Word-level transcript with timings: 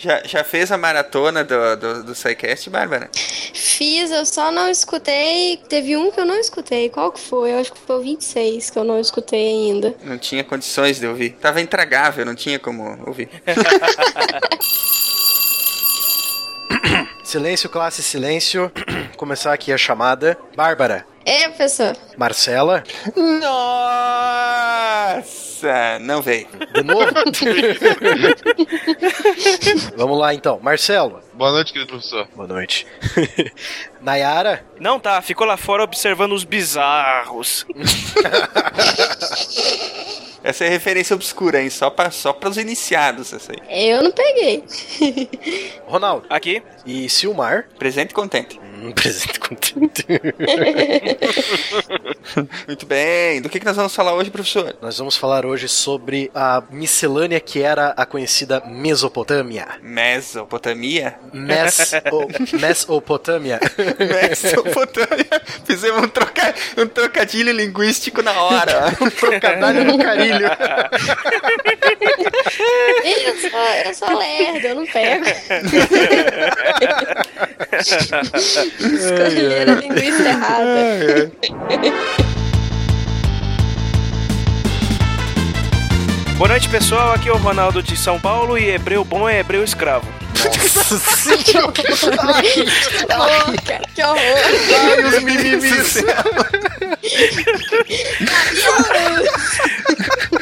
Já, 0.00 0.22
já 0.24 0.42
fez 0.42 0.72
a 0.72 0.78
maratona 0.78 1.44
do, 1.44 1.76
do, 1.76 2.04
do 2.04 2.14
SciCast, 2.14 2.70
Bárbara? 2.70 3.10
Fiz, 3.52 4.10
eu 4.10 4.24
só 4.24 4.50
não 4.50 4.70
escutei. 4.70 5.58
Teve 5.68 5.94
um 5.94 6.10
que 6.10 6.18
eu 6.18 6.24
não 6.24 6.40
escutei. 6.40 6.88
Qual 6.88 7.12
que 7.12 7.20
foi? 7.20 7.52
Eu 7.52 7.58
acho 7.58 7.70
que 7.70 7.78
foi 7.80 7.96
o 7.96 8.00
26 8.00 8.70
que 8.70 8.78
eu 8.78 8.84
não 8.84 8.98
escutei 8.98 9.46
ainda. 9.46 9.94
Não 10.02 10.16
tinha 10.16 10.42
condições 10.42 10.98
de 10.98 11.06
ouvir. 11.06 11.32
Tava 11.32 11.60
intragável, 11.60 12.24
não 12.24 12.34
tinha 12.34 12.58
como 12.58 12.98
ouvir. 13.06 13.28
silêncio, 17.22 17.68
classe, 17.68 18.02
silêncio. 18.02 18.72
Começar 19.18 19.52
aqui 19.52 19.70
a 19.70 19.76
chamada. 19.76 20.38
Bárbara. 20.56 21.04
É, 21.26 21.46
professor. 21.48 21.94
Marcela. 22.16 22.82
Nossa! 23.44 25.49
Não 26.00 26.22
veio. 26.22 26.48
De 26.74 26.82
novo? 26.82 27.06
Vamos 29.96 30.18
lá 30.18 30.34
então. 30.34 30.58
Marcelo. 30.62 31.20
Boa 31.34 31.52
noite, 31.52 31.72
querido 31.72 31.90
professor. 31.90 32.26
Boa 32.34 32.48
noite. 32.48 32.86
Nayara. 34.00 34.64
Não 34.78 35.00
tá, 35.00 35.20
ficou 35.22 35.46
lá 35.46 35.56
fora 35.56 35.82
observando 35.82 36.32
os 36.32 36.44
bizarros. 36.44 37.66
Essa 40.42 40.64
é 40.64 40.68
referência 40.68 41.14
obscura, 41.14 41.62
hein? 41.62 41.68
Só 41.68 41.90
para 41.90 42.10
só 42.10 42.34
os 42.46 42.56
iniciados, 42.56 43.30
essa 43.32 43.52
aí. 43.52 43.90
Eu 43.92 44.02
não 44.02 44.10
peguei. 44.10 44.64
Ronaldo. 45.86 46.26
Aqui. 46.30 46.62
E 46.86 47.10
Silmar. 47.10 47.68
Presente 47.78 48.12
e 48.12 48.14
contente. 48.14 48.58
Hum, 48.80 48.92
presente 48.96 49.38
contente. 49.38 50.06
Muito 52.66 52.86
bem. 52.86 53.42
Do 53.42 53.48
que, 53.48 53.60
que 53.60 53.66
nós 53.66 53.76
vamos 53.76 53.94
falar 53.94 54.14
hoje, 54.14 54.30
professor? 54.30 54.74
Nós 54.80 54.96
vamos 54.96 55.16
falar 55.16 55.44
hoje 55.44 55.68
sobre 55.68 56.30
a 56.34 56.62
miscelânea 56.70 57.38
que 57.40 57.60
era 57.62 57.88
a 57.96 58.06
conhecida 58.06 58.62
Mesopotâmia. 58.66 59.68
Mesopotamia? 59.82 61.18
Mes 61.32 61.92
Mesopotâmia. 62.60 63.60
Mesopotâmia. 64.18 65.28
Fizemos 65.64 66.04
um, 66.04 66.08
troca, 66.08 66.54
um 66.78 66.86
trocadilho 66.86 67.52
linguístico 67.52 68.22
na 68.22 68.32
hora. 68.40 68.96
um 69.00 69.10
trocadilho 69.10 69.84
no 69.84 69.98
carilho. 69.98 70.46
eu, 73.04 73.36
sou, 73.36 73.60
eu 73.84 73.94
sou 73.94 74.18
lerdo, 74.18 74.66
eu 74.66 74.74
não 74.76 74.86
pego. 74.86 75.24
Escolheram 78.78 79.74
a 79.74 79.76
linguiça 79.76 80.28
errada. 80.28 81.32
Boa 86.36 86.48
noite, 86.48 86.68
pessoal. 86.68 87.12
Aqui 87.12 87.28
é 87.28 87.32
o 87.32 87.36
Ronaldo 87.36 87.82
de 87.82 87.96
São 87.96 88.18
Paulo 88.18 88.56
e 88.56 88.70
hebreu 88.70 89.04
bom 89.04 89.28
é 89.28 89.40
hebreu 89.40 89.62
escravo. 89.62 90.06
Nossa 90.40 91.36
que 91.44 91.58
horror! 91.58 91.72
que 93.94 94.02
horror! 94.02 94.18
Ai, 94.18 95.04
os 95.04 95.22
mimimis! 95.22 95.96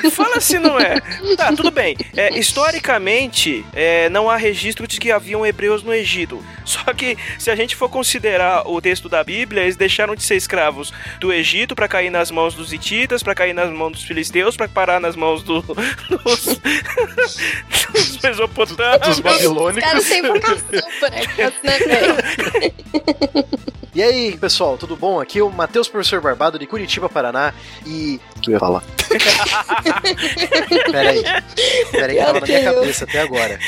Fala 0.11 0.41
se 0.41 0.59
não 0.59 0.79
é. 0.79 1.01
Tá, 1.37 1.53
tudo 1.53 1.71
bem. 1.71 1.97
É, 2.17 2.39
historicamente, 2.39 3.65
é, 3.75 4.09
não 4.09 4.31
há 4.31 4.37
registro 4.37 4.87
de 4.87 4.99
que 4.99 5.11
haviam 5.11 5.45
hebreus 5.45 5.83
no 5.83 5.93
Egito. 5.93 6.43
Só 6.65 6.93
que, 6.93 7.17
se 7.39 7.51
a 7.51 7.57
gente 7.57 7.77
for 7.77 7.89
considerar 7.89 8.69
o 8.69 8.81
texto 8.81 9.09
da 9.09 9.23
Bíblia, 9.25 9.63
eles 9.63 9.77
deixaram 9.77 10.15
de 10.15 10.23
ser 10.23 10.37
escravos 10.37 10.93
do 11.19 11.33
Egito 11.33 11.75
para 11.75 11.89
cair 11.89 12.11
nas 12.11 12.31
mãos 12.31 12.55
dos 12.55 12.73
hititas, 12.73 13.23
para 13.23 13.35
cair 13.35 13.53
nas 13.53 13.71
mãos 13.71 13.93
dos 13.93 14.05
filisteus, 14.05 14.57
para 14.57 14.69
parar 14.69 15.01
nas 15.01 15.17
mãos 15.17 15.43
do, 15.43 15.63
dos, 16.09 16.61
dos 17.93 18.19
mesopotâmios. 18.23 19.09
Dos 19.09 19.21
babilônicos. 19.21 20.05
Sem 20.05 20.23
vocação 20.23 20.59
né? 21.63 22.73
E 23.95 24.03
aí, 24.03 24.37
pessoal, 24.37 24.79
tudo 24.79 24.97
bom? 24.97 25.21
Aqui 25.21 25.41
é 25.41 25.43
o 25.43 25.51
Matheus 25.51 25.89
Professor 25.89 26.21
Barbado 26.21 26.59
de 26.59 26.67
Curitiba, 26.67 27.09
Paraná. 27.09 27.53
E. 27.85 28.21
Eu 28.47 28.53
ia 28.53 28.59
falar? 28.61 28.83
Peraí. 30.91 31.23
Peraí, 31.91 32.17
que 32.17 32.25
tava 32.25 32.41
na 32.41 32.47
minha 32.47 32.75
cabeça 32.75 33.05
até 33.05 33.21
agora. 33.21 33.59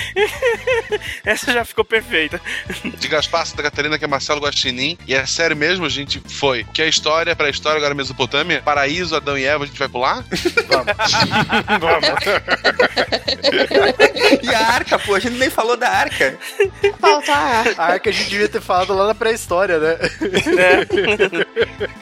Essa 1.24 1.52
já 1.52 1.64
ficou 1.64 1.84
perfeita. 1.84 2.40
De 2.98 3.08
Gaspar 3.08 3.46
Santa 3.46 3.62
Catarina, 3.62 3.98
que 3.98 4.04
é 4.04 4.08
Marcelo 4.08 4.40
Guaxinim. 4.40 4.98
E 5.06 5.14
é 5.14 5.26
sério 5.26 5.56
mesmo, 5.56 5.84
a 5.84 5.88
gente 5.88 6.20
foi. 6.20 6.64
Que 6.64 6.82
a 6.82 6.86
história 6.86 7.34
para 7.34 7.46
a 7.46 7.50
história 7.50 7.78
agora 7.78 7.94
é 7.94 7.96
Mesopotâmia? 7.96 8.62
Paraíso, 8.62 9.16
Adão 9.16 9.38
e 9.38 9.44
Eva, 9.44 9.64
a 9.64 9.66
gente 9.66 9.78
vai 9.78 9.88
pular? 9.88 10.24
Vamos. 10.66 10.90
e 14.42 14.54
a 14.54 14.66
arca, 14.68 14.98
pô, 14.98 15.14
a 15.14 15.18
gente 15.18 15.36
nem 15.36 15.50
falou 15.50 15.76
da 15.76 15.88
arca. 15.88 16.38
Falta 16.98 17.32
a 17.32 17.38
arca. 17.38 17.82
A 17.82 17.86
arca 17.86 18.10
a 18.10 18.12
gente 18.12 18.28
devia 18.28 18.48
ter 18.48 18.60
falado 18.60 18.94
lá 18.94 19.06
na 19.06 19.14
pré-história, 19.14 19.78
né? 19.78 19.96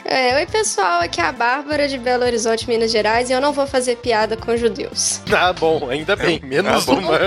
É. 0.05 0.35
Oi, 0.35 0.45
pessoal, 0.47 1.01
aqui 1.01 1.21
é 1.21 1.25
a 1.25 1.31
Bárbara 1.31 1.87
de 1.87 1.97
Belo 1.97 2.23
Horizonte, 2.23 2.67
Minas 2.67 2.91
Gerais, 2.91 3.29
e 3.29 3.33
eu 3.33 3.41
não 3.41 3.53
vou 3.53 3.65
fazer 3.65 3.95
piada 3.97 4.08
com 4.41 4.57
judeus. 4.57 5.21
Ah, 5.31 5.53
bom, 5.53 5.89
ainda 5.89 6.15
bem. 6.15 6.39
Menos 6.43 6.83
Ah, 6.83 6.85
bom. 6.85 6.97
uma. 6.99 7.19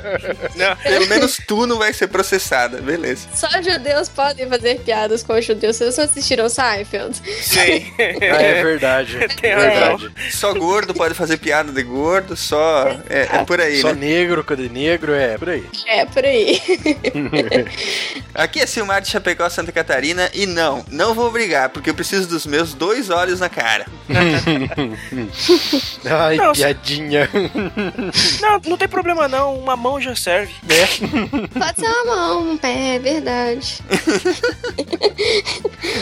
Não, 0.56 0.76
pelo 0.76 1.06
menos 1.08 1.40
tu 1.46 1.66
não 1.66 1.78
vai 1.78 1.92
ser 1.92 2.08
processada, 2.08 2.80
beleza. 2.80 3.28
Só 3.34 3.48
judeus 3.62 4.08
podem 4.08 4.48
fazer 4.48 4.80
piadas 4.80 5.22
com 5.22 5.40
judeus. 5.40 5.76
Vocês 5.76 5.96
não 5.96 6.04
assistiram 6.04 6.48
Seinfeld? 6.48 7.16
Sim. 7.42 7.92
Ah, 8.30 8.42
é 8.42 8.62
verdade. 8.62 9.18
Tem 9.40 9.54
verdade. 9.56 10.10
Só 10.30 10.52
gordo 10.54 10.94
pode 10.94 11.14
fazer 11.14 11.36
piada 11.38 11.72
de 11.72 11.82
gordo, 11.82 12.36
só. 12.36 12.88
É, 13.08 13.28
é 13.32 13.44
por 13.44 13.60
aí, 13.60 13.80
Só 13.80 13.88
né? 13.88 13.94
negro, 14.06 14.44
quando 14.44 14.64
é 14.64 14.68
negro, 14.68 15.14
é 15.14 15.36
por 15.38 15.48
aí. 15.48 15.64
É, 15.86 16.04
por 16.04 16.24
aí. 16.24 16.60
Aqui 18.34 18.60
é 18.60 18.66
Silmar 18.66 19.00
de 19.00 19.08
Chapecó, 19.08 19.48
Santa 19.48 19.72
Catarina, 19.72 20.30
e 20.32 20.46
não, 20.46 20.84
não 20.90 21.14
vou 21.14 21.30
brigar, 21.30 21.70
porque 21.70 21.90
eu 21.90 21.94
preciso 21.94 22.28
dos 22.28 22.46
meus 22.46 22.72
dois 22.74 23.10
olhos 23.10 23.40
na 23.40 23.48
cara. 23.48 23.86
Ai, 26.20 26.36
Não, 26.36 26.52
piadinha. 26.52 27.28
Não, 28.40 28.60
não 28.66 28.76
tem 28.76 28.88
problema 28.88 29.26
não. 29.28 29.58
Uma 29.58 29.76
mão 29.76 30.00
já 30.00 30.14
serve. 30.14 30.52
Pode 31.58 31.80
ser 31.80 31.86
uma 31.86 32.04
mão, 32.16 32.52
um 32.52 32.56
pé, 32.58 32.96
é 32.96 32.98
verdade. 32.98 33.78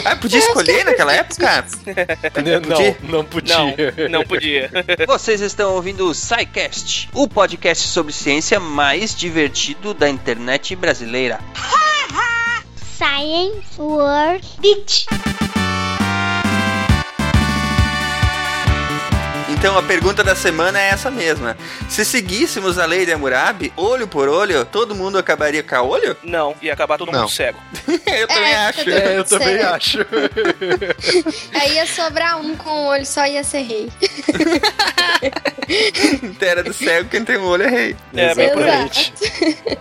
Ah, 0.05 0.15
podia 0.15 0.39
escolher 0.39 0.85
naquela 0.85 1.13
época? 1.13 1.65
não, 2.67 2.95
não 3.09 3.25
podia. 3.25 3.57
Não, 3.57 4.09
não 4.09 4.23
podia. 4.23 4.71
Vocês 5.07 5.41
estão 5.41 5.73
ouvindo 5.73 6.07
o 6.09 6.13
SciCast, 6.13 7.09
o 7.13 7.27
podcast 7.27 7.87
sobre 7.87 8.13
ciência 8.13 8.59
mais 8.59 9.15
divertido 9.15 9.93
da 9.93 10.09
internet 10.09 10.75
brasileira. 10.75 11.39
Science 12.97 13.79
World 13.79 14.47
Beach. 14.59 15.05
Então 19.59 19.77
a 19.77 19.83
pergunta 19.83 20.23
da 20.23 20.35
semana 20.37 20.79
é 20.79 20.87
essa 20.87 21.11
mesma. 21.11 21.57
Se 21.89 22.05
seguíssemos 22.05 22.79
a 22.79 22.85
lei 22.85 23.05
de 23.05 23.11
Hammurabi, 23.11 23.73
olho 23.75 24.07
por 24.07 24.29
olho, 24.29 24.63
todo 24.63 24.95
mundo 24.95 25.17
acabaria 25.17 25.61
com 25.61 25.75
a 25.75 25.81
olho? 25.81 26.15
Não, 26.23 26.55
ia 26.61 26.71
acabar 26.71 26.97
todo 26.97 27.11
Não. 27.11 27.19
mundo 27.21 27.29
cego. 27.29 27.59
eu 28.07 28.25
também 28.27 28.53
É, 28.53 28.55
acho. 28.55 28.89
eu 28.89 28.97
É, 28.97 29.17
eu 29.17 29.23
também 29.25 29.47
Sério. 29.47 29.67
acho. 29.73 29.97
Aí 31.59 31.73
ia 31.73 31.85
sobrar 31.85 32.39
um 32.39 32.55
com 32.55 32.69
o 32.69 32.85
olho 32.87 33.05
só 33.05 33.25
ia 33.27 33.43
ser 33.43 33.63
rei. 33.63 33.89
Terra 36.39 36.63
do 36.63 36.73
cego, 36.73 37.09
quem 37.09 37.25
tem 37.25 37.37
um 37.37 37.43
olho 37.45 37.63
é 37.63 37.69
rei. 37.69 37.95
É, 38.15 38.33
bem 38.33 38.49
por 38.53 38.63
aí. 38.63 38.89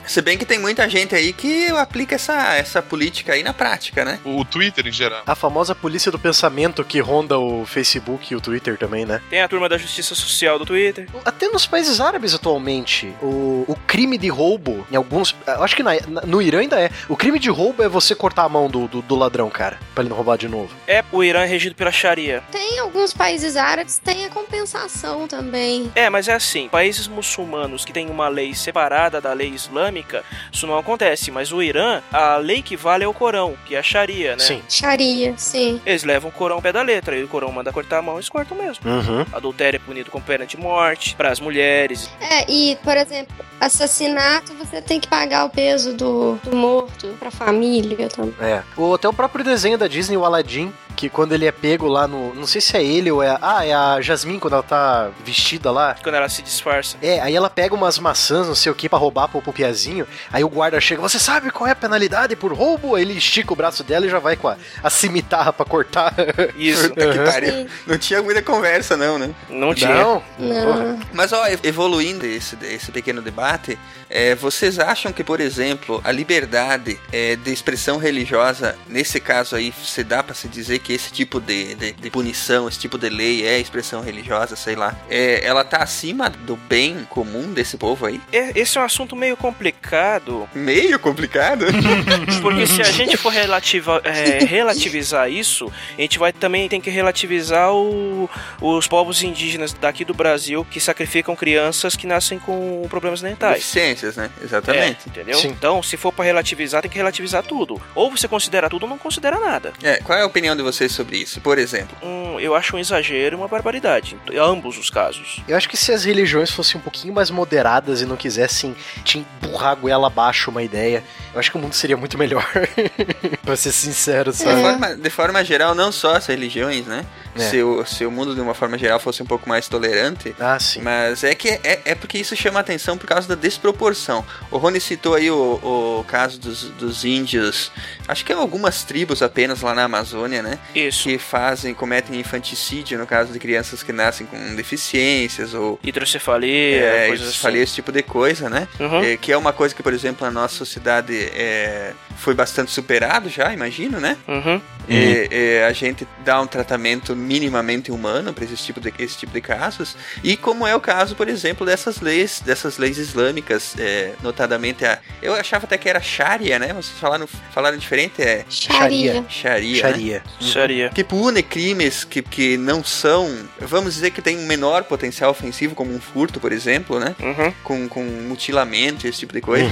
Se 0.07 0.21
bem 0.21 0.37
que 0.37 0.45
tem 0.45 0.59
muita 0.59 0.89
gente 0.89 1.15
aí 1.15 1.33
que 1.33 1.69
aplica 1.69 2.17
essa, 2.17 2.57
essa 2.57 2.83
política 2.83 3.35
aí 3.35 3.45
na 3.45 3.55
prática, 3.55 4.05
né? 4.05 4.19
O, 4.25 4.41
o 4.41 4.45
Twitter 4.45 4.89
em 4.89 4.93
geral. 4.93 5.23
A 5.25 5.37
famosa 5.37 5.73
polícia 5.73 6.11
do 6.11 6.19
pensamento 6.19 6.83
que 6.83 6.99
ronda 6.99 7.39
o 7.39 7.65
Facebook 7.65 8.33
e 8.33 8.37
o 8.37 8.41
Twitter 8.41 8.77
também, 8.77 9.07
né? 9.07 9.23
Tem 9.31 9.41
a 9.41 9.47
turma 9.49 9.68
da 9.69 9.79
Justiça 9.79 10.15
Social 10.15 10.59
do 10.59 10.67
Twitter. 10.67 11.07
Até 11.25 11.49
nos 11.49 11.67
países 11.67 12.01
árabes 12.01 12.35
atualmente, 12.35 13.13
o, 13.23 13.65
o 13.69 13.77
crime 13.87 14.17
de 14.19 14.29
roubo, 14.29 14.87
em 14.91 14.97
alguns. 14.97 15.35
eu 15.47 15.63
Acho 15.63 15.77
que 15.77 15.83
na- 15.83 15.95
na- 16.09 16.23
no 16.23 16.41
Irã 16.43 16.61
ainda 16.61 16.81
é. 16.81 16.91
O 17.09 17.17
crime 17.17 17.39
de 17.39 17.51
roubo 17.51 17.83
é 17.83 17.89
você 17.89 18.15
cortar 18.15 18.45
a 18.45 18.49
mão 18.49 18.69
do, 18.69 18.87
do, 18.89 19.03
do 19.03 19.15
ladrão, 19.17 19.49
cara, 19.51 19.79
pra 19.95 20.03
ele 20.03 20.09
não 20.11 20.17
roubar 20.17 20.37
de 20.37 20.49
novo. 20.49 20.71
É, 20.87 21.05
o 21.13 21.23
Irã 21.23 21.41
é 21.43 21.47
regido 21.47 21.75
pela 21.75 21.91
Sharia. 21.93 22.43
Tem 22.51 22.79
alguns 22.79 23.13
países 23.13 23.57
árabes 23.57 23.99
que 23.99 24.05
tem 24.05 24.25
a 24.25 24.31
compensação 24.31 25.27
também. 25.29 25.91
É, 25.95 26.09
mas 26.11 26.29
é 26.29 26.35
assim, 26.35 26.69
países 26.69 27.07
muçulmanos 27.09 27.85
que 27.85 27.93
têm 27.93 28.09
uma 28.11 28.29
lei 28.29 28.55
separada 28.55 29.21
da 29.21 29.33
lei 29.33 29.49
islâmica, 29.51 30.25
isso 30.53 30.67
não 30.67 30.77
acontece. 30.79 31.31
Mas 31.31 31.53
o 31.53 31.63
Irã, 31.63 32.01
a 32.13 32.37
lei 32.37 32.63
que 32.63 32.77
vale 32.77 33.05
é 33.05 33.09
o 33.09 33.15
Corão, 33.15 33.55
que 33.67 33.75
é 33.75 33.79
a 33.79 33.83
Sharia, 33.83 34.33
né? 34.37 34.43
Sim. 34.43 34.63
Sharia, 34.69 35.35
sim. 35.37 35.81
Eles 35.85 36.05
levam 36.05 36.31
o 36.31 36.33
Corão 36.33 36.57
ao 36.57 36.63
pé 36.63 36.73
da 36.73 36.83
letra, 36.83 37.17
e 37.17 37.23
o 37.25 37.29
Corão 37.29 37.51
manda 37.53 37.73
cortar 37.73 37.99
a 37.99 38.03
mão, 38.03 38.15
eles 38.17 38.29
cortam 38.29 38.57
mesmo. 38.57 38.89
Uhum. 38.89 39.25
Adultério 39.59 39.77
é 39.77 39.81
punido 39.81 40.11
com 40.11 40.21
pena 40.21 40.47
de 40.47 40.57
morte, 40.57 41.17
para 41.17 41.31
as 41.33 41.41
mulheres. 41.41 42.09
É, 42.21 42.49
e, 42.49 42.77
por 42.77 42.97
exemplo, 42.97 43.35
assassinato, 43.61 44.55
você 44.55 44.81
tem 44.81 45.01
que 45.01 45.09
pagar 45.09 45.45
o 45.47 45.51
peso 45.51 45.95
do, 45.95 46.37
do 46.45 46.55
morto 46.55 47.09
pra 47.19 47.29
família 47.29 48.09
também. 48.09 48.35
É. 48.41 48.63
O, 48.77 48.95
até 48.95 49.09
o 49.09 49.13
próprio 49.13 49.45
desenho 49.45 49.77
da 49.77 49.89
Disney, 49.89 50.17
o 50.17 50.25
Aladdin, 50.25 50.73
que 50.99 51.09
quando 51.09 51.33
ele 51.33 51.47
é 51.47 51.53
pego 51.53 51.87
lá 51.87 52.09
no. 52.09 52.35
Não 52.35 52.45
sei 52.47 52.61
se 52.61 52.77
é 52.77 52.83
ele 52.85 53.09
ou 53.13 53.23
é. 53.23 53.29
a- 53.31 53.39
Ah, 53.41 53.65
é 53.65 53.73
a 53.73 54.01
Jasmine 54.01 54.41
quando 54.41 54.55
ela 54.55 54.63
tá 54.65 55.11
vestida 55.25 55.71
lá. 55.71 55.95
Quando 56.03 56.17
ela 56.17 56.29
se 56.29 56.43
disfarça. 56.43 56.97
É, 57.01 57.21
aí 57.21 57.37
ela 57.37 57.49
pega 57.49 57.73
umas 57.75 57.99
maçãs, 58.01 58.49
não 58.49 58.55
sei 58.55 58.73
o 58.73 58.75
que, 58.75 58.89
pra 58.89 58.99
roubar 58.99 59.29
pro, 59.29 59.41
pro 59.41 59.53
Piazinho. 59.53 60.07
Aí 60.33 60.43
o 60.43 60.49
guarda 60.49 60.81
chega, 60.81 61.01
você 61.01 61.19
sabe 61.21 61.53
qual 61.53 61.69
é 61.69 61.71
a 61.71 61.77
penalidade 61.77 62.35
por 62.35 62.53
roubo? 62.53 62.97
Aí 62.97 63.03
ele 63.03 63.13
estica 63.17 63.53
o 63.53 63.57
braço 63.57 63.85
dela 63.85 64.07
e 64.07 64.11
já 64.11 64.19
vai 64.19 64.35
com 64.37 64.49
a, 64.49 64.57
a 64.83 64.91
cimitarra 64.91 65.53
pra 65.53 65.65
cortar. 65.65 66.13
Isso. 66.59 66.89
Puta 66.89 67.13
que 67.13 67.19
Uhum. 67.19 67.25
pariu. 67.25 67.67
Não 67.87 67.97
tinha 67.97 68.21
muita 68.21 68.43
conversa, 68.43 68.97
não, 68.97 69.19
né? 69.19 69.31
Não 69.49 69.73
tinha. 69.73 69.95
Não? 69.95 70.23
Não. 70.39 70.99
Mas, 71.13 71.33
ó, 71.33 71.45
evoluindo 71.63 72.27
esse, 72.27 72.57
esse 72.63 72.91
pequeno 72.91 73.23
debate, 73.23 73.79
é, 74.11 74.35
vocês 74.35 74.79
acham 74.79 75.13
que, 75.13 75.23
por 75.23 75.41
exemplo, 75.41 76.01
a 76.03 76.11
liberdade 76.11 76.99
é, 77.13 77.37
de 77.37 77.53
expressão 77.53 77.99
religiosa, 77.99 78.77
nesse 78.89 79.21
caso 79.21 79.55
aí, 79.55 79.73
se 79.85 80.03
dá 80.03 80.23
pra 80.23 80.35
se 80.35 80.49
dizer 80.49 80.79
que 80.81 80.88
esse 80.93 81.13
tipo 81.13 81.41
de, 81.41 81.75
de, 81.75 81.93
de 81.93 82.11
punição, 82.11 82.69
esse 82.69 82.79
tipo 82.79 82.99
de 82.99 83.09
lei 83.09 83.47
é 83.47 83.59
expressão 83.59 84.01
religiosa, 84.03 84.57
sei 84.57 84.75
lá, 84.77 84.97
é, 85.09 85.45
ela 85.45 85.65
tá 85.65 85.79
acima 85.79 86.29
do 86.31 86.57
bem 86.57 87.07
comum 87.11 87.53
desse 87.53 87.77
povo 87.77 88.07
aí? 88.07 88.21
É- 88.33 88.53
Esse 88.59 88.79
é 88.79 88.81
um 88.81 88.85
assunto 88.85 89.15
meio 89.17 89.37
complicado, 89.37 90.49
Meio 90.55 90.99
complicado? 90.99 91.65
porque 92.43 92.67
se 92.67 92.81
a 92.83 92.91
gente 92.91 93.17
for 93.17 93.31
relativa- 93.33 94.01
é, 94.05 94.45
relativizar 94.45 95.31
isso, 95.31 95.71
a 95.97 96.01
gente 96.01 96.19
vai 96.19 96.33
também 96.33 96.69
tem 96.69 96.81
que 96.81 96.91
relativizar 96.91 97.73
o- 97.73 98.29
os 98.61 98.87
povos 98.87 99.23
indígenas 99.23 99.73
daqui 99.73 100.05
do 100.05 100.15
Brasil 100.15 100.65
que 100.71 100.81
sacrificam 100.81 101.35
crianças 101.37 101.97
que 101.97 102.07
nascem 102.07 102.39
com 102.39 102.87
problemas 102.89 103.23
mentais. 103.23 103.55
Deficiências, 103.57 104.17
né? 104.17 104.31
Exatamente. 104.43 104.99
É, 105.07 105.09
entendeu? 105.09 105.39
Sim. 105.39 105.49
Então, 105.49 105.83
se 105.83 105.97
for 105.97 106.13
pra 106.13 106.25
relativizar, 106.25 106.83
tem 106.83 106.91
que 106.91 106.97
relativizar 106.97 107.43
tudo. 107.43 107.81
Ou 107.95 108.11
você 108.11 108.29
considera 108.29 108.69
tudo 108.69 108.85
ou 108.85 108.89
não 108.89 108.99
considera 108.99 109.39
nada. 109.39 109.73
É, 109.83 109.97
qual 109.99 110.19
é 110.19 110.23
a 110.23 110.27
opinião 110.27 110.55
de 110.57 110.63
vocês 110.63 110.78
sobre 110.87 111.17
isso? 111.17 111.41
Por 111.41 111.57
exemplo, 111.59 111.97
Hum, 112.03 112.39
eu 112.39 112.55
acho 112.55 112.77
um 112.77 112.79
exagero 112.79 113.35
e 113.35 113.39
uma 113.39 113.49
barbaridade. 113.49 114.17
Em 114.31 114.37
ambos 114.39 114.77
os 114.79 114.91
casos. 114.91 115.41
Eu 115.49 115.57
acho 115.57 115.69
que 115.69 115.77
se 115.77 115.91
as 115.91 116.05
religiões 116.05 116.51
fossem 116.51 116.79
um 116.79 116.83
pouquinho 116.83 117.15
mais 117.15 117.31
moderadas 117.31 118.03
e 118.03 118.07
não 118.07 118.17
quisessem 118.17 118.77
te 119.03 119.19
empurrar 119.19 119.73
a 119.73 119.75
goela 119.75 120.07
abaixo 120.07 120.51
uma 120.51 120.63
ideia, 120.63 121.03
eu 121.33 121.41
acho 121.41 121.51
que 121.51 121.57
o 121.57 121.61
mundo 121.61 121.73
seria 121.73 121.97
muito 121.97 122.19
melhor. 122.19 122.47
pra 123.45 123.57
ser 123.57 123.73
sincero, 123.73 124.31
de 124.31 124.37
sabe? 124.39 124.61
forma, 124.61 124.95
de 124.95 125.11
forma 125.11 125.45
geral, 125.45 125.75
não 125.75 125.91
só 125.91 126.17
as 126.17 126.27
religiões, 126.27 126.87
né? 126.87 127.05
É. 127.43 127.51
Se, 127.51 127.63
o, 127.63 127.85
se 127.87 128.05
o 128.05 128.11
mundo, 128.11 128.35
de 128.35 128.41
uma 128.41 128.55
forma 128.55 128.77
geral, 128.79 128.99
fosse 128.99 129.23
um 129.23 129.27
pouco 129.27 129.49
mais 129.49 129.69
tolerante, 129.69 130.35
Ah, 130.39 130.59
sim. 130.59 130.81
Mas 130.81 131.25
é 131.25 131.35
que 131.35 131.49
é, 131.49 131.81
é 131.85 131.95
porque 131.95 132.19
isso 132.19 132.35
chama 132.37 132.61
atenção 132.61 132.97
por 132.99 133.07
causa 133.07 133.29
da 133.29 133.35
desproporção. 133.35 134.25
O 134.51 134.59
Rony 134.59 134.81
citou 134.81 135.15
aí 135.15 135.31
o, 135.31 135.61
o 135.63 136.05
caso 136.07 136.39
dos, 136.39 136.65
dos 136.71 137.05
índios, 137.05 137.71
acho 138.07 138.25
que 138.25 138.33
é 138.33 138.37
algumas 138.37 138.85
tribos 138.85 139.23
apenas 139.23 139.63
lá 139.63 139.75
na 139.75 139.85
Amazônia, 139.85 140.43
né? 140.43 140.59
Isso. 140.75 141.05
Que 141.05 141.19
fazem, 141.19 141.75
cometem 141.75 142.19
infanticídio 142.19 142.99
no 142.99 143.07
caso 143.07 143.33
de 143.33 143.39
crianças 143.39 143.83
que 143.83 143.93
nascem 143.93 144.27
com 144.27 144.55
deficiências 144.55 145.55
ou 145.55 145.79
Hidrocefalia, 145.83 146.81
é, 146.85 147.09
coisas 147.09 147.29
assim. 147.29 147.57
esse 147.59 147.75
tipo 147.75 147.93
de 147.93 148.03
coisa, 148.03 148.49
né? 148.49 148.69
Uhum. 148.79 149.03
É, 149.03 149.17
que 149.17 149.33
é 149.33 149.37
uma 149.37 149.53
coisa 149.53 149.75
que, 149.75 149.83
por 149.83 149.93
exemplo, 149.93 150.27
na 150.27 150.33
nossa 150.33 150.55
sociedade 150.55 151.15
é, 151.35 151.93
foi 152.17 152.35
bastante 152.35 152.71
superado 152.71 153.29
já, 153.29 153.53
imagino, 153.53 154.01
né? 154.01 154.17
Uhum. 154.27 154.61
É, 154.89 155.29
é, 155.31 155.67
a 155.67 155.73
gente 155.73 156.07
dá 156.25 156.41
um 156.41 156.47
tratamento 156.47 157.15
minimamente 157.29 157.93
humano 157.93 158.33
para 158.33 158.45
esse 158.45 158.57
tipo 158.57 158.81
de 158.81 158.93
esse 158.99 159.19
tipo 159.19 159.33
de 159.33 159.41
casos 159.41 159.95
e 160.25 160.37
como 160.37 160.67
é 160.67 160.75
o 160.75 160.81
caso 160.81 161.15
por 161.15 161.29
exemplo 161.29 161.67
dessas 161.67 162.01
leis 162.01 162.41
dessas 162.45 162.79
leis 162.79 162.97
islâmicas 162.97 163.75
é, 163.79 164.13
notadamente 164.23 164.85
a 164.87 164.99
eu 165.21 165.35
achava 165.35 165.67
até 165.67 165.77
que 165.77 165.89
era 165.89 166.01
Sharia 166.01 166.59
né 166.59 166.69
vocês 166.69 166.99
falaram 166.99 167.27
falaram 167.53 167.77
diferente 167.77 168.23
é 168.23 168.45
Sharia. 168.49 169.25
Sharia, 169.29 169.75
né? 169.75 169.83
Sharia. 169.83 170.23
Seria. 170.41 170.89
que 170.91 171.05
pune 171.05 171.43
crimes 171.43 172.03
que, 172.05 172.23
que 172.23 172.57
não 172.57 172.83
são 172.83 173.31
vamos 173.61 173.95
dizer 173.95 174.11
que 174.11 174.23
tem 174.23 174.39
um 174.39 174.47
menor 174.47 174.85
potencial 174.85 175.31
ofensivo 175.31 175.75
como 175.75 175.95
um 175.95 176.01
furto 176.01 176.41
por 176.41 176.51
exemplo 176.53 176.99
né 176.99 177.15
Uhum. 177.21 177.53
com, 177.63 177.89
com 177.89 178.03
mutilamento, 178.03 179.07
esse 179.07 179.19
tipo 179.21 179.33
de 179.33 179.41
coisa. 179.41 179.69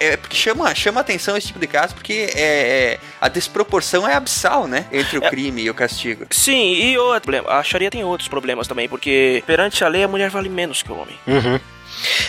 É 0.00 0.16
porque 0.16 0.36
chama, 0.36 0.74
chama 0.74 1.00
atenção 1.00 1.36
esse 1.36 1.46
tipo 1.48 1.58
de 1.58 1.66
caso, 1.66 1.94
porque 1.94 2.30
é, 2.34 2.40
é- 2.94 2.98
a 3.20 3.28
desproporção 3.28 4.06
é 4.08 4.14
abissal, 4.14 4.66
né? 4.66 4.86
Entre 4.92 5.18
o 5.18 5.24
É. 5.24 5.30
crime 5.30 5.62
e 5.62 5.70
o 5.70 5.74
castigo. 5.74 6.26
Sim, 6.30 6.74
e 6.86 6.98
outro 6.98 7.22
problema. 7.22 7.50
A 7.50 7.62
Sharia 7.62 7.90
tem 7.90 8.04
outros 8.04 8.28
problemas 8.28 8.68
também, 8.68 8.88
porque 8.88 9.42
perante 9.46 9.84
a 9.84 9.88
lei 9.88 10.04
a 10.04 10.08
mulher 10.08 10.30
vale 10.30 10.48
menos 10.48 10.82
que 10.82 10.92
o 10.92 10.96
homem. 10.96 11.16
Uhum. 11.26 11.58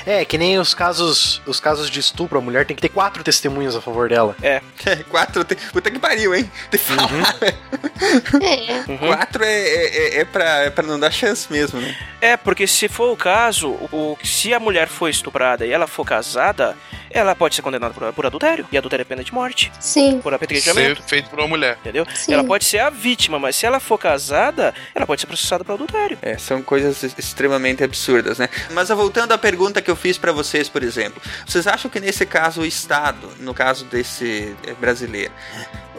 É, 0.05 0.23
que 0.25 0.37
nem 0.37 0.57
os 0.59 0.73
casos, 0.73 1.41
os 1.45 1.59
casos 1.59 1.89
de 1.89 1.99
estupro, 1.99 2.37
a 2.37 2.41
mulher 2.41 2.65
tem 2.65 2.75
que 2.75 2.81
ter 2.81 2.89
quatro 2.89 3.23
testemunhas 3.23 3.75
a 3.75 3.81
favor 3.81 4.09
dela. 4.09 4.35
É. 4.41 4.61
Quatro. 5.09 5.43
Tem, 5.43 5.57
puta 5.71 5.89
que 5.91 5.99
pariu, 5.99 6.33
hein? 6.33 6.49
Te 6.71 6.77
falar. 6.77 7.35
É. 7.41 8.91
Uhum. 8.91 8.97
Quatro 8.97 9.43
é, 9.43 9.61
é, 9.61 10.19
é, 10.19 10.25
pra, 10.25 10.45
é 10.63 10.69
pra 10.69 10.83
não 10.85 10.99
dar 10.99 11.11
chance 11.11 11.51
mesmo, 11.51 11.79
né? 11.79 11.95
É, 12.21 12.37
porque 12.37 12.67
se 12.67 12.87
for 12.87 13.11
o 13.11 13.17
caso, 13.17 13.69
o, 13.69 14.17
se 14.23 14.53
a 14.53 14.59
mulher 14.59 14.87
for 14.87 15.09
estuprada 15.09 15.65
e 15.65 15.71
ela 15.71 15.87
for 15.87 16.05
casada, 16.05 16.75
ela 17.09 17.35
pode 17.35 17.55
ser 17.55 17.61
condenada 17.61 17.93
por, 17.93 18.11
por 18.13 18.25
adultério. 18.25 18.65
E 18.71 18.77
adultério 18.77 19.01
é 19.03 19.05
pena 19.05 19.23
de 19.23 19.33
morte. 19.33 19.71
Sim. 19.79 20.19
Por 20.21 20.31
Ser 20.31 20.35
apedrejamento. 20.35 21.03
feito 21.03 21.29
por 21.29 21.39
uma 21.39 21.47
mulher. 21.47 21.77
Entendeu? 21.81 22.05
Sim. 22.13 22.33
Ela 22.33 22.43
pode 22.43 22.65
ser 22.65 22.79
a 22.79 22.89
vítima, 22.89 23.37
mas 23.39 23.55
se 23.55 23.65
ela 23.65 23.79
for 23.79 23.97
casada, 23.97 24.73
ela 24.95 25.05
pode 25.05 25.21
ser 25.21 25.27
processada 25.27 25.63
por 25.63 25.73
adultério. 25.73 26.17
É, 26.21 26.37
são 26.37 26.61
coisas 26.61 27.03
extremamente 27.17 27.83
absurdas, 27.83 28.37
né? 28.39 28.49
Mas 28.71 28.89
voltando 28.89 29.31
à 29.31 29.37
pergunta 29.37 29.56
que 29.81 29.91
eu 29.91 29.95
fiz 29.95 30.17
pra 30.17 30.31
vocês, 30.31 30.69
por 30.69 30.83
exemplo, 30.83 31.21
vocês 31.45 31.67
acham 31.67 31.89
que 31.89 31.99
nesse 31.99 32.25
caso 32.25 32.61
o 32.61 32.65
Estado, 32.65 33.29
no 33.39 33.53
caso 33.53 33.85
desse 33.85 34.55
eh, 34.65 34.73
brasileiro, 34.79 35.33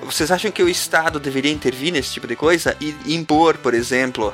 vocês 0.03 0.31
acham 0.31 0.51
que 0.51 0.63
o 0.63 0.69
Estado 0.69 1.19
deveria 1.19 1.53
intervir 1.53 1.93
nesse 1.93 2.13
tipo 2.13 2.27
de 2.27 2.37
coisa 2.37 2.77
e 2.81 2.95
impor, 3.15 3.59
por 3.59 3.75
exemplo, 3.75 4.33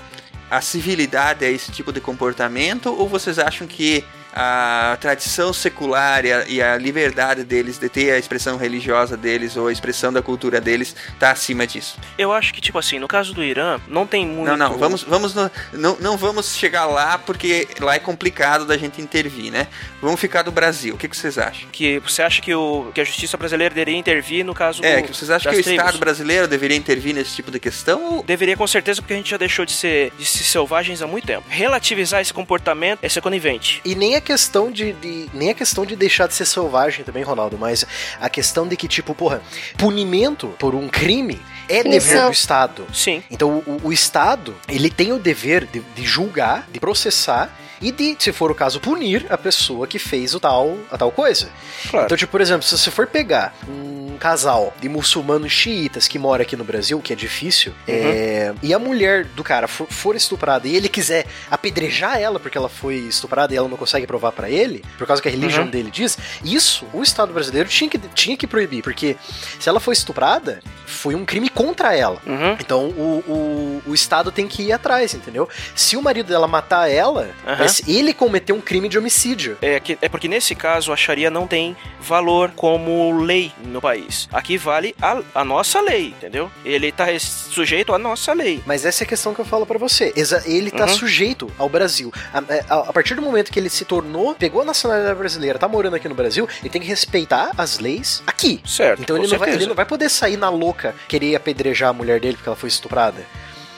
a 0.51 0.61
civilidade 0.61 1.45
a 1.45 1.51
esse 1.51 1.73
tipo 1.73 1.93
de 1.93 2.01
comportamento? 2.01 2.95
Ou 2.95 3.09
vocês 3.09 3.39
acham 3.39 3.67
que 3.67 4.05
a 4.35 4.97
tradição 5.01 5.53
secular 5.53 6.25
e 6.25 6.33
a, 6.33 6.45
e 6.49 6.61
a 6.63 6.77
liberdade 6.77 7.45
deles 7.45 7.79
de 7.79 7.89
ter 7.89 8.11
a 8.13 8.19
expressão 8.19 8.57
religiosa 8.57 9.17
deles 9.17 9.57
ou 9.57 9.69
a 9.69 9.73
expressão 9.73 10.13
da 10.13 10.21
cultura 10.21 10.61
deles 10.61 10.95
tá 11.19 11.31
acima 11.31 11.67
disso? 11.67 11.99
Eu 12.19 12.33
acho 12.33 12.53
que, 12.53 12.61
tipo 12.61 12.79
assim, 12.79 12.99
no 12.99 13.07
caso 13.07 13.33
do 13.33 13.43
Irã, 13.45 13.81
não 13.87 14.07
tem 14.07 14.27
muito. 14.27 14.49
Não, 14.49 14.57
não, 14.57 14.77
vamos, 14.79 15.03
vamos 15.05 15.35
no- 15.35 15.51
não, 15.73 15.97
não 16.01 16.17
vamos 16.17 16.57
chegar 16.57 16.87
lá 16.87 17.17
porque 17.19 17.69
lá 17.81 17.95
é 17.95 17.99
complicado 17.99 18.65
da 18.67 18.77
gente 18.77 19.01
intervir, 19.01 19.53
né? 19.53 19.69
Vamos 20.03 20.21
ficar 20.21 20.43
do 20.43 20.51
Brasil. 20.51 20.95
O 20.95 20.99
que, 20.99 21.09
que 21.09 21.17
vocês 21.17 21.39
acham? 21.39 21.69
Que 21.71 21.99
você 22.01 22.23
acha 22.23 22.43
que, 22.43 22.55
o, 22.55 22.91
que 22.93 23.01
a 23.01 23.05
justiça 23.05 23.37
brasileira 23.37 23.75
deveria 23.75 23.97
intervir 23.99 24.45
no 24.45 24.55
caso 24.55 24.85
É, 24.85 24.97
do, 25.01 25.05
que 25.09 25.15
vocês 25.17 25.31
acham 25.31 25.53
que 25.53 25.61
o 25.61 25.63
tribos? 25.63 25.81
Estado 25.85 25.99
brasileiro 25.99 26.49
deveria 26.49 26.77
intervir 26.77 27.15
nesse 27.15 27.37
tipo 27.37 27.51
de 27.51 27.61
questão? 27.61 28.17
Ou... 28.17 28.23
Deveria 28.25 28.57
com 28.57 28.67
certeza, 28.67 29.01
porque 29.01 29.15
a 29.15 29.17
gente 29.17 29.31
já 29.31 29.37
deixou 29.37 29.65
de 29.65 29.73
ser, 29.73 30.13
de 30.19 30.25
ser 30.25 30.43
selvagens 30.45 31.01
há 31.03 31.07
muito 31.07 31.27
tempo. 31.27 31.45
Relativizar 31.49 32.21
esse 32.21 32.33
comportamento 32.33 32.99
é 33.03 33.09
ser 33.09 33.21
conivente. 33.21 33.81
E 33.85 33.95
nem 33.95 34.17
a 34.17 34.21
questão 34.25 34.71
de, 34.73 34.93
de- 34.95 35.29
nem 35.33 35.51
a 35.51 35.55
questão 35.55 35.87
de 35.87 35.95
deixar 35.95 36.27
de 36.27 36.35
ser 36.35 36.45
selvagem 36.47 37.05
também, 37.05 37.23
Ronaldo, 37.23 37.57
mas 37.57 37.85
a 38.21 38.29
questão 38.29 38.67
de 38.67 38.77
que, 38.77 38.89
tipo, 38.89 39.15
porra, 39.15 39.41
punimento 39.79 40.49
por 40.59 40.75
um 40.75 40.89
crime 40.89 41.41
é 41.69 41.83
Punição. 41.83 42.09
dever 42.13 42.27
do 42.27 42.33
Estado. 42.33 42.87
Sim. 42.93 43.23
Então 43.31 43.63
o, 43.67 43.81
o 43.89 43.93
Estado, 43.93 44.55
ele 44.69 44.91
tem 44.91 45.13
o 45.13 45.19
dever 45.19 45.67
de, 45.67 45.81
de 45.81 46.05
julgar, 46.05 46.67
de 46.73 46.81
processar 46.81 47.55
e 47.81 47.91
de, 47.93 48.17
se 48.19 48.33
for 48.33 48.51
o 48.51 48.55
caso, 48.55 48.81
punir 48.81 49.27
a 49.31 49.37
pessoa 49.39 49.87
que 49.87 49.99
fez 49.99 50.35
o 50.35 50.41
tal, 50.41 50.77
a 50.91 50.97
tal 50.99 51.11
coisa. 51.11 51.49
Claro. 51.91 52.07
Então, 52.07 52.17
tipo, 52.17 52.31
por 52.33 52.41
exemplo, 52.41 52.63
se 52.63 52.77
você 52.77 52.91
for 52.91 53.07
pegar 53.07 53.55
um 53.69 54.17
casal 54.19 54.73
de 54.81 54.89
muçulmanos 54.89 55.51
xiitas 55.53 56.07
que 56.07 56.19
mora 56.19 56.43
aqui 56.43 56.57
no 56.57 56.65
Brasil, 56.65 57.01
que 57.01 57.13
é 57.13 57.17
difícil, 57.17 57.73
é, 57.87 58.55
e 58.63 58.73
a 58.73 58.79
mulher 58.79 59.25
do 59.25 59.43
cara 59.43 59.67
for, 59.67 59.87
for 59.89 60.15
estuprada 60.17 60.69
e 60.69 60.77
ele 60.77 60.89
quiser 60.89 61.27
apedrejar 61.51 62.19
ela 62.21 62.39
porque 62.39 62.57
ela 62.57 62.69
foi 62.69 62.97
estuprada 62.97 63.53
e 63.53 63.57
ela 63.57 63.69
não 63.69 63.77
consegue 63.77 64.07
provar 64.07 64.33
pra 64.33 64.49
ele, 64.49 64.85
por 64.97 65.07
causa 65.07 65.21
que 65.21 65.29
a 65.29 65.31
religião 65.31 65.65
Uhum. 65.65 65.71
dele 65.71 65.91
diz, 65.91 66.17
isso 66.45 66.87
o 66.93 67.03
Estado 67.03 67.33
brasileiro 67.33 67.69
tinha 67.69 67.89
que, 67.89 67.99
tinha 67.99 68.37
que 68.37 68.47
proibir, 68.47 68.83
porque 68.83 69.17
se 69.59 69.69
ela 69.69 69.81
foi 69.81 69.95
estuprada, 69.95 70.61
foi 70.87 71.15
um 71.15 71.25
crime 71.25 71.49
contra 71.49 71.95
ela. 71.97 72.21
Uhum. 72.27 72.53
Então 72.61 72.89
o, 72.89 73.25
o, 73.27 73.91
o 73.91 73.95
Estado 73.95 74.31
tem 74.33 74.47
que 74.49 74.63
ir 74.65 74.73
atrás, 74.73 75.15
entendeu? 75.15 75.49
Se 75.75 75.97
o 75.97 76.03
marido 76.03 76.27
dela 76.29 76.47
matar 76.47 76.89
ela, 76.91 77.31
Aham. 77.47 77.64
Ser- 77.69 77.91
ele 77.91 78.13
cometeu 78.13 78.55
um 78.57 78.61
crime 78.61 78.89
de 78.89 78.99
homicídio. 78.99 79.57
É, 79.63 79.79
que, 79.81 79.99
é 80.01 80.09
porque 80.09 80.29
nesse 80.29 80.55
caso 80.55 80.93
a 80.93 80.97
Sharia 80.97 81.31
não 81.31 81.47
tem 81.47 81.77
valor 82.01 82.51
como 82.55 83.13
lei 83.23 83.53
no 83.65 83.81
país. 83.81 84.29
Aqui 84.33 84.57
vale 84.57 84.95
a, 85.01 85.21
a 85.35 85.45
nossa 85.45 85.81
lei, 85.81 86.09
entendeu? 86.09 86.51
Ele 86.65 86.91
tá 86.93 87.07
sujeito 87.19 87.95
à 87.95 87.99
nossa 87.99 88.33
lei. 88.33 88.63
Mas 88.67 88.85
essa 88.85 89.03
é 89.03 89.05
a 89.05 89.09
questão 89.09 89.35
que 89.35 89.41
eu 89.41 89.45
falo 89.45 89.65
pra 89.67 89.79
você. 89.79 90.13
Ele 90.47 90.71
tá 90.71 90.85
Uhum. 90.85 90.89
sujeito 90.89 91.51
ao 91.59 91.69
Brasil. 91.69 92.13
A, 92.33 92.39
a- 92.75 92.81
a 92.89 92.93
partir 92.93 93.15
do 93.15 93.23
momento 93.23 93.51
que 93.51 93.59
ele 93.59 93.71
se 93.71 93.85
tornou, 93.85 94.35
pegou 94.35 94.63
a 94.63 94.65
nacionalidade 94.65 95.19
brasileira, 95.19 95.59
tá 95.59 95.67
morando 95.69 95.97
aqui 95.97 96.09
no 96.09 96.15
Brasil, 96.15 96.49
ele 96.61 96.71
tem 96.71 96.81
que 96.81 96.89
respeitar 96.89 97.51
as 97.57 97.79
leis 97.79 98.23
aqui. 98.27 98.61
Certo. 98.67 99.03
Então 99.03 99.17
ele 99.17 99.27
não, 99.27 99.39
vai, 99.39 99.51
ele 99.53 99.67
não 99.67 99.75
vai 99.75 99.85
poder 99.87 100.09
sair 100.09 100.37
na 100.37 100.49
louca, 100.49 100.95
querer 101.09 101.35
apedrejar 101.37 101.91
a 101.91 101.93
mulher 101.93 102.21
dele 102.21 102.37
porque 102.37 102.49
ela 102.49 102.57
foi 102.57 102.69
estuprada. 102.69 103.25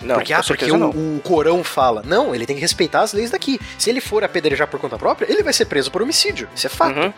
Não, 0.03 0.17
porque 0.17 0.33
ah, 0.33 0.43
porque 0.47 0.71
o, 0.71 1.17
o 1.17 1.21
Corão 1.23 1.65
fala. 1.65 2.03
Não, 2.05 2.35
ele 2.35 2.47
tem 2.47 2.57
que 2.57 2.63
respeitar 2.63 3.01
as 3.01 3.13
leis 3.13 3.31
daqui. 3.31 3.59
Se 3.79 3.89
ele 3.91 4.01
for 4.01 4.23
apedrejar 4.25 4.69
por 4.69 4.79
conta 4.81 4.99
própria, 4.99 5.31
ele 5.31 5.43
vai 5.43 5.53
ser 5.53 5.65
preso 5.67 5.91
por 5.91 6.03
homicídio. 6.03 6.49
Isso 6.55 6.67
é 6.67 6.71
fato. 6.71 6.99
Uhum. 6.99 7.13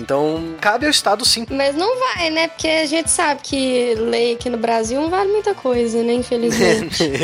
Então, 0.00 0.54
cabe 0.60 0.86
ao 0.86 0.90
Estado 0.90 1.24
sim. 1.24 1.46
Mas 1.50 1.74
não 1.74 1.98
vai, 1.98 2.30
né? 2.30 2.48
Porque 2.48 2.68
a 2.68 2.86
gente 2.86 3.10
sabe 3.10 3.40
que 3.42 3.94
lei 3.96 4.34
aqui 4.34 4.48
no 4.48 4.56
Brasil 4.58 5.00
não 5.00 5.10
vale 5.10 5.30
muita 5.30 5.54
coisa, 5.54 6.02
né? 6.02 6.14
Infelizmente. 6.14 7.04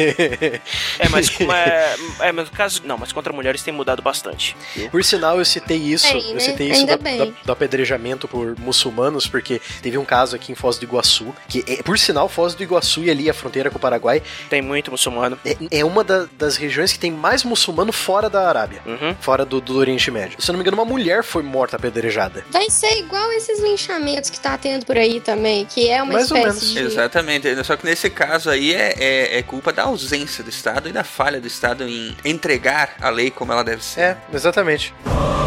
É, 0.98 1.08
mas, 1.08 1.30
mas, 1.40 2.20
é, 2.20 2.32
mas 2.32 2.50
no 2.50 2.56
caso. 2.56 2.82
Não, 2.84 2.98
mas 2.98 3.12
contra 3.12 3.32
mulheres 3.32 3.62
tem 3.62 3.72
mudado 3.72 4.02
bastante. 4.02 4.56
Por 4.90 5.02
sinal, 5.04 5.38
eu 5.38 5.44
citei 5.44 5.78
isso, 5.78 6.12
Bem, 6.12 6.28
eu 6.28 6.34
né? 6.34 6.40
citei 6.40 6.70
isso 6.70 6.86
da- 6.86 6.96
da- 6.96 7.24
do 7.44 7.52
apedrejamento 7.52 8.28
por 8.28 8.58
muçulmanos, 8.58 9.26
porque 9.26 9.60
teve 9.82 9.96
um 9.98 10.04
caso 10.04 10.36
aqui 10.36 10.52
em 10.52 10.54
Foz 10.54 10.78
do 10.78 10.84
Iguaçu, 10.84 11.34
que, 11.48 11.64
é, 11.66 11.82
por 11.82 11.98
sinal, 11.98 12.28
Foz 12.28 12.54
do 12.54 12.62
Iguaçu 12.62 13.02
e 13.04 13.10
ali 13.10 13.30
a 13.30 13.34
fronteira 13.34 13.70
com 13.70 13.78
o 13.78 13.80
Paraguai 13.80 14.22
Tem 14.48 14.60
muito 14.62 14.89
muçulmano. 14.90 15.38
é, 15.44 15.56
é 15.70 15.84
uma 15.84 16.02
da- 16.04 16.26
das 16.38 16.56
regiões 16.56 16.92
que 16.92 16.98
tem 16.98 17.10
mais 17.10 17.44
muçulmano 17.44 17.92
fora 17.92 18.28
da 18.28 18.48
Arábia, 18.48 18.82
Uhum. 18.86 19.14
fora 19.20 19.44
do, 19.44 19.60
do 19.60 19.76
Oriente 19.76 20.10
Médio. 20.10 20.40
Se 20.40 20.50
eu 20.50 20.52
não 20.52 20.58
me 20.58 20.62
engano, 20.62 20.76
uma 20.76 20.84
mulher 20.84 21.22
foi 21.24 21.42
morta 21.42 21.76
apedrejada. 21.76 22.44
Vai 22.50 22.68
ser 22.70 22.98
igual 22.98 23.30
esses 23.32 23.60
linchamentos 23.60 24.28
que 24.30 24.38
tá 24.40 24.56
tendo 24.58 24.84
por 24.86 24.96
aí 24.96 25.20
também, 25.20 25.64
que 25.66 25.88
é 25.88 26.02
uma 26.02 26.14
Mais 26.14 26.30
ou 26.30 26.36
espécie 26.38 26.74
menos. 26.74 26.90
de. 26.90 26.94
Exatamente. 26.98 27.64
Só 27.64 27.76
que 27.76 27.84
nesse 27.86 28.10
caso 28.10 28.50
aí 28.50 28.74
é, 28.74 28.94
é, 28.98 29.38
é 29.38 29.42
culpa 29.42 29.72
da 29.72 29.84
ausência 29.84 30.42
do 30.44 30.50
Estado 30.50 30.88
e 30.88 30.92
da 30.92 31.04
falha 31.04 31.40
do 31.40 31.46
Estado 31.46 31.84
em 31.88 32.16
entregar 32.24 32.96
a 33.00 33.08
lei 33.10 33.30
como 33.30 33.52
ela 33.52 33.62
deve 33.62 33.84
ser. 33.84 34.00
É, 34.00 34.16
exatamente. 34.32 34.94
You 35.06 35.39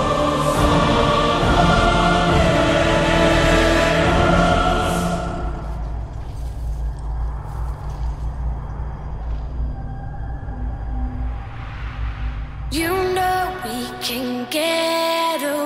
can 14.03 14.45
get 14.49 15.41
away 15.41 15.62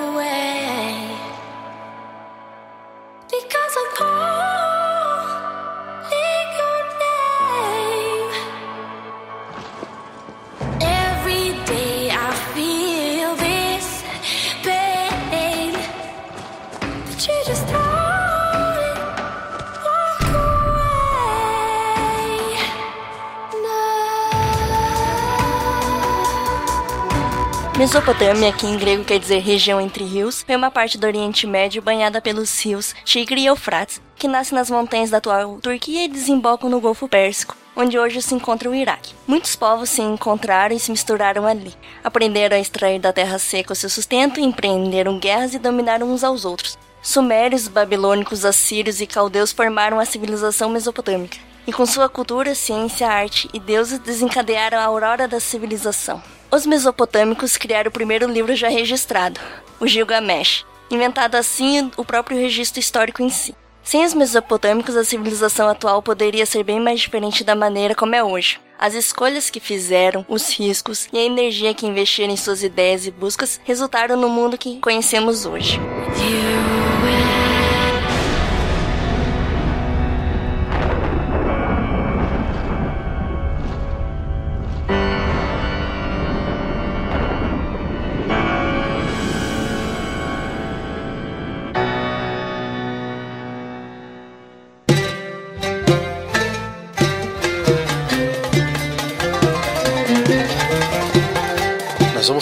Mesopotâmia, 27.78 28.52
que 28.52 28.66
em 28.66 28.76
grego 28.76 29.04
quer 29.04 29.20
dizer 29.20 29.38
região 29.38 29.80
entre 29.80 30.04
rios, 30.04 30.42
foi 30.42 30.56
uma 30.56 30.72
parte 30.72 30.98
do 30.98 31.06
Oriente 31.06 31.46
Médio 31.46 31.80
banhada 31.80 32.20
pelos 32.20 32.60
rios 32.60 32.96
Tigre 33.06 33.42
e 33.42 33.46
Eufrates, 33.46 34.02
que 34.16 34.28
nascem 34.28 34.58
nas 34.58 34.72
montanhas 34.72 35.12
da 35.12 35.18
atual 35.18 35.60
Turquia 35.62 36.06
e 36.06 36.08
desembocam 36.08 36.72
no 36.72 36.82
Golfo 36.82 37.08
Pérsico, 37.08 37.56
onde 37.76 38.00
hoje 38.00 38.20
se 38.20 38.34
encontra 38.34 38.68
o 38.68 38.74
Iraque. 38.74 39.14
Muitos 39.28 39.56
povos 39.56 39.92
se 39.92 40.02
encontraram 40.02 40.76
e 40.76 40.80
se 40.80 40.90
misturaram 40.90 41.46
ali, 41.46 41.72
aprenderam 42.04 42.58
a 42.58 42.60
extrair 42.60 42.98
da 42.98 43.14
terra 43.14 43.38
seca 43.38 43.74
o 43.74 43.76
seu 43.76 43.92
sustento, 43.92 44.40
empreenderam 44.40 45.20
guerras 45.20 45.54
e 45.54 45.60
dominaram 45.60 46.12
uns 46.12 46.24
aos 46.24 46.46
outros. 46.46 46.80
Sumérios, 47.04 47.68
babilônicos, 47.68 48.44
assírios 48.44 49.02
e 49.02 49.06
caldeus 49.06 49.52
formaram 49.52 50.00
a 50.00 50.06
civilização 50.06 50.72
mesopotâmica. 50.72 51.38
E 51.68 51.72
com 51.72 51.86
sua 51.86 52.10
cultura, 52.10 52.56
ciência, 52.56 53.08
arte 53.08 53.48
e 53.54 53.60
deuses 53.60 54.00
desencadearam 54.00 54.80
a 54.80 54.84
aurora 54.84 55.28
da 55.28 55.40
civilização. 55.40 56.24
Os 56.50 56.66
mesopotâmicos 56.66 57.58
criaram 57.58 57.90
o 57.90 57.92
primeiro 57.92 58.26
livro 58.26 58.56
já 58.56 58.70
registrado, 58.70 59.40
o 59.82 59.86
Gilgamesh, 59.86 60.66
inventado 60.90 61.36
assim 61.36 61.92
o 61.98 62.06
próprio 62.06 62.38
registro 62.38 62.80
histórico 62.80 63.22
em 63.22 63.30
si. 63.30 63.54
Sem 63.84 64.06
os 64.06 64.14
mesopotâmicos, 64.14 64.96
a 64.96 65.04
civilização 65.04 65.68
atual 65.68 66.02
poderia 66.02 66.46
ser 66.46 66.64
bem 66.64 66.80
mais 66.80 67.02
diferente 67.02 67.44
da 67.44 67.56
maneira 67.56 67.94
como 67.94 68.16
é 68.16 68.24
hoje. 68.24 68.60
As 68.80 68.94
escolhas 68.94 69.50
que 69.50 69.60
fizeram, 69.60 70.26
os 70.30 70.50
riscos 70.58 71.10
e 71.12 71.18
a 71.18 71.24
energia 71.24 71.74
que 71.74 71.86
investiram 71.86 72.34
em 72.34 72.38
suas 72.38 72.64
ideias 72.64 73.06
e 73.06 73.12
buscas 73.12 73.60
resultaram 73.66 74.16
no 74.16 74.30
mundo 74.30 74.58
que 74.58 74.80
conhecemos 74.80 75.46
hoje. 75.46 75.80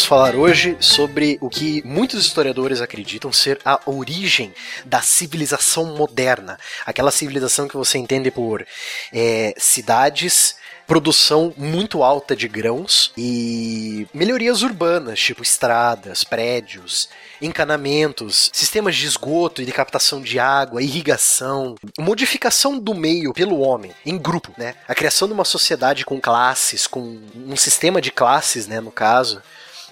Falar 0.07 0.35
hoje 0.35 0.77
sobre 0.79 1.38
o 1.41 1.50
que 1.50 1.81
muitos 1.85 2.25
historiadores 2.25 2.81
acreditam 2.81 3.31
ser 3.33 3.59
a 3.65 3.79
origem 3.85 4.53
da 4.85 5.01
civilização 5.01 5.95
moderna. 5.95 6.57
Aquela 6.85 7.12
civilização 7.12 7.67
que 7.67 7.75
você 7.75 7.97
entende 7.97 8.29
por 8.29 8.65
é, 9.12 9.53
cidades, 9.57 10.55
produção 10.85 11.53
muito 11.57 12.03
alta 12.03 12.35
de 12.35 12.47
grãos 12.47 13.12
e 13.17 14.07
melhorias 14.13 14.62
urbanas, 14.62 15.19
tipo 15.19 15.41
estradas, 15.41 16.24
prédios, 16.24 17.09
encanamentos, 17.41 18.51
sistemas 18.53 18.95
de 18.95 19.07
esgoto 19.07 19.62
e 19.62 19.65
de 19.65 19.71
captação 19.71 20.21
de 20.21 20.39
água, 20.39 20.81
irrigação, 20.81 21.75
modificação 22.00 22.77
do 22.77 22.93
meio 22.93 23.33
pelo 23.33 23.59
homem 23.59 23.91
em 24.05 24.17
grupo, 24.17 24.53
né? 24.57 24.75
A 24.88 24.93
criação 24.93 25.27
de 25.27 25.33
uma 25.33 25.45
sociedade 25.45 26.05
com 26.05 26.21
classes, 26.21 26.88
com 26.88 27.19
um 27.35 27.55
sistema 27.55 28.00
de 28.00 28.12
classes, 28.12 28.67
né, 28.67 28.79
no 28.79 28.91
caso. 28.91 29.41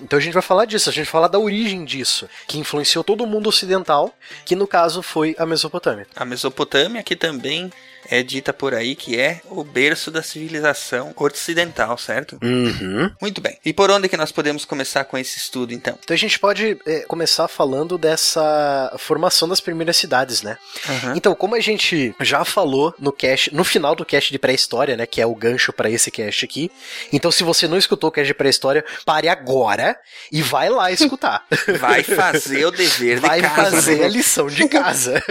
Então 0.02 0.18
a 0.18 0.22
gente 0.22 0.34
vai 0.34 0.42
falar 0.42 0.66
disso, 0.66 0.90
a 0.90 0.94
gente 0.94 1.06
vai 1.06 1.12
falar 1.12 1.28
da 1.28 1.40
origem 1.40 1.86
disso, 1.86 2.30
que 2.48 2.58
influenciou 2.58 3.04
todo 3.04 3.24
o 3.24 3.28
mundo 3.28 3.48
ocidental, 3.48 4.14
que 4.46 4.56
no 4.56 4.68
caso 4.68 5.02
foi 5.02 5.36
a 5.38 5.46
Mesopotâmia. 5.46 6.08
A 6.16 6.26
Mesopotâmia, 6.26 7.04
que 7.04 7.16
também 7.16 7.72
é 8.10 8.22
dita 8.24 8.54
por 8.54 8.74
aí 8.74 8.96
que 8.96 9.20
é 9.20 9.42
o 9.50 9.64
berço 9.64 10.12
da 10.12 10.22
civilização 10.22 11.14
ocidental, 11.16 11.98
certo? 11.98 12.38
Uhum. 12.42 13.12
Muito 13.22 13.42
bem. 13.42 13.58
E 13.66 13.74
por 13.74 13.90
onde 13.92 14.08
que 14.10 14.18
nós 14.18 14.32
podemos 14.32 14.66
começar 14.66 15.04
com 15.06 15.18
esse 15.18 15.38
estudo, 15.38 15.74
então? 15.74 15.98
Então 16.04 16.14
a 16.14 16.18
gente 16.18 16.40
pode 16.40 16.78
é, 16.86 17.02
começar 17.02 17.48
falando 17.48 17.98
dessa 17.98 18.94
formação 19.00 19.48
das 19.48 19.60
primeiras 19.60 19.98
cidades, 19.98 20.42
né? 20.42 20.58
Aham. 20.88 21.14
Então, 21.16 21.36
como 21.36 21.56
a 21.56 21.60
gente 21.60 22.14
já 22.20 22.44
falou 22.44 22.94
no 23.00 23.12
cast, 23.12 23.54
no 23.54 23.64
final 23.64 23.96
do 23.96 24.06
cast 24.06 24.32
de 24.32 24.40
pré-história, 24.40 24.96
né, 24.98 25.06
que 25.06 25.22
é 25.22 25.26
o 25.26 25.36
gancho 25.36 25.72
pra 25.74 25.90
esse 25.90 26.12
cast 26.12 26.46
aqui. 26.46 26.72
Então, 27.12 27.32
se 27.32 27.44
você 27.44 27.68
não 27.68 27.78
escutou 27.78 28.10
o 28.10 28.12
cast 28.12 28.28
de 28.28 28.34
pré-história, 28.34 28.84
pare 29.06 29.30
agora 29.30 29.98
e 30.32 30.42
vai 30.42 30.70
lá 30.70 30.92
escutar. 30.92 31.46
Vai 31.80 32.04
fazer 32.04 32.66
o 32.66 32.72
dever 32.72 33.20
vai 33.20 33.42
de 33.42 33.48
casa. 33.48 33.72
fazer 33.72 34.00
né? 34.00 34.06
a 34.06 34.08
lição 34.08 34.48
de 34.48 34.68
casa. 34.68 35.22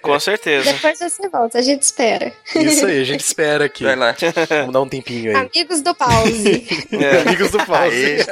Com 0.00 0.18
certeza. 0.18 0.72
Depois 0.72 0.98
você 0.98 1.28
volta, 1.28 1.58
a 1.58 1.62
gente 1.62 1.82
espera. 1.82 2.01
Isso 2.56 2.86
aí, 2.86 3.00
a 3.00 3.04
gente 3.04 3.20
espera 3.24 3.64
aqui. 3.66 3.84
Vai 3.84 3.96
lá. 3.96 4.14
Vamos 4.48 4.72
dar 4.72 4.80
um 4.80 4.88
tempinho 4.88 5.36
aí. 5.36 5.48
Amigos 5.54 5.82
do 5.82 5.94
pause. 5.94 6.66
Amigos 7.26 7.50
do 7.50 7.64
pause. 7.64 8.26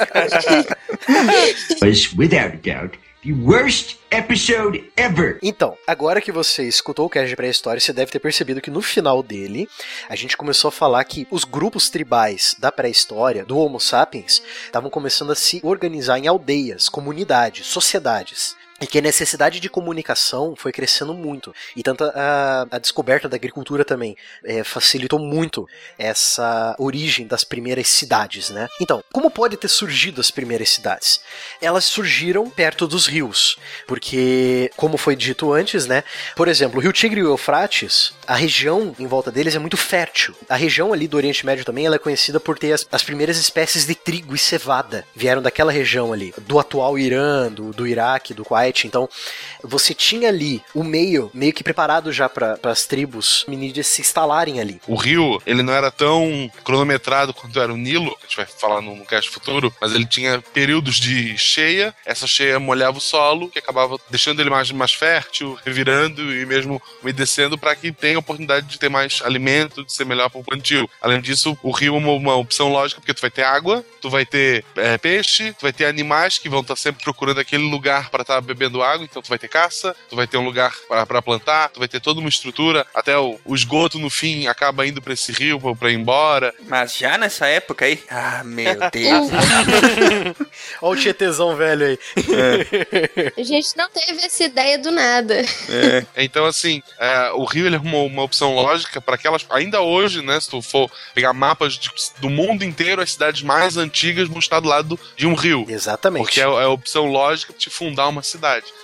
was, 1.81 2.12
without 2.17 2.55
a 2.55 2.57
doubt, 2.57 2.99
the 3.23 3.33
worst 3.33 3.97
episode 4.11 4.91
ever. 4.97 5.39
Então, 5.43 5.77
agora 5.87 6.21
que 6.21 6.33
você 6.33 6.67
escutou 6.67 7.07
o 7.07 7.11
cast 7.11 7.29
de 7.29 7.37
pré-história, 7.37 7.81
você 7.81 7.93
deve 7.93 8.11
ter 8.11 8.19
percebido 8.19 8.61
que 8.61 8.71
no 8.71 8.83
final 8.83 9.23
dele, 9.23 9.69
a 10.09 10.17
gente 10.17 10.37
começou 10.37 10.69
a 10.69 10.73
falar 10.73 11.05
que 11.05 11.27
os 11.31 11.45
grupos 11.45 11.91
tribais 11.91 12.57
da 12.59 12.73
pré-história, 12.73 13.45
do 13.45 13.59
Homo 13.59 13.79
sapiens, 13.79 14.43
estavam 14.65 14.91
começando 14.91 15.33
a 15.33 15.37
se 15.37 15.61
organizar 15.62 16.19
em 16.19 16.27
aldeias, 16.27 16.89
comunidades, 16.89 17.67
sociedades. 17.67 18.57
E 18.80 18.87
que 18.87 18.99
a 18.99 19.02
necessidade 19.02 19.60
de 19.60 19.68
comunicação 19.68 20.54
foi 20.56 20.72
crescendo 20.72 21.12
muito. 21.12 21.54
E 21.76 21.82
tanto 21.82 22.04
a, 22.04 22.66
a 22.70 22.78
descoberta 22.78 23.28
da 23.28 23.37
agricultura 23.37 23.84
também 23.84 24.16
é, 24.42 24.64
facilitou 24.64 25.18
muito 25.18 25.68
essa 25.99 26.75
origem 26.78 27.26
das 27.26 27.44
primeiras 27.44 27.88
cidades, 27.88 28.49
né? 28.49 28.66
Então, 28.80 29.04
como 29.12 29.30
pode 29.30 29.56
ter 29.56 29.68
surgido 29.68 30.20
as 30.20 30.30
primeiras 30.30 30.70
cidades? 30.70 31.20
Elas 31.60 31.84
surgiram 31.84 32.49
perto 32.49 32.87
dos 32.87 33.06
rios, 33.06 33.58
porque, 33.87 34.70
como 34.76 34.96
foi 34.96 35.14
dito 35.14 35.52
antes, 35.52 35.87
né? 35.87 36.02
Por 36.34 36.49
exemplo, 36.49 36.78
o 36.78 36.82
Rio 36.82 36.92
Tigre 36.92 37.20
e 37.20 37.25
o 37.25 37.32
Eufrates, 37.32 38.14
a 38.26 38.34
região 38.34 38.94
em 38.99 39.06
volta 39.06 39.30
deles 39.30 39.54
é 39.54 39.58
muito 39.58 39.76
fértil. 39.76 40.34
A 40.49 40.56
região 40.56 40.92
ali 40.92 41.06
do 41.06 41.18
Oriente 41.18 41.44
Médio 41.44 41.64
também 41.64 41.84
ela 41.84 41.96
é 41.96 41.99
conhecida 41.99 42.40
por 42.40 42.58
ter 42.58 42.72
as, 42.72 42.87
as 42.90 43.02
primeiras 43.02 43.37
espécies 43.37 43.84
de 43.84 43.94
trigo 43.94 44.34
e 44.34 44.38
cevada. 44.38 45.04
Vieram 45.14 45.42
daquela 45.42 45.70
região 45.70 46.12
ali, 46.12 46.32
do 46.38 46.58
atual 46.58 46.99
Irã, 46.99 47.50
do, 47.52 47.72
do 47.72 47.87
Iraque, 47.87 48.32
do 48.32 48.44
Kuwait 48.44 48.70
Então, 48.87 49.09
você 49.62 49.95
tinha 49.95 50.29
ali 50.29 50.62
o 50.75 50.83
meio, 50.83 51.31
meio 51.35 51.53
que 51.53 51.65
preparado 51.65 52.12
já 52.12 52.29
para 52.29 52.59
as 52.65 52.87
tribos 52.87 53.45
minídeas 53.49 53.87
se 53.87 54.00
instalarem 54.00 54.61
ali. 54.61 54.81
O 54.87 54.95
rio, 54.95 55.41
ele 55.47 55.62
não 55.62 55.73
era 55.73 55.91
tão 55.91 56.50
cronometrado 56.65 57.35
quanto 57.35 57.61
era 57.61 57.73
o 57.73 57.77
Nilo, 57.77 58.17
a 58.19 58.27
gente 58.27 58.37
vai 58.37 58.47
falar 58.47 58.81
no, 58.81 58.95
no 58.95 59.05
cast 59.05 59.31
futuro, 59.31 59.73
mas 59.81 59.93
ele 59.93 60.07
tinha 60.07 60.43
períodos 60.53 60.97
de 60.97 61.37
cheia, 61.37 61.95
essa 62.05 62.27
cheia 62.27 62.59
molhava 62.59 62.99
o 62.99 63.00
solo, 63.00 63.49
que 63.49 63.59
acabava 63.59 63.99
deixando 64.09 64.41
ele 64.41 64.50
mais, 64.50 64.71
mais 64.71 64.93
fértil, 64.93 65.59
revirando 65.65 66.35
e 66.35 66.47
mesmo 66.47 66.81
umedecendo 67.03 67.59
para 67.59 67.75
que 67.75 67.93
tenha 67.93 68.17
a 68.17 68.21
oportunidade 68.21 68.67
de 68.67 68.79
ter 68.79 68.89
mais 68.89 69.21
alimento, 69.23 69.85
de 69.85 69.93
ser 69.93 70.05
melhor 70.05 70.29
para 70.31 70.41
o 70.41 70.45
plantio. 70.45 70.89
Além 71.00 71.21
disso, 71.21 71.57
o 71.62 71.71
rio 71.71 71.95
é 71.95 71.99
uma, 71.99 72.12
uma 72.12 72.37
opção 72.37 72.71
lógica, 72.71 73.00
porque 73.00 73.15
tu 73.15 73.21
vai 73.21 73.31
ter 73.31 73.43
água, 73.43 73.85
tu 74.00 74.11
vai 74.11 74.25
ter 74.25 74.65
é, 74.77 74.99
peixe, 74.99 75.53
tu 75.53 75.62
vai 75.62 75.73
ter 75.73 75.87
animais 75.87 76.39
que 76.39 76.49
vão 76.49 76.61
estar 76.61 76.77
sempre 76.77 77.03
procurando 77.03 77.41
aquele 77.41 77.65
lugar 77.65 78.11
para 78.11 78.23
estar 78.23 78.41
bebendo 78.41 78.60
água, 78.83 79.05
então 79.05 79.23
tu 79.23 79.29
vai 79.29 79.38
ter 79.38 79.49
caça, 79.49 79.95
tu 80.09 80.17
vai 80.17 80.26
ter 80.26 80.37
um 80.37 80.45
lugar 80.45 80.75
para 81.07 81.23
plantar, 81.23 81.69
tu 81.71 81.79
vai 81.79 81.88
ter 81.88 82.00
toda 82.00 82.21
uma 82.21 82.29
estrutura, 82.29 82.87
até 82.95 83.17
o, 83.19 83.38
o 83.45 83.55
esgoto 83.55 83.99
no 83.99 84.11
fim 84.11 84.47
acaba 84.47 84.87
indo 84.87 85.00
para 85.02 85.12
esse 85.12 85.33
rio 85.33 85.61
para 85.76 85.90
ir 85.90 85.95
embora. 85.95 86.55
Mas 86.69 86.97
já 86.97 87.17
nessa 87.19 87.47
época 87.47 87.85
aí, 87.85 88.02
ah, 88.11 88.43
meu 88.45 88.75
Deus. 88.93 89.31
Olha 90.83 90.99
o 90.99 91.00
tietezão 91.00 91.57
velho 91.57 91.87
aí. 91.87 91.99
A 93.37 93.43
gente 93.43 93.76
não 93.76 93.88
teve 93.90 94.25
essa 94.25 94.45
ideia 94.45 94.79
do 94.79 94.90
nada. 94.90 95.40
É. 95.69 96.07
Então, 96.17 96.45
assim, 96.47 96.83
é, 96.99 97.31
o 97.33 97.45
rio 97.45 97.67
ele 97.67 97.76
é 97.76 97.79
uma, 97.79 97.99
uma 97.99 98.23
opção 98.23 98.55
lógica 98.55 99.00
para 99.00 99.14
aquelas. 99.14 99.45
Ainda 99.50 99.81
hoje, 99.81 100.23
né? 100.23 100.38
Se 100.40 100.49
tu 100.50 100.61
for 100.62 100.90
pegar 101.14 101.33
mapas 101.33 101.75
de- 101.75 101.90
do 102.19 102.29
mundo 102.31 102.64
inteiro, 102.64 103.00
as 103.02 103.12
cidades 103.12 103.43
mais 103.43 103.76
antigas 103.76 104.29
vão 104.29 104.38
estar 104.38 104.61
do 104.61 104.69
lado 104.69 104.99
de 105.17 105.26
um 105.26 105.35
rio. 105.35 105.64
Exatamente. 105.69 106.23
Porque 106.25 106.40
é, 106.40 106.45
é 106.45 106.64
a 106.64 106.69
opção 106.69 107.07
lógica 107.07 107.55
de 107.57 107.71
fundar 107.71 108.09
uma 108.09 108.23
cidade. 108.23 108.40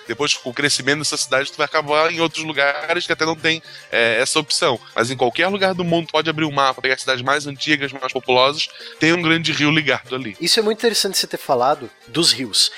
Depois, 0.06 0.34
com 0.34 0.50
o 0.50 0.54
crescimento 0.54 0.98
dessa 0.98 1.16
cidade, 1.16 1.50
tu 1.50 1.56
vai 1.56 1.66
acabar 1.66 2.12
em 2.12 2.20
outros 2.20 2.44
lugares 2.44 3.06
que 3.06 3.12
até 3.12 3.24
não 3.24 3.36
tem 3.36 3.62
é, 3.90 4.20
essa 4.20 4.38
opção. 4.38 4.78
Mas 4.94 5.10
em 5.10 5.16
qualquer 5.16 5.48
lugar 5.48 5.74
do 5.74 5.84
mundo, 5.84 6.08
pode 6.10 6.30
abrir 6.30 6.44
um 6.44 6.52
mapa, 6.52 6.80
pegar 6.80 6.98
cidades 6.98 7.22
mais 7.22 7.46
antigas, 7.46 7.92
mais 7.92 8.12
populosas, 8.12 8.68
tem 8.98 9.12
um 9.12 9.22
grande 9.22 9.52
rio 9.52 9.70
ligado 9.70 10.14
ali. 10.14 10.36
Isso 10.40 10.60
é 10.60 10.62
muito 10.62 10.78
interessante 10.78 11.18
você 11.18 11.26
ter 11.26 11.38
falado 11.38 11.90
dos 12.06 12.32
rios. 12.32 12.70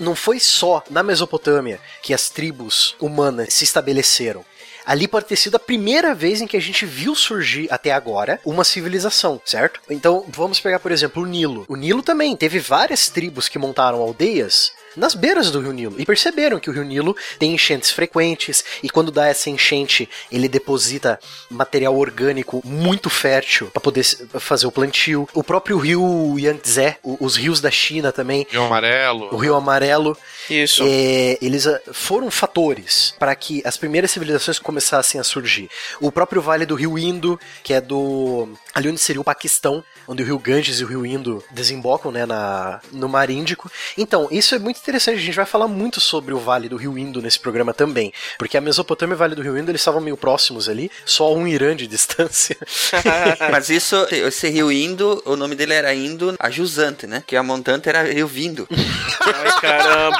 Não 0.00 0.14
foi 0.14 0.40
só 0.40 0.82
na 0.90 1.02
Mesopotâmia 1.02 1.80
que 2.02 2.12
as 2.12 2.28
tribos 2.28 2.96
humanas 3.00 3.52
se 3.52 3.64
estabeleceram. 3.64 4.44
Ali 4.86 5.08
pode 5.08 5.26
ter 5.26 5.34
sido 5.34 5.56
a 5.56 5.58
primeira 5.58 6.14
vez 6.14 6.40
em 6.40 6.46
que 6.46 6.56
a 6.56 6.60
gente 6.60 6.86
viu 6.86 7.12
surgir 7.16 7.66
até 7.72 7.90
agora 7.90 8.40
uma 8.44 8.62
civilização, 8.62 9.42
certo? 9.44 9.80
Então 9.90 10.24
vamos 10.28 10.60
pegar, 10.60 10.78
por 10.78 10.92
exemplo, 10.92 11.24
o 11.24 11.26
Nilo. 11.26 11.64
O 11.68 11.74
Nilo 11.74 12.04
também 12.04 12.36
teve 12.36 12.60
várias 12.60 13.08
tribos 13.08 13.48
que 13.48 13.58
montaram 13.58 14.00
aldeias 14.00 14.70
nas 14.96 15.14
beiras 15.14 15.50
do 15.50 15.60
Rio 15.60 15.72
Nilo 15.72 15.94
e 15.98 16.04
perceberam 16.04 16.58
que 16.58 16.70
o 16.70 16.72
Rio 16.72 16.84
Nilo 16.84 17.16
tem 17.38 17.54
enchentes 17.54 17.90
frequentes 17.90 18.64
e 18.82 18.88
quando 18.88 19.10
dá 19.10 19.26
essa 19.26 19.50
enchente 19.50 20.08
ele 20.30 20.48
deposita 20.48 21.18
material 21.50 21.96
orgânico 21.96 22.62
muito 22.64 23.10
fértil 23.10 23.68
para 23.68 23.80
poder 23.80 24.04
fazer 24.38 24.66
o 24.66 24.72
plantio. 24.72 25.28
O 25.34 25.44
próprio 25.44 25.78
rio 25.78 26.36
Yangtze, 26.38 26.96
os 27.02 27.36
rios 27.36 27.60
da 27.60 27.70
China 27.70 28.12
também, 28.12 28.46
Rio 28.48 28.64
Amarelo. 28.64 29.28
o 29.32 29.36
Rio 29.36 29.54
Amarelo, 29.54 30.16
Isso. 30.48 30.82
é, 30.86 31.38
eles 31.42 31.66
ah, 31.66 31.80
foram 31.92 32.30
fatores 32.30 33.14
para 33.18 33.34
que 33.34 33.62
as 33.64 33.76
primeiras 33.76 34.10
civilizações 34.10 34.58
começassem 34.58 35.20
a 35.20 35.24
surgir. 35.24 35.68
O 36.00 36.10
próprio 36.10 36.40
Vale 36.40 36.66
do 36.66 36.74
Rio 36.74 36.98
Indo, 36.98 37.38
que 37.62 37.72
é 37.72 37.80
do 37.80 38.48
ali 38.74 38.88
onde 38.88 39.00
seria 39.00 39.20
o 39.20 39.24
Paquistão, 39.24 39.84
onde 40.06 40.22
o 40.22 40.26
Rio 40.26 40.38
Ganges 40.38 40.80
e 40.80 40.84
o 40.84 40.86
Rio 40.86 41.06
Indo 41.06 41.42
desembocam, 41.50 42.10
né, 42.10 42.26
na, 42.26 42.80
no 42.92 43.08
Mar 43.08 43.30
Índico. 43.30 43.70
Então, 43.96 44.28
isso 44.30 44.54
é 44.54 44.58
muito 44.58 44.78
interessante. 44.78 45.18
A 45.18 45.22
gente 45.22 45.34
vai 45.34 45.46
falar 45.46 45.68
muito 45.68 46.00
sobre 46.00 46.34
o 46.34 46.38
Vale 46.38 46.68
do 46.68 46.76
Rio 46.76 46.98
Indo 46.98 47.20
nesse 47.22 47.38
programa 47.38 47.72
também, 47.72 48.12
porque 48.38 48.56
a 48.56 48.60
Mesopotâmia 48.60 49.14
e 49.14 49.16
o 49.16 49.18
Vale 49.18 49.34
do 49.34 49.42
Rio 49.42 49.56
Indo 49.58 49.70
eles 49.70 49.80
estavam 49.80 50.00
meio 50.00 50.16
próximos 50.16 50.68
ali, 50.68 50.90
só 51.04 51.34
um 51.34 51.46
Irã 51.46 51.74
de 51.74 51.86
distância. 51.88 52.56
Mas 53.50 53.68
isso, 53.70 53.96
esse 54.10 54.48
rio 54.48 54.70
Indo, 54.70 55.22
o 55.24 55.36
nome 55.36 55.54
dele 55.54 55.74
era 55.74 55.94
Indo 55.94 56.34
a 56.38 56.50
Jusante, 56.50 57.06
né? 57.06 57.22
Que 57.26 57.36
a 57.36 57.42
montante 57.42 57.88
era 57.88 58.02
Rio 58.02 58.26
Vindo. 58.26 58.68
Ai, 59.20 59.60
caramba. 59.60 60.18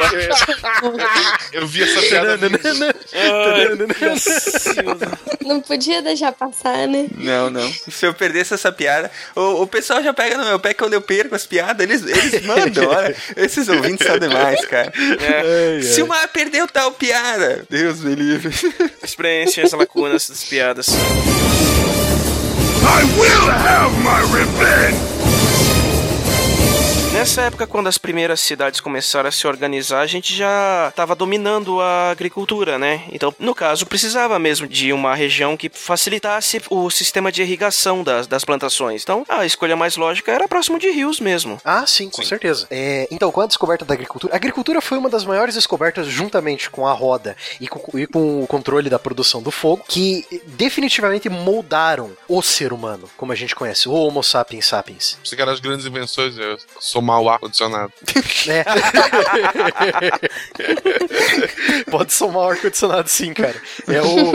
Eu 1.52 1.66
vi 1.66 1.82
essa 1.82 2.00
piada. 2.02 2.38
Não 5.44 5.60
podia 5.60 6.02
deixar 6.02 6.32
passar, 6.32 6.88
né? 6.88 7.06
Não, 7.16 7.50
não. 7.50 7.72
Se 7.72 8.06
eu 8.06 8.14
perdesse 8.14 8.54
essa 8.54 8.72
piada, 8.72 9.10
o, 9.34 9.62
o 9.62 9.66
pessoal 9.76 10.02
já 10.02 10.14
pega 10.14 10.38
no 10.38 10.44
meu 10.46 10.58
pé 10.58 10.72
quando 10.72 10.94
eu 10.94 11.02
perco 11.02 11.34
as 11.34 11.46
piadas, 11.46 11.86
eles, 11.86 12.02
eles 12.02 12.42
mandam, 12.46 12.88
olha. 12.88 13.14
Esses 13.36 13.68
ouvintes 13.68 14.06
são 14.06 14.18
demais, 14.18 14.64
cara. 14.64 14.90
Se 15.82 16.00
o 16.00 16.06
Mar 16.06 16.26
perdeu 16.28 16.66
tal 16.66 16.92
piada, 16.92 17.66
Deus 17.68 18.00
me 18.00 18.14
livre. 18.14 18.54
Experiência, 19.02 19.62
as 19.62 19.72
lacunas 19.72 20.30
das 20.30 20.44
piadas. 20.44 20.86
Nessa 27.16 27.40
época, 27.40 27.66
quando 27.66 27.86
as 27.86 27.96
primeiras 27.96 28.40
cidades 28.40 28.78
começaram 28.78 29.26
a 29.26 29.32
se 29.32 29.46
organizar, 29.46 30.00
a 30.00 30.06
gente 30.06 30.34
já 30.34 30.88
estava 30.90 31.14
dominando 31.16 31.80
a 31.80 32.10
agricultura, 32.10 32.78
né? 32.78 33.04
Então, 33.10 33.34
no 33.38 33.54
caso, 33.54 33.86
precisava 33.86 34.38
mesmo 34.38 34.68
de 34.68 34.92
uma 34.92 35.14
região 35.14 35.56
que 35.56 35.70
facilitasse 35.70 36.60
o 36.68 36.90
sistema 36.90 37.32
de 37.32 37.40
irrigação 37.40 38.04
das, 38.04 38.26
das 38.26 38.44
plantações. 38.44 39.02
Então, 39.02 39.24
a 39.30 39.46
escolha 39.46 39.74
mais 39.74 39.96
lógica 39.96 40.30
era 40.30 40.46
próximo 40.46 40.78
de 40.78 40.90
rios 40.90 41.18
mesmo. 41.18 41.58
Ah, 41.64 41.86
sim, 41.86 42.10
com 42.10 42.22
certeza. 42.22 42.66
É, 42.70 43.08
então, 43.10 43.32
com 43.32 43.40
a 43.40 43.46
descoberta 43.46 43.86
da 43.86 43.94
agricultura, 43.94 44.34
a 44.34 44.36
agricultura 44.36 44.82
foi 44.82 44.98
uma 44.98 45.08
das 45.08 45.24
maiores 45.24 45.54
descobertas 45.54 46.06
juntamente 46.08 46.68
com 46.68 46.86
a 46.86 46.92
roda 46.92 47.34
e 47.58 47.66
com, 47.66 47.98
e 47.98 48.06
com 48.06 48.42
o 48.42 48.46
controle 48.46 48.90
da 48.90 48.98
produção 48.98 49.42
do 49.42 49.50
fogo, 49.50 49.82
que 49.88 50.42
definitivamente 50.48 51.30
moldaram 51.30 52.14
o 52.28 52.42
ser 52.42 52.74
humano, 52.74 53.08
como 53.16 53.32
a 53.32 53.34
gente 53.34 53.54
conhece, 53.54 53.88
o 53.88 53.94
Homo 53.94 54.22
sapiens 54.22 54.66
sapiens. 54.66 55.18
Você 55.24 55.34
quer 55.34 55.48
as 55.48 55.60
grandes 55.60 55.86
invenções, 55.86 56.36
eu 56.36 56.58
somar 57.06 57.20
o 57.20 57.28
ar-condicionado. 57.30 57.92
É. 58.48 58.64
Pode 61.90 62.12
somar 62.12 62.44
o 62.44 62.50
ar-condicionado 62.50 63.08
sim, 63.08 63.32
cara. 63.34 63.54
É 63.88 64.00
o, 64.02 64.32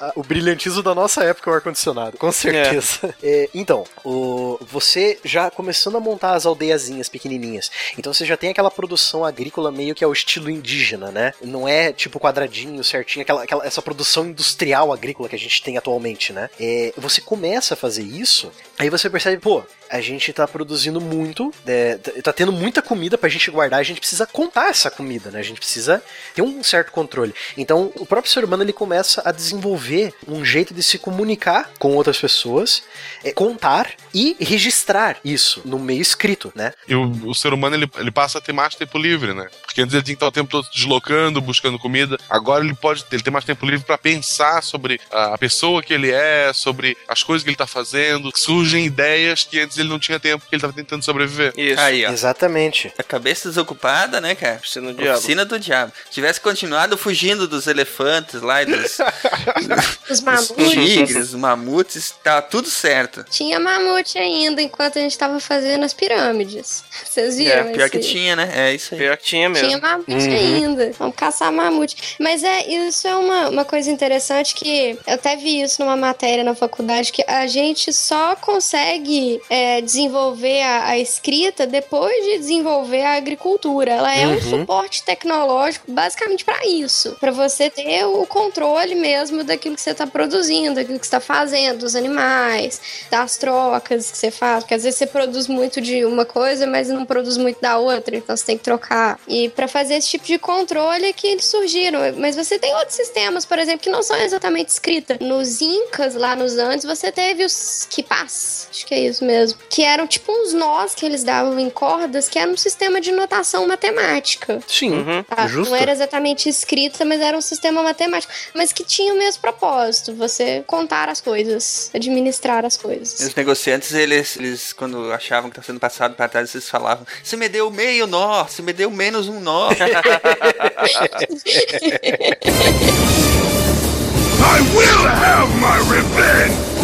a- 0.00 0.12
o 0.16 0.22
brilhantismo 0.22 0.82
da 0.82 0.94
nossa 0.94 1.22
época, 1.24 1.50
o 1.50 1.54
ar-condicionado, 1.54 2.16
com 2.18 2.30
certeza. 2.32 3.14
É, 3.22 3.48
então, 3.54 3.84
o, 4.04 4.58
você 4.62 5.18
já 5.24 5.50
começando 5.50 5.96
a 5.96 6.00
montar 6.00 6.34
as 6.34 6.46
aldeiazinhas 6.46 7.08
pequenininhas, 7.08 7.70
então 7.98 8.12
você 8.12 8.24
já 8.24 8.36
tem 8.36 8.50
aquela 8.50 8.70
produção 8.70 9.24
agrícola 9.24 9.70
meio 9.70 9.94
que 9.94 10.04
ao 10.04 10.12
estilo 10.12 10.50
indígena, 10.50 11.10
né? 11.10 11.32
Não 11.42 11.68
é 11.68 11.92
tipo 11.92 12.18
quadradinho, 12.20 12.82
certinho, 12.84 13.22
aquela, 13.22 13.42
aquela- 13.44 13.66
essa 13.66 13.82
produção 13.82 14.26
industrial 14.26 14.92
agrícola 14.92 15.28
que 15.28 15.36
a 15.36 15.38
gente 15.38 15.62
tem 15.62 15.76
atualmente, 15.78 16.32
né? 16.32 16.48
É, 16.60 16.92
você 16.96 17.20
começa 17.20 17.74
a 17.74 17.76
fazer 17.76 18.02
isso, 18.02 18.50
aí 18.78 18.90
você 18.90 19.08
percebe, 19.08 19.38
pô, 19.40 19.62
a 19.92 20.00
gente 20.00 20.32
tá 20.32 20.48
produzindo 20.48 21.00
muito, 21.00 21.52
é, 21.66 21.96
t- 21.98 22.22
tá 22.22 22.32
tendo 22.32 22.50
muita 22.50 22.80
comida 22.80 23.18
pra 23.18 23.28
gente 23.28 23.50
guardar, 23.50 23.78
a 23.78 23.82
gente 23.82 24.00
precisa 24.00 24.26
contar 24.26 24.70
essa 24.70 24.90
comida, 24.90 25.30
né? 25.30 25.38
A 25.38 25.42
gente 25.42 25.58
precisa 25.60 26.02
ter 26.34 26.42
um 26.42 26.64
certo 26.64 26.90
controle. 26.90 27.34
Então, 27.56 27.92
o 27.96 28.06
próprio 28.06 28.32
ser 28.32 28.42
humano 28.44 28.62
ele 28.62 28.72
começa 28.72 29.22
a 29.24 29.30
desenvolver 29.30 30.14
um 30.26 30.44
jeito 30.44 30.72
de 30.72 30.82
se 30.82 30.98
comunicar 30.98 31.70
com 31.78 31.94
outras 31.94 32.18
pessoas, 32.18 32.82
é, 33.22 33.32
contar 33.32 33.90
e 34.14 34.34
registrar 34.40 35.18
isso 35.24 35.60
no 35.64 35.78
meio 35.78 36.00
escrito, 36.00 36.50
né? 36.54 36.72
E 36.88 36.94
o, 36.94 37.28
o 37.28 37.34
ser 37.34 37.52
humano 37.52 37.76
ele, 37.76 37.90
ele 37.98 38.10
passa 38.10 38.38
a 38.38 38.40
ter 38.40 38.52
mais 38.52 38.74
tempo 38.74 38.96
livre, 38.98 39.34
né? 39.34 39.46
Porque 39.62 39.82
antes 39.82 39.94
ele 39.94 40.02
tinha 40.02 40.14
que 40.14 40.16
estar 40.16 40.28
o 40.28 40.32
tempo 40.32 40.50
todo 40.50 40.66
deslocando, 40.72 41.40
buscando 41.40 41.78
comida. 41.78 42.18
Agora 42.30 42.64
ele 42.64 42.74
pode 42.74 43.04
ele 43.12 43.22
tem 43.22 43.32
mais 43.32 43.44
tempo 43.44 43.66
livre 43.66 43.84
para 43.84 43.98
pensar 43.98 44.62
sobre 44.62 45.00
a, 45.10 45.34
a 45.34 45.38
pessoa 45.38 45.82
que 45.82 45.92
ele 45.92 46.10
é, 46.10 46.52
sobre 46.54 46.96
as 47.06 47.22
coisas 47.22 47.42
que 47.44 47.50
ele 47.50 47.56
tá 47.56 47.66
fazendo. 47.66 48.30
Surgem 48.34 48.86
ideias 48.86 49.44
que 49.44 49.58
antes 49.60 49.76
ele 49.82 49.90
não 49.90 49.98
tinha 49.98 50.18
tempo, 50.18 50.40
porque 50.40 50.54
ele 50.56 50.60
tava 50.62 50.72
tentando 50.72 51.04
sobreviver. 51.04 51.52
Isso. 51.56 51.80
Aí, 51.80 52.04
ó. 52.06 52.10
Exatamente. 52.10 52.92
A 52.98 53.02
cabeça 53.02 53.48
desocupada, 53.48 54.20
né, 54.20 54.34
cara? 54.34 54.56
Oficina 54.56 54.92
do 54.92 55.02
diabo. 55.02 55.18
Oficina 55.18 55.44
do 55.44 55.58
diabo. 55.58 55.92
Tivesse 56.10 56.40
continuado 56.40 56.96
fugindo 56.96 57.46
dos 57.48 57.66
elefantes 57.66 58.40
lá 58.42 58.62
e 58.62 58.66
dos, 58.66 58.98
Os 60.08 60.08
dos 60.08 60.20
mamutes. 60.20 60.70
tigres, 60.70 61.14
dos 61.30 61.34
mamutes, 61.34 62.14
tá 62.22 62.40
tudo 62.42 62.68
certo. 62.68 63.24
Tinha 63.30 63.58
mamute 63.60 64.18
ainda 64.18 64.60
enquanto 64.62 64.98
a 64.98 65.00
gente 65.02 65.16
tava 65.16 65.38
fazendo 65.40 65.84
as 65.84 65.92
pirâmides. 65.92 66.84
Vocês 67.04 67.36
viram? 67.36 67.68
É, 67.68 67.72
pior 67.72 67.90
que 67.90 67.98
tinha, 67.98 68.36
né? 68.36 68.50
É 68.54 68.74
isso 68.74 68.94
aí. 68.94 69.00
Pior 69.00 69.16
que 69.16 69.24
tinha 69.24 69.48
mesmo. 69.48 69.66
Tinha 69.68 69.78
mamute 69.80 70.12
Uhum. 70.12 70.32
ainda. 70.34 70.92
Vamos 70.98 71.16
caçar 71.16 71.52
mamute. 71.52 72.16
Mas 72.18 72.42
é, 72.44 72.66
isso 72.68 73.06
é 73.06 73.14
uma, 73.16 73.48
uma 73.48 73.64
coisa 73.64 73.90
interessante 73.90 74.54
que 74.54 74.98
eu 75.06 75.14
até 75.14 75.36
vi 75.36 75.62
isso 75.62 75.82
numa 75.82 75.96
matéria 75.96 76.44
na 76.44 76.54
faculdade, 76.54 77.12
que 77.12 77.24
a 77.26 77.46
gente 77.46 77.92
só 77.92 78.36
consegue 78.36 79.40
é, 79.48 79.71
desenvolver 79.80 80.62
a, 80.62 80.88
a 80.88 80.98
escrita 80.98 81.66
depois 81.66 82.24
de 82.24 82.38
desenvolver 82.38 83.02
a 83.02 83.14
agricultura. 83.14 83.92
Ela 83.92 84.14
é 84.14 84.26
um 84.26 84.32
Uhum. 84.32 84.40
suporte 84.60 85.02
tecnológico 85.04 85.90
basicamente 85.90 86.44
para 86.44 86.66
isso, 86.66 87.16
para 87.20 87.30
você 87.30 87.68
ter 87.70 88.04
o 88.06 88.26
controle 88.26 88.94
mesmo 88.94 89.44
daquilo 89.44 89.74
que 89.74 89.80
você 89.80 89.94
tá 89.94 90.06
produzindo, 90.06 90.76
daquilo 90.76 90.98
que 90.98 91.06
você 91.06 91.10
tá 91.12 91.20
fazendo, 91.20 91.80
dos 91.80 91.94
animais, 91.94 92.80
das 93.10 93.36
trocas 93.36 94.10
que 94.10 94.18
você 94.18 94.30
faz, 94.30 94.64
porque 94.64 94.74
às 94.74 94.82
vezes 94.84 94.98
você 94.98 95.06
produz 95.06 95.46
muito 95.48 95.80
de 95.80 96.04
uma 96.04 96.24
coisa, 96.24 96.66
mas 96.66 96.88
não 96.88 97.04
produz 97.04 97.36
muito 97.36 97.60
da 97.60 97.78
outra, 97.78 98.16
então 98.16 98.36
você 98.36 98.44
tem 98.44 98.56
que 98.58 98.64
trocar. 98.64 99.18
E 99.28 99.48
para 99.50 99.68
fazer 99.68 99.94
esse 99.94 100.08
tipo 100.08 100.24
de 100.26 100.38
controle 100.38 101.06
é 101.06 101.12
que 101.12 101.26
eles 101.26 101.44
surgiram. 101.44 102.00
Mas 102.16 102.34
você 102.36 102.58
tem 102.58 102.74
outros 102.74 102.96
sistemas, 102.96 103.44
por 103.44 103.58
exemplo, 103.58 103.80
que 103.80 103.90
não 103.90 104.02
são 104.02 104.16
exatamente 104.16 104.68
escrita. 104.68 105.16
Nos 105.20 105.60
Incas, 105.60 106.14
lá 106.14 106.34
nos 106.34 106.56
Andes, 106.58 106.84
você 106.84 107.12
teve 107.12 107.44
os 107.44 107.86
quipás, 107.88 108.68
acho 108.70 108.86
que 108.86 108.94
é 108.94 109.00
isso 109.00 109.24
mesmo, 109.24 109.51
que 109.68 109.82
eram 109.82 110.06
tipo 110.06 110.32
uns 110.32 110.52
nós 110.52 110.94
que 110.94 111.04
eles 111.06 111.24
davam 111.24 111.58
em 111.58 111.70
cordas, 111.70 112.28
que 112.28 112.38
era 112.38 112.50
um 112.50 112.56
sistema 112.56 113.00
de 113.00 113.12
notação 113.12 113.66
matemática. 113.66 114.60
Sim, 114.66 114.92
Uhum. 114.92 115.22
Tá? 115.24 115.46
justo. 115.46 115.70
Não 115.70 115.76
era 115.76 115.92
exatamente 115.92 116.48
escrita, 116.48 117.04
mas 117.04 117.20
era 117.20 117.36
um 117.36 117.40
sistema 117.40 117.82
matemático. 117.82 118.32
Mas 118.54 118.72
que 118.72 118.84
tinha 118.84 119.12
o 119.12 119.18
mesmo 119.18 119.40
propósito: 119.42 120.14
você 120.14 120.62
contar 120.66 121.08
as 121.08 121.20
coisas, 121.20 121.90
administrar 121.94 122.64
as 122.64 122.76
coisas. 122.76 123.20
Os 123.20 123.34
negociantes, 123.34 123.92
eles, 123.92 124.36
eles 124.36 124.72
quando 124.72 125.12
achavam 125.12 125.50
que 125.50 125.56
tá 125.56 125.62
sendo 125.62 125.80
passado 125.80 126.14
para 126.14 126.28
trás, 126.28 126.54
eles 126.54 126.68
falavam: 126.68 127.06
Você 127.22 127.36
me 127.36 127.48
deu 127.48 127.70
meio 127.70 128.06
nó, 128.06 128.44
você 128.44 128.62
me 128.62 128.72
deu 128.72 128.90
menos 128.90 129.28
um 129.28 129.40
nó. 129.40 129.70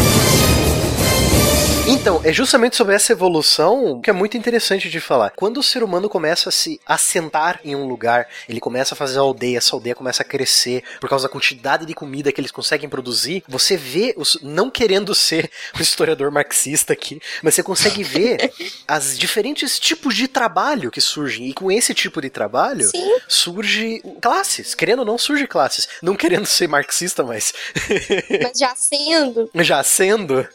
Então, 1.90 2.20
é 2.22 2.34
justamente 2.34 2.76
sobre 2.76 2.94
essa 2.94 3.12
evolução 3.12 3.98
que 4.02 4.10
é 4.10 4.12
muito 4.12 4.36
interessante 4.36 4.90
de 4.90 5.00
falar. 5.00 5.30
Quando 5.30 5.56
o 5.56 5.62
ser 5.62 5.82
humano 5.82 6.06
começa 6.06 6.50
a 6.50 6.52
se 6.52 6.78
assentar 6.84 7.60
em 7.64 7.74
um 7.74 7.86
lugar, 7.86 8.28
ele 8.46 8.60
começa 8.60 8.94
a 8.94 8.96
fazer 8.96 9.16
a 9.16 9.22
aldeia, 9.22 9.56
essa 9.56 9.74
aldeia 9.74 9.94
começa 9.94 10.22
a 10.22 10.24
crescer 10.24 10.84
por 11.00 11.08
causa 11.08 11.26
da 11.26 11.32
quantidade 11.32 11.86
de 11.86 11.94
comida 11.94 12.30
que 12.30 12.42
eles 12.42 12.50
conseguem 12.50 12.90
produzir, 12.90 13.42
você 13.48 13.74
vê, 13.74 14.12
os, 14.18 14.38
não 14.42 14.70
querendo 14.70 15.14
ser 15.14 15.50
um 15.78 15.80
historiador 15.80 16.30
marxista 16.30 16.92
aqui, 16.92 17.22
mas 17.42 17.54
você 17.54 17.62
consegue 17.62 18.02
ver 18.02 18.52
as 18.86 19.18
diferentes 19.18 19.78
tipos 19.78 20.14
de 20.14 20.28
trabalho 20.28 20.90
que 20.90 21.00
surgem. 21.00 21.48
E 21.48 21.54
com 21.54 21.72
esse 21.72 21.94
tipo 21.94 22.20
de 22.20 22.28
trabalho, 22.28 22.86
Sim. 22.86 23.16
surge 23.26 24.02
classes. 24.20 24.74
Querendo 24.74 25.00
ou 25.00 25.04
não, 25.06 25.16
surge 25.16 25.46
classes. 25.46 25.88
Não 26.02 26.14
querendo 26.14 26.44
ser 26.44 26.68
marxista, 26.68 27.22
mas 27.22 27.54
Mas 28.42 28.58
já 28.58 28.74
sendo. 28.76 29.50
já 29.64 29.82
sendo. 29.82 30.46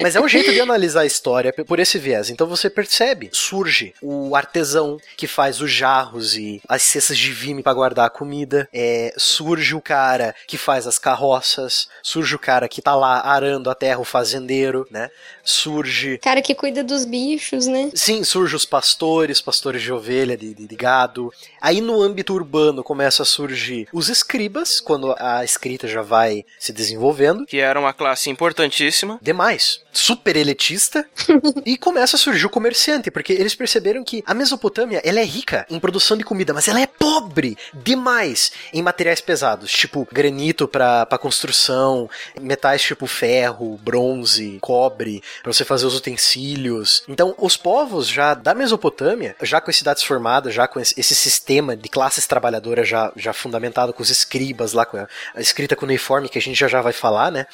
Mas 0.00 0.16
é 0.16 0.21
um 0.22 0.28
jeito 0.28 0.52
de 0.52 0.60
analisar 0.62 1.02
a 1.02 1.06
história 1.06 1.52
por 1.52 1.78
esse 1.78 1.98
viés. 1.98 2.30
Então 2.30 2.46
você 2.46 2.68
percebe, 2.70 3.30
surge 3.32 3.94
o 4.02 4.34
artesão 4.36 4.98
que 5.16 5.26
faz 5.26 5.60
os 5.60 5.70
jarros 5.70 6.36
e 6.36 6.60
as 6.68 6.82
cestas 6.82 7.18
de 7.18 7.32
vime 7.32 7.62
para 7.62 7.74
guardar 7.74 8.06
a 8.06 8.10
comida. 8.10 8.68
É, 8.72 9.12
surge 9.16 9.74
o 9.74 9.80
cara 9.80 10.34
que 10.46 10.56
faz 10.58 10.86
as 10.86 10.98
carroças. 10.98 11.88
Surge 12.02 12.34
o 12.34 12.38
cara 12.38 12.68
que 12.68 12.80
tá 12.82 12.94
lá 12.94 13.20
arando 13.20 13.70
a 13.70 13.74
terra, 13.74 14.00
o 14.00 14.04
fazendeiro, 14.04 14.86
né? 14.90 15.10
Surge 15.44 16.18
Cara 16.18 16.40
que 16.40 16.54
cuida 16.54 16.82
dos 16.84 17.04
bichos, 17.04 17.66
né? 17.66 17.90
Sim, 17.94 18.22
surge 18.24 18.54
os 18.56 18.64
pastores, 18.64 19.40
pastores 19.40 19.82
de 19.82 19.92
ovelha, 19.92 20.36
de, 20.36 20.54
de- 20.54 20.66
de 20.66 20.76
gado. 20.76 21.32
Aí 21.60 21.80
no 21.80 22.00
âmbito 22.00 22.32
urbano 22.34 22.82
começa 22.82 23.22
a 23.22 23.26
surgir 23.26 23.88
os 23.92 24.08
escribas, 24.08 24.80
quando 24.80 25.14
a 25.18 25.44
escrita 25.44 25.86
já 25.88 26.02
vai 26.02 26.44
se 26.58 26.72
desenvolvendo. 26.72 27.44
Que 27.46 27.58
era 27.58 27.78
uma 27.78 27.92
classe 27.92 28.30
importantíssima. 28.30 29.18
Demais. 29.20 29.80
Super 30.12 30.36
elitista. 30.36 31.06
e 31.64 31.76
começa 31.76 32.16
a 32.16 32.18
surgir 32.18 32.46
o 32.46 32.50
comerciante, 32.50 33.10
porque 33.10 33.32
eles 33.32 33.54
perceberam 33.54 34.04
que 34.04 34.22
a 34.26 34.34
Mesopotâmia 34.34 35.00
ela 35.04 35.20
é 35.20 35.24
rica 35.24 35.66
em 35.70 35.78
produção 35.78 36.16
de 36.16 36.24
comida, 36.24 36.52
mas 36.52 36.68
ela 36.68 36.80
é 36.80 36.86
pobre 36.86 37.56
demais 37.74 38.52
em 38.72 38.82
materiais 38.82 39.20
pesados, 39.20 39.70
tipo 39.72 40.06
granito 40.12 40.68
para 40.68 41.06
construção, 41.20 42.08
metais 42.40 42.82
tipo 42.82 43.06
ferro, 43.06 43.78
bronze, 43.82 44.58
cobre, 44.60 45.22
para 45.42 45.52
você 45.52 45.64
fazer 45.64 45.86
os 45.86 45.96
utensílios. 45.96 47.02
Então, 47.08 47.34
os 47.38 47.56
povos 47.56 48.08
já 48.08 48.34
da 48.34 48.54
Mesopotâmia, 48.54 49.36
já 49.42 49.60
com 49.60 49.70
as 49.70 49.76
cidades 49.76 50.02
formadas, 50.02 50.54
já 50.54 50.66
com 50.66 50.80
esse 50.80 51.14
sistema 51.14 51.76
de 51.76 51.88
classes 51.88 52.26
trabalhadoras 52.26 52.88
já, 52.88 53.12
já 53.16 53.32
fundamentado 53.32 53.92
com 53.92 54.02
os 54.02 54.10
escribas 54.10 54.72
lá, 54.72 54.84
com 54.84 54.96
a, 54.96 55.08
a 55.34 55.40
escrita 55.40 55.76
cuneiforme 55.76 56.28
que 56.28 56.38
a 56.38 56.42
gente 56.42 56.58
já 56.58 56.68
já 56.68 56.80
vai 56.80 56.92
falar, 56.92 57.30
né? 57.30 57.46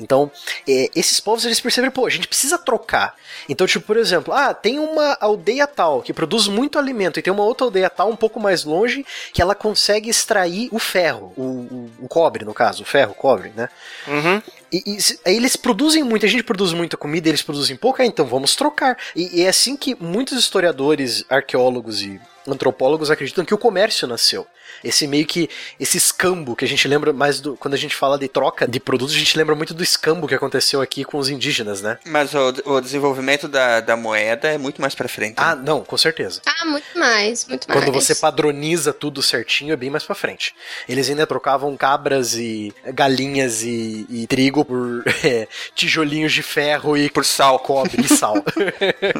Então, 0.00 0.30
é, 0.68 0.88
esses 0.94 1.20
povos 1.20 1.44
eles 1.44 1.60
perceberam, 1.60 1.92
pô, 2.02 2.06
a 2.06 2.10
gente 2.10 2.26
precisa 2.26 2.58
trocar. 2.58 3.14
Então, 3.48 3.64
tipo, 3.64 3.86
por 3.86 3.96
exemplo, 3.96 4.34
ah, 4.34 4.52
tem 4.52 4.80
uma 4.80 5.16
aldeia 5.20 5.68
tal 5.68 6.02
que 6.02 6.12
produz 6.12 6.48
muito 6.48 6.76
alimento 6.76 7.18
e 7.18 7.22
tem 7.22 7.32
uma 7.32 7.44
outra 7.44 7.64
aldeia 7.64 7.88
tal 7.88 8.10
um 8.10 8.16
pouco 8.16 8.40
mais 8.40 8.64
longe 8.64 9.06
que 9.32 9.40
ela 9.40 9.54
consegue 9.54 10.10
extrair 10.10 10.68
o 10.72 10.80
ferro, 10.80 11.32
o, 11.36 11.42
o, 11.42 11.90
o 12.00 12.08
cobre, 12.08 12.44
no 12.44 12.52
caso, 12.52 12.82
o 12.82 12.86
ferro, 12.86 13.12
o 13.12 13.14
cobre, 13.14 13.52
né? 13.54 13.68
Uhum. 14.08 14.42
E, 14.72 14.82
e 14.84 14.98
aí 15.24 15.36
eles 15.36 15.54
produzem 15.54 16.02
muito, 16.02 16.26
a 16.26 16.28
gente 16.28 16.42
produz 16.42 16.72
muita 16.72 16.96
comida, 16.96 17.28
eles 17.28 17.42
produzem 17.42 17.76
pouca, 17.76 18.04
então 18.04 18.26
vamos 18.26 18.56
trocar. 18.56 18.98
E, 19.14 19.40
e 19.40 19.44
é 19.44 19.48
assim 19.48 19.76
que 19.76 19.94
muitos 20.02 20.36
historiadores, 20.36 21.24
arqueólogos 21.28 22.02
e 22.02 22.20
antropólogos 22.48 23.12
acreditam 23.12 23.44
que 23.44 23.54
o 23.54 23.58
comércio 23.58 24.08
nasceu. 24.08 24.44
Esse 24.82 25.06
meio 25.06 25.26
que, 25.26 25.48
esse 25.78 25.96
escambo 25.96 26.56
que 26.56 26.64
a 26.64 26.68
gente 26.68 26.86
lembra 26.88 27.12
mais 27.12 27.40
do, 27.40 27.56
quando 27.56 27.74
a 27.74 27.78
gente 27.78 27.94
fala 27.94 28.18
de 28.18 28.28
troca 28.28 28.66
de 28.66 28.80
produtos, 28.80 29.14
a 29.14 29.18
gente 29.18 29.36
lembra 29.36 29.54
muito 29.54 29.74
do 29.74 29.82
escambo 29.82 30.26
que 30.26 30.34
aconteceu 30.34 30.80
aqui 30.80 31.04
com 31.04 31.18
os 31.18 31.28
indígenas, 31.28 31.82
né? 31.82 31.98
Mas 32.04 32.34
o, 32.34 32.54
o 32.64 32.80
desenvolvimento 32.80 33.48
da, 33.48 33.80
da 33.80 33.96
moeda 33.96 34.48
é 34.48 34.58
muito 34.58 34.80
mais 34.80 34.94
pra 34.94 35.08
frente. 35.08 35.34
Ah, 35.36 35.54
não, 35.54 35.82
com 35.84 35.96
certeza. 35.96 36.40
Ah, 36.46 36.64
muito 36.64 36.98
mais, 36.98 37.46
muito 37.46 37.68
mais. 37.68 37.80
Quando 37.80 37.92
você 37.92 38.14
padroniza 38.14 38.92
tudo 38.92 39.22
certinho, 39.22 39.72
é 39.72 39.76
bem 39.76 39.90
mais 39.90 40.04
pra 40.04 40.14
frente. 40.14 40.54
Eles 40.88 41.08
ainda 41.08 41.26
trocavam 41.26 41.76
cabras 41.76 42.34
e 42.34 42.72
galinhas 42.94 43.62
e, 43.62 44.06
e 44.08 44.26
trigo 44.26 44.64
por 44.64 45.04
é, 45.24 45.46
tijolinhos 45.74 46.32
de 46.32 46.42
ferro 46.42 46.96
e 46.96 47.10
Por 47.10 47.24
sal. 47.24 47.58
cobre 47.58 48.02
e 48.02 48.08
sal. 48.08 48.36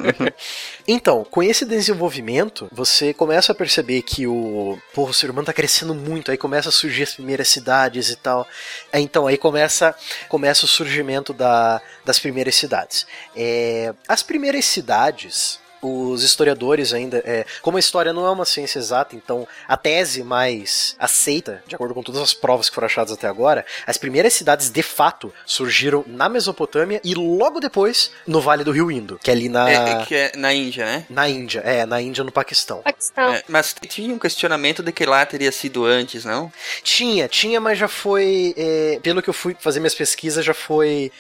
então, 0.86 1.24
com 1.24 1.42
esse 1.42 1.64
desenvolvimento, 1.64 2.68
você 2.72 3.12
começa 3.12 3.52
a 3.52 3.54
perceber 3.54 4.02
que 4.02 4.26
o, 4.26 4.78
pô, 4.94 5.04
o 5.04 5.14
ser 5.14 5.30
humano 5.30 5.46
tá 5.46 5.51
crescendo 5.52 5.94
muito, 5.94 6.30
aí 6.30 6.36
começa 6.36 6.68
a 6.68 6.72
surgir 6.72 7.04
as 7.04 7.14
primeiras 7.14 7.48
cidades 7.48 8.10
e 8.10 8.16
tal. 8.16 8.46
Aí, 8.92 9.02
Então, 9.02 9.26
aí 9.26 9.36
começa, 9.36 9.94
começa 10.28 10.64
o 10.64 10.68
surgimento 10.68 11.32
da, 11.32 11.80
das 12.04 12.18
primeiras 12.18 12.54
cidades. 12.54 13.06
É, 13.36 13.94
as 14.08 14.22
primeiras 14.22 14.64
cidades, 14.64 15.58
os 15.82 16.22
historiadores 16.22 16.92
ainda, 16.92 17.18
é, 17.26 17.44
como 17.60 17.76
a 17.76 17.80
história 17.80 18.12
não 18.12 18.24
é 18.24 18.30
uma 18.30 18.44
ciência 18.44 18.78
exata, 18.78 19.16
então 19.16 19.46
a 19.66 19.76
tese 19.76 20.22
mais 20.22 20.94
aceita, 20.98 21.62
de 21.66 21.74
acordo 21.74 21.92
com 21.92 22.02
todas 22.02 22.22
as 22.22 22.32
provas 22.32 22.68
que 22.68 22.74
foram 22.74 22.86
achadas 22.86 23.12
até 23.12 23.26
agora, 23.26 23.66
as 23.86 23.98
primeiras 23.98 24.32
cidades 24.32 24.70
de 24.70 24.82
fato 24.82 25.32
surgiram 25.44 26.04
na 26.06 26.28
Mesopotâmia 26.28 27.00
e 27.02 27.14
logo 27.14 27.58
depois 27.60 28.12
no 28.26 28.40
Vale 28.40 28.62
do 28.62 28.70
Rio 28.70 28.90
Indo, 28.90 29.18
que 29.22 29.30
é 29.30 29.34
ali 29.34 29.48
na, 29.48 29.70
É, 29.70 29.74
é 29.74 30.04
que 30.04 30.14
é 30.14 30.32
na 30.36 30.54
Índia, 30.54 30.84
né? 30.84 31.06
na 31.10 31.28
Índia, 31.28 31.60
é, 31.60 31.84
na 31.84 32.00
Índia 32.00 32.22
no 32.22 32.30
Paquistão. 32.30 32.78
Paquistão. 32.82 33.34
É, 33.34 33.42
mas 33.48 33.74
tinha 33.88 34.14
um 34.14 34.18
questionamento 34.18 34.82
de 34.82 34.92
que 34.92 35.04
lá 35.04 35.26
teria 35.26 35.50
sido 35.50 35.84
antes, 35.84 36.24
não? 36.24 36.52
Tinha, 36.82 37.28
tinha, 37.28 37.60
mas 37.60 37.78
já 37.78 37.88
foi, 37.88 38.54
é, 38.56 39.00
pelo 39.02 39.20
que 39.20 39.28
eu 39.30 39.34
fui 39.34 39.56
fazer 39.58 39.80
minhas 39.80 39.94
pesquisas, 39.94 40.44
já 40.44 40.54
foi 40.54 41.10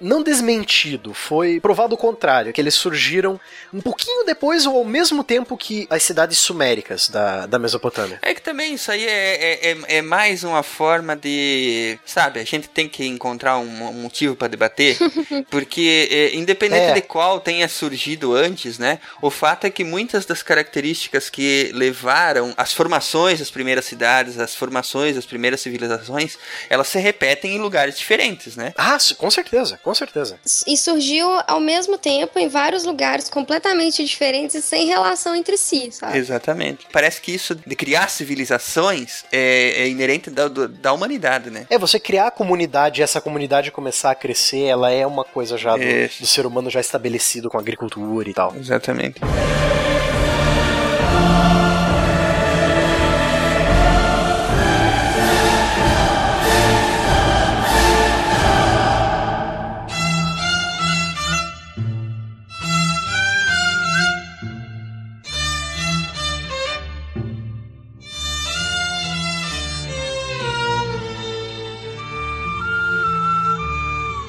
não 0.00 0.22
desmentido, 0.22 1.12
foi 1.14 1.60
provado 1.60 1.94
o 1.94 1.98
contrário, 1.98 2.52
que 2.52 2.60
eles 2.60 2.74
surgiram 2.74 3.40
um 3.72 3.80
pouquinho 3.80 4.24
depois 4.24 4.66
ou 4.66 4.76
ao 4.78 4.84
mesmo 4.84 5.22
tempo 5.24 5.56
que 5.56 5.86
as 5.90 6.02
cidades 6.02 6.38
suméricas 6.38 7.08
da, 7.08 7.46
da 7.46 7.58
Mesopotâmia. 7.58 8.18
É 8.22 8.34
que 8.34 8.42
também 8.42 8.74
isso 8.74 8.90
aí 8.90 9.04
é, 9.04 9.10
é, 9.10 9.70
é- 9.72 9.96
é 9.98 10.02
mais 10.02 10.44
uma 10.44 10.62
forma 10.62 11.14
de. 11.16 11.98
Sabe, 12.04 12.40
a 12.40 12.44
gente 12.44 12.68
tem 12.68 12.88
que 12.88 13.04
encontrar 13.06 13.58
um, 13.58 13.88
um 13.88 13.92
motivo 14.02 14.34
para 14.36 14.48
debater. 14.48 14.96
Porque, 15.50 16.08
é, 16.10 16.34
independente 16.36 16.90
É. 16.90 16.94
de 16.94 17.02
qual 17.02 17.40
tenha 17.40 17.68
surgido 17.68 18.34
antes, 18.34 18.78
né? 18.78 18.98
O 19.22 19.30
fato 19.30 19.66
é 19.66 19.70
que 19.70 19.84
muitas 19.84 20.24
das 20.26 20.42
características 20.42 21.28
que 21.30 21.70
levaram 21.74 22.52
as 22.56 22.72
formações 22.72 23.38
das 23.38 23.50
primeiras 23.50 23.84
cidades, 23.84 24.38
as 24.38 24.54
formações 24.54 25.14
das 25.16 25.26
primeiras 25.26 25.60
civilizações, 25.60 26.38
elas 26.68 26.88
se 26.88 26.98
repetem 26.98 27.56
em 27.56 27.58
lugares 27.58 27.98
diferentes, 27.98 28.56
né? 28.56 28.72
Ah, 28.76 28.96
com 29.16 29.30
certeza, 29.30 29.77
com 29.82 29.94
certeza. 29.94 30.38
E 30.66 30.76
surgiu 30.76 31.28
ao 31.46 31.60
mesmo 31.60 31.96
tempo 31.98 32.38
em 32.38 32.48
vários 32.48 32.84
lugares 32.84 33.28
completamente 33.28 34.04
diferentes 34.04 34.54
e 34.56 34.62
sem 34.62 34.86
relação 34.86 35.34
entre 35.34 35.56
si, 35.56 35.90
sabe? 35.92 36.18
Exatamente. 36.18 36.86
Parece 36.92 37.20
que 37.20 37.32
isso 37.32 37.54
de 37.54 37.76
criar 37.76 38.08
civilizações 38.08 39.24
é, 39.32 39.82
é 39.82 39.88
inerente 39.88 40.30
da, 40.30 40.48
do- 40.48 40.68
da 40.68 40.92
humanidade, 40.92 41.50
né? 41.50 41.66
É, 41.70 41.78
você 41.78 41.98
criar 41.98 42.26
a 42.28 42.30
comunidade 42.30 43.00
e 43.00 43.04
essa 43.04 43.20
comunidade 43.20 43.70
começar 43.70 44.10
a 44.10 44.14
crescer, 44.14 44.64
ela 44.64 44.90
é 44.90 45.06
uma 45.06 45.24
coisa 45.24 45.56
já 45.56 45.76
do, 45.76 46.20
do 46.20 46.26
ser 46.26 46.46
humano 46.46 46.68
já 46.70 46.80
estabelecido 46.80 47.48
com 47.48 47.56
a 47.56 47.60
agricultura 47.60 48.28
e 48.28 48.34
tal. 48.34 48.54
Exatamente. 48.56 49.20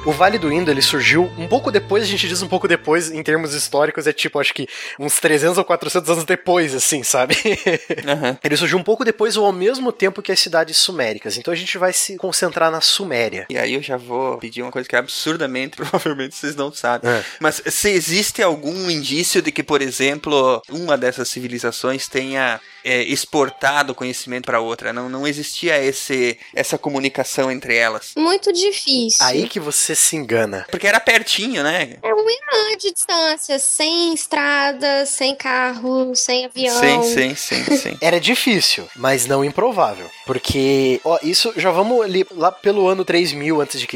O 0.10 0.12
Vale 0.12 0.40
do 0.40 0.52
Indo, 0.52 0.72
ele 0.72 0.82
surgiu 0.82 1.32
um 1.38 1.48
pouco 1.48 1.72
depois, 1.72 2.04
a 2.04 2.08
gente 2.08 2.28
diz 2.28 2.42
um 2.42 2.48
pouco 2.48 2.68
depois, 2.68 3.12
em 3.12 3.22
termos 3.22 3.54
históricos, 3.54 4.08
é 4.08 4.12
tipo, 4.12 4.40
acho 4.40 4.56
que 4.56 4.68
uns 4.98 5.20
300 5.20 5.60
ou 5.60 5.64
400 5.64 6.10
anos 6.10 6.26
depois, 6.26 6.74
assim, 6.74 7.04
sabe? 7.04 7.36
Aham. 8.08 8.36
ele 8.44 8.58
surgiu 8.58 8.80
um 8.80 8.84
pouco 8.84 9.06
depois 9.06 9.38
ou 9.38 9.46
ao 9.46 9.54
mesmo 9.54 9.92
tempo 9.92 10.24
que 10.24 10.32
as 10.32 10.40
cidades 10.40 10.78
suméricas. 10.78 11.38
Então 11.38 11.54
a 11.54 11.56
gente 11.56 11.78
vai 11.78 11.94
se 11.94 12.18
concentrar 12.18 12.72
na 12.72 12.82
Suméria. 12.82 13.46
E 13.52 13.58
aí 13.60 13.76
eu 13.76 13.84
já 13.84 13.98
vou 13.98 14.40
pedir 14.40 14.64
uma 14.64 14.72
coisa 14.72 14.90
que 14.90 14.96
absurdamente, 14.96 15.78
provavelmente 15.78 16.34
vocês 16.34 16.56
não 16.56 16.74
sabem. 16.74 17.08
É. 17.08 17.24
Mas 17.40 17.62
se 17.68 17.90
existe 17.92 18.42
algum 18.42 18.90
indício 18.90 19.44
de 19.44 19.52
que, 19.52 19.62
por 19.62 19.80
exemplo, 19.80 20.60
uma 20.70 20.98
dessas 20.98 21.30
civilizações 21.30 22.08
tenha 22.08 22.60
é, 22.84 23.04
exportado 23.04 23.94
conhecimento 23.94 24.46
para 24.46 24.60
outra, 24.60 24.92
não, 24.92 25.08
não 25.08 25.28
existia 25.28 25.80
esse, 25.84 26.36
essa 26.56 26.80
comunicação 26.80 27.52
entre 27.52 27.76
elas. 27.76 28.14
Muito 28.18 28.52
difícil. 28.52 29.24
Aí 29.24 29.48
que 29.48 29.60
você 29.60 29.99
se 30.00 30.16
engana. 30.16 30.66
Porque 30.72 30.88
era 30.88 31.00
pertinho, 31.00 31.64
né? 31.64 31.98
É 32.02 32.14
um 32.14 32.30
Irã 32.30 32.78
de 32.78 32.92
distância, 32.94 33.60
sem 33.60 34.14
estrada, 34.14 35.06
sem 35.06 35.36
carro, 35.36 36.16
sem 36.16 36.46
avião. 36.46 36.80
Sim, 36.80 37.04
sim, 37.04 37.36
sim, 37.36 37.64
sim. 37.78 37.98
Era 38.02 38.20
difícil, 38.20 38.88
mas 38.96 39.26
não 39.26 39.44
improvável. 39.44 40.10
Porque, 40.26 41.02
ó, 41.04 41.20
isso 41.22 41.54
já 41.58 41.72
vamos 41.72 42.02
ali 42.02 42.26
lá 42.32 42.52
pelo 42.52 42.88
ano 42.88 43.04
3000 43.04 43.62
a.C., 43.62 43.88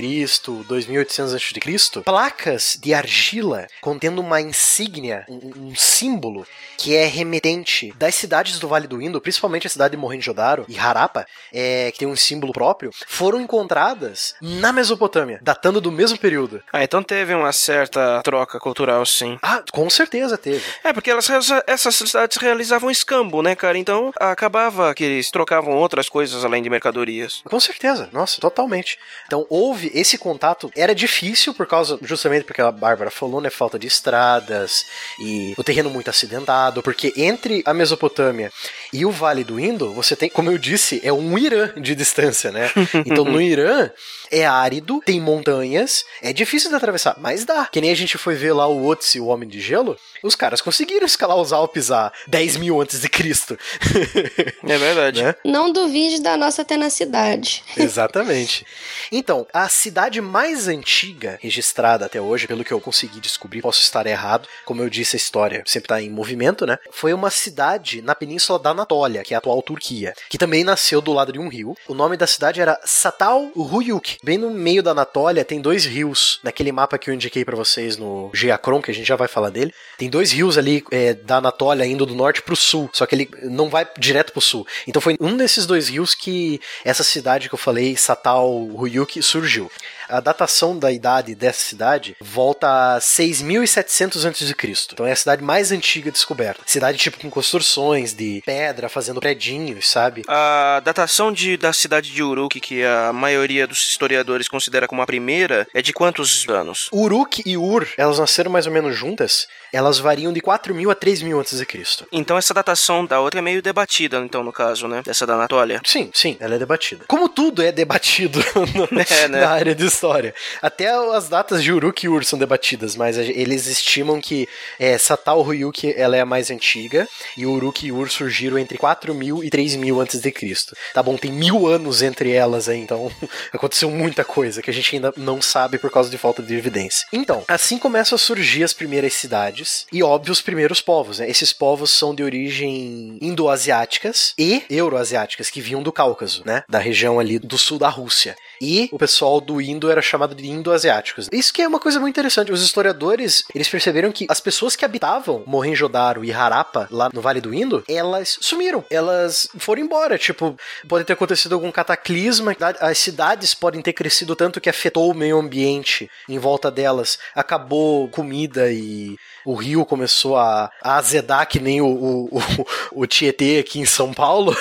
2800 0.67 1.33
a.C., 1.33 2.01
placas 2.03 2.77
de 2.81 2.93
argila 2.93 3.67
contendo 3.81 4.19
uma 4.19 4.41
insígnia, 4.41 5.25
um, 5.29 5.69
um 5.69 5.75
símbolo 5.75 6.45
que 6.77 6.95
é 6.95 7.05
remetente 7.05 7.93
das 7.95 8.15
cidades 8.15 8.59
do 8.59 8.67
Vale 8.67 8.87
do 8.87 9.01
Indo, 9.01 9.21
principalmente 9.21 9.67
a 9.67 9.69
cidade 9.69 9.91
de 9.91 9.97
Mohenjo-Daro 9.97 10.65
e 10.67 10.77
Harappa, 10.77 11.25
é, 11.53 11.91
que 11.91 11.99
tem 11.99 12.07
um 12.07 12.15
símbolo 12.15 12.51
próprio, 12.51 12.91
foram 13.07 13.39
encontradas 13.39 14.35
na 14.41 14.73
Mesopotâmia, 14.73 15.39
datando 15.41 15.79
do 15.79 15.92
mesmo 15.93 16.17
período. 16.17 16.61
Ah, 16.71 16.83
então 16.83 17.01
teve 17.03 17.33
uma 17.33 17.51
certa 17.51 18.21
troca 18.23 18.59
cultural, 18.59 19.05
sim. 19.05 19.37
Ah, 19.41 19.63
com 19.71 19.89
certeza 19.89 20.37
teve. 20.37 20.63
É, 20.83 20.91
porque 20.93 21.11
elas, 21.11 21.29
essas 21.67 21.95
cidades 21.95 22.37
realizavam 22.37 22.89
escambo, 22.89 23.41
né, 23.41 23.55
cara? 23.55 23.77
Então 23.77 24.11
acabava 24.19 24.93
que 24.93 25.03
eles 25.03 25.31
trocavam 25.31 25.73
outras 25.75 26.09
coisas 26.09 26.43
além 26.43 26.61
de 26.61 26.69
mercadorias. 26.69 27.41
Com 27.43 27.59
certeza, 27.59 28.09
nossa, 28.11 28.39
totalmente. 28.39 28.97
Então 29.25 29.45
houve 29.49 29.91
esse 29.93 30.17
contato, 30.17 30.71
era 30.75 30.93
difícil 30.93 31.53
por 31.53 31.67
causa, 31.67 31.97
justamente 32.01 32.43
porque 32.43 32.61
a 32.61 32.71
Bárbara 32.71 33.11
falou, 33.11 33.41
né, 33.41 33.49
falta 33.49 33.77
de 33.77 33.87
estradas 33.87 34.85
e 35.19 35.53
o 35.57 35.63
terreno 35.63 35.89
muito 35.89 36.09
acidentado, 36.09 36.81
porque 36.81 37.13
entre 37.15 37.61
a 37.65 37.73
Mesopotâmia 37.73 38.51
e 38.91 39.05
o 39.05 39.11
Vale 39.11 39.43
do 39.43 39.59
Indo, 39.59 39.93
você 39.93 40.15
tem, 40.15 40.29
como 40.29 40.51
eu 40.51 40.57
disse, 40.57 41.01
é 41.03 41.11
um 41.11 41.37
Irã 41.37 41.71
de 41.77 41.95
distância, 41.95 42.51
né? 42.51 42.69
Então 43.05 43.25
no 43.25 43.41
Irã 43.41 43.91
é 44.33 44.45
árido, 44.45 45.01
tem 45.05 45.21
montanhas, 45.21 46.03
é 46.21 46.33
difícil 46.33 46.69
de 46.69 46.75
atravessar, 46.75 47.15
mas 47.19 47.45
dá. 47.45 47.67
Que 47.71 47.79
nem 47.79 47.91
a 47.91 47.95
gente 47.95 48.17
foi 48.17 48.35
ver 48.35 48.53
lá 48.53 48.67
o 48.67 48.85
Otzi, 48.85 49.19
o 49.19 49.27
Homem 49.27 49.47
de 49.47 49.61
Gelo, 49.61 49.97
os 50.23 50.35
caras 50.35 50.61
conseguiram 50.61 51.05
escalar 51.05 51.37
os 51.37 51.53
Alpes 51.53 51.91
a 51.91 52.11
10 52.27 52.57
mil 52.57 52.81
antes 52.81 52.99
de 52.99 53.09
Cristo. 53.09 53.57
É 54.63 54.77
verdade. 54.77 55.21
Né? 55.21 55.35
Não 55.45 55.71
duvide 55.71 56.21
da 56.21 56.35
nossa 56.37 56.63
tenacidade. 56.63 57.63
Exatamente. 57.77 58.65
Então, 59.11 59.45
a 59.53 59.67
cidade 59.69 60.19
mais 60.21 60.67
antiga 60.67 61.37
registrada 61.41 62.05
até 62.05 62.19
hoje, 62.19 62.47
pelo 62.47 62.63
que 62.63 62.71
eu 62.71 62.79
consegui 62.79 63.19
descobrir, 63.19 63.61
posso 63.61 63.81
estar 63.81 64.07
errado, 64.07 64.47
como 64.65 64.81
eu 64.81 64.89
disse, 64.89 65.15
a 65.15 65.17
história 65.17 65.63
sempre 65.65 65.85
está 65.85 66.01
em 66.01 66.09
movimento, 66.09 66.65
né? 66.65 66.79
Foi 66.91 67.13
uma 67.13 67.29
cidade 67.29 68.01
na 68.01 68.15
península 68.15 68.57
da 68.57 68.71
Anatólia, 68.71 69.23
que 69.23 69.33
é 69.33 69.35
a 69.35 69.39
atual 69.39 69.61
Turquia, 69.61 70.13
que 70.29 70.37
também 70.37 70.63
nasceu 70.63 71.01
do 71.01 71.13
lado 71.13 71.31
de 71.33 71.39
um 71.39 71.49
rio. 71.49 71.75
O 71.87 71.93
nome 71.93 72.17
da 72.17 72.25
cidade 72.25 72.61
era 72.61 72.79
Satal 72.85 73.51
Ruyuk. 73.55 74.17
Bem 74.23 74.37
no 74.37 74.49
meio 74.51 74.81
da 74.81 74.91
Anatólia 74.91 75.43
tem 75.43 75.59
dois 75.59 75.85
rios, 75.85 76.39
naquele 76.41 76.71
mapa 76.71 76.97
que 76.97 77.09
eu 77.09 77.13
indiquei 77.13 77.43
para 77.43 77.57
vocês 77.57 77.97
no 77.97 78.31
Geacron, 78.33 78.81
que 78.81 78.89
a 78.89 78.93
gente 78.93 79.05
já 79.05 79.17
vai 79.17 79.27
falar 79.27 79.49
dele. 79.49 79.73
Tem 79.97 80.09
dois 80.09 80.31
rios 80.31 80.57
ali 80.57 80.81
é, 80.91 81.13
da 81.13 81.37
Anatólia 81.37 81.85
indo 81.85 82.05
do 82.05 82.15
norte 82.15 82.41
pro 82.41 82.55
sul, 82.55 82.89
só 82.93 83.05
que 83.05 83.15
ele 83.15 83.29
não 83.41 83.67
vai 83.69 83.85
direto 83.99 84.31
pro 84.31 84.39
sul. 84.39 84.65
Então 84.87 85.01
foi 85.01 85.17
um 85.19 85.35
desses 85.35 85.65
dois 85.65 85.89
rios 85.89 86.15
que 86.15 86.61
essa 86.85 87.03
cidade 87.03 87.49
que 87.49 87.55
eu 87.55 87.59
falei, 87.59 87.97
Satal 87.97 88.49
Ruyuk, 88.67 89.21
surgiu. 89.21 89.69
A 90.13 90.19
datação 90.19 90.77
da 90.77 90.91
idade 90.91 91.33
dessa 91.33 91.59
cidade 91.63 92.15
volta 92.21 92.95
a 92.95 92.99
6.700 92.99 94.29
a.C. 94.29 94.93
Então 94.93 95.07
é 95.07 95.11
a 95.11 95.15
cidade 95.15 95.43
mais 95.43 95.71
antiga 95.71 96.11
descoberta. 96.11 96.61
Cidade 96.67 96.99
tipo 96.99 97.19
com 97.19 97.31
construções 97.31 98.13
de 98.13 98.43
pedra, 98.45 98.87
fazendo 98.89 99.19
predinhos, 99.19 99.89
sabe? 99.89 100.21
A 100.27 100.79
datação 100.85 101.31
de, 101.31 101.57
da 101.57 101.73
cidade 101.73 102.11
de 102.11 102.21
Uruk, 102.21 102.59
que 102.59 102.83
a 102.83 103.11
maioria 103.11 103.65
dos 103.65 103.79
historiadores 103.89 104.47
considera 104.47 104.87
como 104.87 105.01
a 105.01 105.05
primeira, 105.07 105.67
é 105.73 105.81
de 105.81 105.91
quantos 105.91 106.47
anos? 106.47 106.89
Uruk 106.91 107.41
e 107.43 107.57
Ur, 107.57 107.87
elas 107.97 108.19
nasceram 108.19 108.51
mais 108.51 108.67
ou 108.67 108.71
menos 108.71 108.95
juntas. 108.95 109.47
Elas 109.71 109.97
variam 109.97 110.31
de 110.31 110.41
4.000 110.41 110.91
a 110.91 110.95
3.000 110.95 111.41
a.C. 111.41 112.05
Então 112.11 112.37
essa 112.37 112.53
datação 112.53 113.03
da 113.03 113.19
outra 113.19 113.39
é 113.39 113.41
meio 113.41 113.63
debatida, 113.63 114.17
então, 114.19 114.43
no 114.43 114.53
caso, 114.53 114.87
né? 114.87 115.01
Dessa 115.03 115.25
da 115.25 115.33
Anatólia. 115.33 115.81
Sim, 115.83 116.11
sim, 116.13 116.37
ela 116.39 116.53
é 116.53 116.59
debatida. 116.59 117.05
Como 117.07 117.27
tudo 117.27 117.63
é 117.63 117.71
debatido 117.71 118.39
no- 118.75 118.83
É, 119.09 119.27
né? 119.27 119.41
na 119.41 119.49
área 119.49 119.73
de 119.73 119.83
história. 120.03 120.35
Até 120.61 120.89
as 120.89 121.29
datas 121.29 121.63
de 121.63 121.71
Uruk 121.71 122.05
e 122.05 122.09
Ur 122.09 122.25
são 122.25 122.37
debatidas, 122.37 122.97
mas 122.97 123.17
eles 123.17 123.67
estimam 123.67 124.19
que 124.19 124.49
é, 124.77 124.97
Satal 124.97 125.41
Ruyuk 125.41 125.93
ela 125.95 126.17
é 126.17 126.19
a 126.19 126.25
mais 126.25 126.51
antiga 126.51 127.07
e 127.37 127.45
Uruk 127.45 127.87
e 127.87 127.91
Ur 127.91 128.11
surgiram 128.11 128.59
entre 128.59 128.77
4.000 128.77 129.45
e 129.45 129.49
3.000 129.49 130.01
antes 130.01 130.19
de 130.19 130.29
Cristo. 130.29 130.75
Tá 130.93 131.01
bom, 131.01 131.15
tem 131.15 131.31
mil 131.31 131.65
anos 131.67 132.01
entre 132.01 132.31
elas 132.31 132.67
aí, 132.67 132.79
então 132.79 133.09
aconteceu 133.53 133.89
muita 133.89 134.25
coisa 134.25 134.61
que 134.61 134.69
a 134.69 134.73
gente 134.73 134.93
ainda 134.93 135.13
não 135.15 135.41
sabe 135.41 135.77
por 135.77 135.89
causa 135.89 136.09
de 136.09 136.17
falta 136.17 136.43
de 136.43 136.53
evidência. 136.53 137.07
Então, 137.13 137.45
assim 137.47 137.77
começam 137.77 138.17
a 138.17 138.19
surgir 138.19 138.63
as 138.63 138.73
primeiras 138.73 139.13
cidades 139.13 139.85
e, 139.91 140.03
óbvio, 140.03 140.33
os 140.33 140.41
primeiros 140.41 140.81
povos. 140.81 141.19
Né? 141.19 141.29
Esses 141.29 141.53
povos 141.53 141.91
são 141.91 142.13
de 142.13 142.23
origem 142.23 143.17
indo-asiáticas 143.21 144.33
e 144.37 144.63
euroasiáticas, 144.69 145.49
que 145.49 145.61
vinham 145.61 145.81
do 145.81 145.93
Cáucaso, 145.93 146.43
né? 146.45 146.63
Da 146.67 146.79
região 146.79 147.19
ali 147.19 147.39
do 147.39 147.57
sul 147.57 147.79
da 147.79 147.87
Rússia. 147.87 148.35
E 148.63 148.87
o 148.93 148.97
pessoal 148.97 149.41
do 149.41 149.59
Indo 149.59 149.91
era 149.91 150.01
chamado 150.01 150.33
de 150.33 150.49
indo-asiáticos. 150.49 151.27
Isso 151.33 151.53
que 151.53 151.61
é 151.61 151.67
uma 151.67 151.81
coisa 151.81 151.99
muito 151.99 152.13
interessante. 152.13 152.49
Os 152.49 152.63
historiadores, 152.63 153.43
eles 153.53 153.67
perceberam 153.67 154.09
que 154.09 154.25
as 154.29 154.39
pessoas 154.39 154.73
que 154.73 154.85
habitavam 154.85 155.43
Mohenjo-Daro 155.45 156.23
e 156.23 156.31
Harappa, 156.31 156.87
lá 156.89 157.09
no 157.13 157.21
Vale 157.21 157.41
do 157.41 157.53
Indo, 157.53 157.83
elas 157.89 158.37
sumiram. 158.39 158.85
Elas 158.89 159.49
foram 159.57 159.81
embora. 159.81 160.17
Tipo, 160.17 160.55
pode 160.87 161.03
ter 161.03 161.11
acontecido 161.11 161.55
algum 161.55 161.71
cataclisma. 161.71 162.55
As 162.79 162.97
cidades 162.97 163.53
podem 163.53 163.81
ter 163.81 163.91
crescido 163.91 164.33
tanto 164.33 164.61
que 164.61 164.69
afetou 164.69 165.11
o 165.11 165.13
meio 165.13 165.37
ambiente 165.37 166.09
em 166.29 166.39
volta 166.39 166.71
delas. 166.71 167.19
Acabou 167.35 168.07
comida 168.07 168.71
e 168.71 169.17
o 169.45 169.53
rio 169.55 169.85
começou 169.85 170.37
a, 170.37 170.71
a 170.81 170.95
azedar 170.97 171.47
que 171.47 171.59
nem 171.59 171.81
o, 171.81 171.85
o, 171.87 172.37
o, 172.37 172.65
o 173.01 173.07
Tietê 173.07 173.59
aqui 173.59 173.79
em 173.79 173.85
São 173.85 174.13
Paulo. 174.13 174.55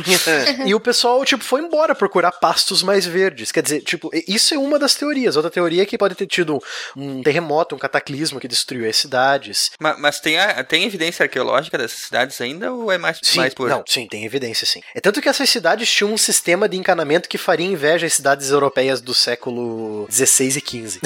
e 0.66 0.74
o 0.74 0.80
pessoal, 0.80 1.24
tipo, 1.24 1.44
foi 1.44 1.60
embora 1.62 1.94
procurar 1.94 2.32
pastos 2.32 2.82
mais 2.82 3.06
verdes. 3.06 3.52
Quer 3.52 3.62
dizer, 3.62 3.82
tipo, 3.82 4.10
isso 4.26 4.54
é 4.54 4.58
uma 4.58 4.78
das 4.78 4.94
teorias. 4.94 5.36
Outra 5.36 5.50
teoria 5.50 5.82
é 5.82 5.86
que 5.86 5.98
pode 5.98 6.14
ter 6.14 6.26
tido 6.26 6.62
um 6.96 7.22
terremoto, 7.22 7.74
um 7.74 7.78
cataclismo 7.78 8.40
que 8.40 8.48
destruiu 8.48 8.88
as 8.88 8.96
cidades. 8.96 9.70
Ma- 9.80 9.96
Mas, 9.98 10.20
tem, 10.20 10.38
a- 10.38 10.64
tem 10.64 10.84
evidência 10.84 11.22
arqueológica 11.24 11.78
dessas 11.78 11.98
cidades 12.00 12.40
ainda 12.40 12.72
ou 12.72 12.90
é 12.90 12.98
mais, 12.98 13.18
Sim, 13.22 13.38
mais 13.38 13.54
por. 13.54 13.68
não, 13.68 13.82
sim, 13.86 14.06
tem 14.08 14.24
evidência, 14.24 14.66
sim. 14.66 14.80
É 14.94 15.00
tanto 15.00 15.20
que 15.20 15.28
essas 15.28 15.48
cidades 15.48 15.88
tinham 15.90 16.12
um 16.12 16.16
sistema 16.18 16.68
de 16.68 16.76
encanamento 16.76 17.28
que 17.28 17.38
faria 17.38 17.66
inveja 17.66 18.06
às 18.06 18.14
cidades 18.14 18.50
europeias 18.50 19.00
do 19.00 19.14
século 19.14 20.06
XVI 20.10 20.46
e 20.46 20.50
XV. 20.60 21.00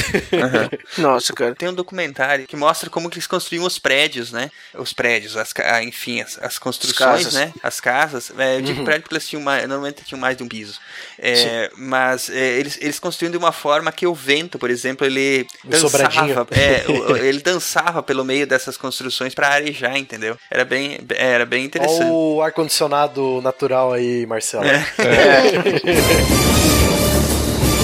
Nossa, 0.98 1.32
cara. 1.32 1.54
Tem 1.54 1.68
um 1.68 1.74
documentário 1.74 2.46
que 2.46 2.56
mostra 2.56 2.88
como 2.88 3.09
que 3.10 3.16
eles 3.18 3.26
construíam 3.26 3.64
os 3.66 3.78
prédios, 3.78 4.32
né? 4.32 4.50
Os 4.74 4.92
prédios, 4.92 5.36
as, 5.36 5.52
ah, 5.64 5.82
enfim, 5.82 6.20
as, 6.20 6.38
as 6.42 6.58
construções, 6.58 6.96
casas. 7.24 7.32
né? 7.34 7.52
As 7.62 7.80
casas. 7.80 8.32
É, 8.38 8.56
eu 8.56 8.62
digo 8.62 8.78
Uhum. 8.80 8.84
prédio 8.84 9.02
porque 9.02 9.14
eles 9.14 9.28
tinham 9.28 9.42
mais, 9.42 9.66
normalmente 9.68 10.02
tinham 10.04 10.20
mais 10.20 10.36
de 10.36 10.42
um 10.42 10.48
piso. 10.48 10.78
É, 11.18 11.70
mas 11.76 12.30
é, 12.30 12.58
eles, 12.58 12.78
eles 12.80 12.98
construíam 12.98 13.30
de 13.30 13.36
uma 13.36 13.52
forma 13.52 13.90
que 13.92 14.06
o 14.06 14.14
vento, 14.14 14.58
por 14.58 14.70
exemplo, 14.70 15.06
ele 15.06 15.46
dançava. 15.64 16.46
É, 16.52 16.84
o- 16.90 17.16
ele 17.18 17.40
dançava 17.40 18.02
pelo 18.02 18.24
meio 18.24 18.46
dessas 18.46 18.76
construções 18.76 19.34
para 19.34 19.48
arejar, 19.48 19.96
entendeu? 19.96 20.36
Era 20.50 20.64
bem, 20.64 20.98
era 21.10 21.44
bem 21.44 21.64
interessante. 21.64 22.02
Olha 22.02 22.12
o 22.12 22.42
ar-condicionado 22.42 23.40
natural 23.42 23.92
aí, 23.92 24.24
Marcelo. 24.26 24.64
É. 24.64 24.84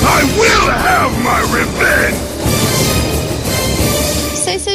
I 0.09 0.23
will 0.39 0.71
have 0.71 1.12
my 1.23 1.41
revenge! 1.53 2.36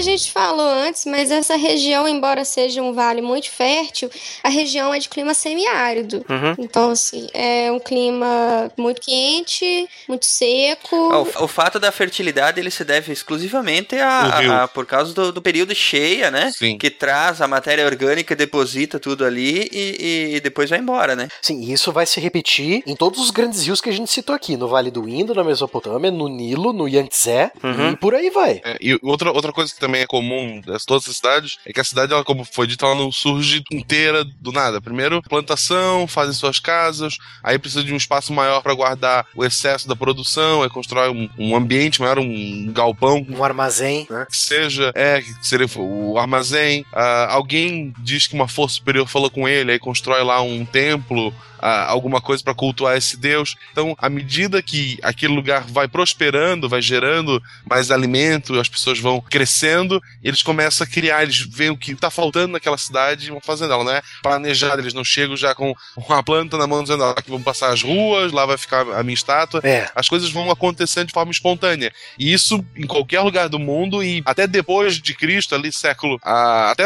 A 0.01 0.03
gente 0.03 0.31
falou 0.31 0.65
antes, 0.67 1.05
mas 1.05 1.29
essa 1.29 1.55
região, 1.55 2.07
embora 2.07 2.43
seja 2.43 2.81
um 2.81 2.91
vale 2.91 3.21
muito 3.21 3.51
fértil, 3.51 4.09
a 4.43 4.49
região 4.49 4.91
é 4.91 4.97
de 4.97 5.07
clima 5.07 5.35
semiárido. 5.35 6.25
Uhum. 6.27 6.55
Então, 6.57 6.89
assim, 6.89 7.27
é 7.35 7.71
um 7.71 7.79
clima 7.79 8.71
muito 8.75 8.99
quente, 8.99 9.87
muito 10.07 10.25
seco. 10.25 10.95
O, 10.95 11.43
o 11.43 11.47
fato 11.47 11.79
da 11.79 11.91
fertilidade 11.91 12.59
ele 12.59 12.71
se 12.71 12.83
deve 12.83 13.13
exclusivamente 13.13 13.95
a, 13.95 14.07
a- 14.21 14.63
a- 14.63 14.67
por 14.67 14.87
causa 14.87 15.13
do, 15.13 15.31
do 15.31 15.39
período 15.39 15.75
cheia, 15.75 16.31
né? 16.31 16.51
Sim. 16.51 16.79
Que 16.79 16.89
traz 16.89 17.39
a 17.39 17.47
matéria 17.47 17.85
orgânica, 17.85 18.35
deposita 18.35 18.99
tudo 18.99 19.23
ali 19.23 19.69
e, 19.71 20.35
e 20.35 20.39
depois 20.39 20.67
vai 20.71 20.79
embora, 20.79 21.15
né? 21.15 21.27
Sim, 21.43 21.61
e 21.61 21.73
isso 21.73 21.91
vai 21.91 22.07
se 22.07 22.19
repetir 22.19 22.81
em 22.87 22.95
todos 22.95 23.19
os 23.19 23.29
grandes 23.29 23.63
rios 23.67 23.79
que 23.79 23.89
a 23.89 23.93
gente 23.93 24.09
citou 24.11 24.33
aqui, 24.33 24.57
no 24.57 24.67
Vale 24.67 24.89
do 24.89 25.07
Indo, 25.07 25.35
na 25.35 25.43
Mesopotâmia, 25.43 26.09
no 26.09 26.27
Nilo, 26.27 26.73
no 26.73 26.87
Yangtze, 26.87 27.51
Uhum. 27.63 27.91
e 27.91 27.95
por 27.97 28.15
aí 28.15 28.31
vai. 28.31 28.61
É, 28.65 28.77
e 28.81 28.97
outra, 29.03 29.31
outra 29.31 29.53
coisa 29.53 29.71
que 29.71 29.79
também 29.79 29.90
é 29.99 30.05
comum 30.05 30.61
das 30.61 30.85
todas 30.85 31.07
as 31.07 31.17
cidades 31.17 31.57
é 31.65 31.73
que 31.73 31.79
a 31.79 31.83
cidade, 31.83 32.13
ela, 32.13 32.23
como 32.23 32.43
foi 32.45 32.67
dito, 32.67 32.85
ela 32.85 32.95
não 32.95 33.11
surge 33.11 33.63
inteira 33.71 34.23
do 34.23 34.51
nada. 34.51 34.81
Primeiro, 34.81 35.21
plantação, 35.21 36.07
fazem 36.07 36.33
suas 36.33 36.59
casas, 36.59 37.17
aí 37.43 37.57
precisa 37.57 37.83
de 37.83 37.93
um 37.93 37.97
espaço 37.97 38.33
maior 38.33 38.61
para 38.61 38.73
guardar 38.73 39.25
o 39.35 39.43
excesso 39.43 39.87
da 39.87 39.95
produção, 39.95 40.63
aí 40.63 40.69
constrói 40.69 41.09
um, 41.09 41.29
um 41.37 41.55
ambiente 41.55 42.01
maior, 42.01 42.19
um 42.19 42.71
galpão 42.71 43.25
Um 43.29 43.43
armazém, 43.43 44.07
né? 44.09 44.25
que 44.29 44.37
seja, 44.37 44.91
é, 44.95 45.21
que 45.21 45.33
seria 45.45 45.67
o 45.77 46.17
armazém. 46.17 46.85
Ah, 46.93 47.27
alguém 47.31 47.93
diz 47.99 48.27
que 48.27 48.35
uma 48.35 48.47
força 48.47 48.75
superior 48.75 49.07
falou 49.07 49.29
com 49.29 49.47
ele, 49.47 49.71
aí 49.71 49.79
constrói 49.79 50.23
lá 50.23 50.41
um 50.41 50.65
templo, 50.65 51.33
ah, 51.61 51.85
alguma 51.89 52.19
coisa 52.19 52.43
para 52.43 52.55
cultuar 52.55 52.97
esse 52.97 53.15
deus. 53.15 53.55
Então, 53.71 53.95
à 53.97 54.09
medida 54.09 54.61
que 54.61 54.97
aquele 55.03 55.33
lugar 55.33 55.63
vai 55.67 55.87
prosperando, 55.87 56.67
vai 56.67 56.81
gerando 56.81 57.41
mais 57.69 57.91
alimento, 57.91 58.59
as 58.59 58.67
pessoas 58.67 58.99
vão 58.99 59.21
crescendo, 59.21 59.80
eles 60.23 60.43
começam 60.43 60.85
a 60.85 60.89
criar, 60.89 61.23
eles 61.23 61.39
veem 61.39 61.71
o 61.71 61.77
que 61.77 61.95
tá 61.95 62.09
faltando 62.09 62.53
naquela 62.53 62.77
cidade 62.77 63.27
e 63.27 63.31
vão 63.31 63.41
fazendo. 63.41 63.73
Ela 63.73 63.83
não 63.83 63.91
é 63.91 64.01
planejada, 64.21 64.81
eles 64.81 64.93
não 64.93 65.03
chegam 65.03 65.35
já 65.35 65.55
com 65.55 65.73
uma 65.95 66.23
planta 66.23 66.57
na 66.57 66.67
mão 66.67 66.83
dizendo, 66.83 67.03
ó, 67.03 67.11
aqui 67.11 67.29
vão 67.29 67.41
passar 67.41 67.73
as 67.73 67.81
ruas, 67.81 68.31
lá 68.31 68.45
vai 68.45 68.57
ficar 68.57 68.81
a 68.81 69.03
minha 69.03 69.13
estátua. 69.13 69.61
É. 69.63 69.89
As 69.95 70.07
coisas 70.07 70.29
vão 70.29 70.51
acontecendo 70.51 71.07
de 71.07 71.13
forma 71.13 71.31
espontânea. 71.31 71.91
E 72.17 72.31
isso 72.31 72.63
em 72.75 72.87
qualquer 72.87 73.21
lugar 73.21 73.49
do 73.49 73.59
mundo 73.59 74.03
e 74.03 74.21
até 74.25 74.47
depois 74.47 74.99
de 74.99 75.13
Cristo, 75.13 75.55
ali 75.55 75.71
século, 75.71 76.19
ah, 76.23 76.71
até 76.71 76.85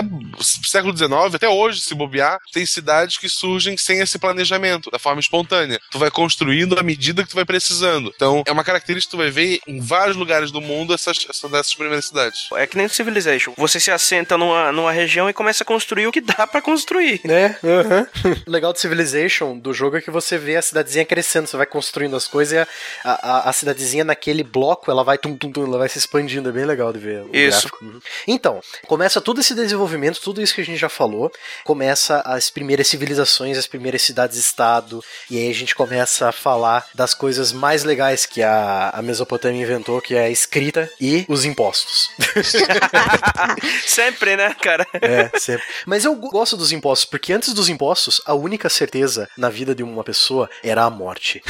século 0.63 0.95
XIX, 0.95 1.35
até 1.35 1.47
hoje, 1.47 1.81
se 1.81 1.93
bobear, 1.93 2.39
tem 2.51 2.65
cidades 2.65 3.17
que 3.17 3.29
surgem 3.29 3.77
sem 3.77 3.99
esse 3.99 4.17
planejamento, 4.17 4.89
da 4.91 4.99
forma 4.99 5.19
espontânea. 5.19 5.79
Tu 5.91 5.99
vai 5.99 6.11
construindo 6.11 6.77
à 6.79 6.83
medida 6.83 7.23
que 7.23 7.29
tu 7.29 7.35
vai 7.35 7.45
precisando. 7.45 8.11
Então, 8.15 8.43
é 8.45 8.51
uma 8.51 8.63
característica 8.63 9.11
que 9.11 9.17
tu 9.17 9.21
vai 9.21 9.31
ver 9.31 9.59
em 9.67 9.79
vários 9.79 10.15
lugares 10.15 10.51
do 10.51 10.61
mundo 10.61 10.93
essas, 10.93 11.17
essas 11.29 11.51
dessas 11.51 11.73
primeiras 11.73 12.05
cidades. 12.05 12.49
É 12.53 12.65
que 12.67 12.77
nem 12.77 12.84
Civilization. 12.93 13.53
Você 13.57 13.79
se 13.79 13.91
assenta 13.91 14.37
numa, 14.37 14.71
numa 14.71 14.91
região 14.91 15.29
e 15.29 15.33
começa 15.33 15.63
a 15.63 15.65
construir 15.65 16.07
o 16.07 16.11
que 16.11 16.21
dá 16.21 16.45
pra 16.47 16.61
construir. 16.61 17.21
Né? 17.23 17.57
Uhum. 17.63 18.35
O 18.45 18.51
legal 18.51 18.73
do 18.73 18.79
Civilization 18.79 19.57
do 19.57 19.73
jogo 19.73 19.97
é 19.97 20.01
que 20.01 20.11
você 20.11 20.37
vê 20.37 20.55
a 20.55 20.61
cidadezinha 20.61 21.05
crescendo, 21.05 21.47
você 21.47 21.57
vai 21.57 21.65
construindo 21.65 22.15
as 22.15 22.27
coisas 22.27 22.53
e 22.53 22.57
a, 22.57 22.67
a, 23.03 23.49
a 23.49 23.53
cidadezinha 23.53 24.03
naquele 24.03 24.43
bloco 24.43 24.91
ela 24.91 25.03
vai 25.03 25.17
tum, 25.17 25.35
tum, 25.35 25.51
tum, 25.51 25.65
ela 25.65 25.77
vai 25.77 25.89
se 25.89 25.97
expandindo, 25.97 26.49
é 26.49 26.51
bem 26.51 26.65
legal 26.65 26.91
de 26.91 26.99
ver. 26.99 27.21
o 27.21 27.29
Isso. 27.33 27.67
gráfico. 27.67 27.85
Uhum. 27.85 27.99
Então, 28.27 28.61
começa 28.87 29.21
todo 29.21 29.39
esse 29.39 29.53
desenvolvimento, 29.53 30.19
tudo 30.21 30.41
isso 30.41 30.53
que 30.53 30.61
a 30.61 30.65
gente 30.65 30.77
já 30.77 30.89
falou, 30.89 31.31
começa 31.63 32.21
as 32.21 32.49
primeiras 32.49 32.87
civilizações, 32.87 33.57
as 33.57 33.67
primeiras 33.67 34.01
cidades-estado, 34.01 35.03
e 35.29 35.37
aí 35.37 35.49
a 35.49 35.53
gente 35.53 35.75
começa 35.75 36.29
a 36.29 36.31
falar 36.31 36.87
das 36.93 37.13
coisas 37.13 37.51
mais 37.51 37.83
legais 37.83 38.25
que 38.25 38.41
a, 38.41 38.89
a 38.89 39.01
Mesopotâmia 39.01 39.61
inventou, 39.61 40.01
que 40.01 40.15
é 40.15 40.25
a 40.25 40.29
escrita 40.29 40.89
e 40.99 41.25
os 41.27 41.45
impostos. 41.45 42.09
Sempre, 43.85 44.35
né, 44.35 44.53
cara? 44.61 44.85
É, 45.01 45.29
sempre. 45.37 45.63
Mas 45.85 46.05
eu 46.05 46.15
gosto 46.15 46.57
dos 46.57 46.71
impostos, 46.71 47.05
porque 47.05 47.33
antes 47.33 47.53
dos 47.53 47.69
impostos, 47.69 48.21
a 48.25 48.33
única 48.33 48.69
certeza 48.69 49.27
na 49.37 49.49
vida 49.49 49.73
de 49.75 49.83
uma 49.83 50.03
pessoa 50.03 50.49
era 50.63 50.83
a 50.83 50.89
morte. 50.89 51.41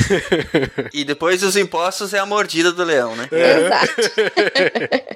E 0.94 1.04
depois 1.04 1.42
dos 1.42 1.56
impostos 1.56 2.14
é 2.14 2.20
a 2.20 2.26
mordida 2.26 2.72
do 2.72 2.84
leão, 2.84 3.16
né? 3.16 3.28
Exato. 3.32 3.96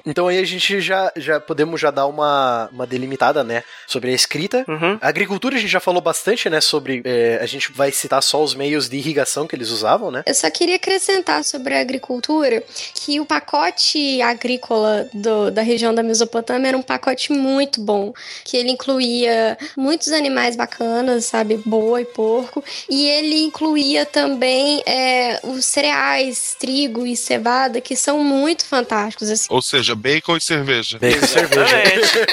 Então 0.06 0.28
aí 0.28 0.38
a 0.38 0.44
gente 0.44 0.80
já, 0.80 1.12
já 1.16 1.38
podemos 1.38 1.80
já 1.80 1.90
dar 1.90 2.06
uma, 2.06 2.68
uma 2.72 2.86
delimitada, 2.86 3.44
né, 3.44 3.62
sobre 3.86 4.10
a 4.10 4.14
escrita. 4.14 4.64
Uhum. 4.66 4.98
A 5.00 5.08
agricultura 5.08 5.56
a 5.56 5.58
gente 5.58 5.70
já 5.70 5.78
falou 5.78 6.00
bastante, 6.00 6.48
né, 6.48 6.60
sobre... 6.60 7.02
é, 7.04 7.38
a 7.40 7.46
gente 7.46 7.70
vai 7.70 7.92
citar 7.92 8.22
só 8.22 8.42
os 8.42 8.54
meios 8.54 8.88
de 8.88 8.96
irrigação 8.96 9.46
que 9.46 9.54
eles 9.54 9.68
usavam, 9.68 10.10
né? 10.10 10.22
Eu 10.26 10.34
só 10.34 10.50
queria 10.50 10.76
acrescentar 10.76 11.44
sobre 11.44 11.74
a 11.74 11.80
agricultura 11.80 12.62
que 12.94 13.20
o 13.20 13.26
pacote 13.26 14.20
agrícola 14.22 15.08
do- 15.12 15.50
da 15.50 15.62
região 15.62 15.89
da 15.94 16.02
Mesopotâmia 16.02 16.68
era 16.68 16.78
um 16.78 16.82
pacote 16.82 17.32
muito 17.32 17.80
bom, 17.80 18.12
que 18.44 18.56
ele 18.56 18.70
incluía 18.70 19.58
muitos 19.76 20.12
animais 20.12 20.56
bacanas, 20.56 21.24
sabe, 21.24 21.56
boi, 21.64 22.04
porco, 22.04 22.62
e 22.88 23.08
ele 23.08 23.42
incluía 23.42 24.06
também 24.06 24.82
é, 24.86 25.40
os 25.42 25.64
cereais, 25.64 26.56
trigo 26.58 27.06
e 27.06 27.16
cevada, 27.16 27.80
que 27.80 27.96
são 27.96 28.22
muito 28.22 28.64
fantásticos, 28.64 29.30
assim. 29.30 29.46
Ou 29.50 29.62
seja, 29.62 29.94
bacon 29.94 30.36
e 30.36 30.40
cerveja. 30.40 30.98
Bacon 30.98 31.24
e 31.24 31.28
cerveja. 31.28 32.26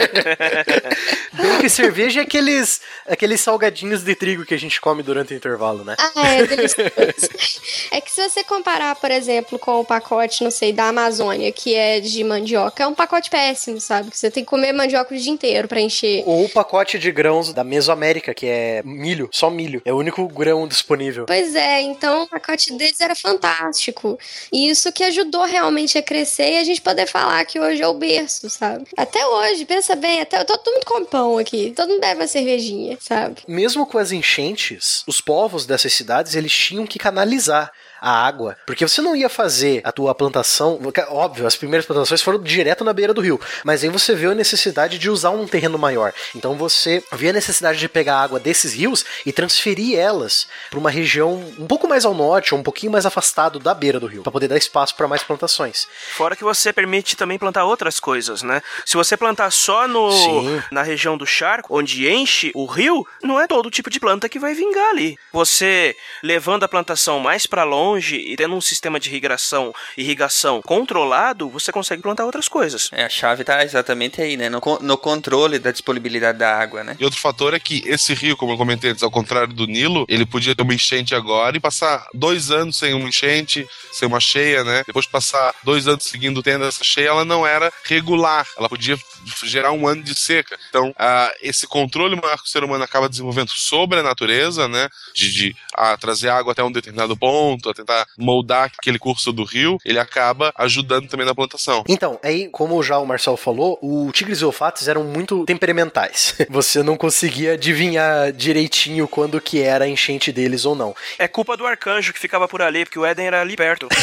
Bacon 1.33 1.65
e 1.65 1.69
cerveja 1.69 2.19
é 2.21 2.23
aqueles, 2.23 2.81
aqueles 3.07 3.41
salgadinhos 3.41 4.03
de 4.03 4.15
trigo 4.15 4.45
que 4.45 4.53
a 4.53 4.59
gente 4.59 4.81
come 4.81 5.03
durante 5.03 5.33
o 5.33 5.37
intervalo, 5.37 5.83
né? 5.83 5.95
Ah, 5.99 6.27
é 6.29 6.45
delicioso. 6.45 6.91
é 7.91 8.01
que 8.01 8.11
se 8.11 8.27
você 8.27 8.43
comparar, 8.43 8.95
por 8.95 9.11
exemplo, 9.11 9.59
com 9.59 9.79
o 9.79 9.85
pacote, 9.85 10.43
não 10.43 10.51
sei, 10.51 10.73
da 10.73 10.87
Amazônia, 10.87 11.51
que 11.51 11.75
é 11.75 11.99
de 11.99 12.23
mandioca, 12.23 12.83
é 12.83 12.87
um 12.87 12.95
pacote 12.95 13.29
péssimo, 13.47 13.79
sabe? 13.79 14.11
Que 14.11 14.17
você 14.17 14.29
tem 14.29 14.43
que 14.43 14.49
comer 14.49 14.73
mandioca 14.73 15.13
o 15.13 15.17
dia 15.17 15.31
inteiro 15.31 15.67
pra 15.67 15.79
encher. 15.79 16.23
Ou 16.25 16.45
o 16.45 16.49
pacote 16.49 16.99
de 16.99 17.11
grãos 17.11 17.53
da 17.53 17.63
Mesoamérica, 17.63 18.33
que 18.33 18.45
é 18.45 18.81
milho, 18.83 19.29
só 19.31 19.49
milho. 19.49 19.81
É 19.85 19.93
o 19.93 19.97
único 19.97 20.27
grão 20.27 20.67
disponível. 20.67 21.25
Pois 21.25 21.55
é, 21.55 21.81
então 21.81 22.23
o 22.23 22.27
pacote 22.27 22.73
deles 22.73 22.99
era 22.99 23.15
fantástico. 23.15 24.19
E 24.51 24.69
isso 24.69 24.91
que 24.91 25.03
ajudou 25.03 25.45
realmente 25.45 25.97
a 25.97 26.03
crescer 26.03 26.51
e 26.51 26.57
a 26.57 26.63
gente 26.63 26.81
poder 26.81 27.07
falar 27.07 27.43
que 27.45 27.59
hoje 27.59 27.81
é 27.81 27.87
o 27.87 27.93
berço, 27.93 28.49
sabe? 28.49 28.85
Até 28.95 29.25
hoje, 29.25 29.65
pensa 29.65 29.95
bem, 29.95 30.21
até 30.21 30.43
todo 30.43 30.71
mundo 30.71 30.85
come 30.85 31.05
pão 31.05 31.37
aqui. 31.37 31.73
Todo 31.75 31.89
mundo 31.89 32.01
bebe 32.01 32.21
uma 32.21 32.27
cervejinha, 32.27 32.97
sabe? 32.99 33.41
Mesmo 33.47 33.85
com 33.85 33.97
as 33.97 34.11
enchentes, 34.11 35.03
os 35.07 35.21
povos 35.21 35.65
dessas 35.65 35.93
cidades 35.93 36.35
eles 36.35 36.53
tinham 36.53 36.85
que 36.85 36.99
canalizar 36.99 37.71
a 38.01 38.25
água, 38.25 38.57
porque 38.65 38.87
você 38.87 39.01
não 39.01 39.15
ia 39.15 39.29
fazer 39.29 39.81
a 39.83 39.91
tua 39.91 40.13
plantação, 40.13 40.79
óbvio, 41.09 41.47
as 41.47 41.55
primeiras 41.55 41.85
plantações 41.85 42.21
foram 42.21 42.41
direto 42.41 42.83
na 42.83 42.93
beira 42.93 43.13
do 43.13 43.21
rio, 43.21 43.39
mas 43.63 43.83
aí 43.83 43.89
você 43.89 44.13
vê 44.15 44.27
a 44.27 44.35
necessidade 44.35 44.97
de 44.97 45.09
usar 45.09 45.31
um 45.31 45.47
terreno 45.47 45.77
maior. 45.77 46.13
Então 46.35 46.55
você 46.55 47.03
vê 47.13 47.29
a 47.29 47.33
necessidade 47.33 47.79
de 47.79 47.89
pegar 47.89 48.17
a 48.17 48.23
água 48.23 48.39
desses 48.39 48.73
rios 48.73 49.05
e 49.25 49.31
transferir 49.31 49.97
elas 49.97 50.47
para 50.69 50.79
uma 50.79 50.89
região 50.89 51.33
um 51.57 51.67
pouco 51.67 51.87
mais 51.87 52.05
ao 52.05 52.13
norte, 52.13 52.53
ou 52.53 52.59
um 52.59 52.63
pouquinho 52.63 52.91
mais 52.91 53.05
afastado 53.05 53.59
da 53.59 53.73
beira 53.73 53.99
do 53.99 54.07
rio, 54.07 54.23
para 54.23 54.31
poder 54.31 54.47
dar 54.47 54.57
espaço 54.57 54.95
para 54.95 55.07
mais 55.07 55.23
plantações. 55.23 55.87
Fora 56.15 56.35
que 56.35 56.43
você 56.43 56.71
permite 56.71 57.15
também 57.15 57.37
plantar 57.37 57.65
outras 57.65 57.99
coisas, 57.99 58.41
né? 58.41 58.61
Se 58.85 58.95
você 58.95 59.15
plantar 59.17 59.51
só 59.51 59.87
no 59.87 60.11
Sim. 60.11 60.63
na 60.71 60.83
região 60.83 61.17
do 61.17 61.25
charco, 61.25 61.77
onde 61.77 62.09
enche 62.09 62.51
o 62.53 62.65
rio, 62.65 63.05
não 63.23 63.39
é 63.39 63.47
todo 63.47 63.71
tipo 63.71 63.89
de 63.89 63.99
planta 63.99 64.29
que 64.29 64.39
vai 64.39 64.53
vingar 64.53 64.89
ali. 64.89 65.17
Você 65.33 65.95
levando 66.23 66.63
a 66.63 66.67
plantação 66.67 67.19
mais 67.19 67.45
pra 67.45 67.63
longe 67.87 68.17
e 68.17 68.35
tendo 68.35 68.55
um 68.55 68.61
sistema 68.61 68.99
de 68.99 69.09
irrigação, 69.09 69.73
irrigação 69.97 70.61
controlado, 70.61 71.49
você 71.49 71.71
consegue 71.71 72.01
plantar 72.01 72.25
outras 72.25 72.47
coisas. 72.47 72.89
É, 72.91 73.05
a 73.05 73.09
chave 73.09 73.43
tá 73.43 73.63
exatamente 73.63 74.21
aí, 74.21 74.35
né? 74.35 74.49
No, 74.49 74.61
no 74.81 74.97
controle 74.97 75.59
da 75.59 75.71
disponibilidade 75.71 76.37
da 76.37 76.57
água, 76.57 76.83
né? 76.83 76.95
E 76.99 77.03
outro 77.03 77.19
fator 77.19 77.53
é 77.53 77.59
que 77.59 77.83
esse 77.85 78.13
rio, 78.13 78.35
como 78.35 78.53
eu 78.53 78.57
comentei 78.57 78.91
antes, 78.91 79.03
ao 79.03 79.11
contrário 79.11 79.53
do 79.53 79.65
Nilo, 79.65 80.05
ele 80.09 80.25
podia 80.25 80.55
ter 80.55 80.63
uma 80.63 80.73
enchente 80.73 81.15
agora 81.15 81.55
e 81.55 81.59
passar 81.59 82.07
dois 82.13 82.51
anos 82.51 82.77
sem 82.77 82.93
uma 82.93 83.07
enchente, 83.07 83.65
sem 83.91 84.07
uma 84.07 84.19
cheia, 84.19 84.63
né? 84.63 84.83
Depois 84.85 85.05
de 85.05 85.11
passar 85.11 85.53
dois 85.63 85.87
anos 85.87 86.03
seguindo 86.03 86.43
tendo 86.43 86.65
essa 86.65 86.83
cheia, 86.83 87.09
ela 87.09 87.25
não 87.25 87.45
era 87.45 87.71
regular. 87.85 88.45
Ela 88.57 88.69
podia 88.69 88.97
gerar 89.43 89.71
um 89.71 89.87
ano 89.87 90.03
de 90.03 90.15
seca. 90.15 90.57
Então, 90.69 90.93
ah, 90.97 91.31
esse 91.41 91.67
controle 91.67 92.15
maior 92.15 92.37
que 92.37 92.47
o 92.47 92.51
ser 92.51 92.63
humano 92.63 92.83
acaba 92.83 93.09
desenvolvendo 93.09 93.51
sobre 93.51 93.99
a 93.99 94.03
natureza, 94.03 94.67
né? 94.67 94.89
De, 95.15 95.31
de 95.31 95.55
ah, 95.75 95.97
trazer 95.97 96.29
água 96.29 96.51
até 96.51 96.63
um 96.63 96.71
determinado 96.71 97.15
ponto, 97.15 97.69
tentar 97.77 98.05
moldar 98.17 98.71
aquele 98.77 98.99
curso 98.99 99.31
do 99.31 99.43
rio, 99.43 99.77
ele 99.85 99.99
acaba 99.99 100.51
ajudando 100.55 101.07
também 101.07 101.25
na 101.25 101.35
plantação. 101.35 101.83
Então, 101.87 102.19
aí, 102.23 102.49
como 102.49 102.81
já 102.83 102.97
o 102.99 103.05
Marcelo 103.05 103.37
falou, 103.37 103.77
o 103.81 104.11
tigres 104.11 104.41
e 104.41 104.45
olfatos 104.45 104.87
eram 104.87 105.03
muito 105.03 105.45
temperamentais. 105.45 106.35
Você 106.49 106.83
não 106.83 106.97
conseguia 106.97 107.53
adivinhar 107.53 108.31
direitinho 108.31 109.07
quando 109.07 109.39
que 109.39 109.61
era 109.61 109.85
a 109.85 109.87
enchente 109.87 110.31
deles 110.31 110.65
ou 110.65 110.75
não. 110.75 110.95
É 111.17 111.27
culpa 111.27 111.55
do 111.55 111.65
arcanjo 111.65 112.13
que 112.13 112.19
ficava 112.19 112.47
por 112.47 112.61
ali, 112.61 112.85
porque 112.85 112.99
o 112.99 113.05
Éden 113.05 113.27
era 113.27 113.41
ali 113.41 113.55
perto. 113.55 113.87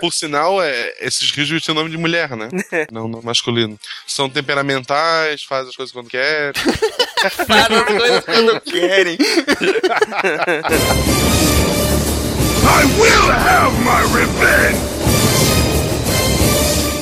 Por 0.00 0.12
sinal, 0.12 0.62
é, 0.62 0.94
esses 1.00 1.30
rios 1.30 1.62
têm 1.64 1.74
nome 1.74 1.90
de 1.90 1.96
mulher, 1.96 2.30
né? 2.36 2.48
Não, 2.90 3.08
não 3.08 3.22
masculino. 3.22 3.78
São 4.06 4.28
temperamentais, 4.28 5.42
fazem 5.42 5.70
as 5.70 5.76
coisas 5.76 5.92
quando 5.92 6.08
querem. 6.08 6.52
Faz 7.46 7.70
as 7.70 7.84
coisas 7.84 8.24
quando 8.24 8.60
querem. 8.60 9.18
I 12.72 12.84
will 13.00 13.32
have 13.32 13.72
my 13.84 14.00
revenge! 14.16 14.99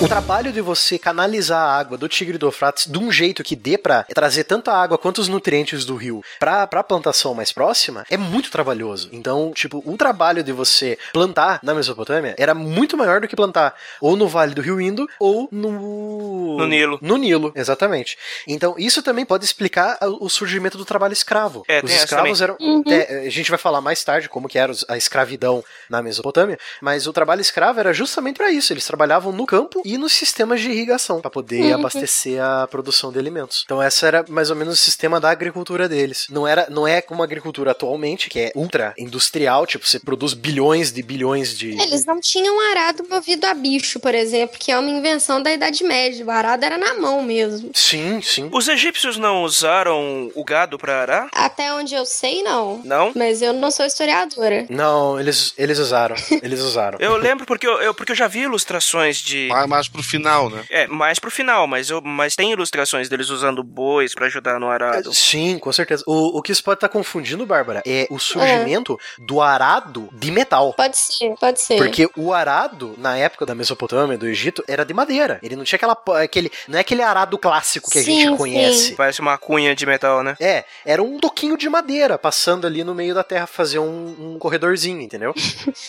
O 0.00 0.06
trabalho 0.06 0.52
de 0.52 0.60
você 0.60 0.96
canalizar 0.96 1.58
a 1.60 1.76
água 1.76 1.98
do 1.98 2.08
Tigre 2.08 2.38
do 2.38 2.46
Eufrates 2.46 2.86
de 2.86 2.96
um 2.98 3.10
jeito 3.10 3.42
que 3.42 3.56
dê 3.56 3.76
pra 3.76 4.04
trazer 4.04 4.44
tanto 4.44 4.70
a 4.70 4.80
água 4.80 4.96
quanto 4.96 5.18
os 5.20 5.26
nutrientes 5.26 5.84
do 5.84 5.96
rio 5.96 6.22
pra, 6.38 6.64
pra 6.68 6.84
plantação 6.84 7.34
mais 7.34 7.50
próxima 7.50 8.06
é 8.08 8.16
muito 8.16 8.48
trabalhoso. 8.48 9.08
Então, 9.12 9.50
tipo, 9.52 9.82
o 9.84 9.96
trabalho 9.96 10.44
de 10.44 10.52
você 10.52 10.96
plantar 11.12 11.58
na 11.64 11.74
Mesopotâmia 11.74 12.36
era 12.38 12.54
muito 12.54 12.96
maior 12.96 13.20
do 13.20 13.26
que 13.26 13.34
plantar 13.34 13.74
ou 14.00 14.16
no 14.16 14.28
Vale 14.28 14.54
do 14.54 14.62
Rio 14.62 14.80
Indo 14.80 15.08
ou 15.18 15.48
no. 15.50 16.58
No 16.58 16.66
Nilo. 16.66 16.98
No 17.02 17.16
Nilo, 17.16 17.52
exatamente. 17.56 18.16
Então, 18.46 18.76
isso 18.78 19.02
também 19.02 19.24
pode 19.26 19.44
explicar 19.44 19.98
a- 20.00 20.06
o 20.06 20.28
surgimento 20.28 20.78
do 20.78 20.84
trabalho 20.84 21.12
escravo. 21.12 21.64
É, 21.66 21.80
Os 21.84 21.90
escravos 21.92 22.40
eram. 22.40 22.56
Uhum. 22.60 22.84
é, 22.86 23.26
a 23.26 23.30
gente 23.30 23.50
vai 23.50 23.58
falar 23.58 23.80
mais 23.80 24.04
tarde 24.04 24.28
como 24.28 24.48
que 24.48 24.58
era 24.60 24.72
a 24.88 24.96
escravidão 24.96 25.64
na 25.90 26.00
Mesopotâmia, 26.00 26.56
mas 26.80 27.08
o 27.08 27.12
trabalho 27.12 27.40
escravo 27.40 27.80
era 27.80 27.92
justamente 27.92 28.36
para 28.36 28.50
isso. 28.52 28.72
Eles 28.72 28.86
trabalhavam 28.86 29.32
no 29.32 29.44
campo 29.44 29.82
e 29.94 29.98
nos 29.98 30.12
sistemas 30.12 30.60
de 30.60 30.70
irrigação 30.70 31.20
para 31.20 31.30
poder 31.30 31.62
Uhum. 31.74 31.80
abastecer 31.80 32.42
a 32.42 32.66
produção 32.66 33.10
de 33.12 33.18
alimentos. 33.18 33.62
Então 33.64 33.80
essa 33.82 34.06
era 34.06 34.24
mais 34.28 34.50
ou 34.50 34.56
menos 34.56 34.74
o 34.74 34.76
sistema 34.76 35.20
da 35.20 35.30
agricultura 35.30 35.88
deles. 35.88 36.26
Não 36.30 36.46
era, 36.46 36.66
não 36.70 36.86
é 36.86 37.00
como 37.00 37.22
a 37.22 37.24
agricultura 37.24 37.70
atualmente, 37.72 38.28
que 38.28 38.38
é 38.40 38.52
ultra 38.54 38.94
industrial, 38.98 39.66
tipo 39.66 39.86
você 39.86 39.98
produz 39.98 40.34
bilhões 40.34 40.92
de 40.92 41.02
bilhões 41.02 41.56
de 41.56 41.70
Eles 41.80 42.04
não 42.04 42.20
tinham 42.20 42.58
arado 42.70 43.04
movido 43.08 43.46
a 43.46 43.54
bicho, 43.54 43.98
por 44.00 44.14
exemplo, 44.14 44.58
que 44.58 44.70
é 44.70 44.78
uma 44.78 44.90
invenção 44.90 45.42
da 45.42 45.52
Idade 45.52 45.82
Média. 45.84 46.24
O 46.24 46.30
arado 46.30 46.64
era 46.64 46.76
na 46.78 46.94
mão 46.94 47.22
mesmo. 47.22 47.70
Sim, 47.74 48.20
sim. 48.22 48.48
Os 48.52 48.68
egípcios 48.68 49.16
não 49.16 49.42
usaram 49.42 50.30
o 50.34 50.44
gado 50.44 50.78
pra 50.78 51.00
arar? 51.02 51.28
Até 51.32 51.72
onde 51.72 51.94
eu 51.94 52.04
sei, 52.06 52.42
não. 52.42 52.80
Não? 52.84 53.12
Mas 53.14 53.42
eu 53.42 53.52
não 53.52 53.70
sou 53.70 53.84
historiadora. 53.86 54.66
Não, 54.68 55.18
eles, 55.20 55.52
eles 55.56 55.78
usaram. 55.78 56.16
Eles 56.42 56.60
usaram. 56.60 56.98
Eu 57.00 57.16
lembro 57.16 57.44
porque 57.46 57.66
eu, 57.66 57.80
eu- 57.80 57.94
porque 57.94 58.12
eu 58.12 58.16
já 58.16 58.26
vi 58.28 58.40
ilustrações 58.40 59.16
de. 59.18 59.48
Mais, 59.48 59.68
mais 59.78 59.88
pro 59.88 60.02
final, 60.02 60.50
né? 60.50 60.64
É, 60.70 60.86
mais 60.86 61.18
pro 61.18 61.30
final, 61.30 61.66
mas, 61.66 61.88
eu, 61.90 62.00
mas 62.02 62.34
tem 62.34 62.52
ilustrações 62.52 63.08
deles 63.08 63.28
usando 63.30 63.62
bois 63.62 64.14
pra 64.14 64.26
ajudar 64.26 64.58
no 64.58 64.68
arado. 64.68 65.14
Sim, 65.14 65.58
com 65.58 65.72
certeza. 65.72 66.02
O, 66.06 66.38
o 66.38 66.42
que 66.42 66.52
isso 66.52 66.62
pode 66.64 66.78
estar 66.78 66.88
confundindo, 66.88 67.46
Bárbara, 67.46 67.82
é 67.86 68.06
o 68.10 68.18
surgimento 68.18 68.98
do 69.18 69.40
arado 69.40 70.08
de 70.12 70.30
metal. 70.30 70.72
Pode 70.74 70.96
ser, 70.96 71.34
pode 71.38 71.60
ser. 71.60 71.76
Porque 71.76 72.08
o 72.16 72.32
arado, 72.32 72.94
na 72.98 73.16
época 73.16 73.46
da 73.46 73.54
Mesopotâmia, 73.54 74.18
do 74.18 74.26
Egito, 74.26 74.64
era 74.66 74.84
de 74.84 74.92
madeira. 74.92 75.38
Ele 75.42 75.56
não 75.56 75.64
tinha 75.64 75.76
aquela. 75.76 75.96
aquele. 76.22 76.50
Não 76.66 76.76
é 76.78 76.80
aquele 76.80 77.02
arado 77.02 77.38
clássico 77.38 77.90
que 77.90 77.98
a 77.98 78.02
Sim, 78.02 78.20
gente 78.20 78.36
conhece. 78.36 78.88
sim. 78.88 78.94
Parece 78.96 79.20
uma 79.20 79.38
cunha 79.38 79.74
de 79.74 79.86
metal, 79.86 80.22
né? 80.22 80.36
É, 80.40 80.64
era 80.84 81.02
um 81.02 81.18
toquinho 81.18 81.56
de 81.56 81.68
madeira 81.68 82.18
passando 82.18 82.66
ali 82.66 82.82
no 82.82 82.94
meio 82.94 83.14
da 83.14 83.22
terra 83.22 83.46
fazer 83.46 83.78
um, 83.78 84.16
um 84.18 84.38
corredorzinho, 84.38 85.00
entendeu? 85.00 85.34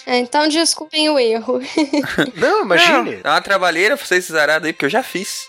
É, 0.05 0.17
então 0.17 0.47
desculpem 0.47 1.09
o 1.09 1.19
erro. 1.19 1.59
Não, 2.35 2.63
imagine. 2.63 3.17
Dá 3.17 3.33
uma 3.33 3.41
trabalheira 3.79 3.97
pra 3.97 4.05
vocês 4.05 4.33
arados 4.33 4.67
aí, 4.67 4.73
porque 4.73 4.85
eu 4.85 4.89
já 4.89 5.01
fiz. 5.03 5.47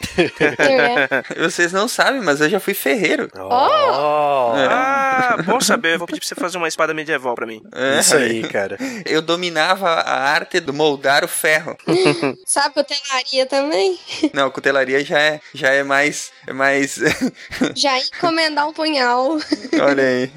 É. 0.58 1.40
Vocês 1.50 1.72
não 1.72 1.88
sabem, 1.88 2.20
mas 2.22 2.40
eu 2.40 2.48
já 2.48 2.60
fui 2.60 2.74
ferreiro. 2.74 3.28
Oh, 3.34 4.52
Ah, 4.54 5.36
bom 5.44 5.60
saber. 5.60 5.98
Vou 5.98 6.06
pedir 6.06 6.20
pra 6.20 6.28
você 6.28 6.34
fazer 6.34 6.58
uma 6.58 6.68
espada 6.68 6.94
medieval 6.94 7.34
pra 7.34 7.46
mim. 7.46 7.62
É. 7.74 7.98
Isso 8.00 8.16
aí, 8.16 8.46
cara. 8.48 8.76
Eu 9.04 9.20
dominava 9.22 9.88
a 9.88 10.20
arte 10.30 10.60
do 10.60 10.72
moldar 10.72 11.24
o 11.24 11.28
ferro. 11.28 11.76
Sabe 12.46 12.74
cutelaria 12.74 13.46
também? 13.46 13.98
Não, 14.32 14.50
cutelaria 14.50 15.04
já 15.04 15.18
é, 15.18 15.40
já 15.54 15.68
é 15.70 15.82
mais. 15.82 16.30
É 16.46 16.52
mais. 16.52 16.98
Já 17.74 17.98
encomendar 17.98 18.66
um 18.68 18.72
punhal. 18.72 19.38
Olha 19.80 20.02
aí. 20.04 20.30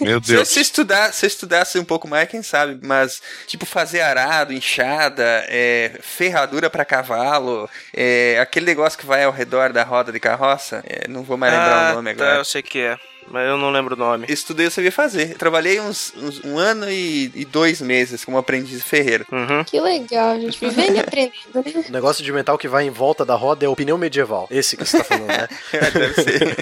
Meu 0.00 0.22
Se, 0.22 0.32
Deus. 0.32 0.48
se, 0.48 0.60
estudar, 0.60 1.12
se 1.12 1.26
estudasse 1.26 1.78
um 1.78 1.84
pouco 1.84 2.06
mais, 2.08 2.28
quem 2.28 2.42
sabe, 2.42 2.78
mas 2.86 3.20
tipo 3.46 3.64
fazer 3.66 4.00
arado, 4.00 4.52
enxada, 4.52 5.44
é, 5.48 5.92
ferradura 6.00 6.68
pra 6.68 6.84
cavalo, 6.84 7.33
é, 7.92 8.38
aquele 8.40 8.66
negócio 8.66 8.98
que 8.98 9.06
vai 9.06 9.24
ao 9.24 9.32
redor 9.32 9.72
da 9.72 9.82
roda 9.82 10.12
de 10.12 10.20
carroça, 10.20 10.82
é, 10.86 11.08
não 11.08 11.22
vou 11.22 11.36
mais 11.36 11.52
lembrar 11.52 11.88
ah, 11.88 11.92
o 11.92 11.94
nome 11.96 12.14
tá, 12.14 12.24
agora. 12.24 12.38
eu 12.40 12.44
sei 12.44 12.62
que 12.62 12.80
é. 12.80 12.98
Mas 13.30 13.48
eu 13.48 13.56
não 13.56 13.70
lembro 13.70 13.94
o 13.94 13.98
nome. 13.98 14.26
Estudei, 14.28 14.66
eu 14.66 14.70
sabia 14.70 14.92
fazer. 14.92 15.36
Trabalhei 15.36 15.80
uns, 15.80 16.12
uns- 16.16 16.44
um 16.44 16.58
ano 16.58 16.88
e, 16.90 17.30
e 17.34 17.44
dois 17.44 17.80
meses 17.80 18.24
como 18.24 18.38
aprendiz 18.38 18.82
ferreiro. 18.82 19.26
Uhum. 19.32 19.64
Que 19.64 19.80
legal, 19.80 20.38
gente. 20.40 20.58
Vivendo 20.60 20.96
e 20.96 21.00
aprendendo, 21.00 21.32
né? 21.54 21.84
O 21.88 21.92
negócio 21.92 22.22
de 22.24 22.32
metal 22.32 22.56
que 22.58 22.68
vai 22.68 22.84
em 22.86 22.90
volta 22.90 23.24
da 23.24 23.34
roda 23.34 23.64
é 23.64 23.68
o 23.68 23.74
pneu 23.76 23.98
medieval. 23.98 24.46
Esse 24.50 24.76
que 24.76 24.84
você 24.84 24.98
tá 24.98 25.04
falando, 25.04 25.26
né? 25.26 25.48
Deve 25.92 26.14
ser. 26.22 26.56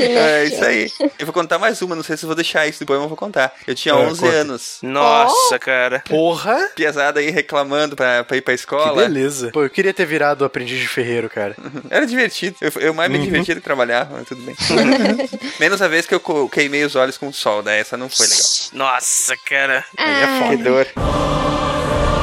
É 0.00 0.44
isso 0.44 0.64
aí. 0.64 0.90
Eu 1.18 1.26
vou 1.26 1.32
contar 1.32 1.58
mais 1.58 1.80
uma, 1.82 1.94
não 1.94 2.02
sei 2.02 2.16
se 2.16 2.24
eu 2.24 2.28
vou 2.28 2.36
deixar 2.36 2.66
isso 2.66 2.80
depois, 2.80 2.98
mas 2.98 3.04
eu 3.04 3.08
vou 3.08 3.16
contar. 3.16 3.52
Eu 3.66 3.74
tinha 3.74 3.94
É, 3.94 3.98
11 3.98 4.20
conta. 4.20 4.32
anos. 4.34 4.78
Nossa, 4.82 5.58
cara. 5.58 6.02
Porra! 6.08 6.70
Piazada 6.74 7.20
aí 7.20 7.30
reclamando 7.30 7.94
pra, 7.96 8.24
pra 8.24 8.36
ir 8.36 8.40
pra 8.42 8.54
Que 8.54 8.60
escola. 8.60 9.02
beleza. 9.02 9.50
Pô, 9.52 9.62
eu 9.62 9.70
queria 9.70 9.92
ter 9.94 10.06
virado 10.06 10.44
aprendiz 10.44 10.78
de 10.78 10.88
ferreiro, 10.88 11.28
cara. 11.28 11.56
Era 11.90 12.06
divertido. 12.06 12.56
Eu, 12.60 12.72
eu 12.80 12.94
mais 12.94 13.10
me 13.10 13.18
divertia 13.18 13.54
do 13.54 13.60
que 13.60 13.64
trabalhar, 13.64 14.08
mas 14.10 14.26
tudo 14.26 14.42
bem. 14.42 14.54
Menos 15.60 15.80
a 15.82 15.88
vez 15.88 15.97
que 16.06 16.14
eu 16.14 16.48
queimei 16.48 16.84
os 16.84 16.94
olhos 16.94 17.16
com 17.18 17.28
o 17.28 17.32
sol, 17.32 17.62
né? 17.62 17.80
Essa 17.80 17.96
não 17.96 18.08
foi 18.08 18.26
legal. 18.26 18.42
Nossa, 18.72 19.34
cara. 19.46 19.84
Aí 19.96 20.12
é 20.14 20.24
Ah, 20.24 20.38
Que 20.50 20.56
foda. 20.56 20.64
dor. 20.64 22.17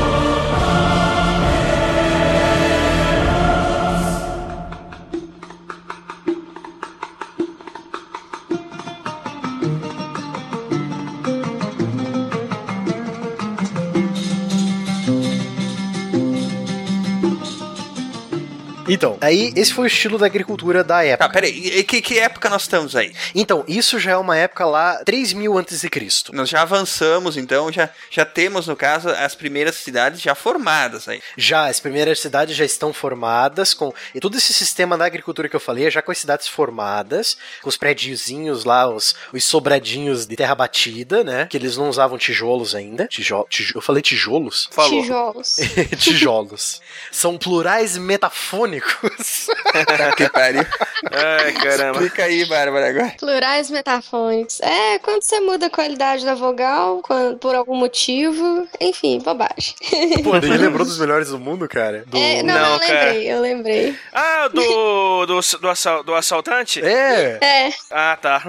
Então, 18.87 19.17
aí 19.21 19.51
esse 19.55 19.73
foi 19.73 19.85
o 19.85 19.87
estilo 19.87 20.17
da 20.17 20.25
agricultura 20.25 20.83
da 20.83 20.95
Tá, 20.95 21.03
época. 21.05 21.29
peraí. 21.29 21.79
E 21.79 21.83
que, 21.83 22.01
que 22.01 22.19
época 22.19 22.49
nós 22.49 22.63
estamos 22.63 22.95
aí? 22.95 23.13
Então, 23.33 23.63
isso 23.67 23.99
já 23.99 24.11
é 24.11 24.17
uma 24.17 24.37
época 24.37 24.65
lá 24.65 25.03
3000 25.03 25.57
antes 25.57 25.81
de 25.81 25.89
Cristo. 25.89 26.33
Nós 26.35 26.49
já 26.49 26.61
avançamos, 26.61 27.37
então 27.37 27.71
já, 27.71 27.89
já 28.09 28.25
temos, 28.25 28.67
no 28.67 28.75
caso, 28.75 29.09
as 29.09 29.35
primeiras 29.35 29.75
cidades 29.75 30.21
já 30.21 30.33
formadas 30.35 31.07
aí. 31.07 31.21
Já, 31.37 31.67
as 31.67 31.79
primeiras 31.79 32.19
cidades 32.19 32.55
já 32.55 32.63
estão 32.65 32.93
formadas 32.93 33.73
com 33.73 33.93
e 34.13 34.19
todo 34.19 34.37
esse 34.37 34.53
sistema 34.53 34.97
da 34.97 35.05
agricultura 35.05 35.49
que 35.49 35.55
eu 35.55 35.59
falei, 35.59 35.87
é 35.87 35.91
já 35.91 36.01
com 36.01 36.11
as 36.11 36.17
cidades 36.17 36.47
formadas, 36.47 37.37
com 37.61 37.69
os 37.69 37.77
prédiozinhos 37.77 38.63
lá, 38.65 38.87
os, 38.87 39.15
os 39.33 39.43
sobradinhos 39.43 40.25
de 40.25 40.35
terra 40.35 40.55
batida, 40.55 41.23
né? 41.23 41.45
Que 41.47 41.57
eles 41.57 41.77
não 41.77 41.89
usavam 41.89 42.17
tijolos 42.17 42.75
ainda. 42.75 43.07
Tijo, 43.07 43.45
tijo- 43.49 43.73
eu 43.77 43.81
falei 43.81 44.01
tijolos? 44.01 44.67
Falou. 44.71 45.01
tijolos. 45.01 45.55
tijolos. 45.97 46.81
São 47.11 47.37
plurais 47.37 47.97
metafônicos. 47.97 48.74
Que 48.81 50.29
pariu. 50.29 50.65
Ai, 51.11 51.53
caramba. 51.53 51.91
Explica 51.99 52.23
aí, 52.25 52.45
Bárbara, 52.45 52.89
agora. 52.89 53.13
Plurais 53.19 53.69
metafônicos. 53.69 54.59
É, 54.61 54.99
quando 54.99 55.21
você 55.23 55.39
muda 55.39 55.67
a 55.67 55.69
qualidade 55.69 56.25
da 56.25 56.33
vogal, 56.35 57.01
quando- 57.01 57.37
por 57.37 57.55
algum 57.55 57.75
motivo. 57.75 58.67
Enfim, 58.79 59.19
bobagem. 59.19 59.75
Pô, 60.23 60.35
ele 60.37 60.57
lembrou 60.57 60.85
dos 60.85 60.97
melhores 60.99 61.29
do 61.29 61.39
mundo, 61.39 61.67
cara. 61.67 62.03
Do... 62.07 62.17
É, 62.17 62.41
não, 62.43 62.53
Não, 62.53 62.73
eu 62.73 62.79
lembrei, 62.79 63.31
eu 63.33 63.41
lembrei. 63.41 63.95
Ah, 64.13 64.47
do, 64.47 65.25
do, 65.25 65.39
do, 65.59 65.69
assal- 65.69 66.03
do 66.03 66.13
assaltante? 66.15 66.81
É, 66.83 67.37
É, 67.41 67.69
Ah, 67.91 68.17
tá. 68.21 68.41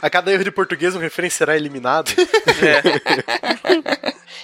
a 0.00 0.10
cada 0.10 0.32
erro 0.32 0.44
de 0.44 0.50
português 0.50 0.94
um 0.94 0.98
referência 0.98 1.38
será 1.38 1.56
eliminado. 1.56 2.10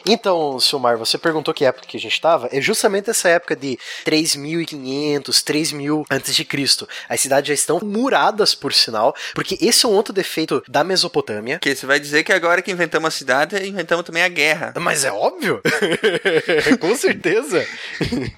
Então, 0.06 0.58
Silmar, 0.60 0.96
você 0.98 1.16
perguntou 1.18 1.52
que 1.54 1.64
época 1.64 1.86
que 1.86 1.96
a 1.96 2.00
gente 2.00 2.12
estava. 2.12 2.48
É 2.52 2.60
justamente 2.60 3.10
essa 3.10 3.28
época 3.28 3.54
de 3.56 3.78
3.500, 4.04 5.24
3.000 5.44 6.04
antes 6.10 6.34
de 6.34 6.44
Cristo. 6.44 6.88
As 7.08 7.20
cidades 7.20 7.48
já 7.48 7.54
estão 7.54 7.80
muradas, 7.82 8.54
por 8.54 8.72
sinal, 8.72 9.14
porque 9.34 9.58
esse 9.60 9.84
é 9.84 9.88
um 9.88 9.92
outro 9.92 10.12
defeito 10.12 10.62
da 10.68 10.82
Mesopotâmia. 10.84 11.58
Que 11.58 11.74
você 11.74 11.86
vai 11.86 11.98
dizer 12.00 12.22
que 12.24 12.32
agora 12.32 12.62
que 12.62 12.70
inventamos 12.70 13.08
a 13.08 13.10
cidade, 13.10 13.56
inventamos 13.66 14.04
também 14.04 14.22
a 14.22 14.28
guerra. 14.28 14.72
Mas 14.78 15.04
é 15.04 15.12
óbvio. 15.12 15.60
Com 16.80 16.94
certeza. 16.96 17.66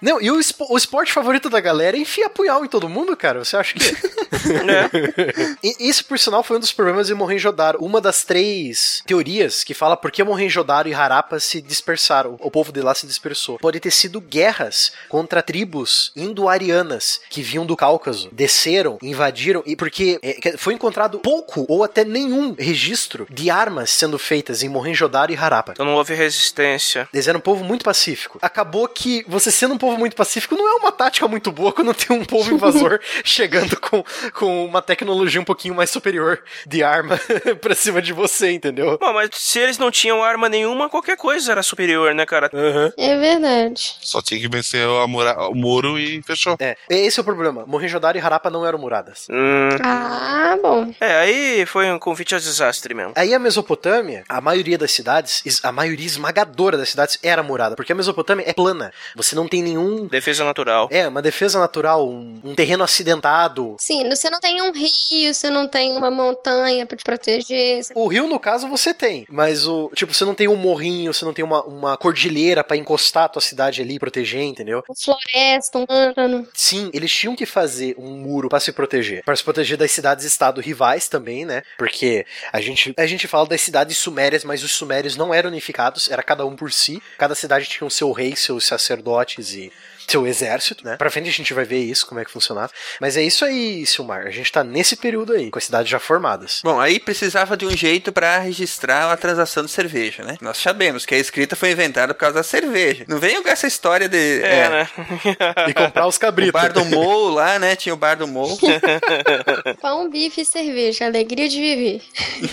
Não, 0.00 0.20
e 0.20 0.30
o, 0.30 0.38
espo- 0.38 0.66
o 0.70 0.76
esporte 0.76 1.12
favorito 1.12 1.48
da 1.48 1.60
galera 1.60 1.96
é 1.96 2.00
enfiar 2.00 2.28
punhal 2.30 2.64
em 2.64 2.68
todo 2.68 2.88
mundo, 2.88 3.16
cara. 3.16 3.44
Você 3.44 3.56
acha 3.56 3.74
que... 3.74 3.82
É. 4.42 5.54
E 5.62 5.88
Isso, 5.88 6.04
por 6.04 6.18
sinal, 6.18 6.42
foi 6.42 6.56
um 6.56 6.60
dos 6.60 6.72
problemas 6.72 7.06
de 7.06 7.14
Mohenjo-Daro. 7.14 7.78
Uma 7.80 8.00
das 8.00 8.24
três 8.24 9.02
teorias 9.06 9.62
que 9.62 9.74
fala 9.74 9.96
por 9.96 10.10
que 10.10 10.22
Mohenjo-Daro 10.24 10.88
e 10.88 10.94
Harappa 10.94 11.38
se 11.42 11.60
dispersaram, 11.60 12.36
o 12.40 12.50
povo 12.50 12.72
de 12.72 12.80
lá 12.80 12.94
se 12.94 13.06
dispersou. 13.06 13.58
Pode 13.58 13.80
ter 13.80 13.90
sido 13.90 14.20
guerras 14.20 14.92
contra 15.08 15.42
tribos 15.42 16.12
indo-arianas 16.16 17.20
que 17.28 17.42
vinham 17.42 17.66
do 17.66 17.76
Cáucaso, 17.76 18.28
desceram, 18.32 18.98
invadiram, 19.02 19.62
e 19.66 19.76
porque 19.76 20.18
é, 20.22 20.56
foi 20.56 20.74
encontrado 20.74 21.18
pouco 21.18 21.66
ou 21.68 21.84
até 21.84 22.04
nenhum 22.04 22.54
registro 22.58 23.26
de 23.30 23.50
armas 23.50 23.90
sendo 23.90 24.18
feitas 24.18 24.62
em 24.62 24.68
Mohenjo-Daro 24.68 25.32
e 25.32 25.36
Harappa. 25.36 25.72
Então 25.72 25.86
não 25.86 25.94
houve 25.94 26.14
resistência. 26.14 27.08
Eles 27.12 27.28
eram 27.28 27.38
um 27.38 27.42
povo 27.42 27.64
muito 27.64 27.84
pacífico. 27.84 28.38
Acabou 28.40 28.86
que 28.88 29.24
você 29.28 29.50
sendo 29.50 29.74
um 29.74 29.78
povo 29.78 29.98
muito 29.98 30.16
pacífico 30.16 30.56
não 30.56 30.68
é 30.68 30.74
uma 30.74 30.92
tática 30.92 31.26
muito 31.28 31.50
boa 31.50 31.72
quando 31.72 31.94
tem 31.94 32.16
um 32.16 32.24
povo 32.24 32.52
invasor 32.54 33.00
chegando 33.24 33.78
com, 33.80 34.04
com 34.32 34.64
uma 34.64 34.82
tecnologia 34.82 35.40
um 35.40 35.44
pouquinho 35.44 35.74
mais 35.74 35.90
superior 35.90 36.42
de 36.66 36.82
arma 36.82 37.18
pra 37.60 37.74
cima 37.74 38.00
de 38.00 38.12
você, 38.12 38.52
entendeu? 38.52 38.98
Bom, 38.98 39.12
mas 39.12 39.30
se 39.32 39.58
eles 39.58 39.78
não 39.78 39.90
tinham 39.90 40.22
arma 40.22 40.48
nenhuma, 40.48 40.88
qualquer 40.88 41.16
coisa 41.16 41.31
coisas 41.32 41.48
era 41.48 41.62
superior, 41.62 42.14
né, 42.14 42.26
cara? 42.26 42.50
É 42.96 43.16
verdade. 43.16 43.96
Só 44.00 44.20
tinha 44.20 44.38
que 44.40 44.48
vencer 44.48 44.86
a 44.86 45.06
mura- 45.06 45.48
o 45.48 45.54
muro 45.54 45.98
e 45.98 46.22
fechou. 46.22 46.56
É, 46.60 46.76
esse 46.90 47.18
é 47.18 47.22
o 47.22 47.24
problema. 47.24 47.64
Mohenjo-Daro 47.66 48.18
e 48.18 48.20
Harappa 48.20 48.50
não 48.50 48.66
eram 48.66 48.78
muradas. 48.78 49.26
Hum. 49.30 49.68
Ah, 49.82 50.56
bom. 50.62 50.92
É, 51.00 51.14
aí 51.20 51.66
foi 51.66 51.90
um 51.90 51.98
convite 51.98 52.34
ao 52.34 52.40
desastre 52.40 52.92
mesmo. 52.94 53.12
Aí 53.16 53.32
a 53.34 53.38
Mesopotâmia, 53.38 54.24
a 54.28 54.40
maioria 54.40 54.76
das 54.76 54.92
cidades, 54.92 55.40
es- 55.46 55.64
a 55.64 55.72
maioria 55.72 56.06
esmagadora 56.06 56.76
das 56.76 56.90
cidades 56.90 57.18
era 57.22 57.42
murada, 57.42 57.74
porque 57.76 57.92
a 57.92 57.94
Mesopotâmia 57.94 58.44
é 58.46 58.52
plana. 58.52 58.92
Você 59.16 59.34
não 59.34 59.48
tem 59.48 59.62
nenhum. 59.62 60.06
Defesa 60.06 60.44
natural. 60.44 60.88
É, 60.90 61.08
uma 61.08 61.22
defesa 61.22 61.58
natural, 61.58 62.08
um, 62.08 62.40
um 62.44 62.54
terreno 62.54 62.84
acidentado. 62.84 63.76
Sim, 63.78 64.08
você 64.08 64.28
não 64.28 64.40
tem 64.40 64.60
um 64.60 64.72
rio, 64.72 65.32
você 65.32 65.48
não 65.50 65.66
tem 65.66 65.96
uma 65.96 66.10
montanha 66.10 66.84
pra 66.86 66.96
te 66.96 67.04
proteger. 67.04 67.82
você- 67.82 67.92
O 67.96 68.06
rio, 68.08 68.26
no 68.26 68.38
caso, 68.38 68.68
você 68.68 68.92
tem, 68.92 69.24
mas 69.30 69.66
o. 69.66 69.90
Tipo, 69.94 70.12
você 70.12 70.24
não 70.24 70.34
tem 70.34 70.48
um 70.48 70.56
morrinho, 70.56 71.12
você 71.22 71.24
não 71.24 71.32
tem 71.32 71.44
uma, 71.44 71.62
uma 71.64 71.96
cordilheira 71.96 72.64
pra 72.64 72.76
encostar 72.76 73.24
a 73.24 73.28
tua 73.28 73.42
cidade 73.42 73.80
ali 73.80 73.94
e 73.94 73.98
proteger, 73.98 74.42
entendeu? 74.42 74.82
Uma 74.88 74.96
floresta, 74.96 75.78
um 75.78 75.86
pântano. 75.86 76.48
Sim, 76.52 76.90
eles 76.92 77.12
tinham 77.12 77.36
que 77.36 77.46
fazer 77.46 77.94
um 77.96 78.16
muro 78.16 78.48
pra 78.48 78.60
se 78.60 78.72
proteger. 78.72 79.22
Pra 79.24 79.36
se 79.36 79.44
proteger 79.44 79.78
das 79.78 79.92
cidades-estado 79.92 80.60
rivais 80.60 81.08
também, 81.08 81.44
né? 81.44 81.62
Porque 81.78 82.26
a 82.52 82.60
gente, 82.60 82.92
a 82.96 83.06
gente 83.06 83.28
fala 83.28 83.46
das 83.46 83.60
cidades 83.60 83.96
sumérias, 83.96 84.44
mas 84.44 84.62
os 84.62 84.72
sumérios 84.72 85.16
não 85.16 85.32
eram 85.32 85.50
unificados, 85.50 86.10
era 86.10 86.22
cada 86.22 86.44
um 86.44 86.56
por 86.56 86.72
si. 86.72 87.00
Cada 87.16 87.34
cidade 87.34 87.68
tinha 87.68 87.86
o 87.86 87.90
seu 87.90 88.10
rei, 88.10 88.34
seus 88.34 88.66
sacerdotes 88.66 89.54
e 89.54 89.72
seu 90.06 90.26
exército, 90.26 90.84
né? 90.84 90.96
Pra 90.96 91.10
frente 91.10 91.28
a 91.28 91.32
gente 91.32 91.52
vai 91.54 91.64
ver 91.64 91.78
isso, 91.80 92.06
como 92.06 92.20
é 92.20 92.24
que 92.24 92.30
funcionava. 92.30 92.70
Mas 93.00 93.16
é 93.16 93.22
isso 93.22 93.44
aí, 93.44 93.84
Silmar. 93.86 94.26
A 94.26 94.30
gente 94.30 94.50
tá 94.52 94.62
nesse 94.64 94.96
período 94.96 95.32
aí, 95.32 95.50
com 95.50 95.58
as 95.58 95.64
cidades 95.64 95.90
já 95.90 95.98
formadas. 95.98 96.60
Bom, 96.64 96.80
aí 96.80 96.98
precisava 97.00 97.56
de 97.56 97.66
um 97.66 97.76
jeito 97.76 98.12
pra 98.12 98.38
registrar 98.38 99.10
a 99.12 99.16
transação 99.16 99.64
de 99.64 99.70
cerveja, 99.70 100.22
né? 100.22 100.36
Nós 100.40 100.58
sabemos 100.58 101.06
que 101.06 101.14
a 101.14 101.18
escrita 101.18 101.56
foi 101.56 101.70
inventada 101.72 102.14
por 102.14 102.20
causa 102.20 102.34
da 102.36 102.42
cerveja. 102.42 103.04
Não 103.08 103.18
venham 103.18 103.42
com 103.42 103.48
essa 103.48 103.66
história 103.66 104.08
de. 104.08 104.42
É, 104.42 104.68
né? 104.68 104.88
E 105.68 105.74
comprar 105.74 106.06
os 106.06 106.16
O 106.16 106.20
cabritos. 106.20 106.52
bar 106.52 106.72
do 106.72 106.84
Mou 106.84 107.28
lá, 107.30 107.58
né? 107.58 107.76
Tinha 107.76 107.94
o 107.94 107.96
bar 107.96 108.16
do 108.16 108.26
Mou. 108.26 108.58
Pão, 109.80 110.08
bife 110.10 110.40
e 110.40 110.44
cerveja. 110.44 111.06
Alegria 111.06 111.48
de 111.48 111.60
viver. 111.60 112.02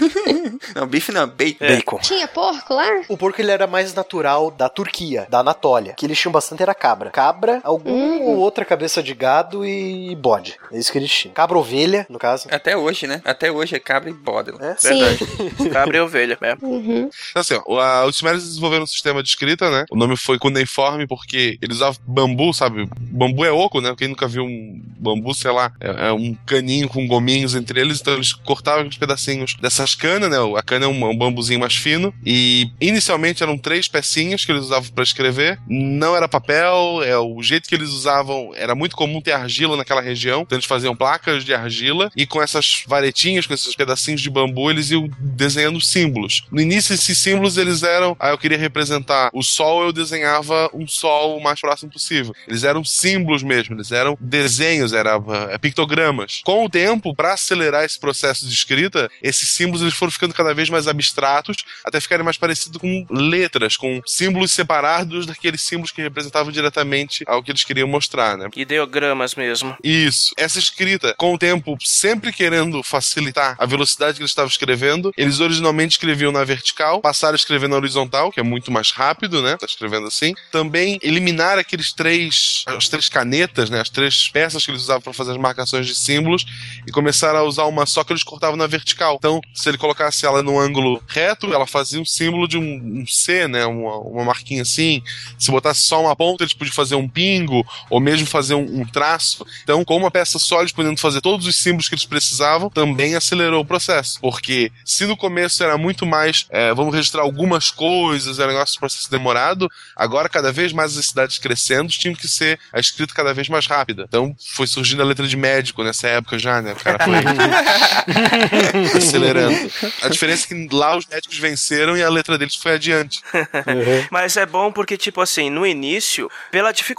Não, 0.76 0.86
bife 0.88 1.12
não, 1.12 1.28
bacon. 1.28 1.66
Bacon. 1.66 2.00
Tinha 2.00 2.28
porco 2.28 2.74
lá? 2.74 3.02
O 3.08 3.18
porco 3.18 3.42
ele 3.42 3.52
era 3.52 3.66
mais 3.66 3.94
natural 3.94 4.52
da 4.52 4.70
Turquia, 4.70 5.26
da 5.30 5.40
Anatólia. 5.40 5.94
Que 5.98 6.06
eles 6.06 6.18
tinham 6.20 6.32
bastante 6.32 6.62
era 6.62 6.76
cabra. 6.76 7.10
Cabra, 7.10 7.39
alguma 7.64 8.16
ou 8.24 8.38
outra 8.38 8.64
cabeça 8.66 9.02
de 9.02 9.14
gado 9.14 9.66
e 9.66 10.16
bode. 10.16 10.56
É 10.72 10.78
isso 10.78 10.92
que 10.92 10.98
eles 10.98 11.12
tinham. 11.12 11.34
Cabra 11.34 11.58
ovelha, 11.58 12.06
no 12.10 12.20
caso. 12.20 12.48
Até 12.52 12.76
hoje, 12.78 13.08
né? 13.08 13.22
Até 13.26 13.52
hoje 13.52 13.76
é 13.76 13.80
cabra 13.80 14.10
e 14.10 14.14
bode. 14.14 14.52
É? 14.60 14.76
Sim. 14.78 15.00
Cabra 15.72 15.98
e 15.98 16.02
ovelha. 16.02 16.38
É. 16.42 16.56
Uhum. 16.62 17.10
Então, 17.30 17.42
assim, 17.42 17.58
ó, 17.66 17.80
a- 17.80 18.06
os 18.06 18.16
sumérios 18.18 18.44
desenvolveram 18.44 18.84
um 18.84 18.88
sistema 18.88 19.22
de 19.24 19.30
escrita, 19.30 19.70
né? 19.70 19.86
O 19.92 19.96
nome 19.96 20.16
foi 20.18 20.38
cuneiforme 20.40 21.08
porque 21.08 21.58
eles 21.62 21.78
usavam 21.78 22.00
bambu, 22.06 22.54
sabe? 22.54 22.88
Bambu 23.00 23.46
é 23.46 23.52
oco, 23.52 23.82
né? 23.82 23.94
Quem 23.98 24.08
nunca 24.08 24.28
viu 24.28 24.44
um 24.44 24.82
bambu, 25.00 25.34
sei 25.34 25.52
lá, 25.52 25.72
é, 25.80 26.08
é 26.10 26.12
um 26.12 26.36
caninho 26.46 26.88
com 26.90 27.08
gominhos 27.08 27.56
entre 27.56 27.80
eles, 27.80 28.00
então 28.02 28.14
eles 28.14 28.34
cortavam 28.34 28.88
os 28.88 28.98
pedacinhos 28.98 29.56
dessas 29.56 29.96
canas, 29.96 30.30
né? 30.30 30.38
A 30.58 30.62
cana 30.64 30.86
é 30.86 30.88
um, 30.88 31.06
um 31.10 31.18
bambuzinho 31.18 31.60
mais 31.60 31.76
fino 31.76 32.14
e 32.26 32.70
inicialmente 32.82 33.44
eram 33.44 33.58
três 33.58 33.88
pecinhas 33.88 34.44
que 34.46 34.52
eles 34.52 34.64
usavam 34.64 34.90
pra 34.92 35.04
escrever. 35.04 35.60
Não 35.68 36.16
era 36.16 36.28
papel, 36.28 37.02
é 37.04 37.18
o 37.18 37.29
jeito 37.42 37.68
que 37.68 37.76
eles 37.76 37.90
usavam 37.90 38.52
era 38.56 38.76
muito 38.76 38.96
comum 38.96 39.22
ter 39.22 39.34
argila 39.34 39.78
naquela 39.78 40.02
região, 40.02 40.42
então 40.42 40.58
eles 40.58 40.66
faziam 40.66 40.96
placas 40.96 41.44
de 41.44 41.54
argila 41.54 42.12
e 42.16 42.26
com 42.26 42.42
essas 42.42 42.84
varetinhas, 42.88 43.46
com 43.46 43.54
esses 43.54 43.76
pedacinhos 43.76 44.22
de 44.22 44.30
bambu, 44.30 44.70
eles 44.70 44.92
iam 44.92 45.10
desenhando 45.20 45.80
símbolos. 45.82 46.44
No 46.52 46.62
início, 46.62 46.94
esses 46.94 47.18
símbolos 47.18 47.58
eles 47.58 47.84
eram. 47.84 48.16
Ah, 48.20 48.30
eu 48.30 48.38
queria 48.38 48.58
representar 48.58 49.30
o 49.34 49.44
sol, 49.44 49.84
eu 49.84 49.94
desenhava 49.94 50.70
um 50.74 50.88
sol 50.88 51.38
o 51.38 51.44
mais 51.44 51.60
próximo 51.60 51.92
possível. 51.92 52.34
Eles 52.48 52.64
eram 52.64 52.84
símbolos 52.84 53.44
mesmo, 53.44 53.76
eles 53.76 53.92
eram 53.92 54.18
desenhos, 54.20 54.94
eram 54.94 55.26
é, 55.50 55.58
pictogramas. 55.58 56.42
Com 56.44 56.66
o 56.66 56.70
tempo, 56.70 57.16
para 57.16 57.34
acelerar 57.34 57.84
esse 57.84 58.00
processo 58.00 58.48
de 58.48 58.54
escrita, 58.54 59.10
esses 59.22 59.50
símbolos 59.50 59.82
eles 59.82 59.94
foram 59.94 60.12
ficando 60.12 60.34
cada 60.34 60.54
vez 60.54 60.70
mais 60.70 60.88
abstratos, 60.88 61.58
até 61.84 62.00
ficarem 62.00 62.24
mais 62.24 62.38
parecidos 62.38 62.80
com 62.80 63.06
letras, 63.10 63.78
com 63.78 64.02
símbolos 64.06 64.52
separados 64.52 65.26
daqueles 65.26 65.62
símbolos 65.62 65.92
que 65.92 66.02
representavam 66.02 66.52
diretamente 66.52 67.19
ao 67.28 67.44
que 67.44 67.52
eles 67.52 67.64
queriam 67.64 67.88
mostrar, 67.88 68.38
né? 68.38 68.50
Ideogramas 68.56 69.36
mesmo. 69.36 69.76
Isso. 69.84 70.34
Essa 70.38 70.60
escrita, 70.60 71.14
com 71.18 71.34
o 71.34 71.38
tempo, 71.38 71.78
sempre 71.82 72.32
querendo 72.32 72.82
facilitar 72.84 73.56
a 73.58 73.66
velocidade 73.66 74.16
que 74.16 74.22
eles 74.22 74.32
estavam 74.32 74.50
escrevendo, 74.50 75.12
eles 75.18 75.40
originalmente 75.40 75.94
escreviam 75.94 76.32
na 76.32 76.44
vertical, 76.44 77.02
passaram 77.02 77.34
a 77.34 77.36
escrever 77.36 77.68
na 77.68 77.76
horizontal, 77.76 78.32
que 78.32 78.40
é 78.40 78.44
muito 78.44 78.72
mais 78.72 78.92
rápido, 78.92 79.42
né? 79.42 79.58
Tá 79.58 79.66
escrevendo 79.66 80.08
assim. 80.08 80.34
Também 80.52 81.00
eliminar 81.02 81.58
aqueles 81.58 81.94
três, 81.94 82.64
as 82.66 82.88
três 82.88 83.10
canetas, 83.10 83.70
né? 83.70 83.82
As 83.82 83.90
três 83.90 84.30
peças 84.30 84.64
que 84.64 84.72
eles 84.72 84.84
usavam 84.84 85.02
para 85.02 85.14
fazer 85.14 85.32
as 85.32 85.38
marcações 85.38 85.88
de 85.88 85.96
símbolos 85.96 86.46
e 86.88 86.92
começaram 86.92 87.40
a 87.40 87.44
usar 87.44 87.66
uma 87.66 87.86
só 87.86 88.04
que 88.04 88.14
eles 88.14 88.24
cortavam 88.24 88.56
na 88.56 88.68
vertical. 88.68 89.16
Então, 89.18 89.42
se 89.54 89.68
ele 89.68 89.78
colocasse 89.78 90.26
ela 90.26 90.44
num 90.44 90.60
ângulo 90.60 91.02
reto, 91.08 91.54
ela 91.54 91.66
fazia 91.66 92.00
um 92.00 92.06
símbolo 92.06 92.48
de 92.48 92.58
um, 92.58 93.02
um 93.02 93.08
C, 93.08 93.48
né? 93.48 93.66
Uma, 93.66 93.98
uma 93.98 94.26
marquinha 94.26 94.62
assim. 94.62 95.02
Se 95.38 95.52
botasse 95.52 95.82
só 95.82 96.02
uma 96.02 96.16
ponta, 96.16 96.44
eles 96.44 96.54
podiam 96.54 96.74
fazer 96.74 96.96
um 96.96 97.09
pingo 97.10 97.66
ou 97.90 98.00
mesmo 98.00 98.28
fazer 98.28 98.56
um, 98.56 98.82
um 98.82 98.86
traço. 98.86 99.46
Então, 99.64 99.84
com 99.84 99.98
uma 99.98 100.12
peça 100.12 100.40
só, 100.40 100.60
eles 100.60 100.72
podendo 100.72 101.00
fazer 101.00 101.22
todos 101.22 101.46
os 101.46 101.56
símbolos 101.56 101.88
que 101.88 101.96
eles 101.96 102.06
precisavam, 102.06 102.70
também 102.70 103.16
acelerou 103.16 103.62
o 103.62 103.66
processo. 103.66 104.20
Porque 104.20 104.72
se 104.86 105.06
no 105.06 105.18
começo 105.18 105.64
era 105.64 105.78
muito 105.78 106.06
mais, 106.06 106.46
é, 106.50 106.74
vamos 106.74 106.94
registrar 106.94 107.22
algumas 107.24 107.72
coisas, 107.72 108.40
era 108.40 108.50
um 108.50 108.54
negócio 108.54 108.74
de 108.74 108.80
processo 108.80 109.10
demorado, 109.10 109.70
agora 109.96 110.30
cada 110.30 110.52
vez 110.52 110.72
mais 110.72 110.98
as 110.98 111.08
cidades 111.08 111.38
crescendo, 111.38 111.90
tinham 111.90 112.16
que 112.16 112.28
ser 112.28 112.60
a 112.72 112.80
escrita 112.80 113.14
cada 113.14 113.34
vez 113.34 113.50
mais 113.50 113.66
rápida. 113.66 114.06
Então, 114.08 114.36
foi 114.56 114.68
surgindo 114.68 115.02
a 115.02 115.06
letra 115.06 115.28
de 115.28 115.36
médico 115.36 115.84
nessa 115.84 116.08
época 116.08 116.38
já, 116.38 116.62
né? 116.62 116.74
O 116.74 116.76
cara 116.76 116.98
foi 117.04 117.16
acelerando. 118.98 119.72
A 120.02 120.10
diferença 120.10 120.46
é 120.46 120.48
que 120.48 120.76
lá 120.76 120.96
os 120.98 121.06
médicos 121.06 121.38
venceram 121.38 121.98
e 121.98 122.04
a 122.04 122.10
letra 122.10 122.38
deles 122.38 122.56
foi 122.56 122.74
adiante. 122.74 123.22
Mas 124.12 124.38
é 124.38 124.46
bom 124.46 124.72
porque, 124.72 124.98
tipo 124.98 125.22
assim, 125.22 125.50
no 125.50 125.66
início, 125.66 126.30
pela 126.52 126.72
dificuldade 126.72 126.99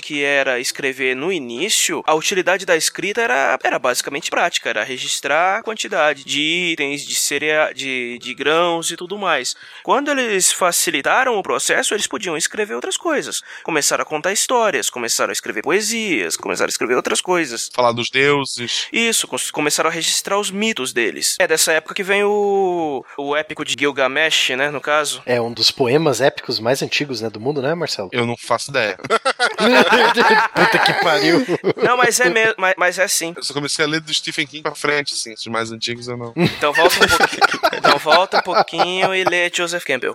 que 0.00 0.22
era 0.22 0.60
escrever 0.60 1.16
no 1.16 1.32
início, 1.32 2.00
a 2.06 2.14
utilidade 2.14 2.64
da 2.64 2.76
escrita 2.76 3.20
era, 3.20 3.58
era 3.64 3.76
basicamente 3.76 4.30
prática, 4.30 4.68
era 4.68 4.84
registrar 4.84 5.58
a 5.58 5.62
quantidade 5.64 6.22
de 6.22 6.40
itens, 6.72 7.04
de, 7.04 7.16
cereal, 7.16 7.74
de, 7.74 8.20
de 8.20 8.34
grãos 8.34 8.92
e 8.92 8.96
tudo 8.96 9.18
mais. 9.18 9.56
Quando 9.82 10.12
eles 10.12 10.52
facilitaram 10.52 11.36
o 11.36 11.42
processo, 11.42 11.92
eles 11.92 12.06
podiam 12.06 12.36
escrever 12.36 12.74
outras 12.74 12.96
coisas. 12.96 13.42
Começaram 13.64 14.02
a 14.02 14.06
contar 14.06 14.32
histórias, 14.32 14.88
começaram 14.88 15.30
a 15.30 15.32
escrever 15.32 15.62
poesias, 15.62 16.36
começaram 16.36 16.68
a 16.68 16.70
escrever 16.70 16.94
outras 16.94 17.20
coisas. 17.20 17.68
Falar 17.74 17.90
dos 17.90 18.10
deuses. 18.10 18.86
Isso, 18.92 19.26
começaram 19.52 19.90
a 19.90 19.92
registrar 19.92 20.38
os 20.38 20.52
mitos 20.52 20.92
deles. 20.92 21.34
É 21.40 21.48
dessa 21.48 21.72
época 21.72 21.94
que 21.94 22.04
vem 22.04 22.22
o, 22.22 23.04
o 23.18 23.34
épico 23.34 23.64
de 23.64 23.74
Gilgamesh, 23.76 24.50
né, 24.50 24.70
no 24.70 24.80
caso. 24.80 25.20
É 25.26 25.40
um 25.40 25.52
dos 25.52 25.72
poemas 25.72 26.20
épicos 26.20 26.60
mais 26.60 26.80
antigos, 26.80 27.20
né, 27.20 27.28
do 27.28 27.40
mundo, 27.40 27.60
né, 27.60 27.74
Marcelo? 27.74 28.08
Eu 28.12 28.24
não 28.24 28.36
faço 28.36 28.70
ideia. 28.70 28.96
Puta 29.36 30.78
que 30.78 30.92
pariu. 31.02 31.44
Não, 31.76 31.96
mas 31.96 32.18
é 32.20 32.28
mesmo, 32.28 32.54
mas, 32.58 32.74
mas 32.76 32.98
é 32.98 33.08
sim. 33.08 33.32
Eu 33.36 33.42
só 33.42 33.52
comecei 33.54 33.84
a 33.84 33.88
ler 33.88 34.00
do 34.00 34.12
Stephen 34.12 34.46
King 34.46 34.62
pra 34.62 34.74
frente, 34.74 35.14
assim. 35.14 35.32
Esses 35.32 35.46
mais 35.46 35.70
antigos 35.72 36.08
eu 36.08 36.16
não. 36.16 36.32
Então 36.36 36.72
volta 36.72 36.96
um 36.96 37.08
pouquinho. 37.08 37.42
Então 37.74 37.98
volta 37.98 38.38
um 38.38 38.42
pouquinho 38.42 39.14
e 39.14 39.24
lê 39.24 39.50
Joseph 39.54 39.84
Campbell. 39.84 40.14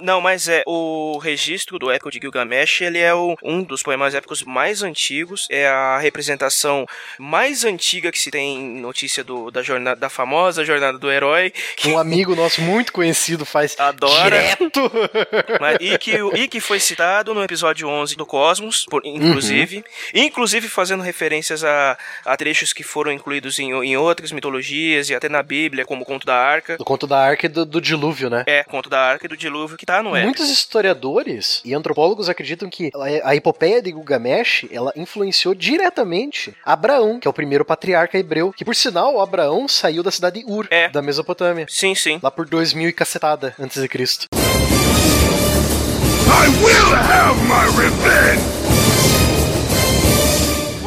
Não, 0.00 0.20
mas 0.20 0.48
é 0.48 0.62
o 0.66 1.18
registro 1.18 1.78
do 1.78 1.90
épico 1.90 2.10
de 2.10 2.18
Gilgamesh, 2.20 2.80
ele 2.82 2.98
é 2.98 3.14
o- 3.14 3.36
um 3.42 3.62
dos 3.62 3.82
poemas 3.82 4.14
épicos 4.14 4.42
mais 4.42 4.82
antigos, 4.82 5.46
é 5.50 5.68
a 5.68 5.98
representação 5.98 6.86
mais 7.18 7.64
antiga 7.64 8.10
que 8.12 8.18
se 8.18 8.30
tem 8.30 8.58
notícia 8.80 9.22
do, 9.24 9.50
da 9.50 9.62
jornada 9.62 10.00
da 10.00 10.08
famosa 10.08 10.64
jornada 10.64 10.98
do 10.98 11.10
herói. 11.10 11.52
Um 11.86 11.98
amigo 11.98 12.34
nosso 12.34 12.60
muito 12.62 12.92
conhecido 12.92 13.44
faz 13.44 13.78
Adora. 13.78 14.22
direto. 14.24 14.90
Mas, 15.60 15.76
e, 15.80 15.98
que, 15.98 16.12
e 16.34 16.48
que 16.48 16.60
foi 16.60 16.80
citado 16.80 17.34
no 17.34 17.42
episódio 17.42 17.88
11 17.88 18.16
do 18.20 18.26
Cosmos, 18.26 18.84
por- 18.88 19.02
inclusive. 19.04 19.84
Inclusive 20.14 20.68
fazendo 20.68 21.02
referências 21.02 21.64
a, 21.64 21.96
a 22.24 22.36
trechos 22.36 22.72
que 22.72 22.82
foram 22.82 23.10
incluídos 23.12 23.58
em, 23.58 23.70
em 23.72 23.96
outras 23.96 24.30
mitologias 24.32 25.08
e 25.10 25.14
até 25.14 25.28
na 25.28 25.42
Bíblia, 25.42 25.84
como 25.84 26.02
o 26.02 26.04
Conto 26.06 26.26
da 26.26 26.36
Arca. 26.36 26.76
Do 26.76 26.84
conto 26.84 27.06
da 27.06 27.18
arca 27.18 27.46
e 27.46 27.48
do, 27.48 27.64
do 27.64 27.80
dilúvio, 27.80 28.28
né? 28.30 28.44
É, 28.46 28.62
Conto 28.64 28.88
da 28.90 29.00
Arca 29.00 29.26
e 29.26 29.28
do 29.28 29.36
Dilúvio, 29.36 29.76
que 29.76 29.86
tá 29.86 30.02
no 30.02 30.10
épico. 30.10 30.26
Muitos 30.26 30.48
historiadores 30.50 31.60
e 31.64 31.74
antropólogos 31.74 32.28
acreditam 32.28 32.68
que 32.68 32.90
a, 33.24 33.30
a 33.30 33.36
epopeia 33.36 33.80
de 33.82 33.90
Gilgamesh 33.90 34.66
ela 34.70 34.92
influenciou 34.96 35.54
diretamente 35.54 36.54
Abraão, 36.64 37.18
que 37.20 37.26
é 37.28 37.30
o 37.30 37.34
primeiro 37.34 37.64
patriarca 37.64 38.18
hebreu, 38.18 38.52
que 38.52 38.64
por 38.64 38.74
sinal 38.76 39.20
Abraão 39.20 39.66
saiu 39.68 40.02
da 40.02 40.10
cidade 40.10 40.40
de 40.40 40.50
Ur, 40.50 40.66
É. 40.70 40.88
da 40.88 41.00
Mesopotâmia, 41.02 41.66
Sim, 41.68 41.94
sim. 41.94 42.18
lá 42.22 42.30
por 42.30 42.46
2000 42.46 42.88
e 42.88 42.92
cacetada 42.92 43.54
antes 43.58 43.80
de 43.80 43.88
Cristo. 43.88 44.26
I 46.42 46.48
will 46.48 46.96
have 46.96 47.36
my 47.46 47.66
revenge! 47.76 48.59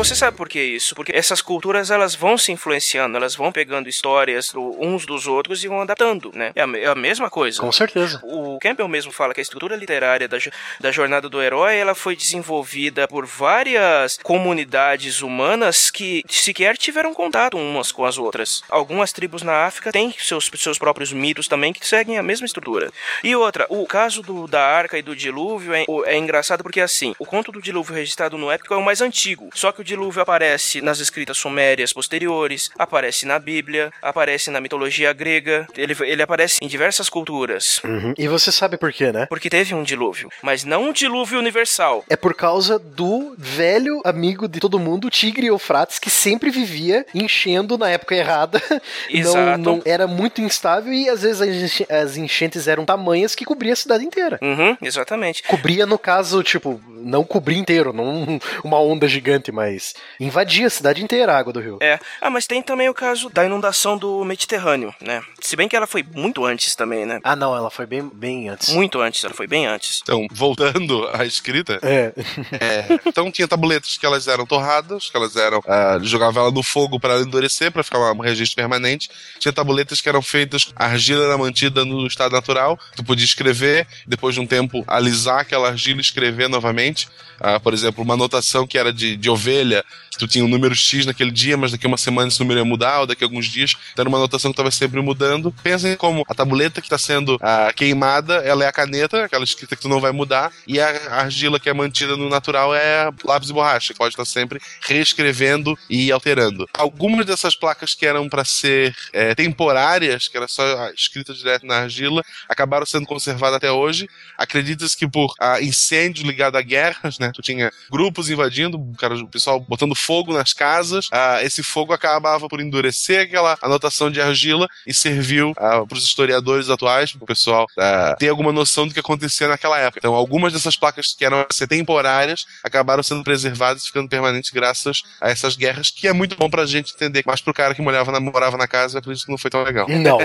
Você 0.03 0.15
sabe 0.15 0.35
por 0.37 0.49
que 0.49 0.61
isso? 0.61 0.95
Porque 0.95 1.11
essas 1.15 1.41
culturas 1.41 1.89
elas 1.91 2.15
vão 2.15 2.37
se 2.37 2.51
influenciando, 2.51 3.15
elas 3.17 3.35
vão 3.35 3.51
pegando 3.51 3.87
histórias 3.89 4.49
do- 4.49 4.75
uns 4.79 5.05
dos 5.05 5.27
outros 5.27 5.63
e 5.63 5.67
vão 5.67 5.81
adaptando, 5.81 6.31
né? 6.33 6.51
É 6.55 6.61
a, 6.63 6.67
é 6.77 6.87
a 6.87 6.95
mesma 6.95 7.29
coisa. 7.29 7.59
Com 7.59 7.71
certeza. 7.71 8.19
O 8.23 8.57
Campbell 8.59 8.87
mesmo 8.87 9.11
fala 9.11 9.33
que 9.33 9.39
a 9.39 9.43
estrutura 9.43 9.75
literária 9.75 10.27
da, 10.27 10.37
da 10.79 10.91
jornada 10.91 11.29
do 11.29 11.41
herói 11.41 11.75
ela 11.77 11.95
foi 11.95 12.15
desenvolvida 12.15 13.07
por 13.07 13.25
várias 13.25 14.17
comunidades 14.21 15.21
humanas 15.21 15.89
que 15.89 16.23
sequer 16.29 16.77
tiveram 16.77 17.13
contato 17.13 17.57
umas 17.57 17.91
com 17.91 18.05
as 18.05 18.17
outras. 18.17 18.63
Algumas 18.69 19.11
tribos 19.11 19.41
na 19.41 19.65
África 19.65 19.91
têm 19.91 20.13
seus, 20.19 20.49
seus 20.57 20.77
próprios 20.77 21.11
mitos 21.13 21.47
também 21.47 21.73
que 21.73 21.85
seguem 21.87 22.17
a 22.17 22.23
mesma 22.23 22.45
estrutura. 22.45 22.91
E 23.23 23.35
outra, 23.35 23.65
o 23.69 23.85
caso 23.85 24.21
do, 24.21 24.47
da 24.47 24.61
Arca 24.65 24.97
e 24.97 25.01
do 25.01 25.15
Dilúvio 25.15 25.73
é, 25.73 25.85
é 26.05 26.17
engraçado 26.17 26.61
porque 26.63 26.81
assim, 26.81 27.15
o 27.19 27.25
conto 27.25 27.51
do 27.51 27.61
Dilúvio 27.61 27.95
registrado 27.95 28.37
no 28.37 28.51
épico 28.51 28.73
é 28.73 28.77
o 28.77 28.83
mais 28.83 29.01
antigo. 29.01 29.49
Só 29.53 29.71
que 29.71 29.81
o 29.81 29.83
Dilúvio 29.93 30.21
aparece 30.23 30.81
nas 30.81 30.99
escritas 30.99 31.37
sumérias 31.37 31.93
posteriores, 31.93 32.71
aparece 32.79 33.27
na 33.27 33.37
Bíblia, 33.37 33.91
aparece 34.01 34.49
na 34.49 34.59
mitologia 34.59 35.13
grega, 35.13 35.67
ele, 35.77 35.95
ele 36.01 36.21
aparece 36.21 36.57
em 36.63 36.67
diversas 36.67 37.09
culturas. 37.09 37.79
Uhum. 37.83 38.13
E 38.17 38.27
você 38.27 38.51
sabe 38.51 38.75
por 38.75 38.91
quê, 38.91 39.11
né? 39.11 39.27
Porque 39.27 39.49
teve 39.51 39.75
um 39.75 39.83
dilúvio, 39.83 40.29
mas 40.41 40.63
não 40.63 40.85
um 40.89 40.91
dilúvio 40.91 41.37
universal. 41.37 42.03
É 42.09 42.15
por 42.15 42.33
causa 42.33 42.79
do 42.79 43.35
velho 43.37 44.01
amigo 44.03 44.47
de 44.47 44.59
todo 44.59 44.79
mundo, 44.79 45.09
Tigre 45.11 45.45
Eufrates, 45.47 45.99
que 45.99 46.09
sempre 46.09 46.49
vivia 46.49 47.05
enchendo 47.13 47.77
na 47.77 47.89
época 47.91 48.15
errada. 48.15 48.59
Exato. 49.09 49.59
Não, 49.61 49.75
não 49.75 49.81
era 49.85 50.07
muito 50.07 50.41
instável 50.41 50.91
e 50.91 51.07
às 51.07 51.21
vezes 51.21 51.41
as 51.41 51.49
enche- 51.49 51.87
as 51.89 52.17
enchentes 52.17 52.67
eram 52.67 52.83
tamanhas 52.83 53.35
que 53.35 53.45
cobria 53.45 53.73
a 53.73 53.75
cidade 53.75 54.03
inteira. 54.03 54.39
Uhum, 54.41 54.75
exatamente. 54.81 55.43
Cobria, 55.43 55.85
no 55.85 55.99
caso, 55.99 56.41
tipo, 56.41 56.81
não 56.87 57.23
cobria 57.23 57.59
inteiro, 57.59 57.93
não 57.93 58.39
uma 58.63 58.79
onda 58.79 59.07
gigante, 59.07 59.51
mas 59.51 59.82
invadia 60.19 60.67
a 60.67 60.69
cidade 60.69 61.03
inteira 61.03 61.33
a 61.33 61.37
água 61.37 61.51
do 61.53 61.59
rio. 61.59 61.77
É. 61.81 61.99
Ah, 62.21 62.29
mas 62.29 62.45
tem 62.47 62.61
também 62.61 62.89
o 62.89 62.93
caso 62.93 63.29
da 63.29 63.45
inundação 63.45 63.97
do 63.97 64.23
Mediterrâneo, 64.23 64.93
né? 65.01 65.21
Se 65.41 65.55
bem 65.55 65.67
que 65.67 65.75
ela 65.75 65.87
foi 65.87 66.03
muito 66.13 66.45
antes 66.45 66.75
também, 66.75 67.05
né? 67.05 67.19
Ah, 67.23 67.35
não, 67.35 67.55
ela 67.55 67.69
foi 67.69 67.85
bem, 67.85 68.09
bem 68.13 68.49
antes. 68.49 68.69
Muito 68.69 68.99
antes, 69.01 69.23
ela 69.23 69.33
foi 69.33 69.47
bem 69.47 69.65
antes. 69.65 69.99
Então, 70.03 70.27
voltando 70.31 71.07
à 71.13 71.25
escrita, 71.25 71.79
É. 71.81 72.13
é, 72.51 72.99
então 73.05 73.31
tinha 73.31 73.47
tabuletas 73.47 73.97
que 73.97 74.05
elas 74.05 74.27
eram 74.27 74.45
torradas, 74.45 75.09
que 75.09 75.17
elas 75.17 75.35
eram. 75.35 75.61
ah, 75.67 75.97
jogava 76.01 76.39
ela 76.39 76.51
no 76.51 76.63
fogo 76.63 76.99
para 76.99 77.13
ela 77.13 77.23
endurecer, 77.23 77.71
para 77.71 77.83
ficar 77.83 77.99
um 78.11 78.19
registro 78.19 78.55
permanente. 78.55 79.09
Tinha 79.39 79.51
tabuletas 79.53 80.01
que 80.01 80.09
eram 80.09 80.21
feitas, 80.21 80.71
a 80.75 80.85
argila 80.85 81.25
era 81.25 81.37
mantida 81.37 81.85
no 81.85 82.05
estado 82.05 82.31
natural, 82.33 82.77
tu 82.95 83.03
podia 83.03 83.25
escrever, 83.25 83.87
depois 84.05 84.35
de 84.35 84.41
um 84.41 84.47
tempo 84.47 84.83
alisar 84.87 85.39
aquela 85.39 85.69
argila 85.69 85.99
e 85.99 86.01
escrever 86.01 86.47
novamente. 86.49 87.07
Ah, 87.39 87.59
por 87.59 87.73
exemplo, 87.73 88.03
uma 88.03 88.13
anotação 88.13 88.65
que 88.67 88.77
era 88.77 88.93
de, 88.93 89.15
de 89.17 89.29
ovelha, 89.29 89.72
que 89.73 90.12
tu 90.17 90.27
tinha 90.27 90.43
um 90.43 90.47
número 90.47 90.75
X 90.75 91.05
naquele 91.05 91.31
dia, 91.31 91.57
mas 91.57 91.71
daqui 91.71 91.85
a 91.85 91.87
uma 91.87 91.97
semana 91.97 92.27
esse 92.27 92.39
número 92.39 92.59
ia 92.59 92.65
mudar, 92.65 93.01
ou 93.01 93.07
daqui 93.07 93.23
a 93.23 93.27
alguns 93.27 93.45
dias. 93.47 93.75
Então 93.91 94.03
era 94.03 94.09
uma 94.09 94.17
anotação 94.17 94.51
que 94.51 94.53
estava 94.53 94.71
sempre 94.71 95.01
mudando. 95.01 95.53
Pensem 95.63 95.95
como 95.95 96.23
a 96.27 96.33
tabuleta 96.33 96.81
que 96.81 96.87
está 96.87 96.97
sendo 96.97 97.37
ah, 97.41 97.71
queimada, 97.75 98.35
ela 98.35 98.63
é 98.63 98.67
a 98.67 98.71
caneta, 98.71 99.25
aquela 99.25 99.43
escrita 99.43 99.75
que 99.75 99.81
tu 99.81 99.89
não 99.89 99.99
vai 99.99 100.11
mudar, 100.11 100.51
e 100.67 100.79
a 100.79 100.87
argila 101.11 101.59
que 101.59 101.69
é 101.69 101.73
mantida 101.73 102.15
no 102.15 102.29
natural 102.29 102.73
é 102.73 103.09
lápis 103.23 103.49
e 103.49 103.53
borracha, 103.53 103.93
que 103.93 103.97
pode 103.99 104.13
estar 104.13 104.25
sempre 104.25 104.59
reescrevendo 104.81 105.77
e 105.89 106.11
alterando. 106.11 106.67
Algumas 106.73 107.25
dessas 107.25 107.55
placas 107.55 107.93
que 107.93 108.05
eram 108.05 108.29
para 108.29 108.45
ser 108.45 108.95
eh, 109.11 109.35
temporárias, 109.35 110.27
que 110.27 110.37
era 110.37 110.47
só 110.47 110.89
escrita 110.89 111.33
direto 111.33 111.65
na 111.65 111.79
argila, 111.81 112.23
acabaram 112.47 112.85
sendo 112.85 113.05
conservadas 113.05 113.57
até 113.57 113.71
hoje. 113.71 114.07
Acredita-se 114.37 114.97
que 114.97 115.07
por 115.07 115.33
ah, 115.39 115.61
incêndios 115.61 116.25
ligados 116.25 116.59
a 116.59 116.61
guerras, 116.61 117.19
né? 117.19 117.31
Tu 117.33 117.41
tinha 117.41 117.71
grupos 117.91 118.29
invadindo, 118.29 118.77
o 118.79 118.95
cara- 118.95 119.15
o 119.15 119.27
pessoal 119.27 119.59
botando 119.59 119.95
fogo 120.05 120.33
nas 120.33 120.53
casas. 120.53 121.07
ah, 121.11 121.39
esse 121.43 121.63
fogo 121.63 121.93
acabava 121.93 122.47
por 122.47 122.61
endurecer 122.61 123.21
aquela 123.21 123.57
anotação 123.61 124.09
de 124.09 124.21
argila 124.21 124.67
e 124.85 124.93
serviu 124.93 125.53
para 125.53 125.85
os 125.91 126.03
historiadores 126.03 126.69
atuais, 126.69 127.11
para 127.11 127.23
o 127.23 127.27
pessoal 127.27 127.65
ah, 127.77 128.15
ter 128.17 128.29
alguma 128.29 128.51
noção 128.51 128.87
do 128.87 128.93
que 128.93 128.99
acontecia 128.99 129.47
naquela 129.47 129.77
época. 129.79 129.99
Então, 129.99 130.13
algumas 130.13 130.53
dessas 130.53 130.75
placas 130.75 131.13
que 131.17 131.25
eram 131.25 131.45
ser 131.51 131.67
temporárias 131.67 132.45
acabaram 132.63 133.03
sendo 133.03 133.23
preservadas 133.23 133.83
e 133.83 133.87
ficando 133.87 134.09
permanentes 134.09 134.51
graças 134.51 135.01
a 135.21 135.29
essas 135.29 135.55
guerras, 135.55 135.89
que 135.89 136.07
é 136.07 136.13
muito 136.13 136.35
bom 136.35 136.49
pra 136.49 136.65
gente 136.65 136.93
entender. 136.93 137.23
Mas 137.25 137.41
pro 137.41 137.53
cara 137.53 137.73
que 137.73 137.81
morava 137.81 138.11
na, 138.11 138.19
morava 138.19 138.57
na 138.57 138.67
casa, 138.67 138.97
eu 138.97 138.99
acredito 138.99 139.25
que 139.25 139.31
não 139.31 139.37
foi 139.37 139.51
tão 139.51 139.63
legal. 139.63 139.87
Não. 139.89 140.17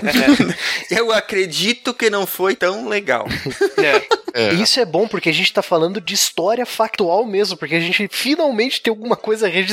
Eu 0.91 1.13
acredito 1.13 1.93
que 1.95 2.11
não 2.11 2.27
foi 2.27 2.55
tão 2.55 2.89
legal. 2.89 3.27
É. 3.79 4.19
É. 4.35 4.55
Isso 4.55 4.79
é 4.79 4.85
bom 4.85 5.09
porque 5.09 5.29
a 5.29 5.33
gente 5.33 5.53
tá 5.53 5.63
falando 5.63 6.01
de 6.01 6.15
história 6.15 6.67
factual 6.67 7.25
mesmo, 7.25 7.57
porque 7.57 7.75
a 7.75 7.81
gente 7.81 8.09
finalmente 8.11 8.81
tem 8.81 8.91
alguma 8.91 9.17
coisa 9.17 9.49
registrada, 9.49 9.68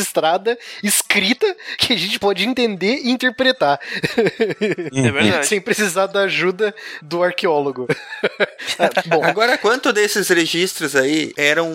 escrita, 0.84 1.46
que 1.78 1.94
a 1.94 1.98
gente 1.98 2.20
pode 2.20 2.44
entender 2.46 3.00
e 3.04 3.10
interpretar. 3.10 3.80
É 4.94 5.12
verdade. 5.12 5.48
Sem 5.48 5.62
precisar 5.62 6.08
da 6.08 6.22
ajuda 6.22 6.74
do 7.02 7.24
arqueólogo. 7.24 7.88
Ah, 8.78 8.90
bom, 9.06 9.24
Agora, 9.24 9.58
quanto 9.58 9.94
desses 9.94 10.28
registros 10.28 10.96
aí 10.98 11.32
eram. 11.38 11.72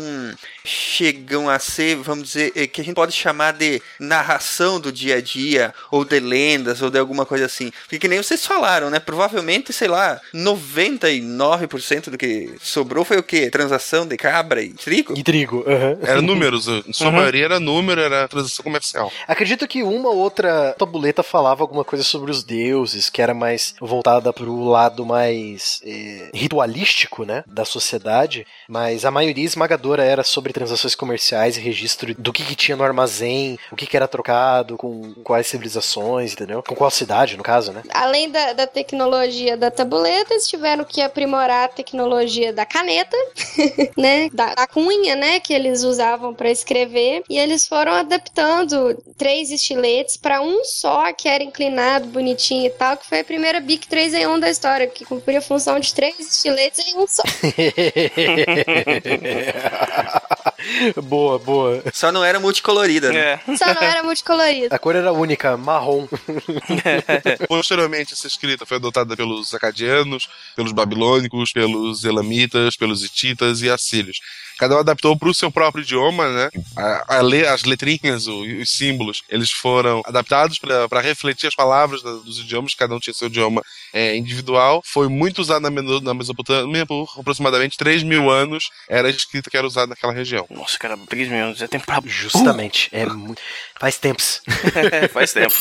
chegam 0.65 1.49
a 1.49 1.59
ser, 1.59 1.97
vamos 1.97 2.25
dizer, 2.29 2.53
eh, 2.55 2.67
que 2.67 2.81
a 2.83 2.85
gente 2.85 2.95
pode 2.95 3.13
chamar 3.13 3.53
de 3.55 3.81
narração 3.99 4.79
do 4.79 4.93
dia 4.93 5.17
a 5.17 5.21
dia, 5.21 5.73
ou 5.91 6.05
de 6.05 6.21
lendas, 6.21 6.83
ou 6.83 6.91
de 6.91 6.99
alguma 6.99 7.25
coisa 7.25 7.47
assim? 7.47 7.71
Porque 7.83 7.99
que 7.99 8.09
nem 8.09 8.23
vocês 8.23 8.45
falaram, 8.45 8.91
né? 8.91 8.99
Provavelmente, 8.99 9.73
sei 9.73 9.89
lá, 9.89 10.21
99% 10.35 12.11
do 12.11 12.19
que 12.19 12.55
sobrou 12.61 13.05
foi 13.05 13.19
o 13.19 13.23
quê? 13.23 13.49
Transação 13.51 14.07
de 14.07 14.17
cabra 14.17 14.63
e 14.63 14.71
trigo? 14.71 15.15
e 15.17 15.23
trigo. 15.23 15.65
aham. 15.67 15.99
Era 16.03 16.21
números, 16.23 16.67
em 16.69 16.93
sua 16.93 17.11
maioria 17.11 17.45
era 17.47 17.61
número, 17.61 18.01
era 18.15 18.29
transação 18.29 18.63
comercial. 18.63 19.13
Acredito 19.27 19.67
que 19.67 19.83
uma 19.83 20.11
ou 20.11 20.17
outra 20.17 20.75
tabuleta 20.79 21.23
falava 21.23 21.63
alguma 21.63 21.85
coisa 21.85 22.05
sobre 22.05 22.31
os 22.31 22.43
deuses, 22.43 23.09
que 23.09 23.23
era 23.23 23.35
mais 23.35 23.75
voltada 23.81 24.33
pro 24.33 24.65
lado 24.65 25.05
mais 25.05 25.81
eh, 25.85 26.31
ritualístico, 26.35 27.25
né, 27.25 27.45
da 27.47 27.65
sociedade, 27.65 28.47
mas 28.69 29.05
a 29.05 29.11
maioria 29.11 29.45
esmagadora 29.45 30.05
era 30.05 30.23
sobre 30.23 30.53
transações 30.53 30.95
comerciais 30.95 31.57
e 31.57 31.61
registro 31.61 32.15
do 32.15 32.33
que, 32.33 32.45
que 32.45 32.55
tinha 32.55 32.77
no 32.77 32.85
armazém, 32.85 33.59
o 33.71 33.77
que, 33.77 33.87
que 33.87 33.97
era 33.97 34.09
trocado, 34.09 34.77
com 34.77 35.15
quais 35.23 35.47
civilizações, 35.47 36.33
entendeu? 36.33 36.63
Com 36.63 36.75
qual 36.75 36.91
cidade, 36.91 37.37
no 37.37 37.43
caso, 37.43 37.73
né? 37.73 37.83
Além 37.91 38.31
da, 38.31 38.53
da 38.53 38.67
tecnologia 38.67 39.57
da 39.57 39.71
tabuleta, 39.71 40.35
eles 40.35 40.49
tiveram 40.49 40.85
que 40.85 41.01
aprimorar 41.01 41.65
a 41.65 41.69
tecnologia 41.69 42.53
da 42.53 42.65
caneta, 42.65 43.17
né? 43.97 44.29
Da, 44.33 44.55
da 44.55 44.67
cunha, 44.67 45.17
né? 45.17 45.41
Que 45.41 45.53
eles 45.53 45.83
usavam 45.83 46.35
para 46.35 46.51
escrever. 46.51 47.23
E 47.29 47.39
eles 47.39 47.67
foram 47.67 47.93
adaptando 48.01 48.95
três 49.17 49.51
estiletes 49.51 50.17
para 50.17 50.43
um 50.43 50.65
só, 50.65 51.13
que 51.13 51.29
era 51.29 51.45
inclinado, 51.45 52.07
bonitinho 52.07 52.67
e 52.67 52.71
tal, 52.71 52.97
que 52.97 53.07
foi 53.07 53.21
a 53.21 53.25
primeira 53.25 53.61
Bic 53.61 53.87
3 53.87 54.15
em 54.15 54.27
1 54.27 54.41
da 54.41 54.51
história, 54.51 54.87
que 54.87 55.05
cumpria 55.05 55.39
a 55.39 55.43
função 55.43 55.79
de 55.79 55.95
três 55.95 56.19
estiletes 56.19 56.87
em 56.87 56.97
um 56.97 57.07
só. 57.07 57.23
boa, 61.03 61.39
boa. 61.39 61.83
Só 61.93 62.11
não 62.13 62.25
era 62.25 62.39
multicolorida, 62.41 63.13
né? 63.13 63.19
É. 63.47 63.57
Só 63.57 63.67
não 63.75 63.83
era 63.83 64.03
multicolorido. 64.03 64.75
A 64.75 64.79
cor 64.79 64.97
era 64.97 65.13
única, 65.13 65.57
marrom. 65.57 66.07
Posteriormente, 67.49 68.13
essa 68.15 68.27
escrita 68.27 68.67
foi 68.67 68.77
adotada 68.77 69.17
pelos 69.17 69.55
acadianos, 69.55 70.29
pelos 70.57 70.73
babilônicos, 70.73 71.53
pelos 71.53 72.05
elamitas, 72.05 72.77
pelos 72.77 73.03
hititas 73.05 73.63
e 73.63 73.71
assírios. 73.71 74.19
Cada 74.59 74.77
um 74.77 74.81
adaptou 74.81 75.17
para 75.19 75.29
o 75.31 75.35
seu 75.35 75.51
próprio 75.51 75.83
idioma, 75.83 76.29
né? 76.29 76.51
A, 76.77 77.17
a 77.17 77.23
le- 77.23 77.47
as 77.47 77.65
letrinhas, 77.65 78.27
o- 78.27 78.43
os 78.43 78.71
símbolos, 78.71 79.23
eles 79.31 79.51
foram 79.51 80.03
adaptados 80.05 80.59
para 80.59 81.01
refletir 81.01 81.47
as 81.47 81.55
palavras 81.55 82.03
da- 82.03 82.13
dos 82.13 82.41
idiomas, 82.41 82.75
cada 82.75 82.95
um 82.95 82.99
tinha 82.99 83.15
seu 83.15 83.29
idioma 83.29 83.63
é, 83.93 84.15
individual. 84.15 84.83
Foi 84.85 85.09
muito 85.09 85.41
usado 85.41 85.63
na, 85.63 85.71
na 86.03 86.13
Mesopotâmia 86.15 86.85
por 86.85 87.09
aproximadamente 87.19 87.79
3 87.79 88.03
mil 88.03 88.29
anos. 88.31 88.69
Era 88.89 89.09
a 89.09 89.11
escrita 89.11 89.49
que 89.49 89.57
era 89.57 89.67
usada 89.67 89.87
naquela 89.89 90.13
região. 90.13 90.47
Nossa, 90.51 90.79
cara, 90.79 90.97
3 91.09 91.29
mil 91.29 91.45
anos. 91.45 91.63
É 91.63 91.69
tempo 91.69 91.87
pra... 91.87 92.01
Justamente. 92.05 92.89
É 92.93 93.07
mu- 93.07 93.35
Faz 93.79 93.97
tempos. 93.99 94.43
Faz 95.13 95.33
tempo. 95.33 95.55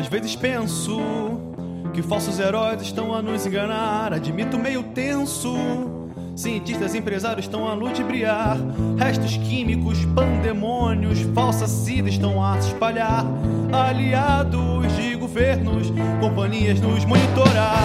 Às 0.00 0.06
vezes 0.08 0.34
penso 0.36 0.98
que 1.92 2.02
falsos 2.02 2.38
heróis 2.38 2.80
estão 2.82 3.14
a 3.14 3.20
nos 3.20 3.44
enganar. 3.46 4.12
Admito 4.14 4.58
meio 4.58 4.82
tenso. 4.82 5.54
Cientistas 6.36 6.94
e 6.94 6.98
empresários 6.98 7.44
estão 7.44 7.68
a 7.68 7.74
ludibriar. 7.74 8.56
Restos 8.98 9.36
químicos, 9.36 9.98
pandemônios, 10.14 11.18
falsa 11.34 11.66
sida 11.68 12.08
estão 12.08 12.42
a 12.42 12.58
se 12.62 12.68
espalhar. 12.68 13.26
Aliados 13.72 14.96
de 14.96 15.14
governos, 15.16 15.88
companhias 16.18 16.80
nos 16.80 17.04
monitorar. 17.04 17.76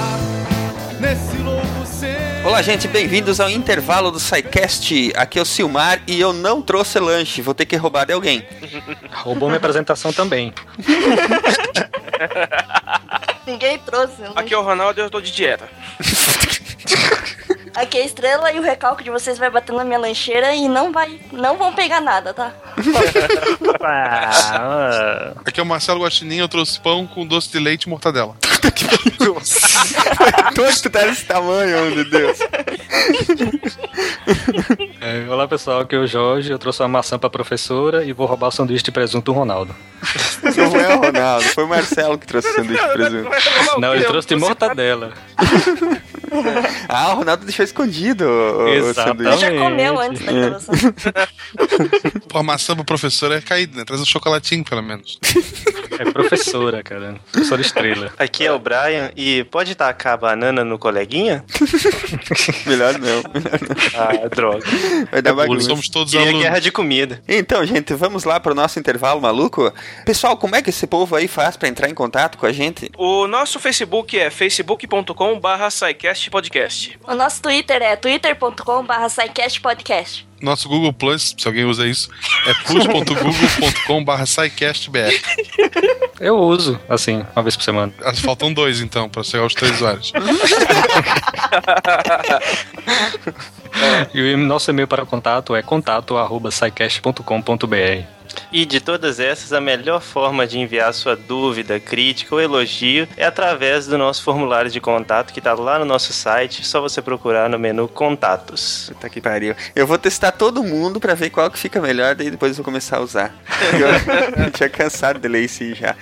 Nesse 1.06 1.38
louco 1.38 1.86
ser. 1.86 2.18
Olá, 2.44 2.64
gente, 2.64 2.88
bem-vindos 2.88 3.40
ao 3.40 3.48
intervalo 3.48 4.10
do 4.10 4.20
SciCast. 4.20 5.14
Aqui 5.16 5.38
é 5.38 5.42
o 5.44 5.46
Silmar 5.46 6.02
e 6.08 6.20
eu 6.20 6.34
não 6.34 6.64
trouxe 6.64 6.98
lanche, 7.00 7.44
vou 7.44 7.54
ter 7.54 7.68
que 7.68 7.76
roubar 7.76 8.08
de 8.08 8.14
alguém. 8.14 8.44
Roubou 9.14 9.48
minha 9.48 9.58
apresentação 9.58 10.12
também. 10.12 10.52
Ninguém 13.46 13.78
trouxe. 13.78 14.16
eu 14.20 14.30
não- 14.32 14.38
Aqui 14.38 14.56
é 14.56 14.58
o 14.58 14.64
Ronaldo 14.64 15.00
e 15.00 15.04
eu 15.04 15.10
tô 15.12 15.22
de 15.22 15.32
dieta. 15.32 15.70
Aqui 17.76 18.00
é 18.00 18.02
a 18.02 18.06
estrela 18.06 18.52
e 18.52 18.58
o 18.60 18.64
recalque 18.64 19.04
de 19.04 19.12
vocês 19.12 19.38
vai 19.38 19.52
bater 19.52 19.74
na 19.76 19.84
minha 19.84 20.00
lancheira 20.00 20.56
e 20.56 20.68
não 20.68 20.92
vai. 20.92 21.20
não 21.32 21.56
vão 21.58 21.72
pegar 21.74 22.02
nada, 22.02 22.34
tá? 22.34 22.52
Aqui 25.46 25.60
é 25.60 25.64
o 25.64 25.66
Marcelo 25.66 26.02
Guaxinim, 26.02 26.38
eu 26.38 26.48
trouxe 26.48 26.80
pão 26.80 27.06
com 27.06 27.28
doce 27.28 27.52
de 27.52 27.60
leite 27.60 27.84
e 27.84 27.90
mortadela. 27.90 28.36
Todo 30.56 30.82
tu 30.82 30.90
tá 30.90 31.02
desse 31.02 31.26
tamanho, 31.26 31.96
meu 31.96 32.10
Deus. 32.10 32.40
é, 35.02 35.30
olá 35.30 35.48
pessoal, 35.48 35.82
aqui 35.82 35.96
é 35.96 36.00
o 36.00 36.08
Jorge. 36.08 36.52
Eu 36.52 36.60
trouxe 36.60 36.82
uma 36.82 36.88
maçã 36.88 37.18
pra 37.20 37.30
professora 37.30 38.04
e 38.04 38.14
vou 38.14 38.26
roubar 38.26 38.48
o 38.48 38.52
sanduíche 38.52 38.84
de 38.84 38.92
presunto 38.92 39.32
do 39.32 39.38
Ronaldo. 39.38 39.76
Não 40.56 40.80
é 40.80 40.96
o 40.96 41.00
Ronaldo, 41.00 41.46
foi 41.46 41.64
o 41.64 41.68
Marcelo 41.68 42.18
que 42.18 42.26
trouxe 42.28 42.50
o 42.50 42.54
sanduíche 42.54 42.84
de 42.84 42.94
presunto. 42.94 43.30
Não, 43.80 43.94
ele 43.96 44.06
trouxe 44.06 44.28
de 44.30 44.36
mortadela. 44.36 45.14
Ah, 46.90 47.14
o 47.14 47.16
Ronaldo 47.18 47.46
deixou 47.46 47.64
escondido 47.64 48.26
o, 48.26 48.64
o 48.64 48.68
Exatamente. 48.68 49.24
sanduíche. 49.30 49.40
Já 49.40 49.64
comeu 49.64 50.00
antes 50.00 50.26
da 50.26 50.32
gravação. 50.32 50.76
Pô, 52.28 52.38
a 52.40 52.44
maçã 52.44 52.76
pro 52.76 52.84
professor 52.84 53.32
é 53.32 53.42
caída, 53.42 53.78
né? 53.78 53.86
Traz 53.86 54.02
um 54.02 54.06
chocolatinho, 54.06 54.64
pelo 54.64 54.82
menos. 54.84 55.20
É 56.00 56.12
professora, 56.12 56.84
cara. 56.84 57.16
Professora 57.32 57.62
estrela. 57.62 58.14
Aqui 58.18 58.46
é 58.46 58.52
o 58.52 58.60
Brian 58.60 59.12
e 59.16 59.44
pode 59.46 59.76
tacar 59.76 60.14
a 60.14 60.18
banana 60.18 60.64
no 60.64 60.78
coleguinha? 60.78 61.44
Melhor 62.66 62.94
não, 62.94 63.24
melhor 63.34 63.60
não. 63.62 64.26
Ah, 64.26 64.28
droga. 64.30 64.66
Vai 65.12 65.22
dar 65.22 65.34
bagunça. 65.34 65.68
Somos 65.68 65.90
todos 65.90 66.12
Queria 66.12 66.28
alunos. 66.28 66.44
guerra 66.44 66.60
de 66.60 66.72
comida. 66.72 67.22
Então, 67.28 67.66
gente, 67.66 67.94
vamos 67.94 68.24
lá 68.24 68.40
pro 68.40 68.56
nosso 68.56 68.80
intervalo 68.80 69.22
maluco. 69.22 69.72
Pessoal, 70.06 70.38
como 70.38 70.56
é 70.56 70.62
que 70.62 70.70
esse 70.70 70.88
povo 70.88 71.16
aí 71.16 71.28
faz 71.28 71.58
pra 71.58 71.68
entrar 71.68 71.90
em 71.90 71.94
contato 71.94 72.38
com 72.38 72.46
a 72.46 72.52
gente? 72.52 72.92
O 72.98 73.28
nosso 73.28 73.60
Facebook 73.60 74.18
é 74.18 74.30
facebook.com 74.30 75.40
barra 75.40 75.70
podcast. 76.32 77.00
O 77.04 77.16
nosso 77.16 77.42
Twitter 77.42 77.82
é 77.82 77.96
twitter.com/barra 77.96 79.08
podcast. 79.62 80.28
Nosso 80.46 80.70
Google 80.70 80.94
Plus, 80.94 81.36
se 81.38 81.46
alguém 81.48 81.66
usa 81.66 81.86
isso, 81.88 82.10
é 82.46 82.54
plus.google.com.br 82.68 84.26
SciCastBR. 84.26 85.20
Eu 86.20 86.38
uso, 86.38 86.80
assim, 86.88 87.26
uma 87.36 87.42
vez 87.44 87.56
por 87.58 87.64
semana. 87.64 87.92
Ah, 88.04 88.14
Faltam 88.14 88.54
dois, 88.54 88.80
então, 88.80 89.10
pra 89.10 89.24
chegar 89.24 89.42
aos 89.44 89.56
três 89.56 89.74
usuários. 89.76 90.14
E 94.14 94.34
o 94.34 94.38
nosso 94.38 94.72
e-mail 94.72 94.88
para 94.88 95.06
contato 95.06 95.54
é 95.54 95.62
contato@scicast.com.br. 95.62 98.15
E 98.52 98.66
de 98.66 98.80
todas 98.80 99.20
essas, 99.20 99.54
a 99.54 99.62
melhor 99.62 100.02
forma 100.02 100.48
de 100.48 100.60
enviar 100.60 100.94
sua 100.94 101.16
dúvida, 101.16 101.80
crítica 101.80 102.36
ou 102.36 102.42
elogio 102.42 103.08
é 103.18 103.26
através 103.26 103.88
do 103.88 103.98
nosso 103.98 104.24
formulário 104.24 104.72
de 104.72 104.80
contato 104.80 105.34
que 105.34 105.40
está 105.40 105.54
lá 105.54 105.80
no 105.80 105.86
nosso 105.86 106.14
site. 106.14 106.66
Só 106.66 106.82
você 106.82 107.02
procurar 107.02 107.50
no 107.50 107.60
menu 107.60 107.88
Contatos. 107.88 108.90
Puta 108.94 109.10
que 109.10 109.22
pariu. 109.22 109.56
Eu 109.76 109.88
vou 109.88 109.98
testar 109.98 110.32
todo 110.32 110.64
mundo 110.64 111.00
pra 111.00 111.14
ver 111.14 111.30
qual 111.30 111.50
que 111.50 111.58
fica 111.58 111.82
melhor, 111.82 112.16
daí 112.16 112.30
depois 112.30 112.52
eu 112.52 112.58
vou 112.58 112.66
começar 112.66 112.98
a 112.98 113.02
usar. 113.02 113.36
Eu 114.38 114.52
tinha 114.52 114.70
cansado 114.70 115.20
de 115.20 115.28
ler 115.28 115.46
isso 115.46 115.64
já. 115.74 115.96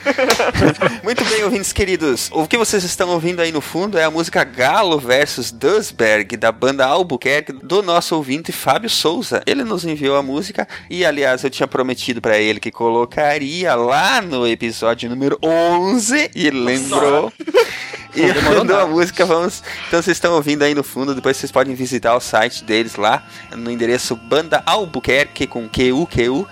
Muito 1.04 1.24
bem, 1.26 1.44
ouvintes 1.44 1.72
queridos. 1.72 2.30
O 2.32 2.48
que 2.48 2.58
vocês 2.58 2.84
estão 2.84 3.10
ouvindo 3.10 3.42
aí 3.42 3.52
no 3.52 3.62
fundo 3.62 3.98
é 3.98 4.04
a 4.04 4.12
música 4.12 4.44
Galo 4.44 5.00
versus 5.00 5.52
Dusberg, 5.52 6.36
da 6.38 6.52
banda 6.52 6.86
Albuquerque, 6.86 7.54
do 7.54 7.82
nosso 7.82 8.16
ouvinte 8.16 8.52
Fábio 8.52 8.90
Souza. 8.90 9.42
Ele 9.46 9.64
nos 9.64 9.86
enviou 9.86 10.16
a 10.18 10.24
música 10.24 10.68
e, 10.90 11.06
aliás, 11.06 11.44
eu 11.44 11.50
tinha 11.50 11.68
prometido 11.68 12.13
pra 12.22 12.38
ele 12.38 12.60
que 12.60 12.72
colocaria 12.72 13.76
lá 13.76 14.22
no 14.22 14.48
episódio 14.48 15.10
número 15.10 15.38
11 15.44 16.32
e 16.36 16.50
lembrou. 16.50 17.32
E 18.16 18.32
mandou 18.44 18.78
a 18.80 18.86
música, 18.86 19.26
vamos. 19.26 19.64
Então 19.88 20.00
vocês 20.00 20.18
estão 20.18 20.36
ouvindo 20.36 20.62
aí 20.62 20.76
no 20.76 20.84
fundo, 20.84 21.16
depois 21.16 21.36
vocês 21.36 21.52
podem 21.52 21.74
visitar 21.74 22.16
o 22.16 22.20
site 22.20 22.64
deles 22.64 22.96
lá, 22.96 23.26
no 23.56 23.72
endereço 23.72 24.16
Banda 24.16 24.62
Albuquerque 24.68 25.48
com 25.48 25.68
QUQ. 25.68 26.46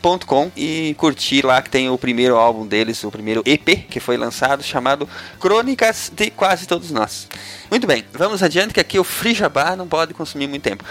Ponto 0.00 0.26
.com 0.26 0.50
e 0.56 0.94
curtir 0.98 1.44
lá 1.44 1.60
que 1.62 1.70
tem 1.70 1.88
o 1.88 1.98
primeiro 1.98 2.36
álbum 2.36 2.66
deles, 2.66 3.02
o 3.04 3.10
primeiro 3.10 3.42
EP 3.46 3.86
que 3.88 4.00
foi 4.00 4.16
lançado, 4.16 4.62
chamado 4.62 5.08
Crônicas 5.40 6.10
de 6.14 6.30
Quase 6.30 6.66
Todos 6.66 6.90
Nós. 6.90 7.28
Muito 7.70 7.86
bem, 7.86 8.04
vamos 8.12 8.42
adiante 8.42 8.72
que 8.72 8.80
aqui 8.80 8.98
o 8.98 9.04
Free 9.04 9.36
não 9.76 9.86
pode 9.86 10.14
consumir 10.14 10.46
muito 10.46 10.62
tempo. 10.62 10.84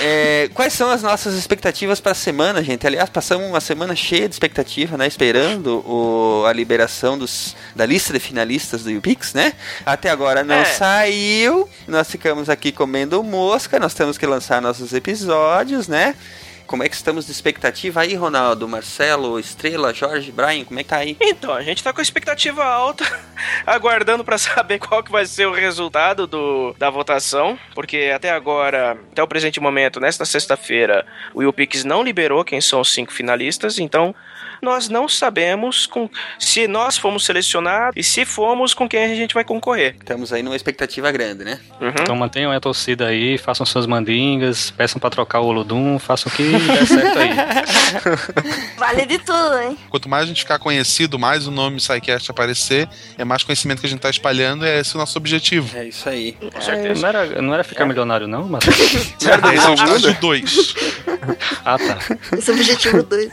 É, 0.00 0.48
quais 0.54 0.72
são 0.72 0.90
as 0.90 1.02
nossas 1.02 1.34
expectativas 1.34 2.00
para 2.00 2.12
a 2.12 2.14
semana, 2.14 2.62
gente? 2.62 2.86
Aliás, 2.86 3.10
passamos 3.10 3.46
uma 3.46 3.60
semana 3.60 3.94
cheia 3.94 4.28
de 4.28 4.34
expectativa, 4.34 4.96
né? 4.96 5.06
Esperando 5.06 5.84
o, 5.86 6.44
a 6.46 6.52
liberação 6.52 7.18
dos, 7.18 7.54
da 7.76 7.84
lista 7.84 8.12
de 8.12 8.20
finalistas 8.20 8.82
do 8.84 8.90
YouPix, 8.90 9.34
né? 9.34 9.52
Até 9.84 10.10
agora 10.10 10.42
não 10.42 10.54
É. 10.54 10.64
saiu. 10.64 11.68
Nós 11.86 12.10
ficamos 12.10 12.48
aqui 12.48 12.72
comendo 12.72 13.22
mosca, 13.22 13.78
nós 13.78 13.94
temos 13.94 14.16
que 14.16 14.26
lançar 14.26 14.60
nossos 14.62 14.92
episódios, 14.92 15.88
né? 15.88 16.14
Como 16.66 16.82
é 16.82 16.88
que 16.88 16.94
estamos 16.94 17.26
de 17.26 17.32
expectativa 17.32 18.00
aí, 18.00 18.14
Ronaldo? 18.14 18.66
Marcelo, 18.66 19.38
Estrela, 19.38 19.92
Jorge, 19.92 20.32
Brian, 20.32 20.64
como 20.64 20.80
é 20.80 20.82
que 20.82 20.88
tá 20.88 20.96
aí? 20.96 21.16
Então, 21.20 21.52
a 21.52 21.62
gente 21.62 21.82
tá 21.82 21.92
com 21.92 22.00
expectativa 22.00 22.64
alta, 22.64 23.04
aguardando 23.66 24.24
pra 24.24 24.38
saber 24.38 24.78
qual 24.78 25.02
que 25.02 25.12
vai 25.12 25.26
ser 25.26 25.46
o 25.46 25.52
resultado 25.52 26.26
do, 26.26 26.74
da 26.78 26.88
votação, 26.88 27.58
porque 27.74 28.10
até 28.14 28.30
agora, 28.30 28.98
até 29.12 29.22
o 29.22 29.28
presente 29.28 29.60
momento, 29.60 30.00
nesta 30.00 30.24
sexta-feira, 30.24 31.06
o 31.34 31.42
YouPix 31.42 31.84
não 31.84 32.02
liberou 32.02 32.44
quem 32.44 32.60
são 32.60 32.80
os 32.80 32.92
cinco 32.92 33.12
finalistas, 33.12 33.78
então 33.78 34.14
nós 34.64 34.88
não 34.88 35.08
sabemos 35.08 35.86
com, 35.86 36.08
se 36.38 36.66
nós 36.66 36.96
fomos 36.98 37.24
selecionados 37.24 37.94
e 37.96 38.02
se 38.02 38.24
fomos 38.24 38.74
com 38.74 38.88
quem 38.88 39.04
a 39.04 39.14
gente 39.14 39.34
vai 39.34 39.44
concorrer. 39.44 39.94
Estamos 40.00 40.32
aí 40.32 40.42
numa 40.42 40.56
expectativa 40.56 41.10
grande, 41.12 41.44
né? 41.44 41.60
Então 42.00 42.16
mantenham 42.16 42.50
a 42.50 42.58
torcida 42.58 43.06
aí, 43.06 43.38
façam 43.38 43.64
suas 43.66 43.86
mandingas, 43.86 44.70
peçam 44.70 44.98
pra 44.98 45.10
trocar 45.10 45.40
o 45.40 45.46
Olodum, 45.46 45.98
façam 45.98 46.32
o 46.32 46.34
que 46.36 46.50
der 46.50 46.86
certo 46.86 47.18
aí. 47.18 47.30
Vale 48.78 49.06
de 49.06 49.18
tudo, 49.18 49.58
hein? 49.58 49.78
Quanto 49.90 50.08
mais 50.08 50.24
a 50.24 50.26
gente 50.26 50.40
ficar 50.40 50.58
conhecido, 50.58 51.18
mais 51.18 51.46
o 51.46 51.50
nome 51.50 51.80
SciCast 51.80 52.30
aparecer, 52.30 52.88
é 53.18 53.24
mais 53.24 53.42
conhecimento 53.42 53.80
que 53.80 53.86
a 53.86 53.90
gente 53.90 54.00
tá 54.00 54.10
espalhando, 54.10 54.64
é 54.64 54.80
esse 54.80 54.94
o 54.94 54.98
nosso 54.98 55.16
objetivo. 55.18 55.76
É 55.76 55.86
isso 55.88 56.08
aí. 56.08 56.32
Com 56.32 56.48
É, 56.58 56.60
certeza. 56.60 57.00
não, 57.02 57.08
era, 57.08 57.42
não 57.42 57.54
era 57.54 57.64
ficar 57.64 57.84
milionário, 57.86 58.26
não, 58.26 58.48
mas. 58.48 58.64
Esse 59.14 59.28
é 59.28 59.70
o 59.70 59.74
estágio 59.74 60.16
2. 60.20 60.74
Ah, 61.64 61.76
tá. 61.78 61.98
Esse 62.36 62.50
é 62.50 62.54
o 62.54 62.56
objetivo 62.56 63.02
2. 63.02 63.30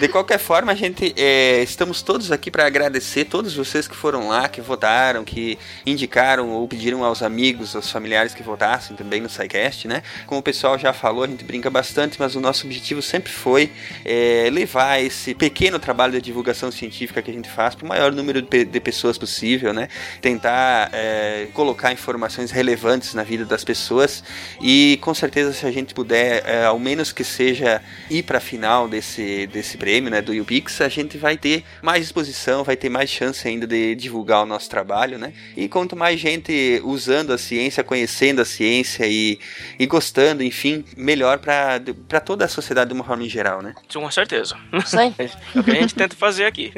De 0.00 0.08
qualquer 0.08 0.38
forma, 0.38 0.72
a 0.74 0.76
gente 0.76 1.14
é, 1.16 1.62
estamos 1.62 2.02
todos 2.02 2.32
aqui 2.32 2.50
para 2.50 2.66
agradecer 2.66 3.26
todos 3.26 3.54
vocês 3.54 3.86
que 3.86 3.94
foram 3.94 4.26
lá, 4.28 4.48
que 4.48 4.60
votaram, 4.60 5.24
que 5.24 5.56
indicaram 5.86 6.50
ou 6.50 6.66
pediram 6.66 7.04
aos 7.04 7.22
amigos, 7.22 7.76
aos 7.76 7.88
familiares 7.90 8.34
que 8.34 8.42
votassem 8.42 8.96
também 8.96 9.20
no 9.20 9.28
SciCast, 9.28 9.86
né? 9.86 10.02
Como 10.26 10.40
o 10.40 10.42
pessoal 10.42 10.76
já 10.76 10.92
falou, 10.92 11.22
a 11.22 11.28
gente 11.28 11.44
brinca 11.44 11.70
bastante, 11.70 12.16
mas 12.18 12.34
o 12.34 12.40
nosso 12.40 12.66
objetivo 12.66 13.00
sempre 13.00 13.32
foi 13.32 13.70
é, 14.04 14.48
levar 14.50 15.00
esse 15.00 15.32
pequeno 15.32 15.78
trabalho 15.78 16.14
de 16.14 16.20
divulgação 16.20 16.72
científica 16.72 17.22
que 17.22 17.30
a 17.30 17.34
gente 17.34 17.48
faz 17.48 17.76
para 17.76 17.84
o 17.84 17.88
maior 17.88 18.10
número 18.12 18.42
de, 18.42 18.48
pe- 18.48 18.64
de 18.64 18.80
pessoas 18.80 19.16
possível, 19.16 19.72
né? 19.72 19.88
Tentar 20.20 20.90
é, 20.92 21.46
colocar 21.54 21.92
informações 21.92 22.50
relevantes 22.50 23.14
na 23.14 23.22
vida 23.22 23.44
das 23.44 23.62
pessoas 23.62 24.24
e 24.60 24.98
com 25.00 25.14
certeza 25.14 25.52
se 25.52 25.64
a 25.66 25.70
gente 25.70 25.94
puder, 25.94 26.42
é, 26.44 26.64
ao 26.64 26.80
menos 26.80 27.12
que 27.12 27.22
seja 27.22 27.80
ir 28.10 28.24
para 28.24 28.38
a 28.38 28.40
final 28.40 28.88
desse, 28.88 29.46
desse 29.46 29.76
prêmio, 29.76 30.10
né, 30.10 30.20
do 30.20 30.34
YouPix, 30.54 30.80
a 30.80 30.88
gente 30.88 31.18
vai 31.18 31.36
ter 31.36 31.64
mais 31.82 32.04
exposição, 32.04 32.62
vai 32.62 32.76
ter 32.76 32.88
mais 32.88 33.10
chance 33.10 33.46
ainda 33.46 33.66
de 33.66 33.94
divulgar 33.94 34.42
o 34.42 34.46
nosso 34.46 34.70
trabalho, 34.70 35.18
né? 35.18 35.32
E 35.56 35.68
quanto 35.68 35.96
mais 35.96 36.20
gente 36.20 36.80
usando 36.84 37.32
a 37.32 37.38
ciência, 37.38 37.82
conhecendo 37.82 38.40
a 38.40 38.44
ciência 38.44 39.06
e, 39.06 39.38
e 39.78 39.86
gostando, 39.86 40.42
enfim, 40.42 40.84
melhor 40.96 41.38
para 41.38 42.20
toda 42.20 42.44
a 42.44 42.48
sociedade 42.48 42.88
de 42.88 42.94
uma 42.94 43.04
forma 43.04 43.24
em 43.24 43.28
geral, 43.28 43.62
né? 43.62 43.74
Com 43.92 44.10
certeza. 44.10 44.56
Aí. 44.96 45.14
É 45.18 45.58
o 45.58 45.64
que 45.64 45.70
a 45.70 45.74
gente 45.74 45.94
tenta 45.94 46.14
fazer 46.14 46.44
aqui. 46.44 46.72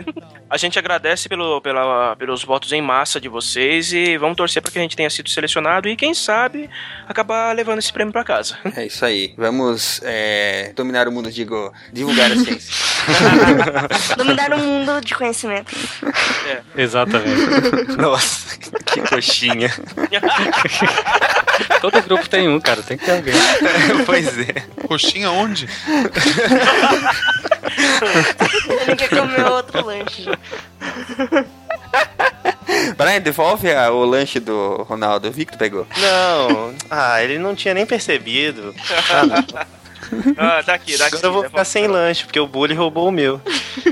A 0.49 0.57
gente 0.57 0.79
agradece 0.79 1.29
pelo, 1.29 1.61
pela, 1.61 2.16
pelos 2.16 2.45
votos 2.45 2.72
em 2.72 2.81
massa 2.81 3.20
de 3.20 3.29
vocês 3.29 3.93
e 3.93 4.16
vamos 4.16 4.37
torcer 4.37 4.62
para 4.62 4.70
que 4.70 4.79
a 4.79 4.83
gente 4.83 4.97
tenha 4.97 5.11
sido 5.11 5.29
selecionado 5.29 5.89
e, 5.89 5.97
quem 5.97 6.14
sabe, 6.14 6.70
acabar 7.07 7.55
levando 7.55 7.79
esse 7.79 7.93
prêmio 7.93 8.12
para 8.12 8.24
casa. 8.24 8.57
É 8.77 8.87
isso 8.87 9.05
aí. 9.05 9.35
Vamos 9.37 10.01
é, 10.05 10.72
dominar 10.74 11.09
o 11.09 11.12
mundo, 11.12 11.31
digo, 11.31 11.72
divulgar 11.93 12.31
a 12.31 12.37
ciência. 12.37 12.72
Dominar 14.17 14.53
o 14.55 14.59
mundo 14.59 15.01
de 15.01 15.14
conhecimento. 15.14 15.75
Exatamente. 16.77 17.97
Nossa, 17.97 18.57
que 18.59 19.01
coxinha. 19.03 19.73
Todo 21.81 22.03
grupo 22.03 22.29
tem 22.29 22.49
um, 22.49 22.61
cara, 22.61 22.83
tem 22.83 22.97
que 22.99 23.05
ter 23.05 23.12
alguém. 23.12 23.35
pois 24.07 24.39
é. 24.39 24.62
Coxinha 24.87 25.31
onde? 25.31 25.69
Ele 28.87 28.97
quer 28.97 29.09
comer 29.09 29.45
outro 29.47 29.85
lanche. 29.85 30.27
Brian, 32.97 33.21
devolve 33.21 33.71
a- 33.73 33.91
o 33.91 34.05
lanche 34.05 34.39
do 34.41 34.83
Ronaldo. 34.83 35.29
Eu 35.29 35.33
vi 35.33 35.45
que 35.47 35.53
tu 35.53 35.59
pegou. 35.59 35.87
Não, 35.97 36.75
ah, 36.91 37.23
ele 37.23 37.39
não 37.39 37.55
tinha 37.55 37.73
nem 37.75 37.87
percebido. 37.87 38.75
Ah, 39.11 39.67
Ah, 40.37 40.63
daqui, 40.63 40.97
daqui. 40.97 41.17
Agora 41.17 41.27
eu 41.27 41.33
vou 41.33 41.43
né? 41.43 41.49
ficar 41.49 41.65
sem 41.65 41.87
lanche, 41.87 42.25
porque 42.25 42.39
o 42.39 42.47
bully 42.47 42.75
roubou 42.75 43.09
o 43.09 43.13
meu. 43.13 43.41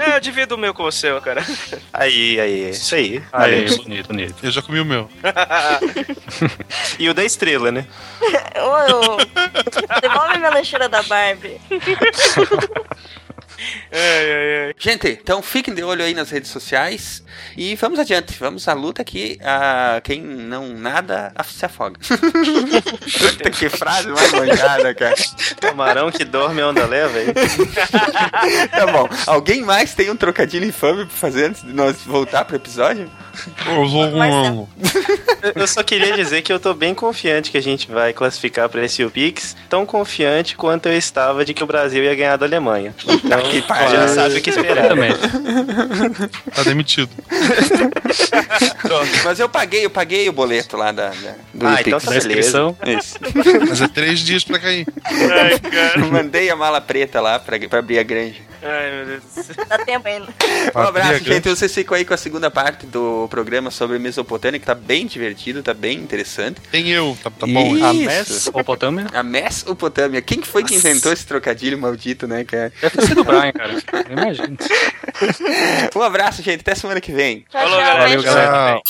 É, 0.00 0.16
eu 0.16 0.20
divido 0.20 0.54
o 0.54 0.58
meu 0.58 0.74
com 0.74 0.82
você, 0.82 1.10
ó, 1.10 1.20
cara. 1.20 1.44
Aí, 1.92 2.40
aí, 2.40 2.70
isso 2.70 2.94
aí. 2.94 3.22
Aí, 3.32 3.54
Aí. 3.54 3.76
bonito, 3.76 4.06
bonito. 4.08 4.34
Eu 4.42 4.50
já 4.50 4.62
comi 4.62 4.80
o 4.80 4.84
meu. 4.84 5.08
E 6.98 7.08
o 7.08 7.14
da 7.14 7.24
estrela, 7.24 7.70
né? 7.70 7.86
Ô, 8.56 9.14
ô, 9.14 10.00
devolve 10.00 10.38
minha 10.38 10.50
lancheira 10.50 10.88
da 10.88 11.02
Barbie. 11.02 11.60
Gente, 14.78 15.08
então 15.08 15.40
fiquem 15.42 15.74
de 15.74 15.82
olho 15.82 16.04
aí 16.04 16.14
nas 16.14 16.30
redes 16.30 16.50
sociais 16.50 17.22
e 17.56 17.74
vamos 17.76 17.98
adiante. 17.98 18.34
Vamos 18.38 18.66
à 18.68 18.72
luta 18.72 19.04
que 19.04 19.38
a 19.42 20.00
quem 20.02 20.20
não 20.20 20.68
nada 20.68 21.32
se 21.44 21.64
afoga. 21.64 21.98
Puta 23.18 23.50
que 23.50 23.68
frase 23.68 24.08
mais 24.08 24.32
manjada, 24.32 24.94
cara. 24.94 25.14
Camarão 25.60 26.10
que 26.10 26.24
dorme 26.24 26.62
onda 26.62 26.86
leva 26.86 27.18
aí. 27.18 27.32
Tá 28.68 28.86
bom. 28.86 29.08
Alguém 29.26 29.62
mais 29.62 29.94
tem 29.94 30.10
um 30.10 30.16
trocadilho 30.16 30.66
infame 30.66 31.06
pra 31.06 31.14
fazer 31.14 31.46
antes 31.46 31.62
de 31.62 31.72
nós 31.72 32.02
voltar 32.04 32.44
pro 32.44 32.56
episódio? 32.56 33.10
Eu 33.66 33.88
vou 33.88 34.04
um. 34.04 34.66
Eu 35.54 35.66
só 35.66 35.82
queria 35.82 36.14
dizer 36.14 36.42
que 36.42 36.52
eu 36.52 36.58
tô 36.58 36.74
bem 36.74 36.94
confiante 36.94 37.50
que 37.50 37.58
a 37.58 37.62
gente 37.62 37.90
vai 37.90 38.12
classificar 38.12 38.68
pra 38.68 38.84
esse 38.84 39.04
Pix, 39.10 39.56
tão 39.68 39.84
confiante 39.84 40.56
quanto 40.56 40.86
eu 40.86 40.96
estava 40.96 41.44
de 41.44 41.52
que 41.52 41.62
o 41.62 41.66
Brasil 41.66 42.02
ia 42.02 42.14
ganhar 42.14 42.36
da 42.36 42.46
Alemanha. 42.46 42.94
Então, 43.06 43.38
que 43.62 43.68
pariu. 43.68 43.90
já 43.90 44.08
sabe 44.08 44.38
o 44.38 44.42
que 44.42 44.50
esperar. 44.50 44.84
Exatamente. 44.84 45.18
Tá 46.54 46.62
demitido. 46.62 47.10
Mas 49.24 49.40
eu 49.40 49.48
paguei, 49.48 49.84
eu 49.84 49.90
paguei 49.90 50.28
o 50.28 50.32
boleto 50.32 50.76
lá 50.76 50.92
da, 50.92 51.08
da 51.10 51.34
do 51.52 51.66
Ah, 51.66 51.80
então 51.80 52.00
tá 52.00 52.16
inscrição. 52.16 52.76
Isso. 52.86 53.18
Mas 53.68 53.80
é 53.80 53.88
três 53.88 54.20
dias 54.20 54.44
pra 54.44 54.58
cair. 54.58 54.86
Ai, 55.04 55.58
cara. 55.58 56.06
Mandei 56.06 56.50
a 56.50 56.56
mala 56.56 56.80
preta 56.80 57.20
lá 57.20 57.38
pra, 57.38 57.58
pra 57.68 57.78
abrir 57.78 57.98
a 57.98 58.02
granja. 58.02 58.40
Ai, 58.62 58.90
meu 58.90 59.06
Deus 59.06 59.22
do 59.22 59.42
céu. 59.42 59.66
Dá 59.68 59.78
tempo 59.78 60.08
ainda. 60.08 60.28
Um 60.74 60.78
abraço, 60.80 61.24
gente. 61.24 61.48
Vocês 61.48 61.74
ficam 61.74 61.96
aí 61.96 62.04
com 62.04 62.14
a 62.14 62.16
segunda 62.16 62.50
parte 62.50 62.86
do 62.86 63.28
programa 63.28 63.70
sobre 63.70 63.98
Mesopotâmia, 63.98 64.58
que 64.58 64.66
tá 64.66 64.74
bem 64.74 65.06
divertido, 65.06 65.62
tá 65.62 65.74
bem 65.74 65.98
interessante. 65.98 66.60
Tem 66.70 66.88
eu, 66.88 67.16
tá, 67.22 67.30
tá 67.30 67.46
bom. 67.46 67.76
Isso. 67.76 67.84
A 67.84 67.92
Mesopotâmia? 67.92 69.06
A 69.12 69.22
Mesopotâmia. 69.22 70.22
Quem 70.22 70.40
que 70.40 70.48
foi 70.48 70.64
que 70.64 70.74
inventou 70.74 71.12
esse 71.12 71.26
trocadilho 71.26 71.78
maldito, 71.78 72.26
né, 72.26 72.44
cara? 72.44 72.72
Deve 72.80 72.96
ter 72.96 73.06
sido 73.06 73.20
o 73.20 73.24
Brian, 73.24 73.43
cara. 73.52 73.72
Imagina. 74.10 74.56
Um 75.94 76.02
abraço, 76.02 76.42
gente. 76.42 76.60
Até 76.60 76.74
semana 76.74 77.00
que 77.00 77.12
vem. 77.12 77.44
Tchau, 77.50 77.60
Falou, 77.62 77.76
tchau. 77.78 77.86
galera. 77.86 78.02
Valeu, 78.08 78.22
galera. 78.22 78.72
Tchau. 78.74 78.82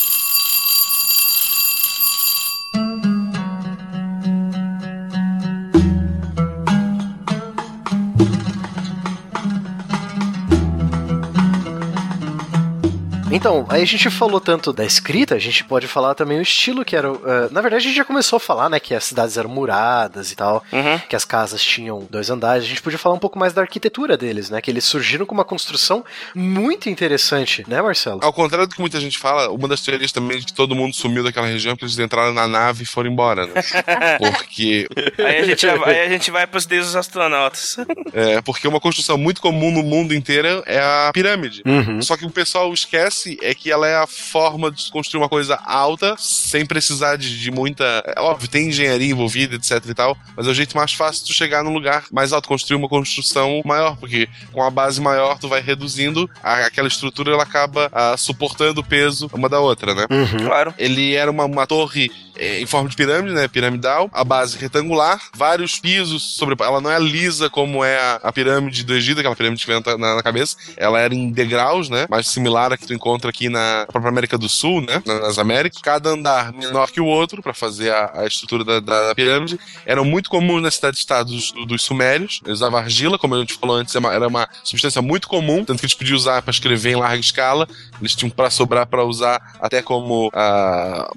Então, 13.35 13.66
aí 13.68 13.82
a 13.82 13.87
gente 13.87 14.09
falou 14.11 14.41
tanto 14.41 14.72
da 14.72 14.85
escrita, 14.85 15.35
a 15.35 15.39
gente 15.39 15.64
pode 15.64 15.87
falar 15.87 16.14
também 16.14 16.39
o 16.39 16.43
estilo 16.43 16.85
que 16.85 16.95
era. 16.97 17.11
uh, 17.12 17.18
na 17.51 17.61
verdade, 17.61 17.85
a 17.85 17.89
gente 17.89 17.97
já 17.97 18.05
começou 18.05 18.37
a 18.37 18.41
falar, 18.41 18.68
né, 18.68 18.78
que 18.80 18.95
as 18.95 19.05
cidades 19.05 19.37
eram 19.37 19.51
muradas 19.51 20.30
e 20.32 20.37
tal, 20.37 20.64
Uhum. 20.72 20.99
que 21.09 21.16
as 21.16 21.24
casas 21.24 21.62
tinham 21.62 22.07
dois 22.11 22.30
andares. 22.30 22.64
A 22.64 22.68
gente 22.68 22.82
podia 22.82 22.99
falar 22.99 23.14
um 23.14 23.18
pouco 23.18 23.39
mais 23.39 23.53
da 23.53 23.61
arquitetura 23.62 24.16
deles, 24.16 24.51
né, 24.51 24.61
que 24.61 24.70
eles 24.70 24.85
surgiram 24.85 25.26
com 25.26 25.35
uma 25.35 25.45
construção 25.45 26.05
muito 26.35 26.89
interessante, 26.89 27.64
né, 27.68 27.80
Marcelo? 27.82 28.20
Ao 28.22 28.32
contrário 28.32 28.66
do 28.66 28.74
que 28.74 28.80
muita 28.80 29.01
gente 29.01 29.18
fala, 29.18 29.51
uma 29.51 29.66
das 29.68 29.80
teorias 29.82 30.12
também 30.12 30.39
de 30.39 30.47
que 30.47 30.53
todo 30.55 30.74
mundo 30.74 30.95
sumiu 30.95 31.22
daquela 31.24 31.47
região 31.47 31.72
é 31.72 31.74
porque 31.74 31.85
eles 31.87 31.99
entraram 31.99 32.32
na 32.32 32.47
nave 32.47 32.82
e 32.85 32.87
foram 32.87 33.11
embora, 33.11 33.47
né? 33.47 33.53
Porque, 34.18 34.87
Aí 35.18 35.39
a 35.39 35.45
gente, 35.45 35.66
aí 35.66 36.01
a 36.01 36.09
gente 36.09 36.30
vai 36.30 36.47
pros 36.47 36.66
deuses 36.66 36.95
astronautas. 36.95 37.76
é, 38.12 38.41
porque 38.43 38.66
uma 38.68 38.80
construção 38.80 39.16
muito 39.18 39.41
comum 39.41 39.70
no 39.70 39.82
mundo 39.82 40.14
inteiro 40.14 40.62
é 40.66 40.78
a 40.78 41.11
pirâmide. 41.12 41.62
Uhum. 41.66 42.01
Só 42.03 42.16
que 42.16 42.24
o 42.24 42.30
pessoal 42.30 42.72
esquece 42.72 43.24
é 43.43 43.55
que 43.55 43.70
ela 43.70 43.87
é 43.87 43.97
a 43.97 44.07
forma 44.07 44.70
de 44.70 44.91
construir 44.91 45.20
uma 45.22 45.29
coisa 45.29 45.57
alta 45.64 46.14
sem 46.18 46.64
precisar 46.66 47.16
de, 47.16 47.39
de 47.41 47.51
muita. 47.51 47.85
É 48.16 48.20
óbvio, 48.20 48.49
tem 48.49 48.68
engenharia 48.68 49.11
envolvida, 49.11 49.57
etc 49.57 49.83
e 49.89 49.95
tal, 49.95 50.16
mas 50.37 50.47
é 50.47 50.51
o 50.51 50.55
jeito 50.55 50.77
mais 50.77 50.93
fácil 50.93 51.25
de 51.27 51.35
chegar 51.35 51.62
num 51.64 51.72
lugar 51.72 52.05
mais 52.12 52.33
alto, 52.33 52.49
construir 52.49 52.77
uma 52.77 52.89
construção 52.89 53.62
maior, 53.64 53.97
porque 53.97 54.29
com 54.53 54.62
a 54.62 54.70
base 54.70 55.01
maior 55.01 55.39
tu 55.39 55.49
vai 55.49 55.61
reduzindo, 55.61 56.29
a- 56.43 56.66
aquela 56.66 56.89
estrutura 56.89 57.33
ela 57.33 57.43
acaba 57.43 57.89
ah, 57.93 58.16
suportando 58.16 58.81
o 58.81 58.85
peso 58.85 59.31
uma 59.33 59.49
da 59.49 59.61
outra, 59.61 59.95
né? 59.95 60.07
Uhum. 60.11 60.47
Claro. 60.47 60.75
Ele 60.79 61.14
era 61.14 61.31
uma, 61.31 61.45
uma 61.45 61.66
torre 61.66 62.11
é, 62.37 62.61
em 62.61 62.66
forma 62.66 62.89
de 62.89 62.97
pirâmide, 62.97 63.33
né? 63.35 63.47
Piramidal, 63.47 64.11
a 64.12 64.25
base 64.25 64.59
retangular, 64.59 65.20
vários 65.35 65.79
pisos 65.79 66.35
sobre. 66.37 66.57
Ela 66.61 66.81
não 66.81 66.91
é 66.91 66.99
lisa 66.99 67.49
como 67.49 67.85
é 67.85 67.97
a, 67.97 68.14
a 68.25 68.33
pirâmide 68.33 68.83
do 68.83 68.93
Egito, 68.95 69.20
aquela 69.20 69.37
pirâmide 69.37 69.64
que 69.64 69.70
vem 69.70 69.81
na, 69.85 69.97
na- 69.97 70.14
na 70.16 70.22
cabeça. 70.22 70.57
Ela 70.77 71.01
era 71.01 71.14
em 71.14 71.31
degraus, 71.31 71.89
né? 71.89 72.07
Mais 72.11 72.27
similar 72.29 72.72
a 72.72 72.77
que 72.77 72.87
tu 72.87 72.93
encontra 72.95 73.14
aqui 73.29 73.49
na 73.49 73.87
própria 73.91 74.11
América 74.11 74.37
do 74.39 74.49
Sul, 74.49 74.81
né? 74.81 75.03
na- 75.07 75.21
Nas 75.21 75.39
Américas. 75.39 75.81
Cada 75.83 76.11
andar 76.11 76.53
menor 76.53 76.91
que 76.91 77.01
o 77.01 77.07
outro 77.07 77.43
para 77.43 77.55
fazer 77.55 77.91
a, 77.93 78.21
a 78.23 78.27
estrutura 78.27 78.65
da, 78.65 78.81
da- 78.81 79.15
pirâmide. 79.15 79.59
Eram 79.87 80.05
muito 80.05 80.29
comuns 80.31 80.62
nas 80.62 80.75
cidades-estados 80.75 81.53
dos, 81.53 81.67
dos 81.67 81.83
sumérios. 81.83 82.41
Eles 82.45 82.59
usavam 82.59 82.79
argila, 82.79 83.19
como 83.19 83.35
a 83.35 83.39
gente 83.41 83.55
falou 83.55 83.77
antes, 83.77 83.95
é 83.95 83.99
era 84.05 84.29
uma 84.29 84.49
substância 84.62 85.01
muito 85.01 85.27
comum, 85.29 85.65
tanto 85.65 85.79
que 85.81 85.87
eles 85.87 85.95
podiam 85.95 86.17
usar 86.17 86.43
para 86.43 86.51
escrever 86.51 86.93
em 86.93 86.97
larga 86.97 87.19
escala. 87.21 87.67
Eles 88.01 88.15
tinham 88.15 88.31
para 88.31 88.51
sobrar 88.51 88.87
para 88.87 89.05
usar 89.05 89.41
até 89.61 89.81
como, 89.83 90.31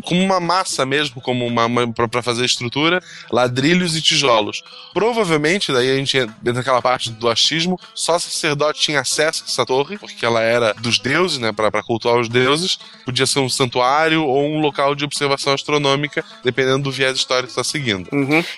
como 0.04 0.22
uma 0.24 0.40
massa 0.40 0.86
mesmo, 0.86 1.22
como 1.22 1.46
uma, 1.46 1.66
uma 1.66 1.92
para 1.94 2.22
fazer 2.24 2.46
estrutura, 2.46 3.02
ladrilhos 3.32 3.96
e 3.96 4.02
tijolos. 4.02 4.64
Provavelmente, 4.94 5.72
daí 5.72 5.92
a 5.92 5.96
gente 5.96 6.18
entra 6.18 6.54
naquela 6.54 6.82
parte 6.82 7.10
do 7.12 7.30
achismo, 7.30 7.80
só 7.94 8.18
sacerdote 8.18 8.82
tinha 8.82 9.00
acesso 9.02 9.44
a 9.44 9.50
essa 9.50 9.66
torre, 9.66 9.98
porque 9.98 10.26
ela 10.26 10.42
era 10.42 10.74
dos 10.74 10.98
deuses, 11.00 11.38
né, 11.38 11.52
para 11.52 11.84
cultuar 11.88 12.20
os 12.20 12.30
deuses. 12.30 12.78
Podia 13.06 13.26
ser 13.26 13.40
um 13.40 13.50
santuário 13.50 14.24
ou 14.24 14.46
um 14.46 14.60
local 14.60 14.94
de 14.94 15.06
observação 15.06 15.54
astronômica, 15.54 16.24
dependendo 16.44 16.84
do 16.84 16.92
viés 16.92 17.18
histórico 17.18 17.48
que 17.48 17.60
está 17.60 17.64
seguindo. 17.64 18.10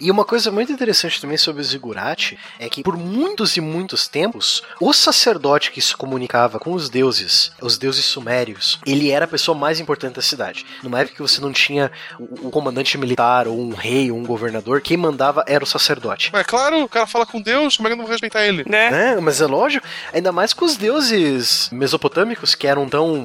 E 0.01 0.09
uma 0.09 0.25
coisa 0.25 0.51
muito 0.51 0.71
interessante 0.71 1.21
também 1.21 1.37
sobre 1.37 1.61
o 1.61 1.65
Zigurate 1.65 2.37
é 2.59 2.67
que 2.67 2.83
por 2.83 2.97
muitos 2.97 3.55
e 3.55 3.61
muitos 3.61 4.07
tempos, 4.07 4.63
o 4.81 4.91
sacerdote 4.93 5.71
que 5.71 5.81
se 5.81 5.95
comunicava 5.95 6.59
com 6.59 6.73
os 6.73 6.89
deuses, 6.89 7.51
os 7.61 7.77
deuses 7.77 8.05
sumérios, 8.05 8.79
ele 8.85 9.11
era 9.11 9.25
a 9.25 9.27
pessoa 9.27 9.57
mais 9.57 9.79
importante 9.79 10.15
da 10.15 10.21
cidade. 10.21 10.65
Numa 10.83 10.99
época 10.99 11.15
que 11.17 11.21
você 11.21 11.39
não 11.39 11.51
tinha 11.51 11.91
o, 12.19 12.47
o 12.47 12.51
comandante 12.51 12.97
militar, 12.97 13.47
ou 13.47 13.59
um 13.59 13.73
rei, 13.73 14.11
ou 14.11 14.17
um 14.17 14.25
governador, 14.25 14.81
quem 14.81 14.97
mandava 14.97 15.43
era 15.47 15.63
o 15.63 15.67
sacerdote. 15.67 16.31
Mas 16.33 16.45
claro, 16.45 16.83
o 16.83 16.89
cara 16.89 17.05
fala 17.05 17.25
com 17.25 17.41
Deus, 17.41 17.77
como 17.77 17.87
é 17.87 17.89
que 17.89 17.93
eu 17.93 17.97
não 17.97 18.05
vou 18.05 18.11
respeitar 18.11 18.45
ele? 18.45 18.63
Né? 18.67 18.89
Né? 18.89 19.19
Mas 19.21 19.41
é 19.41 19.45
lógico, 19.45 19.85
ainda 20.13 20.31
mais 20.31 20.53
com 20.53 20.65
os 20.65 20.77
deuses 20.77 21.69
mesopotâmicos 21.71 22.55
que 22.55 22.67
eram 22.67 22.87
tão 22.87 23.18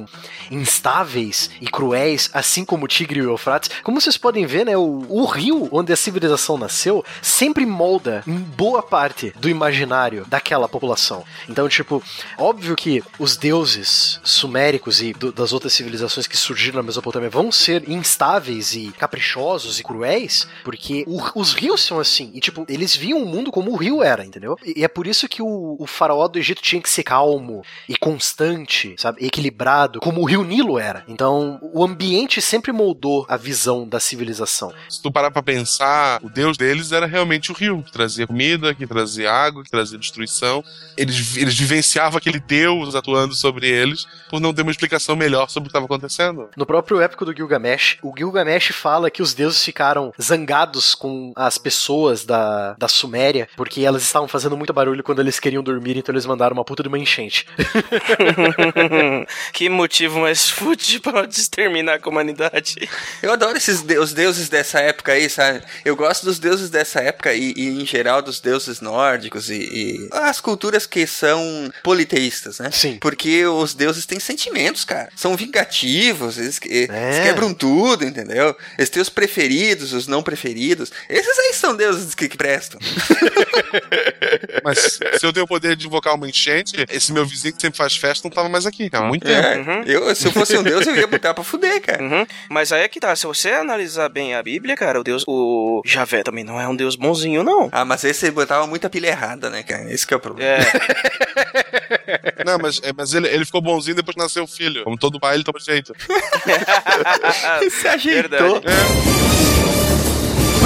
instáveis 0.50 1.50
e 1.60 1.66
cruéis, 1.66 2.30
assim 2.32 2.64
como 2.64 2.84
o 2.84 2.88
Tigre 2.88 3.20
e 3.20 3.22
o 3.22 3.30
Eufrates. 3.30 3.70
Como 3.82 4.00
vocês 4.00 4.16
podem 4.16 4.46
ver, 4.46 4.64
né, 4.66 4.76
o, 4.76 5.04
o 5.08 5.24
rio 5.26 5.68
onde 5.70 5.92
a 5.92 5.96
civilização 5.96 6.56
nasceu 6.56 7.04
sempre 7.22 7.66
molda 7.66 8.22
em 8.26 8.38
boa 8.38 8.82
parte 8.82 9.32
do 9.38 9.48
imaginário 9.48 10.24
daquela 10.26 10.68
população. 10.68 11.24
Então, 11.48 11.68
tipo, 11.68 12.02
óbvio 12.38 12.74
que 12.76 13.02
os 13.18 13.36
deuses 13.36 14.20
suméricos 14.24 15.02
e 15.02 15.12
do- 15.12 15.32
das 15.32 15.52
outras 15.52 15.72
civilizações 15.72 16.26
que 16.26 16.36
surgiram 16.36 16.76
na 16.76 16.82
Mesopotâmia 16.82 17.28
vão 17.30 17.50
ser 17.52 17.88
instáveis 17.88 18.74
e 18.74 18.92
caprichosos 18.98 19.78
e 19.78 19.82
cruéis, 19.84 20.46
porque 20.64 21.04
o- 21.06 21.20
os 21.40 21.52
rios 21.52 21.82
são 21.82 21.98
assim. 22.00 22.30
E, 22.34 22.40
tipo, 22.40 22.64
eles 22.68 22.94
viam 22.96 23.22
o 23.22 23.26
mundo 23.26 23.50
como 23.52 23.70
o 23.72 23.76
rio 23.76 24.02
era, 24.02 24.24
entendeu? 24.24 24.56
E, 24.64 24.80
e 24.80 24.84
é 24.84 24.88
por 24.88 25.06
isso 25.06 25.28
que 25.28 25.42
o, 25.42 25.76
o 25.78 25.86
faraó 25.86 26.26
do 26.28 26.38
Egito 26.38 26.62
tinha 26.62 26.80
que 26.80 26.88
ser 26.90 27.02
calmo 27.02 27.62
e 27.88 27.96
constante, 27.96 28.94
sabe? 28.98 29.24
Equilibrado, 29.24 29.73
como 30.00 30.20
o 30.20 30.24
rio 30.24 30.44
Nilo 30.44 30.78
era. 30.78 31.04
Então, 31.08 31.58
o 31.62 31.84
ambiente 31.84 32.40
sempre 32.40 32.72
moldou 32.72 33.26
a 33.28 33.36
visão 33.36 33.86
da 33.86 34.00
civilização. 34.00 34.72
Se 34.88 35.02
tu 35.02 35.10
parar 35.10 35.30
pra 35.30 35.42
pensar, 35.42 36.20
o 36.22 36.28
deus 36.28 36.56
deles 36.56 36.92
era 36.92 37.06
realmente 37.06 37.50
o 37.50 37.54
rio, 37.54 37.82
que 37.82 37.92
trazia 37.92 38.26
comida, 38.26 38.74
que 38.74 38.86
trazia 38.86 39.32
água, 39.32 39.62
que 39.62 39.70
trazia 39.70 39.98
destruição. 39.98 40.62
Eles, 40.96 41.36
eles 41.36 41.58
vivenciavam 41.58 42.18
aquele 42.18 42.40
deus 42.40 42.94
atuando 42.94 43.34
sobre 43.34 43.68
eles 43.68 44.06
por 44.30 44.40
não 44.40 44.52
ter 44.52 44.62
uma 44.62 44.70
explicação 44.70 45.16
melhor 45.16 45.48
sobre 45.48 45.66
o 45.66 45.70
que 45.70 45.76
estava 45.76 45.86
acontecendo. 45.86 46.48
No 46.56 46.66
próprio 46.66 47.00
épico 47.00 47.24
do 47.24 47.34
Gilgamesh, 47.34 47.98
o 48.02 48.12
Gilgamesh 48.16 48.68
fala 48.68 49.10
que 49.10 49.22
os 49.22 49.34
deuses 49.34 49.62
ficaram 49.62 50.12
zangados 50.20 50.94
com 50.94 51.32
as 51.36 51.58
pessoas 51.58 52.24
da, 52.24 52.74
da 52.74 52.88
Suméria, 52.88 53.48
porque 53.56 53.82
elas 53.82 54.02
estavam 54.02 54.28
fazendo 54.28 54.56
muito 54.56 54.72
barulho 54.72 55.02
quando 55.02 55.20
eles 55.20 55.40
queriam 55.40 55.62
dormir, 55.62 55.96
então 55.96 56.12
eles 56.12 56.26
mandaram 56.26 56.54
uma 56.54 56.64
puta 56.64 56.82
de 56.82 56.88
uma 56.88 56.98
enchente. 56.98 57.46
que 59.52 59.63
motivo 59.68 60.20
mais 60.20 60.48
fútil 60.50 61.00
pra 61.00 61.24
exterminar 61.24 62.00
a 62.02 62.08
humanidade. 62.08 62.74
Eu 63.22 63.32
adoro 63.32 63.56
esses 63.56 63.82
de- 63.82 63.98
os 63.98 64.12
deuses 64.12 64.48
dessa 64.48 64.80
época 64.80 65.12
aí, 65.12 65.28
sabe? 65.28 65.62
Eu 65.84 65.96
gosto 65.96 66.24
dos 66.24 66.38
deuses 66.38 66.70
dessa 66.70 67.00
época 67.00 67.32
e, 67.34 67.52
e, 67.56 67.68
em 67.82 67.86
geral 67.86 68.22
dos 68.22 68.40
deuses 68.40 68.80
nórdicos 68.80 69.50
e, 69.50 69.54
e 69.56 70.08
as 70.12 70.40
culturas 70.40 70.86
que 70.86 71.06
são 71.06 71.70
politeístas, 71.82 72.58
né? 72.58 72.70
Sim. 72.70 72.98
Porque 73.00 73.44
os 73.46 73.74
deuses 73.74 74.06
têm 74.06 74.18
sentimentos, 74.20 74.84
cara. 74.84 75.08
São 75.16 75.36
vingativos, 75.36 76.38
eles, 76.38 76.58
que- 76.58 76.68
eles 76.68 76.90
É. 76.90 77.22
quebram 77.24 77.52
tudo, 77.54 78.04
entendeu? 78.04 78.56
Eles 78.78 78.90
têm 78.90 79.02
os 79.02 79.08
preferidos, 79.08 79.92
os 79.92 80.06
não 80.06 80.22
preferidos. 80.22 80.90
Esses 81.08 81.38
aí 81.38 81.52
são 81.54 81.76
deuses 81.76 82.14
que, 82.14 82.28
que 82.28 82.36
prestam. 82.36 82.78
Mas 84.62 84.78
se 85.18 85.26
eu 85.26 85.32
tenho 85.32 85.44
o 85.44 85.48
poder 85.48 85.76
de 85.76 85.86
invocar 85.86 86.14
uma 86.14 86.28
enchente, 86.28 86.72
esse 86.90 87.12
meu 87.12 87.26
vizinho 87.26 87.54
que 87.54 87.60
sempre 87.60 87.76
faz 87.76 87.96
festa 87.96 88.26
não 88.28 88.34
tava 88.34 88.48
mais 88.48 88.66
aqui, 88.66 88.88
há 88.92 89.02
muito 89.02 89.24
tempo. 89.26 89.46
É, 89.46 89.53
eu, 89.86 90.14
se 90.14 90.26
eu 90.26 90.32
fosse 90.32 90.56
um 90.56 90.62
deus, 90.62 90.86
eu 90.86 90.96
ia 90.96 91.06
botar 91.06 91.34
pra 91.34 91.44
fuder, 91.44 91.80
cara. 91.80 92.02
Uhum. 92.02 92.26
Mas 92.48 92.72
aí 92.72 92.82
é 92.82 92.88
que 92.88 93.00
tá, 93.00 93.14
se 93.14 93.26
você 93.26 93.50
analisar 93.50 94.08
bem 94.08 94.34
a 94.34 94.42
Bíblia, 94.42 94.76
cara, 94.76 95.00
o 95.00 95.04
Deus, 95.04 95.24
o 95.26 95.82
Javé 95.84 96.22
também 96.22 96.44
não 96.44 96.60
é 96.60 96.66
um 96.68 96.76
Deus 96.76 96.96
bonzinho, 96.96 97.42
não. 97.42 97.68
Ah, 97.72 97.84
mas 97.84 98.04
esse 98.04 98.30
botava 98.30 98.66
muita 98.66 98.90
pilha 98.90 99.08
errada, 99.08 99.50
né, 99.50 99.62
cara? 99.62 99.92
Esse 99.92 100.06
que 100.06 100.14
é 100.14 100.16
o 100.16 100.20
problema. 100.20 100.62
É. 100.62 100.64
Não, 102.44 102.58
mas, 102.58 102.80
é, 102.82 102.92
mas 102.94 103.14
ele, 103.14 103.26
ele 103.28 103.44
ficou 103.44 103.60
bonzinho 103.62 103.96
depois 103.96 104.14
que 104.14 104.20
nasceu 104.20 104.44
o 104.44 104.46
filho. 104.46 104.84
Como 104.84 104.98
todo 104.98 105.18
pai, 105.18 105.34
ele 105.34 105.44
toma 105.44 105.58
jeito. 105.58 105.94
Se 107.70 107.88
ajeitou. 107.88 108.60
Verdade. 108.60 108.66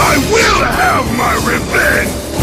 I 0.01 0.17
will 0.33 0.65
have 0.65 1.07
my 1.17 1.35
revenge! 1.45 2.38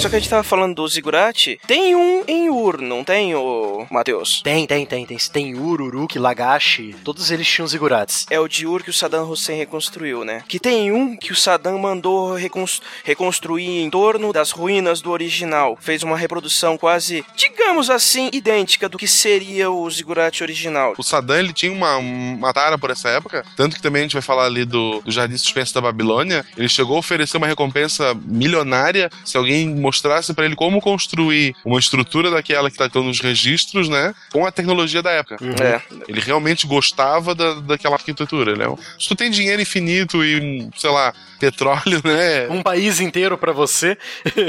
Só 0.00 0.08
que 0.08 0.16
a 0.16 0.18
gente 0.18 0.30
tava 0.30 0.42
falando 0.42 0.76
do 0.76 0.88
Zigurate, 0.88 1.60
tem 1.66 1.94
um 1.94 2.24
em 2.26 2.48
Ur, 2.48 2.80
não 2.80 3.04
tem, 3.04 3.34
ô 3.34 3.86
Matheus? 3.90 4.40
Tem, 4.42 4.66
tem, 4.66 4.86
tem. 4.86 5.04
Tem, 5.04 5.18
tem 5.18 5.54
Ur, 5.54 5.82
Uruk, 5.82 6.18
Lagash. 6.18 6.80
Todos 7.04 7.30
eles 7.30 7.46
tinham 7.46 7.68
zigurates. 7.68 8.24
É 8.30 8.40
o 8.40 8.48
de 8.48 8.66
Ur 8.66 8.82
que 8.82 8.88
o 8.88 8.94
Saddam 8.94 9.28
Hussein 9.30 9.58
reconstruiu, 9.58 10.24
né? 10.24 10.42
Que 10.48 10.58
tem 10.58 10.90
um 10.90 11.14
que 11.14 11.32
o 11.32 11.36
Saddam 11.36 11.78
mandou 11.78 12.34
recons- 12.34 12.80
reconstruir 13.04 13.82
em 13.82 13.90
torno 13.90 14.32
das 14.32 14.52
ruínas 14.52 15.02
do 15.02 15.10
original. 15.10 15.76
Fez 15.78 16.02
uma 16.02 16.16
reprodução 16.16 16.78
quase, 16.78 17.22
digamos 17.36 17.90
assim, 17.90 18.30
idêntica 18.32 18.88
do 18.88 18.96
que 18.96 19.06
seria 19.06 19.70
o 19.70 19.90
Zigurate 19.90 20.42
original. 20.42 20.94
O 20.96 21.02
Saddam, 21.02 21.38
ele 21.38 21.52
tinha 21.52 21.72
uma, 21.72 21.98
uma 21.98 22.54
tara 22.54 22.78
por 22.78 22.88
essa 22.88 23.10
época, 23.10 23.44
tanto 23.54 23.76
que 23.76 23.82
também 23.82 24.00
a 24.00 24.04
gente 24.04 24.14
vai 24.14 24.22
falar 24.22 24.46
ali 24.46 24.64
do, 24.64 25.02
do 25.04 25.10
Jardim 25.10 25.36
Suspenso 25.36 25.74
da 25.74 25.82
Babilônia. 25.82 26.42
Ele 26.56 26.70
chegou 26.70 26.96
a 26.96 27.00
oferecer 27.00 27.36
uma 27.36 27.46
recompensa 27.46 28.14
milionária 28.24 29.10
se 29.26 29.36
alguém 29.36 29.68
mostrasse 29.90 30.32
pra 30.32 30.44
ele 30.44 30.54
como 30.54 30.80
construir 30.80 31.54
uma 31.64 31.78
estrutura 31.80 32.30
daquela 32.30 32.70
que 32.70 32.76
tá 32.76 32.88
nos 33.00 33.18
registros, 33.20 33.88
né, 33.88 34.14
com 34.32 34.46
a 34.46 34.52
tecnologia 34.52 35.02
da 35.02 35.10
época. 35.10 35.36
É. 35.62 35.80
Ele 36.08 36.20
realmente 36.20 36.66
gostava 36.66 37.34
da, 37.34 37.54
daquela 37.54 37.96
arquitetura, 37.96 38.54
né? 38.56 38.66
Se 38.98 39.08
tu 39.08 39.16
tem 39.16 39.30
dinheiro 39.30 39.60
infinito 39.60 40.24
e, 40.24 40.68
sei 40.76 40.90
lá, 40.90 41.12
petróleo, 41.38 42.00
né? 42.04 42.46
Um 42.48 42.62
país 42.62 43.00
inteiro 43.00 43.36
pra 43.36 43.52
você. 43.52 43.96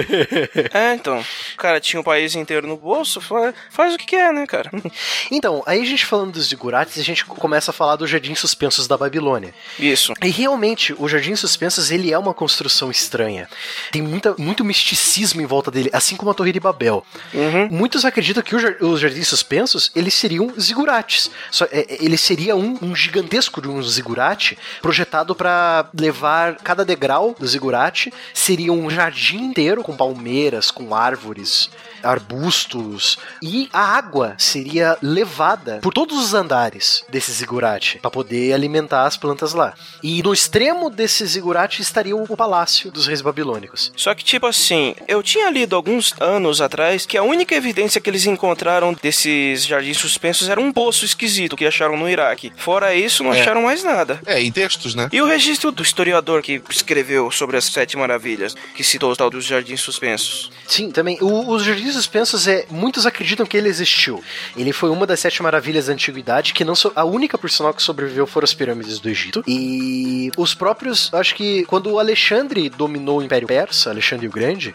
É, 0.74 0.94
então. 0.94 1.20
O 1.20 1.58
cara 1.58 1.80
tinha 1.80 2.00
o 2.00 2.04
país 2.04 2.36
inteiro 2.36 2.68
no 2.68 2.78
bolso, 2.78 3.20
fa- 3.22 3.54
faz 3.70 3.94
o 3.94 3.98
que 3.98 4.06
quer, 4.06 4.32
né, 4.34 4.46
cara? 4.46 4.70
Então, 5.32 5.64
aí 5.66 5.82
a 5.82 5.86
gente 5.86 6.06
falando 6.06 6.34
dos 6.34 6.48
zigurates, 6.48 6.98
a 7.00 7.04
gente 7.04 7.24
começa 7.26 7.72
a 7.72 7.74
falar 7.74 7.96
dos 7.96 8.10
Jardins 8.10 8.40
Suspensos 8.40 8.88
da 8.88 8.98
Babilônia. 8.98 9.54
Isso. 9.80 10.14
E 10.22 10.30
realmente, 10.30 10.94
o 10.98 11.08
Jardim 11.08 11.36
Suspensos, 11.36 11.90
ele 11.90 12.12
é 12.12 12.18
uma 12.18 12.34
construção 12.34 12.92
estranha. 12.92 13.48
Tem 13.92 14.02
muita, 14.02 14.36
muito 14.38 14.64
misticismo 14.66 15.31
em 15.40 15.46
volta 15.46 15.72
dele, 15.72 15.90
assim 15.94 16.16
como 16.16 16.32
a 16.32 16.34
Torre 16.34 16.52
de 16.52 16.60
Babel. 16.60 17.06
Muitos 17.70 18.06
acreditam 18.06 18.44
que 18.44 18.56
os 18.56 19.00
Jardins 19.00 19.28
Suspensos, 19.28 19.92
eles 19.96 20.14
seriam 20.14 20.54
zigurates. 20.60 21.30
Só, 21.50 21.66
é, 21.66 21.82
é, 21.82 21.98
ele 22.04 22.18
seria 22.18 22.56
um, 22.56 22.78
um 22.82 22.96
gigantesco 22.96 23.62
de 23.62 23.68
um 23.68 23.82
zigurate 23.84 24.58
projetado 24.82 25.36
para 25.36 25.90
levar 25.98 26.56
cada 26.58 26.84
degrau 26.84 27.36
do 27.38 27.48
zigurate 27.48 28.12
seria 28.34 28.74
um 28.74 28.90
jardim 28.90 29.44
inteiro 29.44 29.84
com 29.84 29.96
palmeiras, 29.96 30.72
com 30.72 30.96
árvores, 30.96 31.70
arbustos 32.04 33.18
e 33.42 33.70
a 33.72 33.80
água 33.80 34.36
seria 34.38 34.98
levada 35.02 35.80
por 35.82 35.94
todos 35.94 36.18
os 36.18 36.34
andares 36.34 37.04
desse 37.10 37.32
zigurate 37.32 38.00
para 38.00 38.12
poder 38.12 38.54
alimentar 38.54 39.06
as 39.06 39.18
plantas 39.18 39.54
lá. 39.54 39.74
E 40.02 40.22
no 40.24 40.34
extremo 40.34 40.90
desse 40.90 41.26
zigurate 41.26 41.82
estaria 41.82 42.16
o 42.16 42.36
palácio 42.36 42.92
dos 42.92 43.08
reis 43.08 43.22
babilônicos. 43.22 43.92
Só 43.96 44.14
que, 44.16 44.24
tipo 44.24 44.48
assim, 44.48 44.96
eu 45.08 45.21
tinha 45.24 45.50
lido 45.50 45.76
alguns 45.76 46.14
anos 46.20 46.62
atrás 46.62 47.06
que 47.06 47.18
a 47.18 47.24
única 47.24 47.56
evidência 47.56 48.00
que 48.02 48.10
eles 48.10 48.26
encontraram 48.26 48.94
desses 49.02 49.66
jardins 49.66 49.98
suspensos 49.98 50.50
era 50.50 50.60
um 50.60 50.72
poço 50.72 51.06
esquisito 51.06 51.56
que 51.56 51.66
acharam 51.66 51.98
no 51.98 52.10
Iraque. 52.10 52.52
Fora 52.58 52.94
isso, 52.96 53.24
não 53.24 53.34
É. 53.34 53.42
acharam 53.42 53.64
mais 53.64 53.84
nada. 53.84 54.20
É, 54.26 54.42
em 54.42 54.52
textos, 54.52 54.96
né? 54.96 55.10
E 55.12 55.22
o 55.22 55.26
registro 55.28 55.72
do 55.72 55.84
historiador 55.84 56.42
que 56.42 56.62
escreveu 56.70 57.30
sobre 57.32 57.58
as 57.58 57.66
Sete 57.66 57.98
Maravilhas, 57.98 58.56
que 58.76 58.84
citou 58.84 59.12
o 59.12 59.16
tal 59.16 59.30
dos 59.30 59.46
jardins 59.46 59.82
suspensos. 59.82 60.52
Sim, 60.68 60.92
também. 60.92 61.18
O- 61.22 61.50
os 61.52 61.64
Jardins 61.64 61.94
Suspensos, 61.94 62.48
é, 62.48 62.66
muitos 62.70 63.06
acreditam 63.06 63.46
que 63.46 63.56
ele 63.58 63.68
existiu. 63.70 64.24
Ele 64.56 64.72
foi 64.74 64.90
uma 64.90 65.06
das 65.06 65.20
sete 65.20 65.42
maravilhas 65.44 65.88
da 65.88 65.94
antiguidade, 65.94 66.54
que 66.54 66.64
não 66.66 66.76
so- 66.76 66.92
a 66.96 67.04
única 67.04 67.38
por 67.38 67.50
sinal 67.50 67.74
que 67.74 67.82
sobreviveu 67.84 68.26
foram 68.26 68.44
as 68.46 68.54
pirâmides 68.54 69.00
do 69.00 69.10
Egito. 69.10 69.44
E 69.48 70.32
os 70.38 70.54
próprios, 70.54 71.14
acho 71.14 71.36
que 71.36 71.64
quando 71.66 71.92
o 71.92 72.00
Alexandre 72.00 72.70
dominou 72.70 73.20
o 73.20 73.24
Império 73.24 73.48
Persa, 73.48 73.90
Alexandre 73.90 74.28
o 74.28 74.32
Grande, 74.32 74.74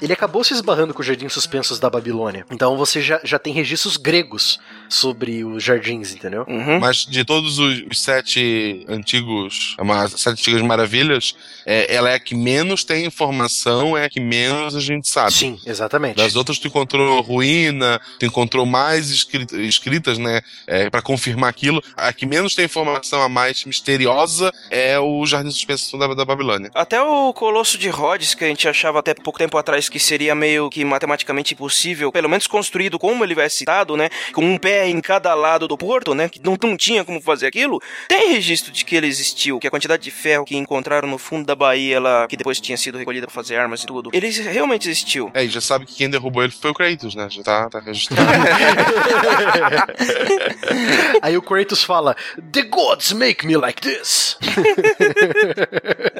ele 0.00 0.12
acabou 0.12 0.44
se 0.44 0.52
esbarrando 0.52 0.94
com 0.94 1.00
os 1.00 1.06
Jardins 1.06 1.32
Suspensos 1.32 1.78
da 1.78 1.90
Babilônia. 1.90 2.46
Então 2.50 2.76
você 2.76 3.00
já, 3.00 3.20
já 3.24 3.38
tem 3.38 3.52
registros 3.52 3.96
gregos 3.96 4.58
sobre 4.88 5.44
os 5.44 5.62
jardins, 5.62 6.12
entendeu? 6.14 6.46
Mas 6.80 7.04
de 7.04 7.24
todos 7.24 7.58
os, 7.58 7.82
os 7.90 8.00
sete 8.00 8.84
antigos, 8.88 9.76
as 9.78 10.12
sete 10.20 10.40
antigas 10.40 10.62
maravilhas, 10.62 11.34
é, 11.66 11.94
ela 11.94 12.10
é 12.10 12.14
a 12.14 12.20
que 12.20 12.34
menos 12.34 12.84
tem 12.84 13.04
informação, 13.04 13.96
é 13.96 14.04
a 14.04 14.10
que 14.10 14.20
menos 14.20 14.74
a 14.74 14.80
gente 14.80 15.08
sabe. 15.08 15.32
Sim, 15.32 15.58
exatamente. 15.66 16.16
Das 16.16 16.36
outras 16.36 16.58
tu 16.58 16.68
encontrou 16.68 17.20
ruína, 17.20 18.00
tu 18.18 18.26
encontrou 18.26 18.64
mais 18.64 19.10
escrita- 19.10 19.56
escritas, 19.56 20.18
né, 20.18 20.40
é, 20.66 20.88
para 20.88 21.02
confirmar 21.02 21.50
aquilo. 21.50 21.82
A 21.96 22.12
que 22.12 22.26
menos 22.26 22.54
tem 22.54 22.64
informação, 22.64 23.22
a 23.22 23.28
mais 23.28 23.64
misteriosa, 23.64 24.52
é 24.70 24.98
o 24.98 25.24
Jardim 25.26 25.50
Suspenso 25.50 25.96
da, 25.98 26.06
da 26.14 26.24
Babilônia. 26.24 26.70
Até 26.74 27.00
o 27.02 27.32
Colosso 27.32 27.76
de 27.78 27.88
Rhodes, 27.88 28.34
que 28.34 28.44
a 28.44 28.48
gente 28.48 28.68
achava 28.68 28.98
até 28.98 29.14
pouco 29.14 29.38
tempo 29.38 29.56
atrás 29.58 29.88
que 29.88 29.98
seria 29.98 30.34
meio 30.34 30.70
que 30.70 30.84
matematicamente 30.84 31.54
impossível, 31.54 32.10
pelo 32.12 32.28
menos 32.28 32.46
construído 32.46 32.98
como 32.98 33.24
ele 33.24 33.34
vai 33.34 33.48
citado, 33.50 33.96
né? 33.96 34.08
Com 34.32 34.44
um 34.44 34.56
pé 34.58 34.77
em 34.86 35.00
cada 35.00 35.34
lado 35.34 35.66
do 35.66 35.76
porto, 35.76 36.14
né? 36.14 36.28
Que 36.28 36.40
não, 36.42 36.56
não 36.62 36.76
tinha 36.76 37.04
como 37.04 37.20
fazer 37.20 37.46
aquilo. 37.46 37.80
Tem 38.08 38.32
registro 38.32 38.72
de 38.72 38.84
que 38.84 38.96
ele 38.96 39.06
existiu, 39.06 39.58
que 39.58 39.66
a 39.66 39.70
quantidade 39.70 40.02
de 40.02 40.10
ferro 40.10 40.44
que 40.44 40.56
encontraram 40.56 41.08
no 41.08 41.18
fundo 41.18 41.46
da 41.46 41.54
Bahia, 41.54 42.00
lá, 42.00 42.26
que 42.26 42.36
depois 42.36 42.60
tinha 42.60 42.76
sido 42.76 42.98
recolhida 42.98 43.26
pra 43.26 43.34
fazer 43.34 43.56
armas 43.56 43.82
e 43.82 43.86
tudo, 43.86 44.10
ele 44.12 44.28
realmente 44.28 44.88
existiu. 44.88 45.30
É, 45.34 45.44
e 45.44 45.48
já 45.48 45.60
sabe 45.60 45.86
que 45.86 45.94
quem 45.94 46.10
derrubou 46.10 46.42
ele 46.42 46.52
foi 46.52 46.70
o 46.70 46.74
Kratos, 46.74 47.14
né? 47.14 47.28
Já 47.30 47.42
tá, 47.42 47.70
tá 47.70 47.80
registrado. 47.80 48.28
Aí 51.22 51.36
o 51.36 51.42
Kratos 51.42 51.82
fala: 51.82 52.16
The 52.52 52.62
gods 52.62 53.12
make 53.12 53.46
me 53.46 53.56
like 53.56 53.80
this. 53.80 54.36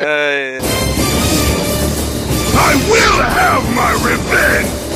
É... 0.01 0.59
I 2.55 2.75
will 2.91 3.23
have 3.23 3.65
my 3.75 3.93
revenge! 4.05 4.88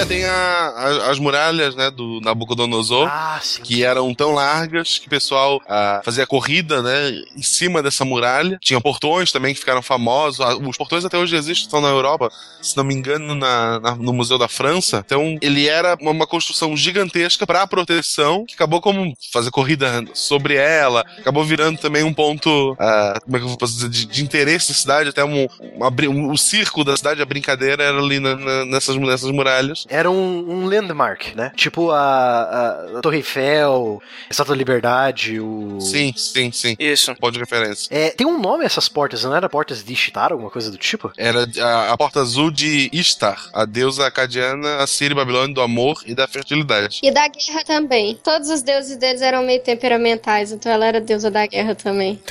É, 0.00 0.04
tem 0.06 0.24
a- 0.24 0.30
a- 0.30 1.10
as 1.10 1.18
muralhas, 1.18 1.74
né, 1.76 1.90
do 1.90 2.20
Nabucodonosor, 2.22 3.06
Ah, 3.06 3.38
que 3.62 3.84
eram 3.84 4.14
tão 4.14 4.32
largas 4.32 4.98
que 4.98 5.06
o 5.06 5.10
pessoal 5.10 5.60
ah, 5.68 6.00
fazia 6.02 6.26
corrida, 6.26 6.80
né, 6.82 7.10
em 7.36 7.42
cima 7.42 7.82
dessa 7.82 8.02
muralha. 8.04 8.58
Tinha 8.62 8.80
portões 8.80 9.30
também 9.30 9.52
que 9.52 9.60
ficaram 9.60 9.82
famosos. 9.82 10.40
Ah, 10.40 10.56
Os 10.56 10.76
portões 10.78 11.04
até 11.04 11.18
hoje 11.18 11.36
existem, 11.36 11.66
estão 11.66 11.80
na 11.82 11.88
Europa, 11.88 12.30
se 12.62 12.74
não 12.76 12.84
me 12.84 12.94
engano, 12.94 13.34
na- 13.34 13.78
na- 13.78 13.94
no 13.96 14.12
Museu 14.12 14.38
da 14.38 14.48
França. 14.48 15.02
Então, 15.04 15.36
ele 15.42 15.68
era 15.68 15.96
uma, 16.00 16.12
uma 16.12 16.26
construção 16.26 16.74
gigantesca 16.76 17.46
para 17.46 17.66
proteção, 17.66 18.46
que 18.46 18.54
acabou 18.54 18.80
como 18.80 19.12
fazer 19.32 19.50
corrida 19.50 20.02
sobre 20.14 20.54
ela, 20.54 21.04
acabou 21.18 21.44
virando 21.44 21.78
também 21.78 22.02
um 22.04 22.14
ponto, 22.14 22.74
ah, 22.78 23.18
como 23.22 23.36
é 23.36 23.40
que 23.40 23.46
eu 23.46 23.56
posso 23.58 23.74
dizer, 23.74 23.88
de, 23.90 24.06
de 24.06 24.22
interesse 24.22 24.68
da 24.68 24.74
cidade, 24.78 25.10
até 25.10 25.22
um, 25.24 25.46
uma 25.74 25.90
um- 26.08 26.30
o 26.30 26.38
circo 26.38 26.84
da 26.84 26.96
cidade, 26.96 27.20
a 27.20 27.26
brincadeira 27.26 27.82
era 27.82 27.98
ali 27.98 28.18
na- 28.18 28.36
na- 28.36 28.64
nessas, 28.64 28.96
nessas 28.96 29.30
muralhas. 29.30 29.84
Era 29.90 30.10
um, 30.10 30.44
um 30.48 30.66
landmark, 30.66 31.34
né? 31.34 31.50
Tipo 31.56 31.90
a, 31.90 31.98
a- 32.00 32.98
a 32.98 33.00
Torre 33.02 33.18
Eiffel, 33.18 34.00
a 34.28 34.30
Estátua 34.30 34.54
da 34.54 34.58
Liberdade, 34.58 35.40
o. 35.40 35.80
Sim, 35.80 36.14
sim, 36.16 36.52
sim. 36.52 36.76
Isso. 36.78 37.14
Ponto 37.16 37.32
de 37.32 37.40
referência. 37.40 37.88
É, 37.92 38.10
tem 38.10 38.26
um 38.26 38.38
nome 38.40 38.64
essas 38.64 38.88
portas, 38.88 39.24
não 39.24 39.34
era 39.34 39.48
portas 39.48 39.82
de 39.82 39.92
Ishtar, 39.92 40.32
alguma 40.32 40.50
coisa 40.50 40.70
do 40.70 40.78
tipo? 40.78 41.12
Era 41.18 41.46
a, 41.60 41.92
a 41.92 41.96
porta 41.98 42.20
azul 42.20 42.50
de 42.50 42.88
Ishtar, 42.92 43.50
a 43.52 43.64
deusa 43.64 44.06
acadiana, 44.06 44.76
assíria 44.76 45.12
e 45.12 45.16
babilônia 45.16 45.54
do 45.54 45.60
amor 45.60 46.02
e 46.06 46.14
da 46.14 46.28
fertilidade. 46.28 47.00
E 47.02 47.10
da 47.10 47.26
guerra 47.28 47.64
também. 47.64 48.18
Todos 48.22 48.48
os 48.48 48.62
deuses 48.62 48.96
deles 48.96 49.20
eram 49.22 49.42
meio 49.42 49.60
temperamentais, 49.60 50.52
então 50.52 50.70
ela 50.70 50.86
era 50.86 51.00
deusa 51.00 51.30
da 51.30 51.46
guerra 51.46 51.74
também. 51.74 52.20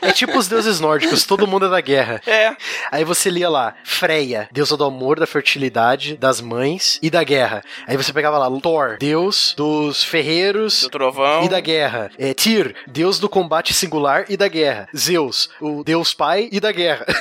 É 0.00 0.12
tipo 0.12 0.36
os 0.38 0.48
deuses 0.48 0.80
nórdicos, 0.80 1.24
todo 1.24 1.46
mundo 1.46 1.66
é 1.66 1.70
da 1.70 1.80
guerra. 1.80 2.20
É. 2.26 2.54
Aí 2.90 3.04
você 3.04 3.30
lia 3.30 3.48
lá, 3.48 3.74
Freya, 3.84 4.48
deusa 4.52 4.76
do 4.76 4.84
amor, 4.84 5.18
da 5.18 5.26
fertilidade, 5.26 6.16
das 6.16 6.40
alemães 6.42 6.98
e 7.00 7.08
da 7.08 7.22
guerra. 7.22 7.62
Aí 7.86 7.96
você 7.96 8.12
pegava 8.12 8.36
lá 8.36 8.50
Thor, 8.60 8.96
deus 8.98 9.54
dos 9.56 10.04
ferreiros 10.04 10.82
Do 10.82 10.90
trovão. 10.90 11.44
e 11.44 11.48
da 11.48 11.60
guerra. 11.60 12.10
É, 12.18 12.34
Tyr, 12.34 12.74
deus 12.86 13.18
do 13.18 13.28
combate 13.28 13.72
singular 13.72 14.26
e 14.28 14.36
da 14.36 14.48
guerra. 14.48 14.88
Zeus, 14.96 15.48
o 15.60 15.82
deus 15.82 16.12
pai 16.12 16.48
e 16.52 16.60
da 16.60 16.72
guerra. 16.72 17.06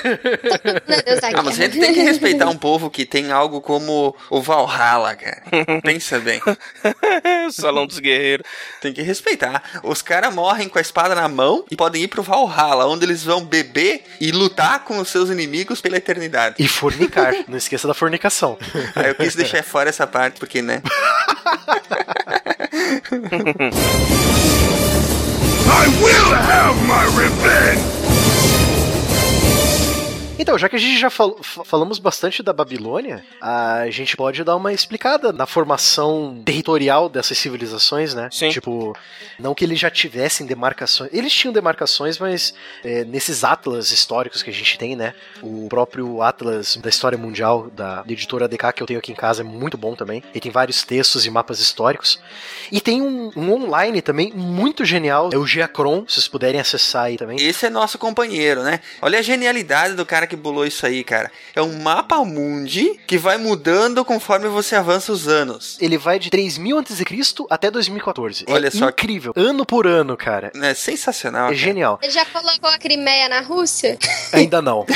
Ah, 1.34 1.42
mas 1.44 1.60
a 1.60 1.64
gente 1.64 1.80
tem 1.80 1.94
que 1.94 2.02
respeitar 2.02 2.50
um 2.50 2.58
povo 2.58 2.90
que 2.90 3.06
tem 3.06 3.32
algo 3.32 3.62
como 3.62 4.16
o 4.30 4.42
Valhalla, 4.42 5.16
cara. 5.16 5.44
Pensa 5.84 6.20
bem. 6.20 6.42
Salão 7.52 7.86
dos 7.88 8.00
Guerreiros. 8.00 8.46
Tem 8.82 8.92
que 8.92 9.02
respeitar. 9.02 9.64
Os 9.84 10.02
caras 10.02 10.34
morrem 10.34 10.68
com 10.68 10.78
a 10.78 10.82
espada 10.82 11.16
na 11.16 11.28
mão 11.28 11.64
e 11.70 11.76
podem 11.76 12.04
ir 12.04 12.08
pro 12.08 12.24
Valhalla, 12.24 12.88
onde 12.88 13.06
eles 13.06 13.24
vão 13.24 13.44
beber 13.46 14.04
e 14.20 14.32
lutar 14.32 14.84
com 14.84 14.98
os 15.00 15.10
seus 15.10 15.30
inimigos 15.30 15.80
pela 15.82 15.98
eternidade. 15.98 16.56
e 16.60 16.68
fornicar. 16.68 17.34
Não 17.48 17.58
esqueça 17.58 17.88
da 17.88 17.94
fornicação. 17.94 18.58
Aí 18.96 19.11
eu 19.12 19.16
quis 19.16 19.36
deixar 19.36 19.64
fora 19.64 19.90
essa 19.90 20.08
parte, 20.08 20.40
porque, 20.40 20.62
né? 20.62 20.82
I 25.74 25.88
will 26.02 26.34
have 26.34 26.76
my 26.86 27.06
revenge! 27.18 28.11
Então, 30.42 30.58
já 30.58 30.68
que 30.68 30.76
a 30.76 30.80
gente 30.80 30.98
já 31.00 31.10
fal- 31.12 31.38
fa- 31.44 31.64
falamos 31.64 32.00
bastante 32.00 32.42
da 32.42 32.52
Babilônia, 32.52 33.24
a 33.40 33.88
gente 33.92 34.18
pode 34.18 34.44
dar 34.44 34.56
uma 34.56 34.74
explicada 34.74 35.32
na 35.32 35.46
formação 35.46 36.42
territorial 36.44 37.08
dessas 37.08 37.38
civilizações, 37.38 38.16
né? 38.16 38.28
Sim. 38.32 38.50
Tipo, 38.50 38.98
não 39.38 39.54
que 39.54 39.64
eles 39.64 39.80
já 39.80 39.92
tivessem 39.92 40.48
demarcações. 40.48 41.12
Eles 41.14 41.32
tinham 41.32 41.54
demarcações, 41.54 42.18
mas 42.18 42.56
é, 42.84 43.04
nesses 43.06 43.44
atlas 43.44 43.92
históricos 43.92 44.42
que 44.42 44.50
a 44.50 44.54
gente 44.54 44.80
tem, 44.80 44.96
né? 44.96 45.14
O 45.44 45.68
próprio 45.70 46.24
Atlas 46.24 46.76
da 46.78 46.90
História 46.90 47.20
Mundial 47.20 47.70
da 47.70 48.04
editora 48.08 48.48
DK 48.48 48.74
que 48.74 48.82
eu 48.82 48.88
tenho 48.88 49.00
aqui 49.00 49.12
em 49.12 49.16
casa 49.16 49.42
é 49.42 49.46
muito 49.46 49.78
bom 49.78 49.96
também. 49.96 50.24
Ele 50.32 50.40
tem 50.42 50.52
vários 50.52 50.82
textos 50.84 51.24
e 51.24 51.30
mapas 51.30 51.60
históricos. 51.60 52.20
E 52.72 52.82
tem 52.82 53.00
um, 53.02 53.32
um 53.36 53.52
online 53.54 54.02
também 54.02 54.34
muito 54.34 54.84
genial, 54.86 55.30
é 55.32 55.38
o 55.38 55.46
Geacron, 55.46 56.06
se 56.08 56.16
vocês 56.16 56.28
puderem 56.28 56.60
acessar 56.60 57.04
aí 57.06 57.18
também. 57.18 57.38
Esse 57.40 57.68
é 57.68 57.70
nosso 57.70 58.00
companheiro, 58.00 58.64
né? 58.64 58.80
Olha 59.04 59.20
a 59.20 59.22
genialidade 59.22 59.94
do 59.94 60.04
cara 60.06 60.31
que 60.32 60.36
bolou 60.38 60.66
isso 60.66 60.86
aí, 60.86 61.04
cara. 61.04 61.30
É 61.54 61.62
um 61.62 61.82
mapa 61.82 62.24
mundi 62.24 62.98
que 63.06 63.18
vai 63.18 63.38
mudando 63.38 64.06
conforme 64.06 64.48
você 64.48 64.76
avança 64.76 65.12
os 65.12 65.28
anos. 65.28 65.78
Ele 65.82 65.98
vai 65.98 66.18
de 66.18 66.30
3000 66.30 66.80
a.C. 66.80 67.04
até 67.50 67.70
2014. 67.70 68.46
Olha 68.48 68.68
é 68.68 68.72
só. 68.72 68.88
incrível. 68.88 69.34
Ano 69.36 69.66
por 69.66 69.86
ano, 69.86 70.16
cara. 70.16 70.52
É 70.56 70.74
sensacional. 70.74 71.44
É 71.44 71.46
cara. 71.48 71.56
genial. 71.56 72.00
Ele 72.02 72.12
já 72.12 72.26
colocou 72.26 72.70
a 72.70 72.78
Crimeia 72.78 73.28
na 73.28 73.42
Rússia? 73.42 73.98
Ainda 74.32 74.62
não. 74.62 74.86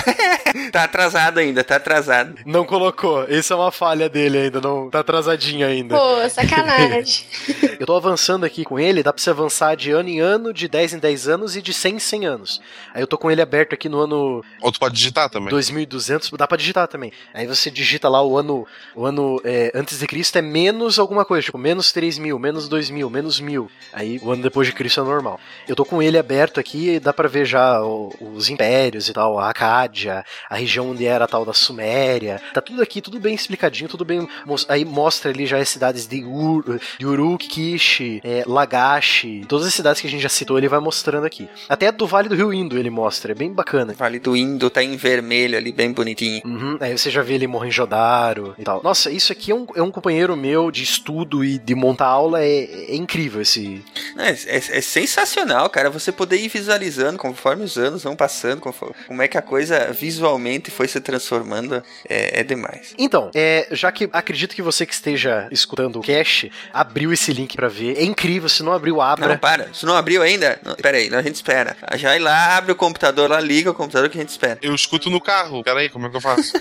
Tá 0.71 0.85
atrasado 0.85 1.39
ainda, 1.39 1.63
tá 1.63 1.75
atrasado. 1.75 2.35
Não 2.45 2.65
colocou. 2.65 3.23
Essa 3.29 3.53
é 3.53 3.57
uma 3.57 3.71
falha 3.71 4.09
dele 4.09 4.37
ainda. 4.37 4.61
Não 4.61 4.89
tá 4.89 4.99
atrasadinho 4.99 5.65
ainda. 5.65 5.95
Pô, 5.95 6.29
sacanagem. 6.29 7.25
Eu 7.79 7.85
tô 7.85 7.95
avançando 7.95 8.45
aqui 8.45 8.63
com 8.63 8.79
ele. 8.79 9.03
Dá 9.03 9.11
pra 9.11 9.21
você 9.21 9.29
avançar 9.29 9.75
de 9.75 9.91
ano 9.91 10.09
em 10.09 10.19
ano, 10.19 10.53
de 10.53 10.67
10 10.67 10.93
em 10.93 10.99
10 10.99 11.27
anos 11.27 11.55
e 11.55 11.61
de 11.61 11.73
100 11.73 11.95
em 11.95 11.99
100 11.99 12.25
anos. 12.25 12.61
Aí 12.93 13.01
eu 13.01 13.07
tô 13.07 13.17
com 13.17 13.29
ele 13.29 13.41
aberto 13.41 13.73
aqui 13.73 13.89
no 13.89 13.99
ano 13.99 14.43
Ou 14.61 14.71
tu 14.71 14.79
pode 14.79 14.95
digitar 14.95 15.24
também. 15.29 15.49
2200. 15.49 16.31
Dá 16.31 16.47
pra 16.47 16.57
digitar 16.57 16.87
também. 16.87 17.11
Aí 17.33 17.45
você 17.47 17.69
digita 17.71 18.07
lá 18.09 18.21
o 18.23 18.37
ano, 18.37 18.65
o 18.95 19.05
ano 19.05 19.41
é, 19.43 19.71
antes 19.75 19.99
de 19.99 20.07
Cristo 20.07 20.37
é 20.37 20.41
menos 20.41 20.99
alguma 20.99 21.25
coisa. 21.25 21.43
Tipo, 21.45 21.57
menos 21.57 21.91
3000, 21.91 22.37
menos 22.39 22.67
2000, 22.67 23.09
menos 23.09 23.39
1000. 23.39 23.69
Aí 23.93 24.19
o 24.21 24.31
ano 24.31 24.43
depois 24.43 24.67
de 24.67 24.73
Cristo 24.73 25.01
é 25.01 25.03
normal. 25.03 25.39
Eu 25.67 25.75
tô 25.75 25.85
com 25.85 26.01
ele 26.01 26.17
aberto 26.17 26.59
aqui 26.59 26.89
e 26.95 26.99
dá 26.99 27.13
pra 27.13 27.27
ver 27.27 27.45
já 27.45 27.81
o- 27.83 28.13
os 28.35 28.49
impérios 28.49 29.07
e 29.09 29.13
tal, 29.13 29.37
a 29.39 29.49
Acádia, 29.49 30.23
a 30.49 30.55
região 30.55 30.91
onde 30.91 31.05
era 31.05 31.25
a 31.25 31.27
tal 31.27 31.45
da 31.45 31.53
Suméria. 31.53 32.41
Tá 32.53 32.61
tudo 32.61 32.81
aqui, 32.81 33.01
tudo 33.01 33.19
bem 33.19 33.33
explicadinho, 33.35 33.89
tudo 33.89 34.05
bem. 34.05 34.27
Aí 34.67 34.83
mostra 34.85 35.31
ali 35.31 35.45
já 35.45 35.57
as 35.57 35.69
cidades 35.69 36.07
de, 36.07 36.23
Ur, 36.23 36.79
de 36.99 37.05
Uruk, 37.05 37.47
Kish, 37.47 38.01
é, 38.23 38.43
Lagash, 38.45 39.25
todas 39.47 39.67
as 39.67 39.73
cidades 39.73 40.01
que 40.01 40.07
a 40.07 40.09
gente 40.09 40.21
já 40.21 40.29
citou, 40.29 40.57
ele 40.57 40.67
vai 40.67 40.79
mostrando 40.79 41.25
aqui. 41.25 41.47
Até 41.69 41.91
do 41.91 42.05
Vale 42.07 42.29
do 42.29 42.35
Rio 42.35 42.53
Indo 42.53 42.77
ele 42.77 42.89
mostra, 42.89 43.31
é 43.31 43.35
bem 43.35 43.51
bacana. 43.51 43.93
Vale 43.93 44.19
do 44.19 44.35
Indo 44.35 44.69
tá 44.69 44.83
em 44.83 44.97
vermelho 45.15 45.57
ali, 45.57 45.71
bem 45.71 45.91
bonitinho. 45.91 46.41
Uhum, 46.45 46.77
aí 46.79 46.97
você 46.97 47.09
já 47.09 47.21
vê 47.21 47.35
ele 47.35 47.47
Mohenjo-Daro 47.47 48.55
e 48.57 48.63
tal. 48.63 48.81
Nossa, 48.83 49.09
isso 49.11 49.31
aqui 49.31 49.51
é 49.51 49.55
um, 49.55 49.65
é 49.75 49.81
um 49.81 49.91
companheiro 49.91 50.35
meu 50.35 50.69
de 50.71 50.83
estudo 50.83 51.43
e 51.43 51.57
de 51.57 51.73
montar 51.75 52.07
aula, 52.07 52.41
é, 52.43 52.63
é 52.89 52.95
incrível 52.95 53.41
esse... 53.41 53.83
É, 54.17 54.29
é- 54.57 54.77
é 54.77 54.81
sensacional, 54.81 55.69
cara, 55.69 55.89
você 55.89 56.11
poder 56.11 56.37
ir 56.37 56.47
visualizando 56.49 57.17
conforme 57.17 57.63
os 57.63 57.77
anos 57.77 58.03
vão 58.03 58.15
passando, 58.15 58.59
conforme- 58.61 58.95
como 59.07 59.21
é 59.21 59.27
que 59.27 59.37
a 59.37 59.41
coisa 59.41 59.91
visualmente 59.91 60.71
foi 60.71 60.87
se 60.87 60.99
transformando, 60.99 61.81
é, 62.07 62.39
é 62.41 62.43
demais. 62.43 62.93
Então, 62.97 63.29
é, 63.35 63.67
já 63.71 63.91
que 63.91 64.09
acredito 64.11 64.55
que 64.55 64.61
você 64.61 64.85
que 64.85 64.93
esteja 64.93 65.47
escutando 65.51 65.97
o 65.99 66.01
cast, 66.01 66.51
abriu 66.73 67.11
esse 67.13 67.31
link 67.33 67.55
pra 67.55 67.67
ver. 67.67 67.97
É 67.97 68.03
incrível, 68.03 68.49
se 68.49 68.63
não 68.63 68.71
abriu, 68.73 69.01
abra. 69.01 69.27
Não, 69.27 69.37
para, 69.37 69.73
se 69.73 69.85
não 69.85 69.95
abriu 69.95 70.21
ainda, 70.21 70.59
não, 70.63 70.75
pera 70.75 70.97
aí, 70.97 71.13
a 71.13 71.21
gente 71.21 71.35
espera. 71.35 71.75
Já 71.95 72.09
vai 72.09 72.19
lá, 72.19 72.57
abre 72.57 72.71
o 72.71 72.75
computador 72.75 73.29
lá, 73.29 73.39
liga 73.39 73.69
o 73.71 73.73
computador 73.73 74.09
que 74.09 74.17
a 74.17 74.21
gente 74.21 74.29
espera. 74.29 74.57
Eu 74.61 74.73
escuto 74.73 74.94
no 75.09 75.21
carro. 75.21 75.63
Peraí, 75.63 75.89
como 75.89 76.07
é 76.07 76.09
que 76.09 76.17
eu 76.17 76.21
faço? 76.21 76.53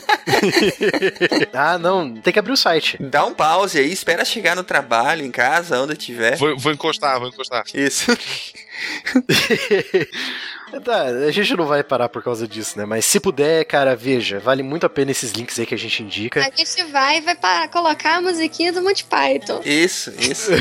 ah, 1.53 1.79
não, 1.79 2.15
tem 2.17 2.33
que 2.33 2.39
abrir 2.39 2.53
o 2.53 2.57
site. 2.57 2.97
Dá 3.01 3.25
um 3.25 3.35
pause 3.35 3.79
aí, 3.79 3.93
espera 3.93 4.25
chegar 4.25 4.55
no 4.57 4.65
trabalho, 4.65 5.25
em 5.25 5.31
casa, 5.31 5.81
onde 5.81 5.97
tiver. 5.97 6.37
Vou, 6.37 6.57
vou 6.59 6.73
encostar, 6.73 7.19
vou 7.19 7.29
encostar. 7.29 7.65
Isso. 7.75 8.13
Tá, 10.81 11.03
a 11.05 11.31
gente 11.31 11.55
não 11.57 11.67
vai 11.67 11.85
parar 11.85 12.09
por 12.09 12.23
causa 12.23 12.49
disso, 12.49 12.79
né? 12.79 12.85
Mas 12.85 13.05
se 13.05 13.21
puder, 13.21 13.65
cara, 13.65 13.95
veja, 13.95 14.41
vale 14.41 14.63
muito 14.63 14.85
a 14.85 14.89
pena 14.89 15.11
esses 15.11 15.31
links 15.33 15.59
aí 15.59 15.67
que 15.67 15.75
a 15.75 15.79
gente 15.79 16.03
indica. 16.03 16.41
A 16.41 16.51
gente 16.55 16.85
vai 16.91 17.19
e 17.19 17.21
vai 17.21 17.37
para 17.37 17.69
colocar 17.69 18.17
a 18.17 18.21
musiquinha 18.21 18.73
do 18.73 18.83
Monty 18.83 19.05
Python. 19.05 19.61
Isso, 19.65 20.13
isso. 20.19 20.51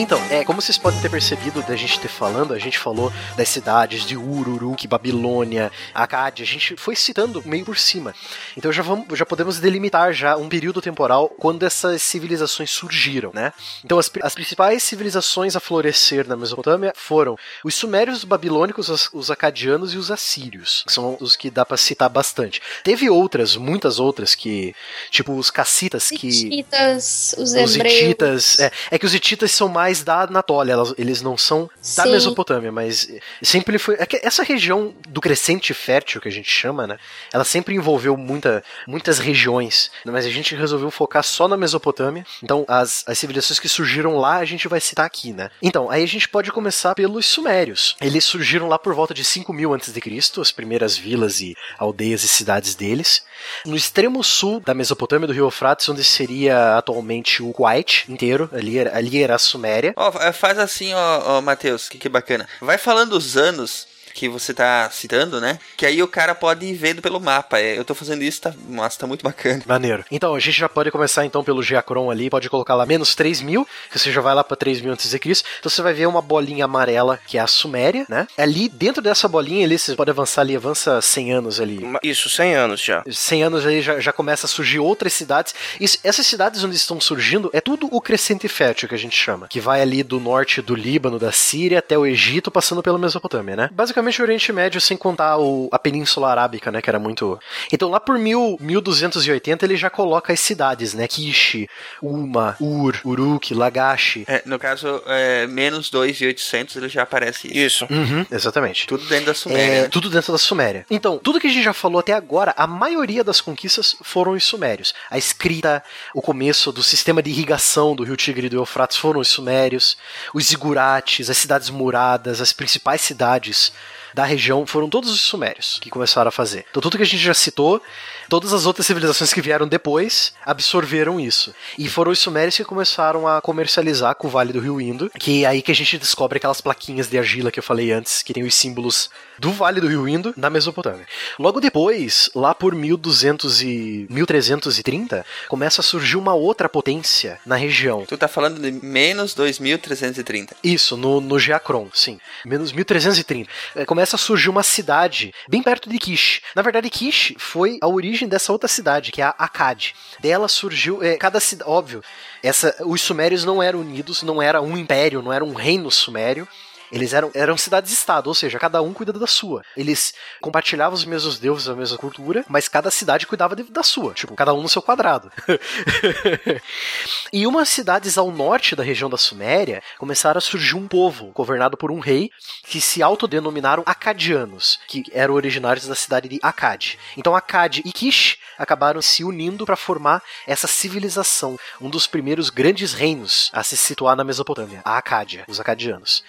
Então, 0.00 0.22
é, 0.30 0.44
como 0.44 0.62
vocês 0.62 0.78
podem 0.78 1.00
ter 1.00 1.10
percebido 1.10 1.60
da 1.62 1.74
gente 1.74 1.98
ter 1.98 2.06
falando, 2.06 2.54
a 2.54 2.58
gente 2.58 2.78
falou 2.78 3.12
das 3.36 3.48
cidades 3.48 4.06
de 4.06 4.16
Ururuk, 4.16 4.86
Babilônia, 4.86 5.72
Acádia, 5.92 6.44
a 6.44 6.46
gente 6.46 6.76
foi 6.76 6.94
citando 6.94 7.42
meio 7.44 7.64
por 7.64 7.76
cima. 7.76 8.14
Então 8.56 8.70
já, 8.70 8.80
vamos, 8.80 9.18
já 9.18 9.26
podemos 9.26 9.58
delimitar 9.58 10.12
já 10.12 10.36
um 10.36 10.48
período 10.48 10.80
temporal 10.80 11.28
quando 11.28 11.64
essas 11.66 12.00
civilizações 12.00 12.70
surgiram, 12.70 13.32
né? 13.34 13.52
Então 13.84 13.98
as, 13.98 14.08
as 14.22 14.34
principais 14.34 14.84
civilizações 14.84 15.56
a 15.56 15.60
florescer 15.60 16.28
na 16.28 16.36
Mesopotâmia 16.36 16.92
foram 16.94 17.36
os 17.64 17.74
sumérios, 17.74 18.18
os 18.18 18.24
babilônicos, 18.24 18.88
os, 18.88 19.10
os 19.12 19.32
acadianos 19.32 19.94
e 19.94 19.98
os 19.98 20.12
assírios, 20.12 20.84
que 20.86 20.92
são 20.92 21.16
os 21.20 21.34
que 21.34 21.50
dá 21.50 21.66
pra 21.66 21.76
citar 21.76 22.08
bastante. 22.08 22.62
Teve 22.84 23.10
outras, 23.10 23.56
muitas 23.56 23.98
outras 23.98 24.36
que, 24.36 24.72
tipo 25.10 25.32
os 25.32 25.50
cacitas 25.50 26.08
que 26.08 26.28
Hititas, 26.28 27.34
os 27.36 27.52
os 27.52 27.74
hebreus. 27.74 27.94
hititas. 27.94 28.60
É, 28.60 28.70
é 28.92 28.98
que 28.98 29.04
os 29.04 29.12
hititas 29.12 29.50
são 29.50 29.68
mais 29.68 29.87
da 30.04 30.22
Anatólia, 30.22 30.72
elas- 30.72 30.94
eles 30.98 31.22
não 31.22 31.36
são 31.36 31.68
da 31.96 32.04
Sim. 32.04 32.10
Mesopotâmia, 32.12 32.70
mas 32.72 33.08
sempre 33.42 33.78
foi. 33.78 33.94
É 33.96 34.06
essa 34.26 34.42
região 34.42 34.94
do 35.08 35.20
crescente 35.20 35.72
fértil 35.74 36.20
que 36.20 36.28
a 36.28 36.32
gente 36.32 36.50
chama, 36.50 36.86
né? 36.86 36.98
Ela 37.32 37.44
sempre 37.44 37.74
envolveu 37.74 38.16
muita, 38.16 38.62
muitas 38.86 39.18
regiões, 39.18 39.90
mas 40.04 40.26
a 40.26 40.30
gente 40.30 40.54
resolveu 40.54 40.90
focar 40.90 41.22
só 41.24 41.46
na 41.48 41.56
Mesopotâmia. 41.56 42.24
Então, 42.42 42.64
as, 42.68 43.04
as 43.06 43.18
civilizações 43.18 43.58
que 43.58 43.68
surgiram 43.68 44.16
lá, 44.18 44.36
a 44.36 44.44
gente 44.44 44.68
vai 44.68 44.80
citar 44.80 45.06
aqui, 45.06 45.32
né? 45.32 45.50
Então, 45.62 45.90
aí 45.90 46.02
a 46.02 46.08
gente 46.08 46.28
pode 46.28 46.50
começar 46.52 46.94
pelos 46.94 47.26
Sumérios. 47.26 47.96
Eles 48.00 48.24
surgiram 48.24 48.68
lá 48.68 48.78
por 48.78 48.94
volta 48.94 49.14
de 49.14 49.24
5000 49.24 49.74
a.C., 49.74 50.40
as 50.40 50.52
primeiras 50.52 50.96
vilas 50.96 51.40
e 51.40 51.54
aldeias 51.78 52.24
e 52.24 52.28
cidades 52.28 52.74
deles. 52.74 53.22
No 53.64 53.76
extremo 53.76 54.22
sul 54.22 54.60
da 54.60 54.74
Mesopotâmia, 54.74 55.26
do 55.26 55.32
rio 55.32 55.44
Eufrates, 55.46 55.88
onde 55.88 56.02
seria 56.04 56.76
atualmente 56.76 57.42
o 57.42 57.52
Kuwait 57.52 58.04
inteiro, 58.08 58.48
ali 58.52 58.78
ali 58.78 59.22
era 59.22 59.34
a 59.34 59.38
Suméria. 59.38 59.77
Ó, 59.96 60.10
fa- 60.12 60.32
faz 60.32 60.58
assim, 60.58 60.92
ó, 60.94 61.38
ó 61.38 61.40
Matheus, 61.40 61.88
que, 61.88 61.98
que 61.98 62.08
bacana. 62.08 62.48
Vai 62.60 62.78
falando 62.78 63.12
os 63.12 63.36
anos 63.36 63.86
que 64.12 64.28
você 64.28 64.52
tá 64.54 64.88
citando, 64.90 65.40
né? 65.40 65.58
Que 65.76 65.86
aí 65.86 66.02
o 66.02 66.08
cara 66.08 66.34
pode 66.34 66.66
ir 66.66 66.74
vendo 66.74 67.02
pelo 67.02 67.20
mapa. 67.20 67.58
É, 67.58 67.78
eu 67.78 67.84
tô 67.84 67.94
fazendo 67.94 68.22
isso, 68.22 68.40
tá, 68.42 68.54
nossa, 68.68 68.98
tá 68.98 69.06
muito 69.06 69.22
bacana. 69.22 69.62
Maneiro. 69.66 70.04
Então, 70.10 70.34
a 70.34 70.40
gente 70.40 70.58
já 70.58 70.68
pode 70.68 70.90
começar 70.90 71.24
então 71.24 71.44
pelo 71.44 71.62
Geacron 71.62 72.10
ali, 72.10 72.30
pode 72.30 72.48
colocar 72.48 72.74
lá 72.74 72.86
menos 72.86 73.14
3 73.14 73.42
mil, 73.42 73.66
que 73.90 73.98
você 73.98 74.10
já 74.12 74.20
vai 74.20 74.34
lá 74.34 74.44
pra 74.44 74.56
3 74.56 74.80
mil 74.80 74.92
antes 74.92 75.10
de 75.10 75.18
Cristo. 75.18 75.48
Então 75.58 75.70
você 75.70 75.82
vai 75.82 75.92
ver 75.92 76.06
uma 76.06 76.22
bolinha 76.22 76.64
amarela, 76.64 77.18
que 77.26 77.38
é 77.38 77.40
a 77.40 77.46
Suméria, 77.46 78.06
né? 78.08 78.26
Ali, 78.36 78.68
dentro 78.68 79.02
dessa 79.02 79.28
bolinha 79.28 79.64
ali, 79.64 79.78
você 79.78 79.94
pode 79.94 80.10
avançar 80.10 80.42
ali, 80.42 80.56
avança 80.56 81.00
100 81.00 81.32
anos 81.32 81.60
ali. 81.60 81.80
Isso, 82.02 82.28
100 82.28 82.54
anos 82.54 82.80
já. 82.80 83.02
100 83.10 83.42
anos 83.42 83.66
aí 83.66 83.80
já, 83.82 84.00
já 84.00 84.12
começa 84.12 84.46
a 84.46 84.48
surgir 84.48 84.78
outras 84.78 85.12
cidades. 85.12 85.54
Isso, 85.80 85.98
essas 86.02 86.26
cidades 86.26 86.64
onde 86.64 86.76
estão 86.76 87.00
surgindo 87.00 87.50
é 87.52 87.60
tudo 87.60 87.88
o 87.90 88.00
crescente 88.00 88.48
fértil 88.48 88.88
que 88.88 88.94
a 88.94 88.98
gente 88.98 89.16
chama, 89.16 89.48
que 89.48 89.60
vai 89.60 89.80
ali 89.80 90.02
do 90.02 90.20
norte 90.20 90.62
do 90.62 90.74
Líbano, 90.74 91.18
da 91.18 91.32
Síria 91.32 91.78
até 91.78 91.98
o 91.98 92.06
Egito, 92.06 92.50
passando 92.50 92.82
pela 92.82 92.98
Mesopotâmia, 92.98 93.56
né? 93.56 93.70
Basicamente 93.72 93.97
o 93.98 94.22
Oriente 94.22 94.52
Médio 94.52 94.80
sem 94.80 94.96
contar 94.96 95.38
o, 95.38 95.68
a 95.72 95.78
Península 95.78 96.30
Arábica, 96.30 96.70
né, 96.70 96.82
que 96.82 96.90
era 96.90 96.98
muito. 96.98 97.38
Então 97.72 97.88
lá 97.88 98.00
por 98.00 98.18
mil, 98.18 98.56
1280 98.60 99.64
ele 99.64 99.76
já 99.76 99.90
coloca 99.90 100.32
as 100.32 100.40
cidades, 100.40 100.94
né? 100.94 101.06
Kishi, 101.06 101.68
Uma, 102.02 102.56
Ur, 102.60 103.00
Uruk, 103.04 103.54
Lagash. 103.54 104.24
É, 104.26 104.42
no 104.44 104.58
caso, 104.58 105.02
é, 105.06 105.46
menos 105.46 105.90
2,800 105.90 106.76
ele 106.76 106.88
já 106.88 107.02
aparece 107.02 107.48
isso. 107.48 107.78
Isso. 107.84 107.86
Uhum, 107.90 108.26
exatamente. 108.30 108.86
Tudo 108.86 109.04
dentro 109.04 109.26
da 109.26 109.34
Suméria. 109.34 109.74
É, 109.84 109.88
tudo 109.88 110.10
dentro 110.10 110.32
da 110.32 110.38
Suméria. 110.38 110.86
Então, 110.90 111.18
tudo 111.18 111.38
que 111.38 111.46
a 111.46 111.50
gente 111.50 111.62
já 111.62 111.72
falou 111.72 112.00
até 112.00 112.12
agora, 112.12 112.54
a 112.56 112.66
maioria 112.66 113.22
das 113.22 113.40
conquistas 113.40 113.96
foram 114.02 114.32
os 114.32 114.44
sumérios. 114.44 114.94
A 115.10 115.18
escrita, 115.18 115.82
o 116.14 116.22
começo 116.22 116.72
do 116.72 116.82
sistema 116.82 117.22
de 117.22 117.30
irrigação 117.30 117.94
do 117.94 118.02
rio 118.02 118.16
Tigre 118.16 118.46
e 118.46 118.50
do 118.50 118.56
Eufrates 118.56 118.96
foram 118.96 119.20
os 119.20 119.28
sumérios. 119.28 119.96
Os 120.34 120.46
zigurates, 120.46 121.30
as 121.30 121.38
cidades 121.38 121.70
muradas, 121.70 122.40
as 122.40 122.52
principais 122.52 123.00
cidades 123.00 123.72
da 124.14 124.24
região 124.24 124.66
foram 124.66 124.88
todos 124.88 125.10
os 125.10 125.20
sumérios 125.20 125.78
que 125.80 125.90
começaram 125.90 126.28
a 126.28 126.32
fazer. 126.32 126.66
Então 126.70 126.82
tudo 126.82 126.96
que 126.96 127.02
a 127.02 127.06
gente 127.06 127.22
já 127.22 127.34
citou, 127.34 127.82
todas 128.28 128.52
as 128.52 128.66
outras 128.66 128.86
civilizações 128.86 129.32
que 129.32 129.40
vieram 129.40 129.66
depois 129.66 130.32
absorveram 130.44 131.18
isso. 131.18 131.54
E 131.78 131.88
foram 131.88 132.12
os 132.12 132.18
sumérios 132.18 132.56
que 132.56 132.64
começaram 132.64 133.26
a 133.26 133.40
comercializar 133.40 134.14
com 134.14 134.26
o 134.26 134.30
Vale 134.30 134.52
do 134.52 134.60
Rio 134.60 134.80
Indo, 134.80 135.10
que 135.18 135.44
é 135.44 135.48
aí 135.48 135.62
que 135.62 135.72
a 135.72 135.74
gente 135.74 135.98
descobre 135.98 136.38
aquelas 136.38 136.60
plaquinhas 136.60 137.08
de 137.08 137.18
argila 137.18 137.50
que 137.50 137.58
eu 137.58 137.62
falei 137.62 137.92
antes, 137.92 138.22
que 138.22 138.32
tem 138.32 138.44
os 138.44 138.54
símbolos 138.54 139.10
do 139.38 139.52
Vale 139.52 139.80
do 139.80 139.88
Rio 139.88 140.08
Indo 140.08 140.34
na 140.36 140.50
Mesopotâmia. 140.50 141.06
Logo 141.38 141.60
depois, 141.60 142.30
lá 142.34 142.54
por 142.54 142.74
1200 142.74 143.62
e 143.62 144.06
1330, 144.10 145.24
começa 145.48 145.80
a 145.80 145.84
surgir 145.84 146.16
uma 146.16 146.34
outra 146.34 146.68
potência 146.68 147.38
na 147.46 147.56
região. 147.56 148.04
Tu 148.06 148.16
tá 148.16 148.28
falando 148.28 148.60
de 148.60 148.72
menos 148.84 149.34
2330. 149.34 150.56
Isso, 150.62 150.96
no, 150.96 151.20
no 151.20 151.38
Geacron, 151.38 151.88
sim. 151.92 152.18
Menos 152.44 152.72
1330. 152.72 153.50
É, 153.74 153.84
Começa 153.84 154.16
a 154.16 154.18
surgir 154.18 154.50
uma 154.50 154.62
cidade 154.62 155.32
bem 155.48 155.62
perto 155.62 155.88
de 155.88 155.98
Kish. 155.98 156.40
Na 156.54 156.62
verdade, 156.62 156.90
Kish 156.90 157.34
foi 157.38 157.78
a 157.80 157.88
origem 157.88 158.17
dessa 158.26 158.50
outra 158.52 158.68
cidade, 158.68 159.12
que 159.12 159.20
é 159.20 159.24
a 159.24 159.34
Akkad. 159.38 159.94
Dela 160.18 160.48
surgiu. 160.48 161.02
É, 161.02 161.16
cada 161.16 161.38
cidade. 161.40 161.70
Óbvio, 161.70 162.02
essa, 162.42 162.74
os 162.84 163.00
sumérios 163.00 163.44
não 163.44 163.62
eram 163.62 163.80
unidos, 163.80 164.22
não 164.22 164.40
era 164.40 164.60
um 164.60 164.76
império, 164.76 165.22
não 165.22 165.32
era 165.32 165.44
um 165.44 165.52
reino 165.52 165.90
sumério. 165.90 166.48
Eles 166.90 167.12
eram, 167.12 167.30
eram 167.34 167.56
cidades-estado, 167.56 168.28
ou 168.28 168.34
seja, 168.34 168.58
cada 168.58 168.80
um 168.82 168.92
cuida 168.92 169.12
da 169.12 169.26
sua. 169.26 169.62
Eles 169.76 170.14
compartilhavam 170.40 170.94
os 170.94 171.04
mesmos 171.04 171.38
deuses, 171.38 171.68
a 171.68 171.74
mesma 171.74 171.98
cultura, 171.98 172.44
mas 172.48 172.68
cada 172.68 172.90
cidade 172.90 173.26
cuidava 173.26 173.54
de- 173.54 173.64
da 173.64 173.82
sua. 173.82 174.14
Tipo, 174.14 174.34
cada 174.34 174.54
um 174.54 174.62
no 174.62 174.68
seu 174.68 174.80
quadrado. 174.82 175.30
e 177.32 177.46
umas 177.46 177.68
cidades 177.68 178.16
ao 178.18 178.30
norte 178.30 178.74
da 178.74 178.82
região 178.82 179.10
da 179.10 179.16
Suméria 179.16 179.82
começaram 179.98 180.38
a 180.38 180.40
surgir 180.40 180.76
um 180.76 180.88
povo 180.88 181.26
governado 181.34 181.76
por 181.76 181.90
um 181.90 181.98
rei 181.98 182.30
que 182.64 182.80
se 182.80 183.02
autodenominaram 183.02 183.82
Acadianos, 183.86 184.78
que 184.88 185.04
eram 185.12 185.34
originários 185.34 185.86
da 185.86 185.94
cidade 185.94 186.28
de 186.28 186.38
Akkad. 186.42 186.98
Então 187.16 187.34
Akkad 187.36 187.80
e 187.84 187.92
Kish 187.92 188.38
acabaram 188.58 189.00
se 189.00 189.22
unindo 189.24 189.64
para 189.64 189.76
formar 189.76 190.22
essa 190.46 190.66
civilização, 190.66 191.58
um 191.80 191.88
dos 191.88 192.06
primeiros 192.06 192.50
grandes 192.50 192.92
reinos 192.92 193.50
a 193.52 193.62
se 193.62 193.76
situar 193.76 194.16
na 194.16 194.24
Mesopotâmia, 194.24 194.80
a 194.84 194.98
Acádia, 194.98 195.44
os 195.46 195.60
acadianos. 195.60 196.24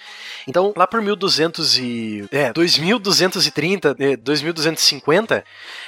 Então, 0.50 0.74
lá 0.76 0.88
por 0.88 1.00
1200 1.00 1.78
e 1.78 2.28
é, 2.32 2.52
2230, 2.52 3.96
é, 4.00 4.18
2250, 4.18 5.46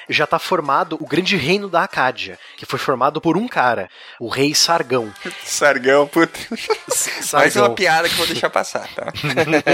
já 0.08 0.26
está 0.26 0.38
formado 0.38 0.96
o 1.02 1.08
grande 1.08 1.36
reino 1.36 1.68
da 1.68 1.84
Acádia, 1.84 2.38
que 2.58 2.66
foi 2.68 2.78
formado 2.78 3.20
por 3.20 3.36
um 3.36 3.48
cara, 3.48 3.90
o 4.20 4.30
rei 4.30 4.54
Sargão. 4.54 5.12
Sargão, 5.44 6.06
puta. 6.06 6.40
Mais 6.48 7.26
Sargão. 7.26 7.64
uma 7.64 7.74
piada 7.74 8.08
que 8.08 8.14
eu 8.14 8.18
vou 8.20 8.28
deixar 8.28 8.52
passar, 8.52 8.88
tá? 8.94 9.12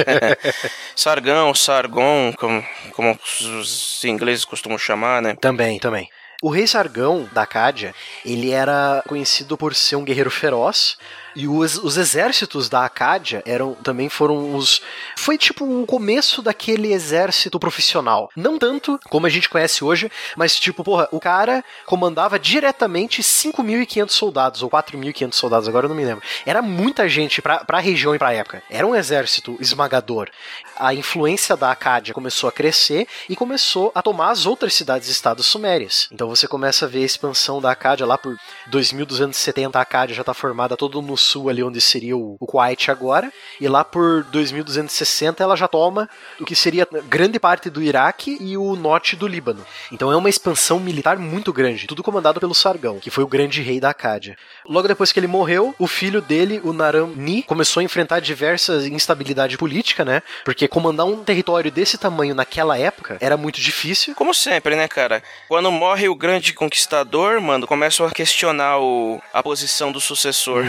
Sargão, 0.95 1.53
Sargon, 1.53 2.31
como, 2.37 2.65
como 2.93 3.19
os 3.59 4.01
ingleses 4.05 4.45
costumam 4.45 4.77
chamar, 4.77 5.21
né? 5.21 5.35
Também, 5.35 5.79
também. 5.79 6.09
O 6.41 6.49
rei 6.49 6.67
Sargão 6.67 7.27
da 7.33 7.41
Acádia, 7.41 7.95
ele 8.23 8.51
era 8.51 9.03
conhecido 9.07 9.57
por 9.57 9.73
ser 9.73 9.95
um 9.95 10.05
guerreiro 10.05 10.29
feroz. 10.29 10.95
E 11.35 11.47
os, 11.47 11.77
os 11.77 11.97
exércitos 11.97 12.69
da 12.69 12.85
Acádia 12.85 13.43
eram 13.45 13.73
também 13.75 14.09
foram 14.09 14.55
os. 14.55 14.81
Foi 15.15 15.37
tipo 15.37 15.65
um 15.65 15.85
começo 15.85 16.41
daquele 16.41 16.91
exército 16.93 17.59
profissional. 17.59 18.29
Não 18.35 18.57
tanto 18.57 18.99
como 19.09 19.25
a 19.25 19.29
gente 19.29 19.49
conhece 19.49 19.83
hoje, 19.83 20.11
mas 20.35 20.59
tipo, 20.59 20.83
porra, 20.83 21.07
o 21.11 21.19
cara 21.19 21.63
comandava 21.85 22.39
diretamente 22.39 23.21
5.500 23.21 24.09
soldados, 24.09 24.63
ou 24.63 24.69
4.500 24.69 25.33
soldados, 25.33 25.67
agora 25.67 25.85
eu 25.85 25.89
não 25.89 25.95
me 25.95 26.05
lembro. 26.05 26.23
Era 26.45 26.61
muita 26.61 27.07
gente 27.07 27.41
pra, 27.41 27.63
pra 27.63 27.79
região 27.79 28.15
e 28.15 28.19
pra 28.19 28.33
época. 28.33 28.63
Era 28.69 28.85
um 28.85 28.95
exército 28.95 29.57
esmagador. 29.59 30.29
A 30.75 30.93
influência 30.93 31.55
da 31.55 31.71
Acádia 31.71 32.13
começou 32.13 32.47
a 32.47 32.51
crescer 32.51 33.07
e 33.29 33.35
começou 33.35 33.91
a 33.93 34.01
tomar 34.01 34.31
as 34.31 34.45
outras 34.45 34.73
cidades-estados 34.73 35.45
sumérias. 35.45 36.07
Então 36.11 36.27
você 36.27 36.47
começa 36.47 36.85
a 36.85 36.87
ver 36.87 37.03
a 37.03 37.05
expansão 37.05 37.61
da 37.61 37.71
Acádia 37.71 38.05
lá 38.05 38.17
por 38.17 38.37
2270, 38.67 39.77
a 39.77 39.81
Acádia 39.81 40.15
já 40.15 40.21
está 40.21 40.33
formada 40.33 40.77
todo 40.77 41.01
no 41.01 41.17
sul 41.27 41.49
ali 41.49 41.63
onde 41.63 41.79
seria 41.79 42.15
o, 42.17 42.35
o 42.39 42.45
Kuwait 42.45 42.89
agora, 42.89 43.31
e 43.59 43.67
lá 43.67 43.83
por 43.83 44.23
2260 44.23 45.43
ela 45.43 45.55
já 45.55 45.67
toma 45.67 46.09
o 46.39 46.45
que 46.45 46.55
seria 46.55 46.87
grande 47.07 47.39
parte 47.39 47.69
do 47.69 47.81
Iraque 47.81 48.37
e 48.39 48.57
o 48.57 48.75
norte 48.75 49.15
do 49.15 49.27
Líbano. 49.27 49.65
Então 49.91 50.11
é 50.11 50.15
uma 50.15 50.29
expansão 50.29 50.79
militar 50.79 51.17
muito 51.17 51.53
grande, 51.53 51.87
tudo 51.87 52.03
comandado 52.03 52.39
pelo 52.39 52.55
Sargão, 52.55 52.99
que 52.99 53.09
foi 53.09 53.23
o 53.23 53.27
grande 53.27 53.61
rei 53.61 53.79
da 53.79 53.89
Acádia. 53.89 54.37
Logo 54.65 54.87
depois 54.87 55.11
que 55.11 55.19
ele 55.19 55.27
morreu, 55.27 55.75
o 55.77 55.87
filho 55.87 56.21
dele, 56.21 56.61
o 56.63 56.73
Naram-Ni, 56.73 57.43
começou 57.43 57.81
a 57.81 57.83
enfrentar 57.83 58.19
diversas 58.19 58.85
instabilidade 58.85 59.57
política, 59.57 60.03
né? 60.03 60.21
Porque 60.43 60.67
comandar 60.67 61.05
um 61.05 61.23
território 61.23 61.71
desse 61.71 61.97
tamanho 61.97 62.35
naquela 62.35 62.77
época 62.77 63.17
era 63.19 63.37
muito 63.37 63.61
difícil. 63.61 64.15
Como 64.15 64.33
sempre, 64.33 64.75
né, 64.75 64.87
cara? 64.87 65.23
Quando 65.47 65.71
morre 65.71 66.07
o 66.09 66.15
grande 66.15 66.53
conquistador, 66.53 67.39
mano, 67.41 67.67
começam 67.67 68.05
a 68.05 68.11
questionar 68.11 68.79
o, 68.79 69.21
a 69.33 69.41
posição 69.41 69.91
do 69.91 69.99
sucessor. 69.99 70.63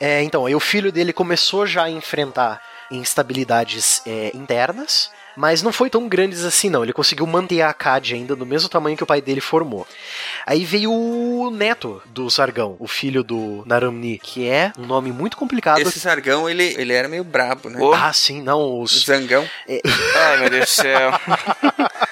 É, 0.00 0.22
então, 0.22 0.46
aí 0.46 0.54
o 0.54 0.60
filho 0.60 0.92
dele 0.92 1.12
começou 1.12 1.66
já 1.66 1.84
a 1.84 1.90
enfrentar 1.90 2.62
instabilidades 2.90 4.00
é, 4.06 4.30
internas, 4.34 5.10
mas 5.36 5.62
não 5.62 5.72
foi 5.72 5.90
tão 5.90 6.08
grandes 6.08 6.44
assim 6.44 6.70
não. 6.70 6.82
Ele 6.82 6.92
conseguiu 6.92 7.26
manter 7.26 7.60
a 7.60 7.68
Acádia 7.68 8.16
ainda 8.16 8.34
no 8.34 8.46
mesmo 8.46 8.68
tamanho 8.68 8.96
que 8.96 9.02
o 9.02 9.06
pai 9.06 9.20
dele 9.20 9.40
formou. 9.40 9.86
Aí 10.46 10.64
veio 10.64 10.92
o 10.92 11.50
neto 11.50 12.02
do 12.06 12.30
Sargão, 12.30 12.76
o 12.78 12.88
filho 12.88 13.22
do 13.22 13.62
Naramni, 13.66 14.18
que 14.18 14.48
é 14.48 14.72
um 14.78 14.86
nome 14.86 15.12
muito 15.12 15.36
complicado. 15.36 15.78
Esse 15.80 16.00
Sargão, 16.00 16.48
ele, 16.48 16.74
ele 16.78 16.92
era 16.92 17.08
meio 17.08 17.24
brabo, 17.24 17.68
né? 17.68 17.78
Ah, 17.94 18.12
sim, 18.12 18.40
não, 18.40 18.80
os... 18.80 19.04
Zangão. 19.04 19.48
É, 19.68 19.80
Ai, 20.16 20.38
meu 20.38 20.50
Deus 20.50 20.64
do 20.64 20.70
céu. 20.70 21.10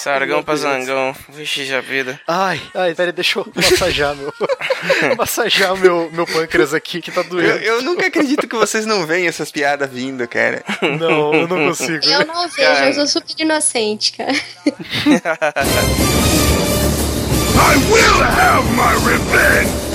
Sargão 0.00 0.42
pra 0.42 0.56
zangão. 0.56 1.14
Vixe, 1.28 1.64
já 1.64 1.80
vida. 1.80 2.20
Ai, 2.26 2.60
ai, 2.74 2.94
peraí, 2.94 3.12
deixa 3.12 3.38
eu 3.38 3.46
massagear 3.54 4.14
meu. 4.14 4.32
massagear 5.16 5.76
meu, 5.76 6.10
meu 6.12 6.26
pâncreas 6.26 6.72
aqui 6.74 7.00
que 7.00 7.10
tá 7.10 7.20
Eu, 7.22 7.24
doendo. 7.28 7.58
eu 7.58 7.82
nunca 7.82 8.06
acredito 8.06 8.46
que 8.46 8.56
vocês 8.56 8.84
não 8.86 9.06
veem 9.06 9.26
essas 9.26 9.50
piadas 9.50 9.90
vindo, 9.90 10.26
cara. 10.28 10.62
Não, 10.98 11.34
eu 11.34 11.48
não 11.48 11.66
consigo. 11.68 12.04
Eu 12.06 12.26
não 12.26 12.48
vejo, 12.48 12.82
eu 12.84 12.94
sou 12.94 13.06
super 13.06 13.34
inocente, 13.42 14.12
cara. 14.12 14.32
I 17.60 17.76
will 17.90 18.22
have 18.22 18.64
my 18.74 18.94
revenge! 19.04 19.87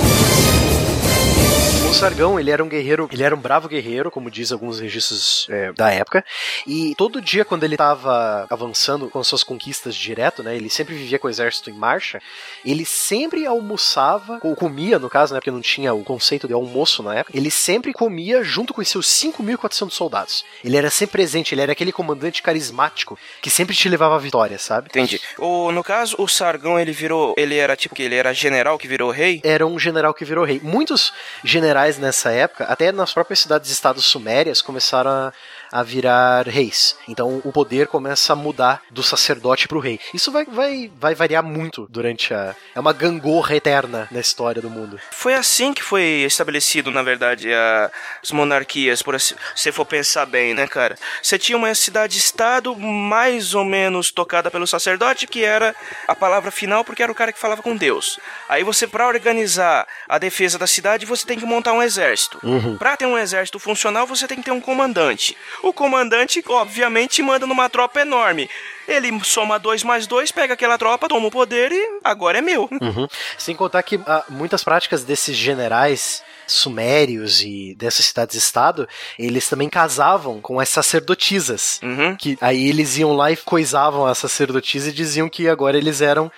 O 1.93 1.95
Sargão, 1.95 2.39
ele 2.39 2.49
era 2.49 2.63
um 2.63 2.67
guerreiro, 2.67 3.07
ele 3.13 3.21
era 3.21 3.35
um 3.35 3.39
bravo 3.39 3.69
guerreiro, 3.69 4.09
como 4.09 4.31
diz 4.31 4.51
alguns 4.51 4.79
registros 4.79 5.45
é, 5.47 5.71
da 5.73 5.91
época, 5.91 6.25
e 6.65 6.95
todo 6.97 7.21
dia 7.21 7.45
quando 7.45 7.63
ele 7.63 7.75
estava 7.75 8.47
avançando 8.49 9.07
com 9.11 9.23
suas 9.23 9.43
conquistas 9.43 9.95
direto, 9.95 10.41
né, 10.41 10.55
ele 10.55 10.71
sempre 10.71 10.95
vivia 10.95 11.19
com 11.19 11.27
o 11.27 11.29
exército 11.29 11.69
em 11.69 11.73
marcha, 11.73 12.19
ele 12.65 12.83
sempre 12.83 13.45
almoçava, 13.45 14.39
ou 14.41 14.55
comia 14.55 14.97
no 14.97 15.07
caso, 15.07 15.35
né, 15.35 15.39
porque 15.39 15.51
não 15.51 15.61
tinha 15.61 15.93
o 15.93 16.03
conceito 16.03 16.47
de 16.47 16.53
almoço 16.55 17.03
na 17.03 17.13
época, 17.13 17.37
ele 17.37 17.51
sempre 17.51 17.93
comia 17.93 18.43
junto 18.43 18.73
com 18.73 18.81
os 18.81 18.89
seus 18.89 19.05
5.400 19.05 19.91
soldados. 19.91 20.43
Ele 20.65 20.75
era 20.75 20.89
sempre 20.89 21.13
presente, 21.13 21.53
ele 21.53 21.61
era 21.61 21.73
aquele 21.73 21.91
comandante 21.91 22.41
carismático 22.41 23.19
que 23.39 23.51
sempre 23.51 23.75
te 23.75 23.87
levava 23.87 24.15
à 24.15 24.19
vitória, 24.19 24.57
sabe? 24.57 24.87
Entendi. 24.87 25.21
O, 25.37 25.71
no 25.71 25.83
caso, 25.83 26.15
o 26.17 26.27
Sargão, 26.27 26.79
ele 26.79 26.91
virou. 26.91 27.35
Ele 27.37 27.55
era 27.55 27.75
tipo 27.75 27.93
que 27.93 28.01
ele 28.01 28.15
era 28.15 28.33
general 28.33 28.79
que 28.79 28.87
virou 28.87 29.11
rei? 29.11 29.39
Era 29.43 29.67
um 29.67 29.77
general 29.77 30.11
que 30.11 30.25
virou 30.25 30.43
rei. 30.43 30.59
Muitos 30.63 31.13
generais 31.43 31.82
nessa 31.97 32.31
época, 32.31 32.65
até 32.65 32.91
nas 32.91 33.13
próprias 33.13 33.39
cidades-estados 33.39 34.05
sumérias, 34.05 34.61
começaram 34.61 35.11
a, 35.11 35.33
a 35.73 35.81
virar 35.81 36.47
reis. 36.47 36.95
Então 37.07 37.41
o 37.43 37.51
poder 37.51 37.87
começa 37.87 38.31
a 38.31 38.35
mudar 38.35 38.83
do 38.91 39.01
sacerdote 39.01 39.67
pro 39.67 39.79
rei. 39.79 39.99
Isso 40.13 40.31
vai, 40.31 40.45
vai, 40.45 40.91
vai 40.95 41.15
variar 41.15 41.43
muito 41.43 41.87
durante 41.89 42.31
a. 42.31 42.55
É 42.75 42.79
uma 42.79 42.93
gangorra 42.93 43.55
eterna 43.55 44.07
na 44.11 44.19
história 44.19 44.61
do 44.61 44.69
mundo. 44.69 44.99
Foi 45.09 45.33
assim 45.33 45.73
que 45.73 45.81
foi 45.81 46.03
estabelecido, 46.27 46.91
na 46.91 47.01
verdade, 47.01 47.51
a, 47.51 47.89
as 48.21 48.29
monarquias, 48.29 49.01
por 49.01 49.15
assim, 49.15 49.33
se 49.55 49.71
for 49.71 49.83
pensar 49.83 50.27
bem, 50.27 50.53
né, 50.53 50.67
cara? 50.67 50.95
Você 51.23 51.39
tinha 51.39 51.57
uma 51.57 51.73
cidade-estado 51.73 52.75
mais 52.75 53.55
ou 53.55 53.65
menos 53.65 54.11
tocada 54.11 54.51
pelo 54.51 54.67
sacerdote, 54.67 55.25
que 55.25 55.43
era 55.43 55.75
a 56.07 56.13
palavra 56.13 56.51
final, 56.51 56.85
porque 56.85 57.01
era 57.01 57.11
o 57.11 57.15
cara 57.15 57.33
que 57.33 57.39
falava 57.39 57.63
com 57.63 57.75
Deus. 57.75 58.19
Aí 58.47 58.63
você, 58.63 58.85
para 58.85 59.07
organizar 59.07 59.87
a 60.07 60.19
defesa 60.19 60.59
da 60.59 60.67
cidade, 60.67 61.07
você 61.07 61.25
tem 61.25 61.39
que 61.39 61.45
montar 61.45 61.73
um 61.73 61.81
exército. 61.81 62.39
Uhum. 62.43 62.77
Para 62.77 62.95
ter 62.95 63.07
um 63.07 63.17
exército 63.17 63.57
funcional, 63.57 64.05
você 64.05 64.27
tem 64.27 64.37
que 64.37 64.43
ter 64.43 64.51
um 64.51 64.61
comandante. 64.61 65.35
O 65.63 65.71
comandante, 65.71 66.43
obviamente, 66.45 67.23
manda 67.23 67.47
numa 67.47 67.69
tropa 67.69 68.01
enorme. 68.01 68.49
Ele 68.85 69.17
soma 69.23 69.57
dois 69.57 69.81
mais 69.81 70.05
dois, 70.05 70.29
pega 70.29 70.55
aquela 70.55 70.77
tropa, 70.77 71.07
toma 71.07 71.27
o 71.27 71.31
poder 71.31 71.71
e 71.71 71.99
agora 72.03 72.39
é 72.39 72.41
meu. 72.41 72.67
Uhum. 72.69 73.07
Sem 73.37 73.55
contar 73.55 73.81
que 73.81 73.97
ah, 74.05 74.25
muitas 74.27 74.61
práticas 74.61 75.05
desses 75.05 75.37
generais 75.37 76.21
sumérios 76.45 77.41
e 77.41 77.73
dessas 77.75 78.05
cidades-estado, 78.07 78.87
eles 79.17 79.47
também 79.47 79.69
casavam 79.69 80.41
com 80.41 80.59
as 80.59 80.67
sacerdotisas. 80.67 81.79
Uhum. 81.81 82.15
Que 82.17 82.37
aí 82.41 82.67
eles 82.67 82.97
iam 82.97 83.13
lá 83.13 83.31
e 83.31 83.37
coisavam 83.37 84.05
as 84.05 84.17
sacerdotisas 84.17 84.89
e 84.89 84.95
diziam 84.95 85.29
que 85.29 85.47
agora 85.47 85.77
eles 85.77 86.01
eram 86.01 86.29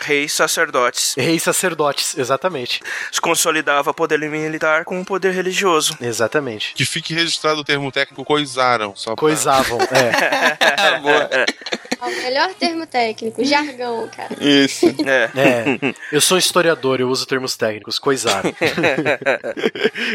Reis 0.00 0.32
sacerdotes. 0.32 1.14
reis 1.16 1.42
sacerdotes, 1.42 2.16
exatamente. 2.18 2.80
Se 3.12 3.20
consolidava 3.20 3.92
poder 3.94 4.18
militar 4.18 4.84
com 4.84 5.00
o 5.00 5.04
poder 5.04 5.32
religioso. 5.32 5.96
Exatamente. 6.00 6.72
Que 6.74 6.84
fique 6.84 7.14
registrado 7.14 7.60
o 7.60 7.64
termo 7.64 7.90
técnico 7.92 8.24
coisaram. 8.24 8.94
Só 8.96 9.10
pra- 9.14 9.20
Coisavam, 9.20 9.78
é. 9.90 10.98
Boa. 11.00 11.28
É 11.32 11.46
o 12.06 12.22
melhor 12.22 12.52
termo 12.54 12.86
técnico, 12.86 13.42
jargão, 13.44 14.08
cara. 14.14 14.34
Isso. 14.40 14.86
É. 15.06 15.30
É, 15.34 15.94
eu 16.12 16.20
sou 16.20 16.36
historiador, 16.36 17.00
eu 17.00 17.08
uso 17.08 17.24
termos 17.26 17.56
técnicos, 17.56 17.98
coisaram. 17.98 18.52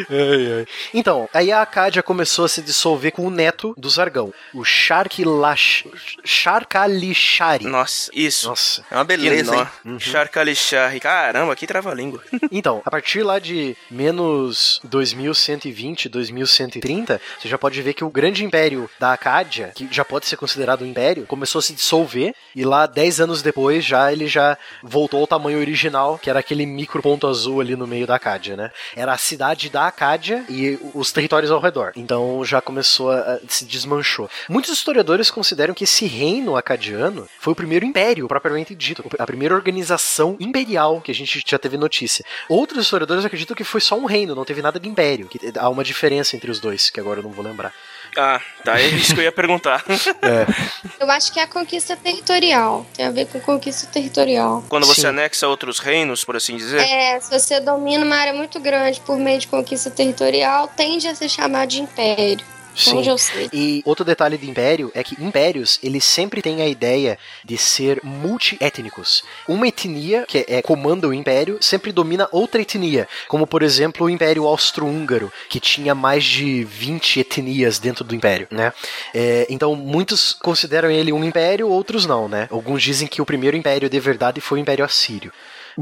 Ai, 0.10 0.60
ai. 0.60 0.65
Então, 0.93 1.27
aí 1.34 1.51
a 1.51 1.61
Acádia 1.61 2.03
começou 2.03 2.45
a 2.45 2.49
se 2.49 2.61
dissolver 2.61 3.11
com 3.11 3.26
o 3.26 3.30
neto 3.30 3.73
do 3.77 3.89
Zargão, 3.89 4.34
o 4.53 4.64
Sharkilash... 4.64 5.85
Sharkalishari. 6.23 7.65
Nossa, 7.65 8.11
isso. 8.14 8.47
Nossa. 8.49 8.84
É 8.91 8.95
uma 8.95 9.03
beleza, 9.03 9.56
hein? 9.56 9.68
Uhum. 9.85 9.99
Charcalixar. 9.99 10.99
Caramba, 10.99 11.55
que 11.55 11.67
trava-língua. 11.67 12.21
Então, 12.51 12.81
a 12.83 12.89
partir 12.89 13.21
lá 13.21 13.37
de 13.37 13.77
menos 13.91 14.81
2120, 14.83 16.09
2130, 16.09 17.21
você 17.39 17.47
já 17.47 17.57
pode 17.57 17.81
ver 17.81 17.93
que 17.93 18.03
o 18.03 18.09
grande 18.09 18.43
império 18.43 18.89
da 18.99 19.13
Acádia, 19.13 19.71
que 19.75 19.87
já 19.91 20.03
pode 20.03 20.25
ser 20.25 20.35
considerado 20.35 20.81
um 20.81 20.87
império, 20.87 21.25
começou 21.25 21.59
a 21.59 21.61
se 21.61 21.73
dissolver 21.73 22.33
e 22.55 22.65
lá 22.65 22.85
10 22.85 23.21
anos 23.21 23.41
depois 23.41 23.85
já 23.85 24.11
ele 24.11 24.27
já 24.27 24.57
voltou 24.81 25.21
ao 25.21 25.27
tamanho 25.27 25.59
original, 25.59 26.17
que 26.17 26.29
era 26.29 26.39
aquele 26.39 26.65
micro 26.65 27.01
ponto 27.01 27.27
azul 27.27 27.61
ali 27.61 27.75
no 27.75 27.85
meio 27.85 28.07
da 28.07 28.15
Acádia, 28.15 28.55
né? 28.55 28.71
Era 28.95 29.13
a 29.13 29.17
cidade 29.17 29.69
da 29.69 29.87
Acádia 29.87 30.43
e 30.49 30.79
os 30.93 31.11
territórios 31.11 31.51
ao 31.51 31.59
redor. 31.59 31.91
Então 31.95 32.43
já 32.43 32.61
começou 32.61 33.11
a, 33.11 33.39
se 33.47 33.65
desmanchou. 33.65 34.29
Muitos 34.49 34.71
historiadores 34.71 35.29
consideram 35.29 35.73
que 35.73 35.83
esse 35.83 36.05
reino 36.05 36.55
acadiano 36.55 37.27
foi 37.39 37.53
o 37.53 37.55
primeiro 37.55 37.85
império 37.85 38.27
propriamente 38.27 38.73
dito, 38.75 39.03
a 39.17 39.25
primeira 39.25 39.55
organização 39.60 40.36
imperial 40.40 41.02
que 41.02 41.11
a 41.11 41.15
gente 41.15 41.44
já 41.45 41.60
teve 41.60 41.77
notícia. 41.77 42.26
Outros 42.48 42.84
historiadores 42.84 43.26
acreditam 43.26 43.56
que 43.56 43.64
foi 43.64 43.81
só 43.81 43.98
um 43.98 44.06
reino, 44.06 44.34
não 44.34 44.45
teve 44.45 44.61
nada 44.61 44.80
de 44.80 44.88
império, 44.88 45.27
que 45.27 45.40
há 45.57 45.69
uma 45.69 45.84
diferença 45.84 46.36
entre 46.36 46.49
os 46.49 46.60
dois, 46.60 46.90
que 46.90 46.99
agora 46.99 47.19
eu 47.19 47.23
não 47.23 47.31
vou 47.31 47.44
lembrar. 47.44 47.73
Ah, 48.18 48.41
tá, 48.64 48.80
é 48.80 48.88
isso 48.88 49.14
que 49.14 49.19
eu 49.19 49.23
ia 49.23 49.31
perguntar. 49.31 49.84
Eu 50.99 51.10
acho 51.11 51.31
que 51.31 51.40
é 51.40 51.44
a 51.44 51.48
conquista 51.48 51.95
territorial. 51.95 52.86
Tem 52.94 53.06
a 53.06 53.11
ver 53.11 53.27
com 53.27 53.40
conquista 53.40 53.88
territorial. 53.88 54.64
Quando 54.68 54.86
você 54.86 55.02
Sim. 55.02 55.07
anexa 55.07 55.48
outros 55.48 55.80
reinos, 55.80 56.23
por 56.23 56.36
assim 56.36 56.57
dizer. 56.57 56.81
É, 56.81 57.19
se 57.19 57.30
você 57.31 57.60
domina 57.60 58.03
uma 58.03 58.15
área 58.15 58.34
muito 58.34 58.60
grande 58.60 58.99
por 59.02 59.18
meio 59.18 59.40
de 59.40 59.48
conquista 59.48 59.90
territorial, 59.90 60.68
tende 60.68 61.07
a 61.07 61.15
ser 61.15 61.30
chamado 61.30 61.69
de 61.69 61.81
império. 61.81 62.45
Sim. 62.75 63.49
E 63.51 63.81
outro 63.85 64.05
detalhe 64.05 64.37
de 64.37 64.49
império 64.49 64.91
é 64.93 65.03
que 65.03 65.21
impérios, 65.21 65.79
eles 65.83 66.03
sempre 66.03 66.41
têm 66.41 66.61
a 66.61 66.67
ideia 66.67 67.17
de 67.43 67.57
ser 67.57 67.99
multiétnicos. 68.03 69.23
Uma 69.47 69.67
etnia, 69.67 70.25
que 70.27 70.45
é, 70.47 70.61
comanda 70.61 71.07
o 71.07 71.13
império, 71.13 71.57
sempre 71.61 71.91
domina 71.91 72.27
outra 72.31 72.61
etnia. 72.61 73.07
Como, 73.27 73.45
por 73.45 73.63
exemplo, 73.63 74.05
o 74.05 74.09
Império 74.09 74.45
Austro-Húngaro, 74.45 75.31
que 75.49 75.59
tinha 75.59 75.93
mais 75.93 76.23
de 76.23 76.63
20 76.63 77.19
etnias 77.19 77.79
dentro 77.79 78.03
do 78.03 78.15
império, 78.15 78.47
né? 78.51 78.71
É, 79.13 79.45
então, 79.49 79.75
muitos 79.75 80.33
consideram 80.33 80.89
ele 80.89 81.11
um 81.11 81.23
império, 81.23 81.67
outros 81.67 82.05
não, 82.05 82.27
né? 82.27 82.47
Alguns 82.51 82.81
dizem 82.81 83.07
que 83.07 83.21
o 83.21 83.25
primeiro 83.25 83.57
império 83.57 83.89
de 83.89 83.99
verdade 83.99 84.41
foi 84.41 84.59
o 84.59 84.61
Império 84.61 84.85
Assírio 84.85 85.31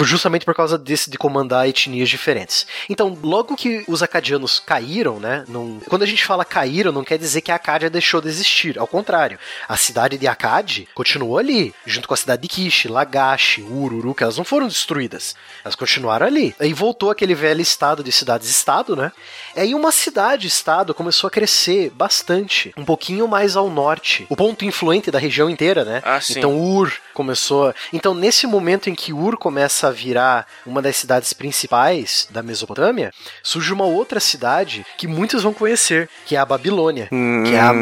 justamente 0.01 0.45
por 0.45 0.55
causa 0.55 0.77
desse 0.77 1.09
de 1.09 1.17
comandar 1.17 1.67
etnias 1.67 2.09
diferentes. 2.09 2.65
Então, 2.89 3.17
logo 3.21 3.55
que 3.55 3.83
os 3.87 4.03
acadianos 4.03 4.59
caíram, 4.59 5.19
né? 5.19 5.43
Não, 5.47 5.79
quando 5.87 6.03
a 6.03 6.05
gente 6.05 6.25
fala 6.25 6.45
caíram, 6.45 6.91
não 6.91 7.03
quer 7.03 7.17
dizer 7.17 7.41
que 7.41 7.51
a 7.51 7.55
Acádia 7.55 7.89
deixou 7.89 8.21
de 8.21 8.27
existir. 8.27 8.77
Ao 8.77 8.87
contrário, 8.87 9.39
a 9.67 9.77
cidade 9.77 10.17
de 10.17 10.27
Acade 10.27 10.87
continuou 10.93 11.37
ali, 11.37 11.73
junto 11.85 12.07
com 12.07 12.13
a 12.13 12.17
cidade 12.17 12.41
de 12.41 12.47
Kish, 12.47 12.85
Lagash, 12.85 13.59
Ururu, 13.59 14.13
que 14.13 14.23
elas 14.23 14.37
não 14.37 14.43
foram 14.43 14.67
destruídas. 14.67 15.35
Elas 15.63 15.75
continuaram 15.75 16.25
ali. 16.25 16.55
Aí 16.59 16.73
voltou 16.73 17.09
aquele 17.09 17.35
velho 17.35 17.61
estado 17.61 18.03
de 18.03 18.11
cidades-estado, 18.11 18.95
né? 18.95 19.11
Aí 19.55 19.73
uma 19.73 19.91
cidade-estado 19.91 20.93
começou 20.93 21.27
a 21.27 21.31
crescer 21.31 21.89
bastante, 21.91 22.73
um 22.77 22.85
pouquinho 22.85 23.27
mais 23.27 23.55
ao 23.55 23.69
norte. 23.69 24.25
O 24.29 24.35
ponto 24.35 24.65
influente 24.65 25.11
da 25.11 25.19
região 25.19 25.49
inteira, 25.49 25.83
né? 25.83 26.01
Ah, 26.03 26.21
sim. 26.21 26.37
Então 26.37 26.57
Ur 26.57 26.91
começou. 27.17 27.73
Então, 27.91 28.13
nesse 28.13 28.45
momento 28.45 28.91
em 28.91 28.93
que 28.93 29.11
Ur 29.11 29.37
começa 29.37 29.87
a 29.87 29.91
virar 29.91 30.45
uma 30.67 30.83
das 30.83 30.95
cidades 30.97 31.33
principais 31.33 32.27
da 32.29 32.43
Mesopotâmia, 32.43 33.11
surge 33.41 33.73
uma 33.73 33.85
outra 33.85 34.19
cidade 34.19 34.85
que 34.99 35.07
muitos 35.07 35.41
vão 35.41 35.51
conhecer, 35.51 36.07
que 36.27 36.35
é 36.35 36.39
a 36.39 36.45
Babilônia, 36.45 37.09
que 37.09 37.55
é 37.55 37.59
a 37.59 37.73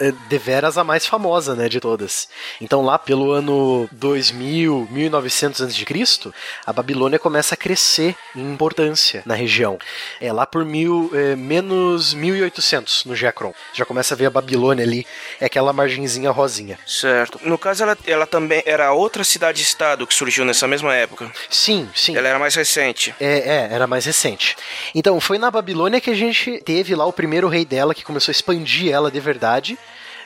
é, 0.00 0.10
deveras 0.30 0.78
a 0.78 0.84
mais 0.84 1.04
famosa, 1.04 1.54
né, 1.54 1.68
de 1.68 1.80
todas. 1.80 2.28
Então, 2.62 2.82
lá 2.82 2.98
pelo 2.98 3.30
ano 3.32 3.86
2000, 3.92 4.88
1900 4.90 5.60
a.C., 5.60 6.32
a 6.64 6.72
Babilônia 6.72 7.18
começa 7.18 7.54
a 7.54 7.58
crescer 7.58 8.16
em 8.34 8.52
importância 8.52 9.22
na 9.26 9.34
região. 9.34 9.78
É 10.18 10.32
lá 10.32 10.46
por 10.46 10.64
mil, 10.64 11.10
é, 11.12 11.36
menos 11.36 12.14
1800 12.14 13.04
no 13.04 13.14
Geacron. 13.14 13.52
Já 13.74 13.84
começa 13.84 14.14
a 14.14 14.16
ver 14.16 14.26
a 14.26 14.30
Babilônia 14.30 14.82
ali, 14.82 15.06
é 15.38 15.44
aquela 15.44 15.74
margenzinha 15.74 16.30
rosinha. 16.30 16.78
Certo. 16.86 17.38
No 17.42 17.58
caso, 17.58 17.82
ela, 17.82 17.98
ela 18.06 18.26
também 18.26 18.61
era 18.64 18.92
outra 18.92 19.24
cidade-estado 19.24 20.06
que 20.06 20.14
surgiu 20.14 20.44
nessa 20.44 20.66
mesma 20.66 20.94
época. 20.94 21.30
Sim, 21.48 21.88
sim. 21.94 22.16
Ela 22.16 22.28
era 22.28 22.38
mais 22.38 22.54
recente. 22.54 23.14
É, 23.20 23.38
é, 23.38 23.68
era 23.70 23.86
mais 23.86 24.04
recente. 24.04 24.56
Então, 24.94 25.20
foi 25.20 25.38
na 25.38 25.50
Babilônia 25.50 26.00
que 26.00 26.10
a 26.10 26.14
gente 26.14 26.60
teve 26.64 26.94
lá 26.94 27.04
o 27.06 27.12
primeiro 27.12 27.48
rei 27.48 27.64
dela 27.64 27.94
que 27.94 28.04
começou 28.04 28.30
a 28.30 28.34
expandir 28.34 28.92
ela 28.92 29.10
de 29.10 29.20
verdade. 29.20 29.78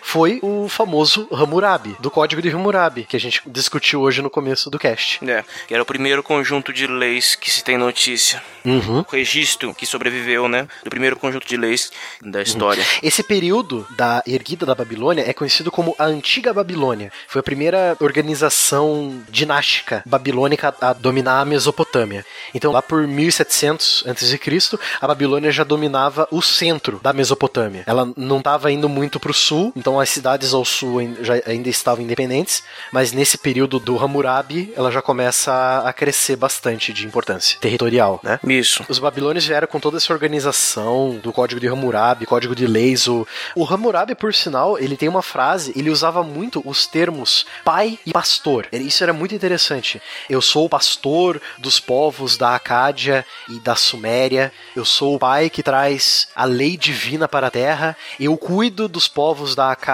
Foi 0.06 0.38
o 0.40 0.68
famoso 0.68 1.26
Hammurabi, 1.32 1.96
do 1.98 2.12
Código 2.12 2.40
de 2.40 2.48
Hammurabi, 2.48 3.04
que 3.04 3.16
a 3.16 3.20
gente 3.20 3.42
discutiu 3.44 4.02
hoje 4.02 4.22
no 4.22 4.30
começo 4.30 4.70
do 4.70 4.78
cast. 4.78 5.18
É, 5.28 5.44
que 5.66 5.74
era 5.74 5.82
o 5.82 5.86
primeiro 5.86 6.22
conjunto 6.22 6.72
de 6.72 6.86
leis 6.86 7.34
que 7.34 7.50
se 7.50 7.64
tem 7.64 7.76
notícia. 7.76 8.40
Uhum. 8.64 9.00
O 9.00 9.06
registro 9.10 9.74
que 9.74 9.84
sobreviveu, 9.84 10.48
né? 10.48 10.68
Do 10.84 10.90
primeiro 10.90 11.16
conjunto 11.16 11.46
de 11.46 11.56
leis 11.56 11.90
da 12.22 12.40
história. 12.40 12.84
Esse 13.02 13.24
período 13.24 13.84
da 13.96 14.22
erguida 14.24 14.64
da 14.64 14.76
Babilônia 14.76 15.28
é 15.28 15.32
conhecido 15.32 15.72
como 15.72 15.94
a 15.98 16.04
Antiga 16.04 16.54
Babilônia. 16.54 17.10
Foi 17.26 17.40
a 17.40 17.42
primeira 17.42 17.96
organização 17.98 19.20
dinástica 19.28 20.04
babilônica 20.06 20.72
a 20.80 20.92
dominar 20.92 21.40
a 21.40 21.44
Mesopotâmia. 21.44 22.24
Então, 22.54 22.70
lá 22.70 22.80
por 22.80 23.04
1700 23.08 24.04
a.C., 24.06 24.78
a 25.00 25.06
Babilônia 25.08 25.50
já 25.50 25.64
dominava 25.64 26.28
o 26.30 26.40
centro 26.40 27.00
da 27.02 27.12
Mesopotâmia. 27.12 27.82
Ela 27.86 28.08
não 28.16 28.38
estava 28.38 28.70
indo 28.70 28.88
muito 28.88 29.18
para 29.18 29.32
o 29.32 29.34
sul, 29.34 29.72
então 29.74 29.95
as 30.00 30.08
cidades 30.10 30.52
ao 30.54 30.64
sul 30.64 31.00
já 31.22 31.34
ainda 31.46 31.68
estavam 31.68 32.04
independentes, 32.04 32.62
mas 32.92 33.12
nesse 33.12 33.38
período 33.38 33.78
do 33.78 33.98
Hammurabi, 34.02 34.72
ela 34.76 34.90
já 34.90 35.00
começa 35.02 35.52
a- 35.52 35.88
a 35.88 35.92
crescer 35.92 36.36
bastante 36.36 36.92
de 36.92 37.06
importância 37.06 37.58
territorial, 37.60 38.20
né? 38.22 38.38
Isso. 38.46 38.84
Os 38.88 38.98
babilônios 38.98 39.46
vieram 39.46 39.66
com 39.66 39.80
toda 39.80 39.96
essa 39.96 40.12
organização 40.12 41.18
do 41.22 41.32
código 41.32 41.60
de 41.60 41.66
Hammurabi, 41.68 42.26
código 42.26 42.54
de 42.54 42.66
leis. 42.66 43.06
O, 43.08 43.26
o 43.54 43.64
Hammurabi, 43.64 44.14
por 44.14 44.32
sinal, 44.34 44.78
ele 44.78 44.96
tem 44.96 45.08
uma 45.08 45.22
frase, 45.22 45.72
ele 45.76 45.90
usava 45.90 46.22
muito 46.22 46.62
os 46.64 46.86
termos 46.86 47.46
pai 47.64 47.98
e 48.04 48.12
pastor. 48.12 48.66
Isso 48.72 49.02
era 49.02 49.12
muito 49.12 49.34
interessante. 49.34 50.00
Eu 50.28 50.40
sou 50.42 50.66
o 50.66 50.68
pastor 50.68 51.40
dos 51.58 51.80
povos 51.80 52.36
da 52.36 52.54
Acádia 52.54 53.24
e 53.48 53.58
da 53.60 53.74
Suméria. 53.76 54.52
Eu 54.74 54.84
sou 54.84 55.16
o 55.16 55.18
pai 55.18 55.48
que 55.50 55.62
traz 55.62 56.28
a 56.34 56.44
lei 56.44 56.76
divina 56.76 57.26
para 57.26 57.46
a 57.46 57.50
terra. 57.50 57.96
Eu 58.20 58.36
cuido 58.36 58.88
dos 58.88 59.08
povos 59.08 59.54
da 59.54 59.70
Acádia 59.72 59.85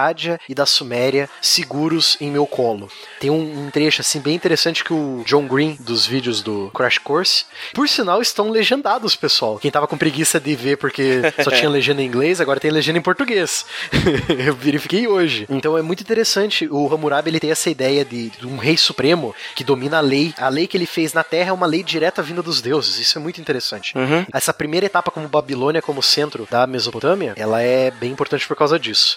e 0.48 0.54
da 0.54 0.66
Suméria 0.66 1.28
seguros 1.40 2.16
em 2.20 2.30
meu 2.30 2.46
colo. 2.46 2.88
Tem 3.20 3.30
um, 3.30 3.66
um 3.66 3.70
trecho 3.70 4.00
assim 4.00 4.20
bem 4.20 4.34
interessante 4.34 4.84
que 4.84 4.92
o 4.92 5.22
John 5.26 5.46
Green 5.46 5.76
dos 5.80 6.06
vídeos 6.06 6.42
do 6.42 6.70
Crash 6.74 6.98
Course, 6.98 7.44
por 7.74 7.88
sinal 7.88 8.22
estão 8.22 8.50
legendados, 8.50 9.16
pessoal. 9.16 9.58
Quem 9.58 9.70
tava 9.70 9.86
com 9.86 9.98
preguiça 9.98 10.40
de 10.40 10.54
ver 10.54 10.76
porque 10.76 11.20
só 11.42 11.50
tinha 11.52 11.70
legenda 11.70 12.02
em 12.02 12.06
inglês, 12.06 12.40
agora 12.40 12.60
tem 12.60 12.70
legenda 12.70 12.98
em 12.98 13.02
português. 13.02 13.64
Eu 14.46 14.54
verifiquei 14.54 15.06
hoje. 15.06 15.46
Então 15.48 15.76
é 15.76 15.82
muito 15.82 16.02
interessante 16.02 16.66
o 16.70 16.92
Hammurabi 16.92 17.30
ele 17.30 17.40
tem 17.40 17.50
essa 17.50 17.70
ideia 17.70 18.04
de, 18.04 18.30
de 18.30 18.46
um 18.46 18.56
rei 18.56 18.76
supremo 18.76 19.34
que 19.54 19.64
domina 19.64 19.98
a 19.98 20.00
lei. 20.00 20.34
A 20.38 20.48
lei 20.48 20.66
que 20.66 20.76
ele 20.76 20.86
fez 20.86 21.12
na 21.12 21.24
Terra 21.24 21.50
é 21.50 21.52
uma 21.52 21.66
lei 21.66 21.82
direta 21.82 22.22
vinda 22.22 22.42
dos 22.42 22.60
deuses. 22.60 22.98
Isso 22.98 23.18
é 23.18 23.20
muito 23.20 23.40
interessante. 23.40 23.96
Uhum. 23.96 24.24
Essa 24.32 24.52
primeira 24.52 24.86
etapa 24.86 25.10
como 25.10 25.28
Babilônia 25.28 25.82
como 25.82 26.02
centro 26.02 26.46
da 26.50 26.66
Mesopotâmia, 26.66 27.34
ela 27.36 27.60
é 27.62 27.90
bem 27.90 28.12
importante 28.12 28.46
por 28.46 28.56
causa 28.56 28.78
disso. 28.78 29.16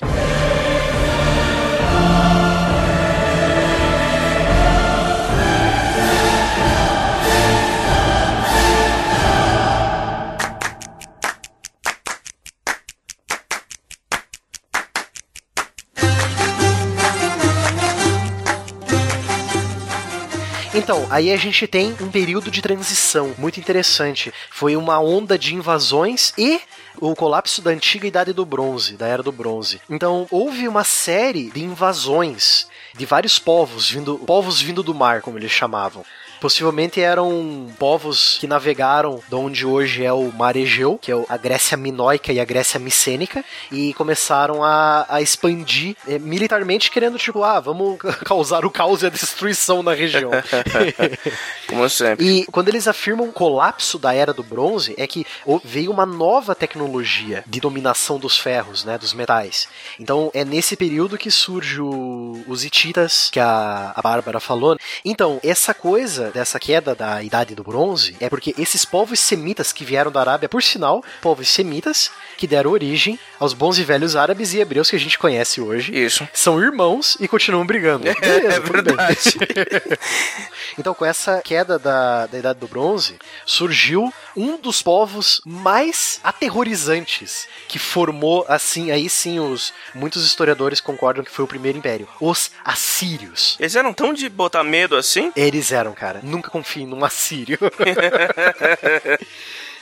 Então, 20.76 21.08
aí 21.10 21.32
a 21.32 21.38
gente 21.38 21.66
tem 21.68 21.96
um 22.02 22.12
período 22.12 22.52
de 22.52 22.62
transição 22.62 23.34
muito 23.38 23.62
interessante. 23.62 24.34
Foi 24.50 24.76
uma 24.76 25.00
onda 25.00 25.40
de 25.40 25.56
invasões 25.56 26.34
e 26.38 26.60
o 27.00 27.16
colapso 27.16 27.62
da 27.62 27.72
antiga 27.72 28.06
idade 28.06 28.34
do 28.34 28.46
bronze, 28.46 28.98
da 28.98 29.08
era 29.08 29.24
do 29.24 29.32
bronze. 29.32 29.82
Então, 29.90 30.28
houve 30.30 30.68
uma 30.68 30.84
série 30.84 31.50
de 31.50 31.64
invasões 31.64 32.68
de 32.94 33.06
vários 33.06 33.40
povos 33.40 33.90
vindo, 33.90 34.18
povos 34.20 34.60
vindo 34.60 34.84
do 34.84 34.94
mar, 34.94 35.22
como 35.22 35.38
eles 35.38 35.52
chamavam. 35.52 36.06
Possivelmente 36.46 37.02
eram 37.02 37.70
povos 37.80 38.38
que 38.40 38.46
navegaram 38.46 39.20
de 39.28 39.34
onde 39.34 39.66
hoje 39.66 40.06
é 40.06 40.14
o 40.14 40.32
Mar 40.32 40.56
Egeu, 40.56 40.96
que 41.02 41.12
é 41.12 41.16
a 41.28 41.38
Grécia 41.38 41.76
Minoica 41.76 42.32
e 42.32 42.40
a 42.40 42.46
Grécia 42.46 42.80
Micênica, 42.80 43.44
e 43.72 43.96
começaram 43.96 44.64
a, 44.64 45.08
a 45.10 45.24
expandir 45.24 45.96
eh, 46.08 46.20
militarmente, 46.20 46.92
querendo, 46.92 47.18
tipo, 47.18 47.42
ah, 47.44 47.60
vamos 47.60 47.98
causar 48.24 48.64
o 48.64 48.70
caos 48.70 49.02
e 49.02 49.08
a 49.08 49.10
destruição 49.10 49.82
na 49.82 49.96
região. 49.96 50.30
Como 51.68 51.90
sempre. 51.90 52.24
E 52.24 52.46
quando 52.46 52.70
eles 52.70 52.88
afirmam 52.88 53.28
o 53.28 53.34
colapso 53.34 53.98
da 53.98 54.14
era 54.14 54.32
do 54.32 54.44
bronze, 54.44 54.94
é 55.00 55.08
que 55.08 55.26
veio 55.64 55.90
uma 55.90 56.06
nova 56.06 56.54
tecnologia 56.54 57.44
de 57.48 57.60
dominação 57.60 58.20
dos 58.20 58.38
ferros, 58.38 58.86
né, 58.86 59.00
dos 59.00 59.16
metais. 59.16 59.68
Então 60.00 60.30
é 60.32 60.46
nesse 60.46 60.76
período 60.76 61.18
que 61.18 61.32
surge 61.32 61.82
o- 61.82 62.44
os 62.48 62.64
hititas, 62.64 63.32
que 63.32 63.40
a, 63.40 63.94
a 63.96 64.02
Bárbara 64.04 64.40
falou. 64.40 64.78
Então, 65.04 65.40
essa 65.44 65.74
coisa 65.74 66.35
dessa 66.36 66.60
queda 66.60 66.94
da 66.94 67.24
idade 67.24 67.56
do 67.56 67.64
bronze 67.64 68.18
é 68.20 68.30
porque 68.30 68.54
esses 68.58 68.84
povos 68.84 69.22
semitas 69.22 69.72
que 69.72 69.86
vieram 69.86 70.12
da 70.12 70.20
Arábia, 70.20 70.50
por 70.50 70.62
sinal, 70.62 71.02
povos 71.22 71.48
semitas 71.48 72.12
que 72.38 72.46
deram 72.46 72.72
origem 72.72 73.18
aos 73.40 73.54
bons 73.54 73.80
e 73.80 73.84
velhos 73.84 74.18
árabes 74.18 74.54
e 74.54 74.60
hebreus 74.60 74.90
que 74.90 74.98
a 74.98 75.00
gente 75.00 75.18
conhece 75.18 75.62
hoje. 75.62 75.96
Isso. 75.96 76.28
São 76.34 76.62
irmãos 76.62 77.16
e 77.22 77.28
continuam 77.28 77.66
brigando. 77.66 78.04
Beleza, 78.20 78.48
é 78.48 78.60
tudo 78.60 78.84
bem. 78.84 78.96
verdade. 78.96 80.00
Então, 80.78 80.94
com 80.94 81.06
essa 81.06 81.42
queda 81.42 81.80
da, 81.80 82.28
da 82.28 82.38
Idade 82.38 82.60
do 82.60 82.68
Bronze, 82.68 83.16
surgiu 83.46 84.14
um 84.36 84.58
dos 84.58 84.82
povos 84.82 85.42
mais 85.46 86.20
aterrorizantes 86.24 87.48
que 87.68 87.80
formou, 87.80 88.46
assim, 88.48 88.92
aí 88.92 89.10
sim, 89.10 89.40
os 89.40 89.74
muitos 89.94 90.26
historiadores 90.26 90.82
concordam 90.82 91.24
que 91.24 91.32
foi 91.32 91.46
o 91.46 91.48
primeiro 91.48 91.78
império, 91.78 92.08
os 92.20 92.52
assírios. 92.64 93.56
Eles 93.60 93.76
eram 93.76 93.94
tão 93.94 94.14
de 94.14 94.28
botar 94.30 94.64
medo 94.64 94.96
assim? 94.96 95.32
Eles 95.36 95.72
eram, 95.72 95.94
cara. 95.94 96.20
Nunca 96.24 96.50
confie 96.50 96.86
num 96.86 97.04
assírio. 97.04 97.58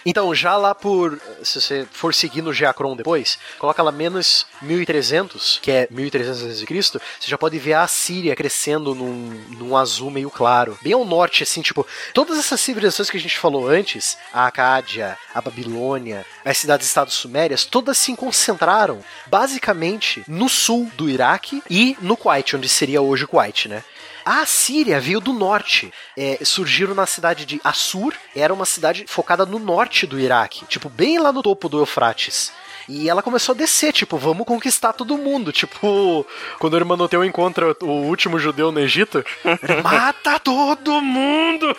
Então, 0.05 0.33
já 0.35 0.57
lá 0.57 0.75
por. 0.75 1.19
Se 1.43 1.61
você 1.61 1.87
for 1.91 2.13
seguir 2.13 2.41
no 2.41 2.53
Geacron 2.53 2.95
depois, 2.95 3.37
coloca 3.57 3.81
lá 3.81 3.91
menos 3.91 4.45
1300, 4.61 5.59
que 5.61 5.71
é 5.71 5.87
1300 5.89 6.41
a.C., 6.43 6.99
você 7.19 7.29
já 7.29 7.37
pode 7.37 7.57
ver 7.57 7.73
a 7.73 7.87
Síria 7.87 8.35
crescendo 8.35 8.93
num, 8.93 9.29
num 9.57 9.77
azul 9.77 10.11
meio 10.11 10.29
claro. 10.29 10.77
Bem 10.81 10.93
ao 10.93 11.05
norte, 11.05 11.43
assim, 11.43 11.61
tipo, 11.61 11.85
todas 12.13 12.37
essas 12.37 12.59
civilizações 12.59 13.09
que 13.09 13.17
a 13.17 13.19
gente 13.19 13.37
falou 13.37 13.67
antes, 13.67 14.17
a 14.33 14.47
Acádia, 14.47 15.17
a 15.33 15.41
Babilônia, 15.41 16.25
as 16.43 16.57
cidades-estados 16.57 17.13
sumérias, 17.13 17.65
todas 17.65 17.97
se 17.97 18.15
concentraram 18.15 19.03
basicamente 19.27 20.23
no 20.27 20.49
sul 20.49 20.89
do 20.95 21.09
Iraque 21.09 21.63
e 21.69 21.97
no 22.01 22.17
Kuwait, 22.17 22.55
onde 22.55 22.69
seria 22.69 23.01
hoje 23.01 23.25
o 23.25 23.27
Kuwait, 23.27 23.67
né? 23.67 23.83
A 24.25 24.45
Síria 24.45 24.99
veio 24.99 25.19
do 25.19 25.33
norte. 25.33 25.93
É, 26.17 26.39
surgiram 26.43 26.95
na 26.95 27.05
cidade 27.05 27.45
de 27.45 27.59
Assur. 27.63 28.13
Era 28.35 28.53
uma 28.53 28.65
cidade 28.65 29.05
focada 29.07 29.45
no 29.45 29.59
norte 29.59 30.07
do 30.07 30.19
Iraque. 30.19 30.65
Tipo, 30.65 30.89
bem 30.89 31.19
lá 31.19 31.31
no 31.31 31.43
topo 31.43 31.67
do 31.67 31.79
Eufrates. 31.79 32.51
E 32.89 33.09
ela 33.09 33.21
começou 33.23 33.53
a 33.53 33.57
descer, 33.57 33.93
tipo, 33.93 34.17
vamos 34.17 34.45
conquistar 34.45 34.93
todo 34.93 35.17
mundo. 35.17 35.51
Tipo, 35.51 36.25
quando 36.59 36.73
o 36.73 36.77
Hermanoteu 36.77 37.23
encontra 37.23 37.75
o 37.81 37.85
último 38.07 38.37
judeu 38.39 38.71
no 38.71 38.79
Egito, 38.79 39.23
mata 39.83 40.39
todo 40.39 41.01
mundo! 41.01 41.75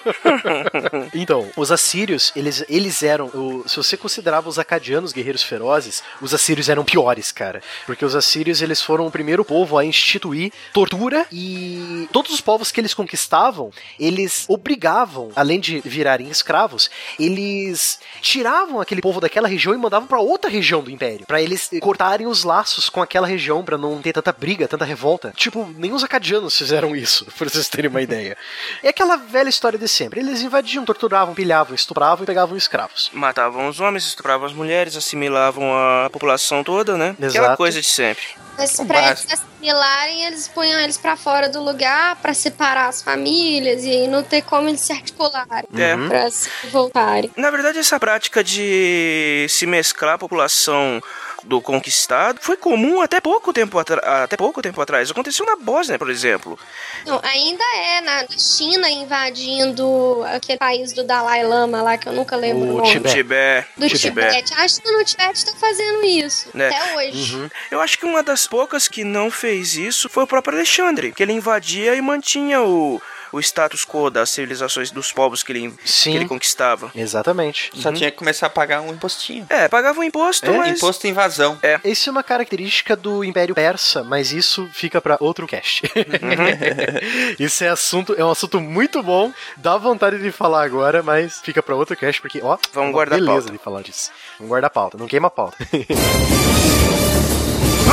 então, 1.15 1.49
os 1.57 1.71
assírios, 1.71 2.33
eles, 2.35 2.65
eles 2.69 3.03
eram. 3.03 3.27
o- 3.27 3.65
se 3.67 3.77
você 3.77 3.97
considerava 3.97 4.49
os 4.49 4.59
acadianos 4.59 5.13
guerreiros 5.13 5.43
ferozes, 5.43 6.03
os 6.21 6.35
assírios 6.35 6.69
eram 6.69 6.85
piores, 6.85 7.33
cara. 7.33 7.63
Porque 7.87 8.05
os 8.05 8.15
assírios, 8.15 8.63
eles 8.63 8.81
foram 8.83 9.07
o 9.07 9.11
primeiro 9.11 9.45
povo 9.45 9.77
a 9.79 9.85
instituir 9.85 10.53
tortura 10.73 11.27
e 11.33 12.09
todos 12.13 12.33
os 12.33 12.41
povos 12.41 12.71
que 12.71 12.81
eles 12.81 12.95
conquistavam, 12.95 13.71
eles 13.99 14.45
obrigavam, 14.49 15.31
além 15.37 15.61
de 15.61 15.81
virarem 15.81 16.29
escravos, 16.29 16.91
eles 17.19 17.99
tiravam 18.21 18.81
aquele 18.81 19.01
povo 19.01 19.21
daquela 19.21 19.49
região 19.49 19.75
e 19.75 19.79
mandavam 19.79 20.07
pra 20.09 20.21
outra 20.21 20.51
região 20.51 20.83
do 20.83 20.91
império, 20.95 21.27
Pra 21.27 21.41
eles 21.43 21.71
cortarem 21.81 22.27
os 22.27 22.45
laços 22.45 22.89
com 22.89 23.03
aquela 23.03 23.27
região 23.27 23.65
pra 23.65 23.77
não 23.77 24.01
ter 24.01 24.13
tanta 24.13 24.33
briga, 24.33 24.69
tanta 24.69 24.85
revolta. 24.85 25.33
Tipo, 25.37 25.69
nem 25.77 25.93
os 25.93 26.05
acadianos 26.05 26.57
fizeram 26.57 26.95
isso, 26.95 27.27
pra 27.37 27.49
vocês 27.49 27.69
terem 27.69 27.91
uma 27.91 28.03
ideia. 28.03 28.37
É 28.83 28.89
aquela 28.89 29.17
velha 29.17 29.49
história 29.49 29.79
de 29.79 29.89
sempre. 29.89 30.21
Eles 30.21 30.43
invadiam, 30.43 30.85
torturavam, 30.85 31.35
pilhavam, 31.35 31.75
estupravam 31.75 32.25
e 32.25 32.27
pegavam 32.27 32.57
escravos. 32.57 33.11
Matavam 33.13 33.69
os 33.69 33.81
homens, 33.81 34.07
estupravam 34.07 34.47
as 34.47 34.53
mulheres, 34.53 34.97
assimilavam 34.97 35.75
a 35.75 36.09
população 36.11 36.65
toda, 36.65 36.97
né? 36.97 37.11
Aquela 37.11 37.29
Exato. 37.29 37.57
coisa 37.57 37.81
de 37.81 37.89
sempre. 37.89 38.25
Mas 38.57 38.77
pra 38.77 39.09
eles 39.09 39.27
assimilarem, 39.65 40.25
eles 40.27 40.49
punham 40.49 40.79
eles 40.81 40.97
pra 40.99 41.17
fora 41.17 41.49
do 41.49 41.63
lugar 41.63 42.17
pra 42.17 42.35
separar 42.35 42.89
as 42.89 43.03
famílias 43.03 43.85
e 43.85 44.07
não 44.07 44.23
ter 44.23 44.43
como 44.43 44.69
eles 44.69 44.81
se 44.81 44.93
articularem 44.93 45.69
É. 45.77 45.97
pra 46.09 46.31
se 46.31 46.51
voltarem. 46.71 47.31
Na 47.37 47.51
verdade, 47.51 47.79
essa 47.79 47.99
prática 47.99 48.45
de 48.45 49.47
se 49.49 49.67
mesclar 49.67 50.15
a 50.15 50.19
população 50.19 51.03
do 51.47 51.61
conquistado 51.61 52.39
foi 52.41 52.57
comum 52.57 53.03
até 53.03 53.21
pouco 53.21 53.53
tempo, 53.53 53.79
até 53.79 54.35
pouco 54.35 54.63
tempo 54.63 54.81
atrás. 54.81 55.11
Aconteceu 55.11 55.45
na 55.45 55.57
Bósnia, 55.57 55.99
por 55.99 56.09
exemplo. 56.09 56.59
Não, 57.05 57.21
ainda 57.23 57.63
é 57.77 58.01
na 58.01 58.25
China 58.31 58.89
invadindo 58.89 60.25
aquele 60.35 60.57
país 60.59 60.95
do 60.95 61.05
Dalai 61.05 61.45
Lama 61.45 61.83
lá, 61.83 61.99
que 61.99 62.09
eu 62.09 62.15
nunca 62.15 62.35
lembro 62.35 62.65
o, 62.67 62.75
O 62.77 62.77
nome. 62.79 62.91
Tibete. 63.11 63.69
Do 63.77 63.87
Tibete. 63.91 64.55
A 64.57 64.67
China 64.67 64.93
no 64.93 65.05
Tibete 65.05 65.45
tá 65.45 65.53
fazendo 65.61 66.03
isso. 66.07 66.49
Né? 66.55 66.69
Até 66.69 66.97
hoje. 66.97 67.35
Uhum. 67.37 67.51
Eu 67.71 67.81
acho 67.83 67.99
que 67.99 68.07
uma 68.07 68.23
das 68.23 68.47
poucas 68.47 68.89
que 68.89 69.05
não 69.05 69.31
fez 69.31 69.54
isso 69.55 70.09
foi 70.09 70.25
o 70.25 70.27
próprio 70.27 70.57
Alexandre, 70.57 71.13
que 71.13 71.23
ele 71.23 71.33
invadia 71.33 71.95
e 71.95 72.01
mantinha 72.01 72.63
o, 72.63 73.01
o 73.33 73.41
status 73.41 73.85
quo 73.85 74.11
das 74.11 74.31
civilizações 74.31 74.91
dos 74.91 75.13
povos 75.13 75.43
que 75.43 75.53
ele, 75.53 75.75
Sim. 75.85 76.13
que 76.13 76.17
ele 76.19 76.27
conquistava. 76.29 76.91
Exatamente. 76.95 77.71
Só 77.75 77.93
tinha 77.93 78.11
que 78.11 78.17
começar 78.17 78.47
a 78.47 78.51
pagar 78.51 78.81
um 78.81 78.93
impostinho. 78.93 79.47
É, 79.51 79.67
pagava 79.69 80.01
um 80.01 80.03
imposto, 80.05 80.47
É, 80.51 80.57
mas... 80.57 80.77
Imposto 80.79 81.07
invasão. 81.07 81.59
É. 81.63 81.81
Isso 81.85 82.09
é 82.09 82.13
uma 82.13 82.23
característica 82.23 82.95
do 82.97 83.25
Império 83.25 83.55
Persa, 83.55 84.05
mas 84.05 84.33
isso 84.33 84.69
fica 84.73 85.01
pra 85.01 85.17
outro 85.21 85.47
cast. 85.47 85.83
isso 87.39 87.65
é 87.65 87.69
assunto, 87.69 88.15
é 88.17 88.25
um 88.25 88.31
assunto 88.31 88.61
muito 88.61 89.03
bom, 89.03 89.33
dá 89.57 89.77
vontade 89.77 90.19
de 90.21 90.31
falar 90.31 90.65
agora, 90.65 91.03
mas 91.03 91.41
fica 91.41 91.63
pra 91.63 91.75
outro 91.75 91.97
cast 91.97 92.21
porque, 92.21 92.41
ó, 92.43 92.57
Vamos 92.73 92.77
é 92.77 92.81
uma 92.81 92.93
guardar 92.93 93.19
a 93.19 93.21
beleza 93.21 93.41
pauta. 93.43 93.53
de 93.53 93.59
falar 93.59 93.83
disso. 93.83 94.11
Vamos 94.39 94.49
guardar 94.49 94.69
a 94.69 94.71
pauta, 94.71 94.97
não 94.99 95.07
queima 95.07 95.29
a 95.29 95.31
pauta. 95.31 95.57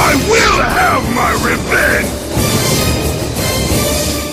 I 0.03 0.15
will 0.15 0.61
have 0.64 1.03
my 1.14 1.32
revenge! 1.48 2.10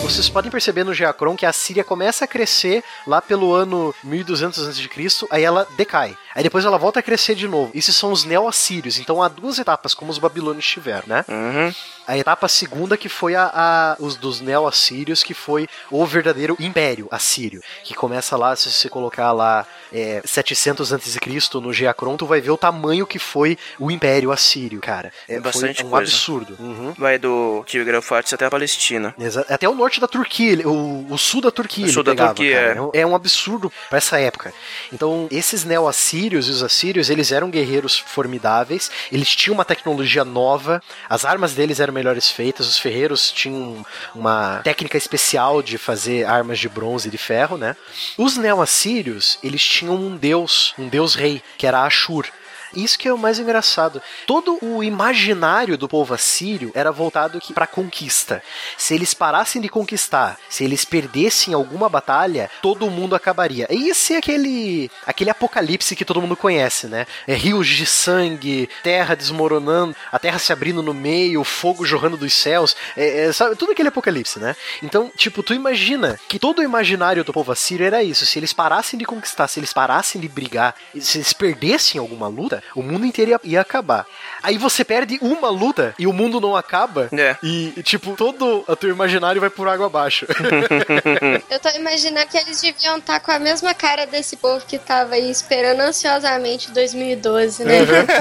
Vocês 0.03 0.31
podem 0.31 0.51
perceber 0.51 0.82
no 0.82 0.95
Geacron 0.95 1.36
que 1.36 1.45
a 1.45 1.53
Síria 1.53 1.85
começa 1.85 2.24
a 2.24 2.28
crescer 2.28 2.82
lá 3.07 3.20
pelo 3.20 3.53
ano 3.53 3.95
1200 4.03 4.66
a.C., 4.66 5.27
aí 5.31 5.45
ela 5.45 5.69
decai. 5.77 6.16
Aí 6.39 6.44
depois 6.44 6.65
ela 6.65 6.78
volta 6.78 7.01
a 7.01 7.02
crescer 7.02 7.35
de 7.35 7.48
novo. 7.48 7.73
Esses 7.74 7.97
são 7.97 8.12
os 8.12 8.24
neo-assírios. 8.24 8.97
Então 9.01 9.20
há 9.20 9.27
duas 9.27 9.59
etapas, 9.59 9.93
como 9.93 10.09
os 10.12 10.19
babilônios 10.19 10.65
tiveram, 10.65 11.02
né? 11.09 11.24
Uhum. 11.28 11.74
A 12.06 12.16
etapa 12.16 12.47
segunda 12.47 12.97
que 12.97 13.09
foi 13.09 13.35
a, 13.35 13.51
a- 13.52 13.97
os 13.98 14.15
dos 14.16 14.40
neo-assírios, 14.40 15.23
que 15.24 15.35
foi 15.35 15.66
o 15.90 16.06
verdadeiro 16.06 16.56
império 16.60 17.09
assírio. 17.10 17.60
Que 17.82 17.93
começa 17.93 18.36
lá, 18.36 18.55
se 18.55 18.70
você 18.70 18.89
colocar 18.89 19.32
lá 19.32 19.66
é, 19.93 20.23
700 20.24 20.93
a.C. 20.93 21.19
no 21.55 21.73
Geacron, 21.73 22.16
tu 22.16 22.24
vai 22.24 22.40
ver 22.40 22.51
o 22.52 22.56
tamanho 22.56 23.05
que 23.05 23.19
foi 23.19 23.59
o 23.78 23.90
império 23.90 24.31
assírio, 24.31 24.81
cara. 24.81 25.12
É, 25.28 25.40
Bastante 25.40 25.78
foi 25.78 25.86
um 25.86 25.90
coisa. 25.90 26.05
absurdo. 26.12 26.56
Uhum. 26.60 26.94
Vai 26.97 27.19
do 27.19 27.65
Tigre 27.66 27.97
Eufrates 27.97 28.32
até 28.32 28.47
a 28.47 28.51
Palestina. 28.51 29.12
Exa- 29.19 29.44
Até 29.48 29.69
o 29.69 29.74
norte 29.74 30.01
da 30.01 30.06
Turquia, 30.06 30.66
o, 30.69 31.12
o 31.12 31.19
sul 31.19 31.40
da 31.40 31.51
Turquia. 31.51 31.86
O 31.86 31.90
sul 31.90 32.05
da 32.05 32.12
pegava, 32.12 32.35
Turquia, 32.35 32.56
é. 32.59 32.77
É 32.77 32.81
um- 32.81 32.90
É 32.94 33.06
um 33.06 33.15
absurdo 33.16 33.73
pra 33.89 33.98
essa 33.98 34.20
época. 34.20 34.55
Então, 34.93 35.27
esses 35.32 35.65
neo-assírios 35.65 36.28
e 36.37 36.51
os 36.51 36.63
assírios, 36.63 37.09
eles 37.09 37.33
eram 37.33 37.51
guerreiros 37.51 37.99
formidáveis, 37.99 38.91
eles 39.11 39.35
tinham 39.35 39.55
uma 39.55 39.65
tecnologia 39.65 40.25
nova, 40.25 40.83
as 41.09 41.25
armas 41.25 41.55
deles 41.55 41.81
eram 41.81 41.93
melhores 41.93 42.31
feitas, 42.31 42.69
os 42.69 42.79
ferreiros 42.79 43.31
tinham 43.33 43.85
uma 44.15 44.61
técnica 44.63 44.97
especial 44.97 45.63
de 45.63 45.79
fazer 45.79 46.25
armas 46.27 46.59
de 46.59 46.69
bronze 46.69 47.09
e 47.09 47.11
de 47.11 47.19
ferro, 47.19 47.57
né? 47.57 47.77
Os 48.17 48.37
neo-assírios, 48.37 49.39
eles 49.43 49.65
tinham 49.65 49.95
um 49.95 50.17
deus, 50.17 50.75
um 50.79 50.89
deus 50.89 51.15
rei, 51.15 51.43
que 51.57 51.67
era 51.67 51.83
Ashur. 51.85 52.27
Isso 52.74 52.99
que 52.99 53.09
é 53.09 53.12
o 53.12 53.19
mais 53.19 53.39
engraçado. 53.39 54.03
Todo 54.27 54.59
o 54.62 54.82
imaginário 54.82 55.77
do 55.78 55.89
povo 55.89 56.15
assírio 56.15 56.70
era 56.74 56.93
voltado 56.93 57.40
para 57.55 57.66
conquista. 57.66 58.43
Se 58.77 58.95
eles 58.95 59.15
parassem 59.15 59.61
de 59.61 59.69
conquistar, 59.69 60.39
se 60.49 60.65
eles 60.65 60.85
perdessem 60.85 61.55
alguma 61.55 61.89
batalha, 61.89 62.51
todo 62.62 62.90
mundo 62.90 63.15
acabaria. 63.15 63.66
E 63.70 63.86
ia 63.86 63.95
ser 63.95 64.16
aquele 64.16 64.90
aquele 65.07 65.31
apocalipse 65.31 65.97
que 65.97 66.05
todo 66.05 66.20
mundo 66.20 66.36
conhece, 66.36 66.86
né? 66.86 67.07
É 67.27 67.35
rios 67.35 67.66
de 67.69 67.86
sangue, 67.86 68.69
terra 68.82 69.15
desmoronando, 69.15 69.97
a 70.12 70.19
terra 70.19 70.39
se 70.39 70.53
abrindo 70.53 70.82
no 70.82 70.95
meio, 70.95 71.45
fogo 71.45 71.85
jorrando 71.85 72.16
dos 72.16 72.32
céus, 72.32 72.77
é, 72.97 73.27
é, 73.27 73.32
sabe? 73.32 73.57
Tudo 73.57 73.73
aquele 73.73 73.89
apocalipse, 73.89 74.39
né? 74.39 74.55
Então, 74.82 75.11
tipo, 75.16 75.43
tu 75.43 75.55
imagina 75.55 76.19
que 76.28 76.39
todo 76.39 76.61
o 76.61 76.62
imaginário 76.62 77.24
do 77.24 77.32
povo 77.32 77.53
assírio 77.53 77.86
era 77.86 78.03
isso. 78.03 78.27
Se 78.27 78.39
eles 78.39 78.53
parassem 78.53 78.99
de 78.99 79.05
conquistar, 79.05 79.49
se 79.49 79.59
eles 79.59 79.73
parassem 79.73 80.20
de 80.20 80.28
brigar, 80.28 80.74
se 81.01 81.19
eles 81.19 81.32
perdessem 81.32 82.01
alguma 82.01 82.28
luta, 82.28 82.58
o 82.75 82.83
mundo 82.83 83.05
inteiro 83.05 83.33
ia, 83.33 83.41
ia 83.45 83.61
acabar. 83.61 84.07
Aí 84.43 84.57
você 84.57 84.85
perde 84.85 85.19
uma 85.21 85.51
luta 85.51 85.95
e 85.99 86.07
o 86.07 86.13
mundo 86.13 86.41
não 86.41 86.57
acaba. 86.57 87.09
É. 87.13 87.37
E, 87.43 87.73
tipo, 87.83 88.15
todo 88.17 88.65
o 88.67 88.77
teu 88.77 88.91
imaginário 88.91 89.41
vai 89.41 89.51
por 89.51 89.69
água 89.69 89.87
abaixo. 89.87 90.27
Eu 91.51 91.59
tô 91.59 91.69
imaginando 91.71 92.27
que 92.29 92.37
eles 92.39 92.61
deviam 92.61 92.99
estar 92.99 93.21
com 93.21 93.31
a 93.31 93.39
mesma 93.39 93.75
cara 93.75 94.07
desse 94.07 94.37
povo 94.37 94.65
que 94.67 94.79
tava 94.79 95.15
aí 95.15 95.31
esperando 95.31 95.81
ansiosamente 95.81 96.71
2012, 96.71 97.65
né? 97.65 97.79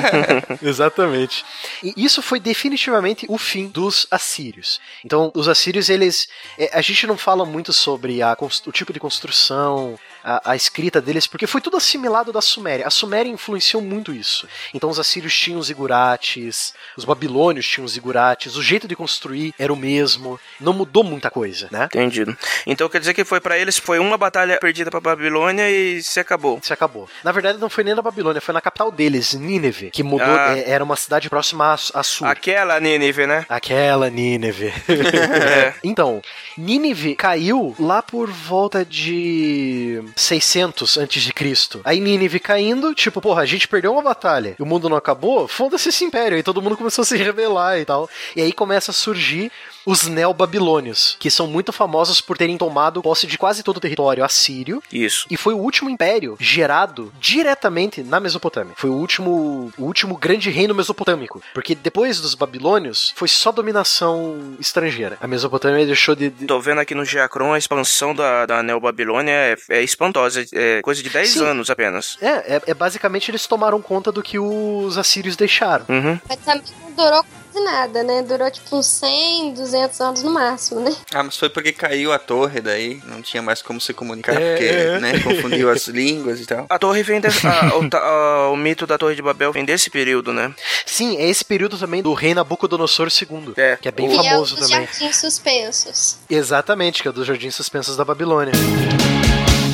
Exatamente. 0.62 1.46
E 1.84 1.94
isso 1.98 2.22
foi 2.22 2.40
definitivamente 2.40 3.26
o 3.30 3.38
fim 3.38 3.68
dos 3.68 4.08
assírios. 4.10 4.80
Então, 5.04 5.32
os 5.36 5.48
assírios, 5.48 5.90
eles. 5.90 6.28
é, 6.58 6.72
A 6.74 6.82
gente 6.82 7.06
não 7.06 7.18
fala 7.18 7.46
muito 7.46 7.72
sobre 7.74 8.22
a 8.22 8.36
o 8.66 8.72
tipo 8.72 8.94
de 8.94 9.00
construção, 9.00 9.98
a, 10.28 10.52
a 10.52 10.56
escrita 10.56 11.02
deles, 11.02 11.26
porque 11.26 11.48
foi 11.48 11.62
tudo 11.62 11.78
assimilado 11.78 12.34
da 12.34 12.42
Suméria. 12.42 12.86
A 12.86 12.90
Suméria 12.90 13.32
influenciou 13.32 13.82
muito 13.82 14.14
isso. 14.14 14.46
Então, 14.74 14.90
os 14.90 15.00
assírios 15.00 15.34
tinham 15.34 15.60
os 15.60 15.70
igurates, 15.70 16.74
os 16.98 17.06
babilônios 17.06 17.66
tinham 17.66 17.86
os 17.86 17.96
igurates, 17.96 18.58
o 18.58 18.62
jeito 18.62 18.88
de 18.88 18.96
construir 18.96 19.54
era 19.58 19.72
o 19.72 19.76
mesmo. 19.76 20.38
Não 20.60 20.74
mudou 20.74 21.04
muita 21.04 21.32
coisa, 21.32 21.70
né? 21.72 21.86
Entendido. 21.86 22.38
Então 22.66 22.90
quer 22.90 23.00
dizer 23.00 23.14
que 23.14 23.24
foi 23.24 23.40
pra 23.40 23.58
eles, 23.58 23.78
foi 23.78 24.00
uma 24.00 24.18
batalha 24.18 24.58
perdida 24.60 24.92
pra 24.92 25.00
Babilônia 25.00 25.70
e 25.70 26.04
se 26.04 26.20
acabou. 26.20 26.60
Se 26.62 26.74
acabou. 26.74 27.10
Na 27.24 27.32
verdade, 27.32 27.58
não 27.58 27.70
foi 27.70 27.84
nem 27.84 27.96
na 27.96 28.02
Babilônia, 28.02 28.42
foi 28.42 28.54
na 28.54 28.62
capital 28.62 28.92
deles, 28.92 29.34
Nínive, 29.34 29.92
que 29.92 30.04
mudou. 30.04 30.28
Ah. 30.28 30.58
é, 30.58 30.70
era 30.70 30.84
uma 30.84 30.96
cidade 30.96 31.30
próxima 31.30 31.74
a, 31.74 32.00
a 32.00 32.04
sul. 32.04 32.28
Aquela 32.28 32.80
Nínive, 32.80 33.26
né? 33.26 33.46
Aquela 33.48 34.10
Nínive. 34.10 34.74
É. 35.48 35.74
Então, 35.84 36.22
Nínive 36.58 37.16
caiu 37.16 37.76
lá 37.80 38.02
por 38.02 38.30
volta 38.30 38.84
de 38.84 40.04
600 40.18 40.98
antes 40.98 41.24
de 41.24 41.32
Cristo. 41.32 41.82
Aí 41.84 42.00
Nínive 42.00 42.40
caindo, 42.40 42.94
tipo, 42.94 43.22
porra, 43.22 43.44
a 43.44 43.46
gente 43.46 43.68
perdeu 43.68 43.94
uma 43.94 44.02
batalha 44.02 44.56
e 44.58 44.62
o 44.62 44.66
mundo 44.66 44.90
não 44.90 44.98
acabou, 44.98 45.48
foda-se 45.48 45.90
esse 45.90 46.04
império. 46.04 46.36
Aí 46.36 46.44
todo 46.44 46.62
mundo 46.62 46.76
começou 46.76 47.04
a 47.04 47.06
se 47.06 47.16
rebelar 47.16 47.80
e 47.80 47.86
tal. 47.86 48.10
E 48.36 48.42
aí 48.42 48.52
começa 48.52 48.92
a 48.92 48.94
surgir 48.94 49.52
os 49.88 50.06
neobabilônios, 50.08 51.16
que 51.20 51.32
são 51.32 51.48
muito 51.48 51.72
famosos 51.72 52.20
por 52.22 52.38
terem 52.38 52.58
tomado 52.58 53.02
posse 53.02 53.26
de 53.26 53.38
quase 53.38 53.64
todo 53.64 53.78
o 53.78 53.80
território 53.80 54.24
assírio. 54.24 54.84
Isso. 54.92 55.26
E 55.32 55.38
foi 55.38 55.54
o 55.54 55.58
último 55.58 55.90
império 55.90 56.36
gerado 56.40 57.12
diretamente 57.20 58.04
na 58.04 58.20
Mesopotâmia. 58.20 58.74
Foi 58.78 58.90
o 58.90 58.94
último, 58.94 59.72
o 59.78 59.84
último 59.84 60.18
grande 60.18 60.50
reino 60.50 60.76
mesopotâmico. 60.76 61.42
Porque 61.54 61.74
depois 61.74 62.20
dos 62.20 62.36
babilônios, 62.36 63.14
foi 63.16 63.28
só 63.28 63.52
dominação 63.52 64.56
estrangeira. 64.60 65.18
A 65.22 65.28
Mesopotâmia 65.28 65.86
deixou 65.86 66.16
de. 66.16 66.30
de- 66.30 66.46
Tô 66.46 66.60
vendo 66.60 66.82
aqui 66.82 66.94
no 66.94 67.06
Geacron 67.06 67.54
a 67.54 67.58
expansão 67.58 68.14
da, 68.14 68.46
da 68.46 68.62
Neobabilônia 68.62 69.32
é, 69.32 69.56
é 69.70 69.84
espantosa, 69.84 70.46
é 70.54 70.82
coisa 70.82 71.02
de 71.02 71.10
10 71.10 71.30
Sim. 71.30 71.46
anos 71.46 71.70
apenas. 71.70 72.18
É, 72.22 72.56
é, 72.56 72.62
é 72.68 72.74
basicamente 72.74 73.32
eles 73.32 73.46
tomaram 73.48 73.82
conta 73.82 74.12
do 74.12 74.22
que 74.22 74.38
os 74.38 74.98
assírios 74.98 75.36
deixaram. 75.36 75.86
Uhum. 75.88 76.20
Mas 76.28 76.38
também 76.40 76.64
não 76.82 76.92
durou 76.92 77.24
quase 77.58 77.64
nada, 77.64 78.04
né? 78.04 78.22
Durou 78.22 78.50
tipo 78.52 78.76
uns 78.76 78.86
100, 78.88 79.54
200 79.54 80.02
anos 80.02 80.24
no 80.24 80.32
máximo, 80.32 80.80
né? 80.82 80.96
Ah, 81.14 81.24
mas 81.24 81.38
foi 81.38 81.50
porque 81.50 81.72
caiu 81.72 82.12
a 82.14 82.20
torre 82.20 82.62
daí, 82.62 83.02
não 83.06 83.22
tinha 83.22 83.42
mais 83.42 83.62
como 83.62 83.80
se 83.82 83.94
comunicar, 83.94 84.40
É, 84.40 84.52
porque, 84.56 84.66
é. 84.66 85.00
né, 85.00 85.20
confundiu 85.20 85.70
as 85.70 85.88
línguas 85.88 86.40
e 86.40 86.46
tal. 86.46 86.66
A 86.70 86.80
torre 86.80 87.04
vem 87.04 87.20
desse, 87.20 87.46
a- 87.48 87.76
o, 87.78 87.90
ta- 87.90 88.00
a- 88.00 88.50
o 88.50 88.56
mito 88.56 88.86
da 88.86 88.98
Torre 88.98 89.16
de 89.16 89.22
Babel 89.22 89.52
vem 89.52 89.66
desse 89.66 89.90
período, 89.90 90.32
né? 90.34 90.54
Sim, 90.86 91.18
é 91.18 91.28
esse 91.28 91.44
período 91.44 91.78
também 91.78 92.02
do 92.02 92.14
rei 92.14 92.34
Nabucodonosor 92.34 93.08
II, 93.10 93.54
É. 93.58 93.78
que 93.78 93.88
é 93.88 93.92
bem 93.92 94.12
e 94.12 94.16
famoso 94.16 94.56
é 94.56 94.60
os 94.64 94.70
também. 94.70 94.86
jardins 94.88 95.16
suspensos. 95.18 96.18
Exatamente, 96.30 97.02
que 97.02 97.08
é 97.08 97.12
dos 97.12 97.26
Jardins 97.28 97.56
Suspensos 97.56 97.96
da 97.98 98.06
Babilônia. 98.06 98.54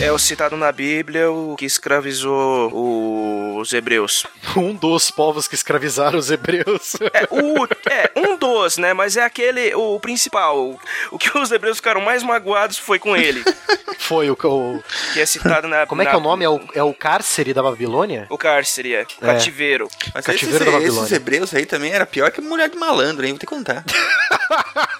É 0.03 0.11
o 0.11 0.19
citado 0.19 0.57
na 0.57 0.69
Bíblia 0.71 1.31
o 1.31 1.55
que 1.55 1.65
escravizou 1.65 3.57
os 3.59 3.71
hebreus. 3.73 4.25
Um 4.55 4.75
dos 4.75 5.09
povos 5.09 5.47
que 5.47 5.55
escravizaram 5.55 6.19
os 6.19 6.29
hebreus. 6.29 6.93
É, 7.11 7.23
o, 7.31 7.65
é, 7.89 8.11
um 8.15 8.37
dos, 8.37 8.77
né? 8.77 8.93
Mas 8.93 9.17
é 9.17 9.23
aquele, 9.23 9.73
o 9.73 9.99
principal. 9.99 10.59
O, 10.59 10.79
o 11.11 11.17
que 11.17 11.35
os 11.35 11.49
hebreus 11.51 11.77
ficaram 11.77 12.01
mais 12.01 12.21
magoados 12.21 12.77
foi 12.77 12.99
com 12.99 13.15
ele. 13.17 13.43
Foi 13.97 14.29
o. 14.29 14.33
o 14.43 14.83
Que 15.13 15.21
é 15.21 15.25
citado 15.25 15.65
na. 15.67 15.85
como 15.87 16.01
é 16.01 16.05
na- 16.05 16.09
que 16.11 16.15
é 16.15 16.19
o 16.19 16.21
nome? 16.21 16.43
É 16.43 16.49
o, 16.49 16.59
é 16.75 16.83
o 16.83 16.93
cárcere 16.93 17.53
da 17.53 17.63
Babilônia? 17.63 18.27
O 18.29 18.37
cárcere, 18.37 18.93
é. 18.93 19.03
O 19.21 19.25
É. 19.25 19.33
cativeiro. 19.33 19.87
Mas 20.13 20.25
Cativeiro 20.25 20.55
esses, 20.57 20.65
da 20.65 20.71
Babilônia. 20.77 20.99
esses 21.05 21.11
hebreus 21.13 21.53
aí 21.55 21.65
também 21.65 21.93
era 21.93 22.05
pior 22.05 22.29
que 22.29 22.41
mulher 22.41 22.69
de 22.69 22.75
malandro, 22.75 23.25
hein? 23.25 23.31
Vou 23.31 23.39
te 23.39 23.45
contar. 23.45 23.85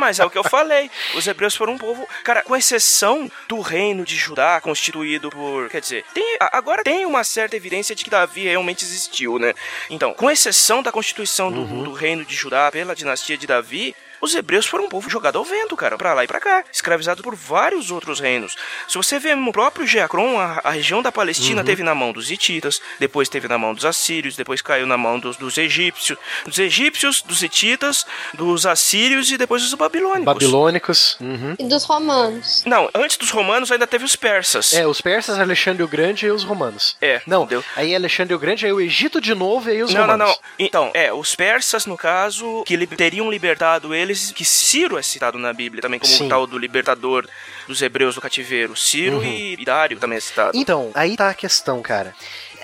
Mas 0.00 0.18
é 0.18 0.24
o 0.24 0.30
que 0.30 0.38
eu 0.38 0.44
falei. 0.44 0.90
Os 1.14 1.26
hebreus 1.26 1.54
foram 1.54 1.74
um 1.74 1.78
povo. 1.78 2.06
Cara, 2.24 2.42
com 2.42 2.56
exceção 2.56 3.30
do 3.48 3.60
reino 3.60 4.04
de 4.04 4.16
Judá, 4.16 4.60
constituído 4.60 5.30
por. 5.30 5.68
Quer 5.70 5.80
dizer, 5.80 6.04
tem, 6.12 6.36
agora 6.52 6.82
tem 6.82 7.06
uma 7.06 7.22
certa 7.24 7.56
evidência 7.56 7.94
de 7.94 8.04
que 8.04 8.10
Davi 8.10 8.44
realmente 8.44 8.84
existiu, 8.84 9.38
né? 9.38 9.54
Então, 9.88 10.12
com 10.14 10.30
exceção 10.30 10.82
da 10.82 10.90
constituição 10.92 11.50
do, 11.50 11.60
Uhum. 11.64 11.84
do 11.84 11.92
reino 11.92 12.24
de 12.24 12.34
Judá 12.34 12.70
pela 12.70 12.94
dinastia 12.94 13.38
de 13.38 13.46
Davi. 13.46 13.94
Os 14.24 14.34
hebreus 14.34 14.64
foram 14.66 14.84
um 14.84 14.88
povo 14.88 15.10
jogado 15.10 15.36
ao 15.38 15.44
vento, 15.44 15.76
cara, 15.76 15.98
pra 15.98 16.14
lá 16.14 16.24
e 16.24 16.26
pra 16.26 16.40
cá, 16.40 16.64
escravizado 16.72 17.22
por 17.22 17.34
vários 17.34 17.90
outros 17.90 18.18
reinos. 18.20 18.56
Se 18.88 18.96
você 18.96 19.18
vê 19.18 19.34
no 19.34 19.52
próprio 19.52 19.86
Geacron, 19.86 20.38
a, 20.40 20.60
a 20.64 20.70
região 20.70 21.02
da 21.02 21.12
Palestina 21.12 21.60
Uhum. 21.60 21.66
teve 21.66 21.82
na 21.82 21.94
mão 21.94 22.10
dos 22.10 22.30
hititas, 22.30 22.80
depois 22.98 23.28
teve 23.28 23.46
na 23.48 23.58
mão 23.58 23.74
dos 23.74 23.84
assírios, 23.84 24.34
depois 24.34 24.62
caiu 24.62 24.86
na 24.86 24.96
mão 24.96 25.18
dos, 25.18 25.36
dos 25.36 25.58
egípcios, 25.58 26.16
dos 26.46 26.58
egípcios, 26.58 27.20
dos 27.20 27.42
hititas, 27.42 28.06
dos 28.32 28.64
assírios 28.64 29.30
e 29.30 29.36
depois 29.36 29.62
dos 29.62 29.74
babilônicos. 29.74 30.24
Babilônicos. 30.24 31.16
Uhum. 31.20 31.54
E 31.58 31.64
dos 31.64 31.84
romanos. 31.84 32.62
Não, 32.64 32.88
antes 32.94 33.16
dos 33.18 33.30
romanos 33.30 33.70
ainda 33.70 33.86
teve 33.86 34.04
os 34.04 34.16
persas. 34.16 34.72
É, 34.72 34.86
os 34.86 35.00
persas, 35.02 35.38
Alexandre 35.38 35.82
o 35.82 35.88
Grande 35.88 36.24
e 36.26 36.30
os 36.30 36.44
romanos. 36.44 36.96
É, 37.02 37.20
Não, 37.26 37.42
entendeu? 37.44 37.62
aí 37.76 37.94
Alexandre 37.94 38.34
o 38.34 38.38
Grande, 38.38 38.64
aí 38.64 38.72
o 38.72 38.80
Egito 38.80 39.20
de 39.20 39.34
novo 39.34 39.68
e 39.68 39.72
aí 39.72 39.82
os 39.82 39.92
Não, 39.92 40.06
não, 40.06 40.12
romanos. 40.14 40.32
não. 40.34 40.38
Então, 40.58 40.90
é, 40.94 41.12
os 41.12 41.34
persas, 41.34 41.84
no 41.84 41.96
caso, 41.96 42.62
que 42.64 42.76
li- 42.76 42.86
teriam 42.86 43.30
libertado 43.30 43.94
eles, 43.94 44.13
que 44.34 44.44
Ciro 44.44 44.98
é 44.98 45.02
citado 45.02 45.38
na 45.38 45.52
Bíblia 45.52 45.82
também 45.82 45.98
como 46.00 46.12
Sim. 46.12 46.26
o 46.26 46.28
tal 46.28 46.46
do 46.46 46.58
libertador 46.58 47.26
dos 47.66 47.80
hebreus 47.82 48.14
do 48.14 48.20
cativeiro. 48.20 48.74
Ciro 48.76 49.16
Uhum. 49.18 49.24
e 49.24 49.64
Dário 49.64 49.98
também 49.98 50.18
é 50.18 50.20
citado. 50.20 50.52
Então, 50.56 50.90
aí 50.94 51.16
tá 51.16 51.30
a 51.30 51.34
questão, 51.34 51.80
cara. 51.82 52.14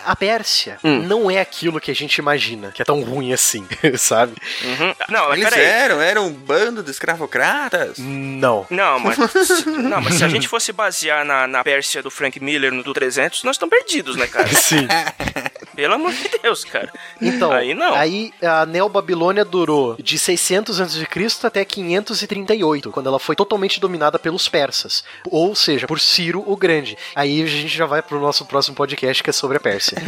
A 0.04 0.14
Pérsia 0.16 0.78
Hum. 0.84 1.02
não 1.02 1.30
é 1.30 1.40
aquilo 1.40 1.80
que 1.80 1.90
a 1.90 1.94
gente 1.94 2.16
imagina, 2.16 2.70
que 2.72 2.82
é 2.82 2.84
tão 2.84 3.02
ruim 3.02 3.32
assim, 3.32 3.66
sabe? 3.98 4.34
Uhum. 4.64 4.94
Não, 5.08 5.28
mas 5.28 5.38
Eles 5.40 5.50
peraí. 5.50 5.64
eram, 5.66 6.00
eram 6.00 6.26
um 6.28 6.32
bando 6.32 6.82
de 6.82 6.90
escravocratas. 6.90 7.98
Não. 7.98 8.66
Não, 8.70 8.98
mas, 9.00 9.16
não, 9.66 10.00
mas 10.00 10.14
se 10.14 10.24
a 10.24 10.28
gente 10.28 10.48
fosse 10.48 10.72
basear 10.72 11.24
na, 11.24 11.46
na 11.46 11.62
Pérsia 11.64 12.02
do 12.02 12.10
Frank 12.10 12.38
Miller 12.40 12.72
no 12.72 12.82
do 12.82 12.92
300, 12.92 13.42
nós 13.44 13.56
estamos 13.56 13.76
perdidos, 13.76 14.16
né, 14.16 14.26
cara? 14.26 14.48
Sim. 14.54 14.86
Pelo 15.74 15.94
amor 15.94 16.12
de 16.12 16.28
Deus, 16.42 16.64
cara. 16.64 16.92
Então, 17.20 17.52
Aí 17.52 17.74
não. 17.74 17.94
aí 17.94 18.32
a 18.42 18.66
Neobabilônia 18.66 19.44
durou 19.44 19.96
de 20.02 20.18
600 20.18 20.80
a.C. 20.80 21.06
até 21.46 21.64
538, 21.64 22.90
quando 22.90 23.06
ela 23.08 23.18
foi 23.18 23.34
totalmente 23.36 23.80
dominada 23.80 24.18
pelos 24.18 24.48
persas, 24.48 25.04
ou 25.30 25.54
seja, 25.54 25.86
por 25.86 25.98
Ciro 26.00 26.42
o 26.46 26.56
Grande. 26.56 26.98
Aí 27.14 27.42
a 27.42 27.46
gente 27.46 27.68
já 27.76 27.86
vai 27.86 28.02
pro 28.02 28.20
nosso 28.20 28.44
próximo 28.44 28.74
podcast 28.76 29.22
que 29.22 29.30
é 29.30 29.32
sobre 29.32 29.56
a 29.56 29.60
Pérsia. 29.60 29.89
I 29.96 30.06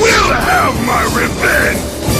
will 0.00 0.32
have 0.32 0.74
my 0.86 1.02
revenge! 1.20 2.11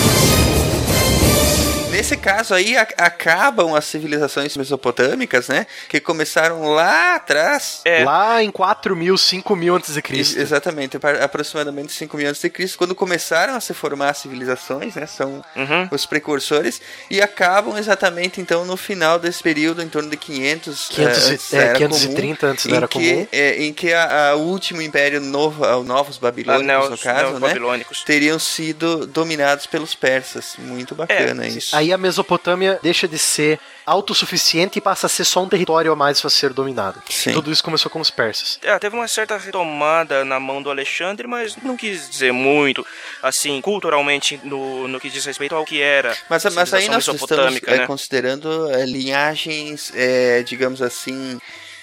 Nesse 1.93 2.17
caso 2.17 2.55
aí, 2.55 2.75
a- 2.75 2.89
acabam 2.97 3.75
as 3.77 3.85
civilizações 3.85 4.57
mesopotâmicas, 4.57 5.49
né? 5.49 5.67
Que 5.91 6.01
começaram 6.01 6.63
lá 6.73 7.17
atrás. 7.17 7.83
É. 7.85 8.03
Lá 8.03 8.43
em 8.43 8.51
4 8.51 8.97
mil, 8.97 9.19
5 9.19 9.55
mil 9.55 9.77
antes 9.77 9.93
de 9.93 10.01
Cristo. 10.01 10.39
Exatamente, 10.41 10.97
aproximadamente 11.23 11.93
5 11.93 12.17
mil 12.17 12.27
antes 12.27 12.41
de 12.41 12.49
Cristo, 12.49 12.79
quando 12.79 12.95
começaram 12.95 13.55
a 13.55 13.61
se 13.61 13.75
formar 13.75 14.09
as 14.09 14.19
civilizações, 14.19 14.95
né? 14.95 15.07
São 15.07 15.45
Uhum. 15.55 15.89
os 15.91 16.07
precursores 16.07 16.81
e 17.11 17.21
acabam 17.21 17.77
exatamente 17.77 18.41
então 18.41 18.65
no 18.65 18.77
final 18.79 19.19
desse 19.19 19.43
período, 19.43 19.83
em 19.83 19.89
torno 19.89 20.09
de 20.09 20.17
500, 20.17 20.89
500 20.89 21.29
e- 21.29 21.33
antes 21.35 21.53
é, 21.53 21.57
da 21.59 21.63
era 21.65 21.79
530 21.79 22.39
comum, 22.41 22.53
antes 22.53 22.67
da 22.67 22.77
era 22.77 22.89
que, 22.89 22.99
comum. 23.13 23.29
é, 23.31 23.63
em 23.65 23.73
que 23.75 23.93
a, 23.93 24.31
a 24.31 24.35
último 24.37 24.81
império 24.81 25.21
novo, 25.21 25.63
a- 25.63 25.77
os 25.77 25.87
novos 25.87 26.17
babilônicos 26.17 26.71
Ah, 26.71 26.75
no 26.81 26.89
neos- 26.89 27.03
caso, 27.03 27.39
né? 27.39 27.85
Teriam 28.07 28.39
sido 28.39 29.07
dominados 29.07 29.67
pelos 29.67 29.95
persas. 29.95 30.55
Muito 30.59 30.95
bacana 30.95 31.47
isso. 31.47 31.82
Aí 31.83 31.93
a 31.93 31.99
Mesopotâmia 31.99 32.79
deixa 32.81 33.09
de 33.09 33.19
ser 33.19 33.59
autossuficiente 33.85 34.79
e 34.79 34.81
passa 34.81 35.07
a 35.07 35.09
ser 35.09 35.25
só 35.25 35.43
um 35.43 35.49
território 35.49 35.91
a 35.91 35.97
mais 35.97 36.25
a 36.25 36.31
ser 36.31 36.53
dominado. 36.53 37.03
Sim. 37.11 37.33
Tudo 37.33 37.51
isso 37.51 37.65
começou 37.65 37.91
com 37.91 38.01
os 38.01 38.09
persas. 38.09 38.61
É, 38.63 38.79
teve 38.79 38.95
uma 38.95 39.09
certa 39.09 39.37
retomada 39.37 40.25
na 40.25 40.39
mão 40.39 40.63
do 40.63 40.71
Alexandre, 40.71 41.27
mas 41.27 41.57
não 41.57 41.77
quis 41.77 42.09
dizer 42.09 42.33
muito, 42.33 42.87
assim, 43.21 43.61
culturalmente, 43.61 44.41
no, 44.45 44.87
no 44.87 45.01
que 45.01 45.11
diz 45.11 45.25
respeito 45.25 45.57
ao 45.57 45.65
que 45.65 45.81
era 45.81 46.17
Mas, 46.31 46.47
a 46.47 46.51
mas 46.51 46.73
aí 46.73 46.89
nós 46.89 46.99
estamos 46.99 47.21
mesopotâmica, 47.21 47.75
é, 47.75 47.79
né? 47.79 47.87
considerando 47.87 48.71
é, 48.71 48.87
linhagens, 48.87 49.93
é, 49.97 50.45
digamos 50.45 50.81
assim, 50.81 51.41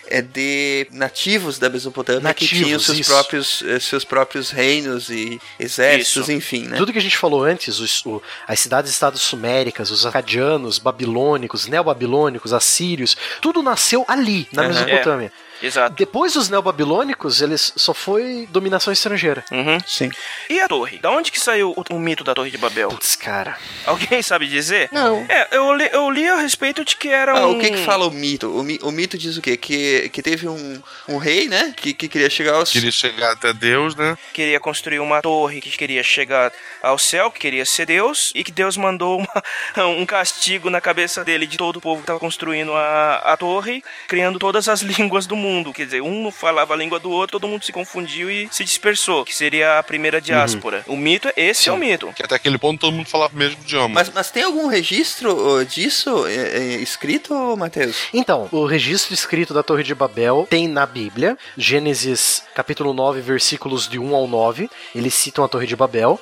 é, 0.10 0.22
de 0.22 0.88
nativos 0.92 1.58
da 1.60 1.70
Mesopotâmia 1.70 2.20
que 2.34 2.44
Nativos, 2.46 2.66
tinham 2.66 2.80
seus 2.80 2.98
isso. 3.00 3.12
próprios, 3.12 3.64
eh, 3.66 3.80
seus 3.80 4.04
próprios 4.04 4.50
reinos 4.50 5.10
e 5.10 5.40
exércitos, 5.60 6.24
Isso. 6.24 6.32
enfim, 6.32 6.64
né? 6.64 6.78
Tudo 6.78 6.92
que 6.92 6.98
a 6.98 7.02
gente 7.02 7.18
falou 7.18 7.44
antes, 7.44 7.80
os- 7.80 8.06
o- 8.06 8.22
as 8.48 8.60
cidades-estados 8.60 9.22
suméricas, 9.22 9.92
os 9.92 10.06
acadianos, 10.06 10.80
babilônicos, 10.80 11.68
neobabilônicos, 11.68 12.54
assírios, 12.54 13.16
tudo 13.42 13.62
nasceu 13.64 14.04
ali, 14.08 14.48
na 14.52 14.64
Aham. 14.64 14.74
Mesopotâmia. 14.74 15.32
Exato. 15.62 15.96
Depois 15.96 16.34
dos 16.34 16.50
neobabilônicos, 16.50 17.42
eles 17.42 17.74
só 17.76 17.94
foi 17.94 18.48
dominação 18.52 18.92
estrangeira. 18.94 19.44
Uhum. 19.52 19.78
Sim. 19.86 20.10
E 20.50 20.60
a 20.60 20.68
torre? 20.68 20.98
Da 21.00 21.12
onde 21.12 21.32
que 21.32 21.40
saiu 21.40 21.74
o, 21.76 21.96
o 21.96 22.00
mito 22.00 22.24
da 22.24 22.34
torre 22.34 22.50
de 22.52 22.58
Babel? 22.58 22.90
Putz, 22.90 23.16
cara. 23.16 23.58
Alguém 23.86 24.22
sabe 24.22 24.48
dizer? 24.48 24.90
Não. 24.92 25.26
É, 25.28 25.48
eu 25.52 25.74
li, 25.74 25.90
eu 25.92 26.10
li 26.10 26.28
a 26.28 26.38
respeito 26.38 26.86
de 26.86 26.96
que 26.96 27.10
era 27.10 27.34
Ah, 27.38 27.48
um... 27.48 27.58
o 27.58 27.60
que 27.60 27.72
que 27.72 27.78
fala 27.86 28.08
o 28.08 28.12
mito? 28.12 28.50
O, 28.58 28.64
mi- 28.64 28.80
o 28.82 28.92
mito 28.92 29.18
diz 29.18 29.38
o 29.38 29.42
quê? 29.42 29.58
Que, 29.58 30.10
que 30.10 30.22
teve 30.22 30.48
um, 30.48 30.82
um 31.08 31.18
rei, 31.18 31.48
né? 31.50 31.74
Que, 31.76 31.94
que 31.94 32.08
queria 32.08 32.30
chegar 32.30 32.54
aos... 32.54 32.72
Queria 32.72 32.92
chegar 32.92 33.32
até 33.34 33.52
Deus, 33.52 33.96
né? 33.96 34.18
Queria 34.34 34.60
construir 34.60 35.00
uma 35.00 35.22
torre 35.22 35.60
que 35.62 35.70
queria 35.72 36.04
chegar 36.04 36.52
ao 36.82 36.98
céu, 36.98 37.30
que 37.32 37.40
queria 37.40 37.66
ser 37.66 37.86
Deus, 37.86 38.32
e 38.34 38.44
que 38.44 38.52
Deus 38.52 38.78
mandou 38.78 39.18
uma- 39.20 39.88
um 39.88 40.06
castigo 40.06 40.70
na 40.70 40.80
cabeça 40.80 41.24
dele 41.26 41.46
de 41.46 41.58
todo 41.58 41.78
o 41.78 41.82
povo 41.82 41.98
que 41.98 42.04
estava 42.04 42.20
construindo 42.20 42.74
a, 42.74 43.16
a 43.34 43.36
torre, 43.38 43.84
criando 44.08 44.40
todas 44.40 44.70
as 44.70 44.82
línguas 44.82 45.26
do 45.26 45.36
mundo. 45.36 45.49
Quer 45.74 45.86
dizer, 45.86 46.02
um 46.02 46.24
não 46.24 46.32
falava 46.32 46.74
a 46.74 46.78
língua 46.78 47.00
do 47.00 47.10
outro, 47.10 47.40
todo 47.40 47.50
mundo 47.50 47.64
se 47.64 47.72
confundiu 47.72 48.30
e 48.30 48.48
se 48.52 48.64
dispersou, 48.64 49.24
que 49.26 49.36
seria 49.36 49.80
a 49.80 49.84
primeira 49.84 50.20
diáspora. 50.22 50.84
O 50.88 50.96
mito, 50.96 51.28
é- 51.30 51.34
esse 51.36 51.70
é 51.70 51.72
o 51.72 51.78
mito. 51.78 52.12
Que 52.16 52.24
até 52.24 52.36
aquele 52.36 52.58
ponto 52.58 52.80
todo 52.80 52.94
mundo 52.94 53.08
falava 53.08 53.34
o 53.34 53.38
mesmo 53.38 53.62
idioma. 53.62 53.96
Mas, 53.96 54.12
mas 54.14 54.32
tem 54.32 54.44
algum 54.44 54.68
registro 54.68 55.66
disso 55.66 56.26
é, 56.28 56.34
é, 56.36 56.64
escrito, 56.78 57.34
Matheus? 57.58 57.96
Então, 58.14 58.48
o 58.52 58.66
registro 58.66 59.14
escrito 59.14 59.54
da 59.54 59.64
Torre 59.64 59.84
de 59.84 59.96
Babel 59.96 60.48
tem 60.50 60.68
na 60.68 60.86
Bíblia, 60.86 61.38
Gênesis 61.58 62.44
capítulo 62.56 62.94
9, 62.94 63.22
versículos 63.22 63.88
de 63.88 63.98
1 64.00 64.16
ao 64.16 64.28
9, 64.28 64.70
eles 64.94 65.14
citam 65.14 65.44
a 65.44 65.48
Torre 65.48 65.66
de 65.68 65.76
Babel. 65.76 66.20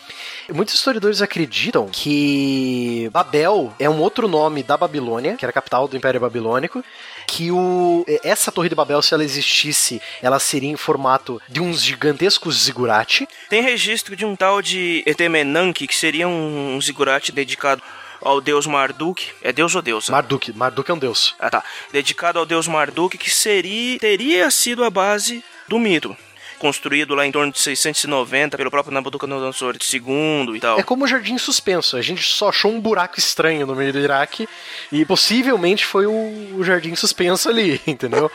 Muitos 0.53 0.75
historiadores 0.75 1.21
acreditam 1.21 1.87
que 1.91 3.09
Babel 3.11 3.73
é 3.79 3.89
um 3.89 3.99
outro 3.99 4.27
nome 4.27 4.63
da 4.63 4.77
Babilônia, 4.77 5.35
que 5.35 5.43
era 5.43 5.49
a 5.49 5.53
capital 5.53 5.87
do 5.87 5.97
Império 5.97 6.19
Babilônico, 6.19 6.83
que 7.27 7.51
o 7.51 8.05
essa 8.23 8.51
Torre 8.51 8.69
de 8.69 8.75
Babel, 8.75 9.01
se 9.01 9.13
ela 9.17 9.23
existisse, 9.23 10.01
ela 10.21 10.39
seria 10.39 10.69
em 10.69 10.77
formato 10.77 11.41
de 11.49 11.59
uns 11.59 11.83
gigantescos 11.83 12.63
zigurate. 12.63 13.27
Tem 13.49 13.61
registro 13.61 14.15
de 14.15 14.25
um 14.25 14.35
tal 14.35 14.61
de 14.61 15.03
Etemenanque, 15.05 15.87
que 15.87 15.95
seria 15.95 16.27
um, 16.27 16.75
um 16.75 16.81
zigurate 16.81 17.31
dedicado 17.31 17.81
ao 18.21 18.39
deus 18.39 18.65
Marduk. 18.65 19.31
É 19.41 19.51
deus 19.51 19.75
ou 19.75 19.81
deusa? 19.81 20.11
Marduk, 20.11 20.53
Marduk 20.53 20.89
é 20.89 20.93
um 20.93 20.99
deus. 20.99 21.35
Ah, 21.39 21.49
tá. 21.49 21.63
Dedicado 21.91 22.39
ao 22.39 22.45
deus 22.45 22.67
Marduk, 22.67 23.17
que 23.17 23.29
seria, 23.29 23.99
teria 23.99 24.49
sido 24.51 24.83
a 24.83 24.89
base 24.89 25.43
do 25.67 25.79
mito. 25.79 26.15
Construído 26.59 27.13
lá 27.15 27.25
em 27.25 27.31
torno 27.31 27.51
de 27.51 27.59
690 27.59 28.57
pelo 28.57 28.71
próprio 28.71 28.93
Nabucodonosor 28.93 29.75
II 29.93 30.55
e 30.55 30.59
tal. 30.59 30.79
É 30.79 30.83
como 30.83 31.05
o 31.05 31.07
Jardim 31.07 31.37
Suspenso. 31.37 31.97
A 31.97 32.01
gente 32.01 32.23
só 32.23 32.49
achou 32.49 32.71
um 32.71 32.79
buraco 32.79 33.19
estranho 33.19 33.65
no 33.67 33.75
meio 33.75 33.93
do 33.93 33.99
Iraque 33.99 34.47
e 34.91 35.05
possivelmente 35.05 35.85
foi 35.85 36.05
o, 36.05 36.11
o 36.57 36.63
Jardim 36.63 36.95
Suspenso 36.95 37.49
ali, 37.49 37.79
entendeu? 37.87 38.31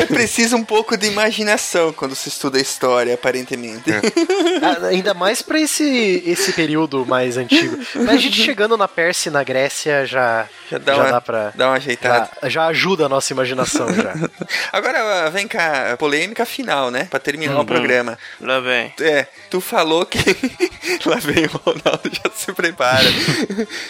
É 0.00 0.06
preciso 0.06 0.56
um 0.56 0.64
pouco 0.64 0.96
de 0.96 1.06
imaginação 1.06 1.92
quando 1.92 2.14
se 2.14 2.28
estuda 2.28 2.58
história, 2.60 3.14
aparentemente. 3.14 3.90
Ah, 4.62 4.86
Ainda 4.86 5.12
mais 5.12 5.42
pra 5.42 5.60
esse, 5.60 6.22
esse 6.26 6.52
período 6.52 7.04
mais 7.04 7.36
antigo. 7.36 7.76
Mas 7.94 8.08
a 8.08 8.16
gente 8.16 8.40
chegando 8.40 8.76
na 8.76 8.88
Pérsia 8.88 9.28
e 9.28 9.32
na 9.32 9.44
Grécia 9.44 10.06
já, 10.06 10.48
Já 10.70 10.78
dá 10.78 10.96
uma- 10.96 11.10
dá 11.12 11.20
pra. 11.20 11.52
dá 11.54 11.66
uma 11.68 11.76
ajeitada. 11.76 12.30
Já, 12.42 12.48
já 12.48 12.66
ajuda 12.68 13.04
a 13.06 13.08
nossa 13.08 13.32
imanação 13.32 13.86
já. 13.94 14.14
Agora, 14.72 15.28
vem 15.30 15.46
cá, 15.46 15.92
a 15.92 15.96
polêmica 15.96 16.44
final, 16.46 16.90
né? 16.90 17.06
Pra 17.10 17.20
terminar 17.20 17.55
o 17.60 17.66
programa. 17.66 18.18
Lá 18.40 18.60
vem. 18.60 18.92
É, 19.00 19.26
tu 19.50 19.60
falou 19.60 20.04
que. 20.06 20.18
Lá 21.04 21.16
vem 21.16 21.44
o 21.44 21.60
Ronaldo, 21.64 22.10
já 22.12 22.30
se 22.34 22.52
prepara. 22.52 23.06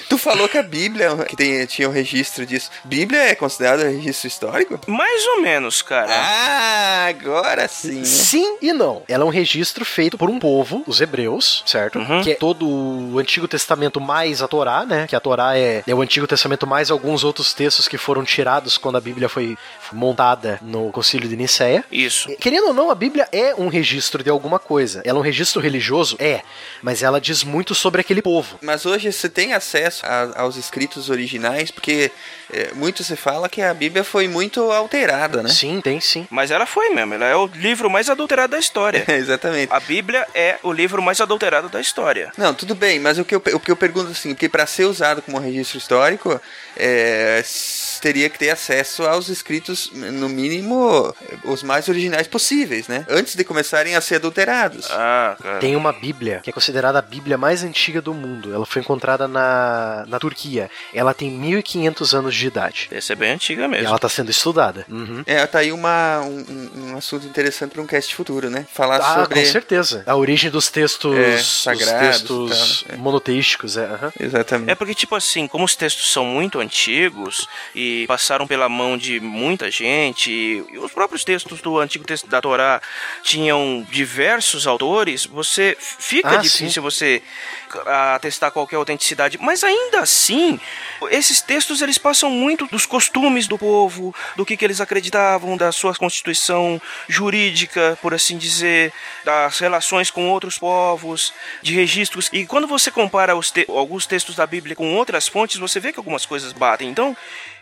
tu 0.08 0.18
falou 0.18 0.48
que 0.48 0.58
a 0.58 0.62
Bíblia, 0.62 1.16
que 1.28 1.36
tem, 1.36 1.64
tinha 1.66 1.88
um 1.88 1.92
registro 1.92 2.44
disso. 2.44 2.70
Bíblia 2.84 3.20
é 3.20 3.34
considerada 3.34 3.88
registro 3.88 4.28
histórico? 4.28 4.80
Mais 4.86 5.26
ou 5.28 5.42
menos, 5.42 5.82
cara. 5.82 6.08
Ah, 6.10 7.06
agora 7.06 7.68
sim. 7.68 8.04
Sim 8.04 8.56
e 8.60 8.72
não. 8.72 9.02
Ela 9.08 9.24
é 9.24 9.26
um 9.26 9.30
registro 9.30 9.84
feito 9.84 10.18
por 10.18 10.28
um 10.28 10.38
povo, 10.38 10.82
os 10.86 11.00
hebreus, 11.00 11.62
certo? 11.66 11.98
Uhum. 11.98 12.22
Que 12.22 12.32
é 12.32 12.34
todo 12.34 12.68
o 12.68 13.18
Antigo 13.18 13.48
Testamento 13.48 14.00
mais 14.00 14.42
a 14.42 14.48
Torá, 14.48 14.84
né? 14.84 15.06
Que 15.06 15.16
a 15.16 15.20
Torá 15.20 15.58
é, 15.58 15.82
é 15.86 15.94
o 15.94 16.02
Antigo 16.02 16.26
Testamento 16.26 16.66
mais 16.66 16.90
alguns 16.90 17.24
outros 17.24 17.52
textos 17.52 17.88
que 17.88 17.98
foram 17.98 18.24
tirados 18.24 18.78
quando 18.78 18.96
a 18.96 19.00
Bíblia 19.00 19.28
foi 19.28 19.56
montada 19.92 20.58
no 20.62 20.90
Concílio 20.90 21.28
de 21.28 21.36
Nicéia. 21.36 21.84
Isso. 21.90 22.28
Querendo 22.36 22.68
ou 22.68 22.74
não, 22.74 22.90
a 22.90 22.94
Bíblia 22.94 23.28
é 23.32 23.54
um 23.58 23.68
registro 23.68 24.22
de 24.22 24.30
alguma 24.30 24.58
coisa. 24.58 25.02
Ela 25.04 25.18
é 25.18 25.20
um 25.20 25.24
registro 25.24 25.60
religioso? 25.60 26.16
É. 26.18 26.42
Mas 26.82 27.02
ela 27.02 27.20
diz 27.20 27.42
muito 27.44 27.74
sobre 27.74 28.00
aquele 28.00 28.22
povo. 28.22 28.58
Mas 28.62 28.86
hoje 28.86 29.12
você 29.12 29.28
tem 29.28 29.52
acesso 29.54 30.04
a- 30.06 30.32
aos 30.42 30.56
escritos 30.56 31.10
originais, 31.10 31.70
porque 31.70 32.10
é, 32.52 32.72
muito 32.74 33.02
se 33.02 33.16
fala 33.16 33.48
que 33.48 33.60
a 33.62 33.72
Bíblia 33.74 34.04
foi 34.04 34.28
muito 34.28 34.70
alterada, 34.72 35.42
né? 35.42 35.48
Sim, 35.48 35.80
tem 35.80 36.00
sim. 36.00 36.26
Mas 36.30 36.50
ela 36.50 36.66
foi 36.66 36.90
mesmo. 36.90 37.14
Ela 37.14 37.26
é 37.26 37.36
o 37.36 37.46
livro 37.46 37.90
mais 37.90 38.08
adulterado 38.08 38.52
da 38.52 38.58
história. 38.58 39.04
Exatamente. 39.08 39.72
A 39.72 39.80
Bíblia 39.80 40.26
é 40.34 40.58
o 40.62 40.72
livro 40.72 41.02
mais 41.02 41.20
adulterado 41.20 41.68
da 41.68 41.80
história. 41.80 42.30
Não, 42.36 42.54
tudo 42.54 42.74
bem, 42.74 42.98
mas 43.00 43.18
o 43.18 43.24
que 43.24 43.34
eu, 43.34 43.42
o 43.54 43.60
que 43.60 43.70
eu 43.70 43.76
pergunto 43.76 44.10
assim, 44.12 44.34
porque 44.34 44.48
para 44.48 44.66
ser 44.66 44.84
usado 44.84 45.22
como 45.22 45.38
registro 45.38 45.78
histórico, 45.78 46.40
é, 46.76 47.42
teria 48.00 48.28
que 48.30 48.38
ter 48.38 48.50
acesso 48.50 49.04
aos 49.04 49.28
escritos, 49.28 49.90
no 49.92 50.28
mínimo, 50.28 51.14
os 51.44 51.62
mais 51.62 51.88
originais 51.88 52.26
possíveis, 52.26 52.88
né? 52.88 53.04
Antes 53.08 53.34
de 53.34 53.44
começarem 53.44 53.94
a 53.96 54.00
ser 54.00 54.16
adulterados. 54.16 54.88
Ah, 54.90 55.36
cara. 55.42 55.58
Tem 55.58 55.76
uma 55.76 55.92
Bíblia 55.92 56.40
que 56.42 56.50
é 56.50 56.52
considerada 56.52 56.98
a 56.98 57.02
Bíblia 57.02 57.36
mais 57.38 57.62
antiga 57.62 58.00
do 58.00 58.12
mundo. 58.14 58.54
Ela 58.54 58.66
foi 58.66 58.82
encontrada 58.82 59.26
na, 59.28 60.04
na 60.08 60.18
Turquia. 60.18 60.70
Ela 60.92 61.14
tem 61.14 61.30
1500 61.30 62.14
anos 62.14 62.34
de 62.34 62.46
idade. 62.46 62.88
Essa 62.90 63.12
é 63.12 63.16
bem 63.16 63.32
antiga 63.32 63.64
E 63.64 63.68
mesmo. 63.68 63.86
ela 63.86 63.96
está 63.96 64.08
sendo 64.08 64.30
estudada. 64.30 64.84
Uhum. 64.88 65.22
É, 65.26 65.44
tá 65.46 65.60
aí 65.60 65.72
uma, 65.72 66.20
um, 66.20 66.70
um- 66.92 66.96
assunto 66.96 67.26
interessante 67.26 67.72
para 67.72 67.82
um 67.82 67.86
cast 67.86 68.14
futuro, 68.14 68.48
né? 68.50 68.66
Falar 68.72 68.96
Ah, 68.98 69.14
sobre. 69.22 69.40
com 69.40 69.46
certeza. 69.46 70.02
A 70.06 70.16
origem 70.16 70.50
dos 70.50 70.68
textos, 70.70 71.16
É, 71.16 71.34
os 71.36 71.62
sagrados 71.62 71.98
textos 72.20 72.84
e 72.88 72.92
né? 72.92 72.98
monoteísticos. 72.98 73.76
É, 73.76 73.84
aham. 73.84 74.12
Exatamente. 74.18 74.70
É 74.70 74.74
porque, 74.74 74.94
tipo 74.94 75.14
assim, 75.14 75.46
como 75.46 75.64
os 75.64 75.76
textos 75.76 76.12
são 76.12 76.24
muito 76.24 76.58
antigos 76.60 77.46
e 77.74 77.85
passaram 78.06 78.46
pela 78.46 78.68
mão 78.68 78.96
de 78.96 79.20
muita 79.20 79.70
gente, 79.70 80.30
e 80.30 80.78
os 80.78 80.92
próprios 80.92 81.24
textos 81.24 81.60
do 81.60 81.78
Antigo 81.78 82.04
Texto 82.04 82.26
da 82.26 82.40
Torá 82.40 82.80
tinham 83.22 83.86
diversos 83.90 84.66
autores, 84.66 85.26
você 85.26 85.76
fica 85.80 86.30
Ah, 86.30 86.36
difícil 86.36 86.82
você 86.82 87.22
atestar 88.14 88.50
qualquer 88.50 88.76
autenticidade. 88.76 89.38
Mas 89.40 89.62
ainda 89.64 90.00
assim, 90.00 90.58
esses 91.10 91.40
textos 91.40 91.82
eles 91.82 91.98
passam 91.98 92.30
muito 92.30 92.66
dos 92.66 92.86
costumes 92.86 93.46
do 93.46 93.58
povo, 93.58 94.14
do 94.36 94.44
que, 94.44 94.56
que 94.56 94.64
eles 94.64 94.80
acreditavam, 94.80 95.56
da 95.56 95.72
sua 95.72 95.94
constituição 95.94 96.80
jurídica, 97.08 97.98
por 98.00 98.14
assim 98.14 98.36
dizer, 98.38 98.92
das 99.24 99.58
relações 99.58 100.10
com 100.10 100.28
outros 100.30 100.58
povos, 100.58 101.32
de 101.62 101.74
registros. 101.74 102.28
E 102.32 102.46
quando 102.46 102.66
você 102.66 102.90
compara 102.90 103.32
te 103.40 103.66
alguns 103.68 104.06
textos 104.06 104.34
da 104.34 104.46
Bíblia 104.46 104.76
com 104.76 104.94
outras 104.94 105.28
fontes, 105.28 105.58
você 105.58 105.80
vê 105.80 105.92
que 105.92 105.98
algumas 105.98 106.26
coisas 106.26 106.52
batem. 106.52 106.88
Então, 106.88 107.16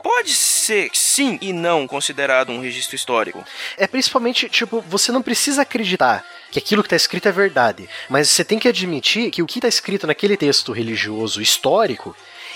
pode 0.04 0.34
ser 0.34 0.90
sim 0.92 1.38
e 1.40 1.50
não 1.50 1.86
considerado 1.86 2.52
um 2.52 2.60
registro 2.60 2.94
histórico. 2.94 3.42
É 3.78 3.86
principalmente, 3.86 4.50
tipo, 4.50 4.82
você 4.82 5.10
não 5.10 5.22
precisa 5.22 5.62
acreditar 5.62 6.22
que 6.50 6.58
aquilo 6.58 6.82
que 6.82 6.86
está 6.86 6.96
escrito 6.96 7.26
é 7.26 7.32
verdade, 7.32 7.88
mas 8.08 8.28
você 8.28 8.44
tem 8.44 8.58
que 8.58 8.68
admitir 8.68 9.30
que 9.30 9.42
o 9.42 9.46
que 9.46 9.58
está 9.58 9.66
escrito 9.66 10.03
naquele 10.06 10.36
texto 10.36 10.72
religioso 10.72 11.40
histórico 11.40 12.14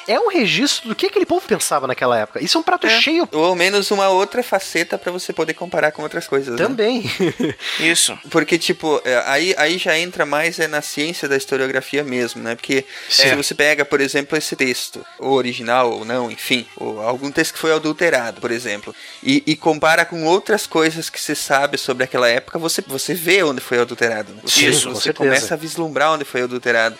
é 0.08 0.18
um 0.18 0.28
registro 0.28 0.88
do 0.88 0.94
que 0.94 1.06
aquele 1.06 1.24
povo 1.26 1.46
pensava 1.46 1.86
naquela 1.86 2.18
época. 2.18 2.42
Isso 2.42 2.56
é 2.58 2.60
um 2.60 2.64
prato 2.64 2.86
É. 2.86 3.00
cheio. 3.00 3.28
Ou 3.30 3.44
ao 3.44 3.54
menos 3.54 3.90
uma 3.92 4.08
outra 4.08 4.42
faceta 4.42 4.98
pra 4.98 5.12
você 5.12 5.32
poder 5.32 5.54
comparar 5.54 5.92
com 5.92 6.02
outras 6.02 6.26
coisas. 6.26 6.58
né? 6.58 6.66
Também. 6.66 7.04
Isso. 7.78 8.18
Porque, 8.30 8.58
tipo, 8.58 9.00
é, 9.04 9.22
aí, 9.26 9.54
aí 9.56 9.78
já 9.78 9.96
entra 9.98 10.24
mais 10.26 10.58
é, 10.58 10.66
na 10.66 10.80
ciência 10.82 11.28
da 11.28 11.36
historiografia 11.36 12.02
mesmo, 12.02 12.42
né? 12.42 12.54
Porque 12.54 12.84
se 13.08 13.22
É. 13.28 13.36
você 13.36 13.54
pega, 13.54 13.84
por 13.84 14.00
exemplo, 14.00 14.36
esse 14.36 14.56
texto, 14.56 15.04
ou 15.18 15.32
original 15.34 15.90
ou 15.92 16.04
não, 16.04 16.30
enfim, 16.30 16.66
ou 16.76 17.00
algum 17.02 17.30
texto 17.30 17.52
que 17.54 17.58
foi 17.58 17.72
adulterado, 17.72 18.40
por 18.40 18.50
exemplo, 18.50 18.94
e, 19.22 19.42
e 19.46 19.54
compara 19.56 20.04
com 20.04 20.24
outras 20.24 20.66
coisas 20.66 21.10
que 21.10 21.20
você 21.20 21.34
sabe 21.34 21.76
sobre 21.78 22.04
aquela 22.04 22.28
época, 22.28 22.58
você, 22.58 22.82
você 22.86 23.14
vê 23.14 23.42
onde 23.42 23.60
foi 23.60 23.78
adulterado. 23.78 24.32
né? 24.32 24.40
Você, 24.42 24.72
Sim, 24.72 24.84
com 24.88 24.94
você 24.94 25.12
começa 25.12 25.54
a 25.54 25.56
vislumbrar 25.56 26.12
onde 26.12 26.24
foi 26.24 26.42
adulterado. 26.42 26.96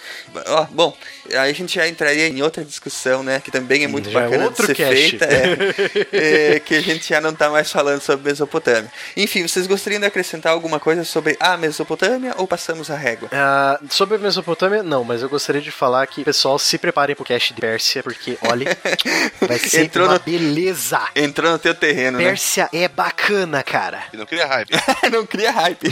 Ó, 0.47 0.65
bom, 0.71 0.97
aí 1.33 1.51
a 1.51 1.55
gente 1.55 1.75
já 1.75 1.87
entraria 1.89 2.29
em 2.29 2.43
outra 2.43 2.65
discussão, 2.65 3.23
né? 3.23 3.41
Que 3.43 3.51
também 3.51 3.85
é 3.85 3.89
muito 3.89 4.11
Já 4.11 4.21
é 4.21 4.25
bacana 4.25 4.45
outro 4.45 4.67
de 4.67 4.75
ser 4.75 4.75
cast. 4.75 5.19
feita. 5.19 5.25
é, 6.13 6.55
é, 6.57 6.61
que 6.61 6.75
a 6.75 6.81
gente 6.81 7.09
já 7.09 7.21
não 7.21 7.35
tá 7.35 7.49
mais 7.51 7.71
falando 7.71 8.01
sobre 8.01 8.29
Mesopotâmia. 8.31 8.91
Enfim, 9.17 9.47
vocês 9.47 9.67
gostariam 9.67 10.01
de 10.01 10.07
acrescentar 10.07 10.53
alguma 10.53 10.79
coisa 10.81 11.05
sobre 11.05 11.37
a 11.41 11.57
Mesopotâmia 11.57 12.35
ou 12.37 12.47
passamos 12.47 12.91
a 12.91 12.97
régua? 12.97 13.29
Ah, 13.33 13.79
sobre 13.91 14.17
a 14.17 14.19
Mesopotâmia, 14.19 14.83
não, 14.83 15.05
mas 15.05 15.23
eu 15.23 15.29
gostaria 15.29 15.61
de 15.61 15.71
falar 15.71 16.07
que, 16.07 16.25
pessoal, 16.25 16.59
se 16.59 16.79
preparem 16.79 17.15
pro 17.17 17.25
cast 17.25 17.53
de 17.55 17.61
Pérsia, 17.61 18.03
porque, 18.03 18.39
olha, 18.43 18.77
vai 19.41 19.59
ser 19.59 19.85
Entrou 19.85 20.07
uma 20.07 20.15
no- 20.15 20.21
beleza. 20.21 21.01
Entrou 21.15 21.51
no 21.51 21.59
teu 21.59 21.75
terreno, 21.75 22.19
Pérsia 22.19 22.69
é 22.73 22.89
bacana, 22.89 23.63
cara. 23.63 24.03
E 24.13 24.17
não 24.17 24.27
cria 24.27 24.47
hype. 24.47 24.71
né? 24.73 24.81
não 25.11 25.27
cria 25.27 25.51
hype. 25.53 25.89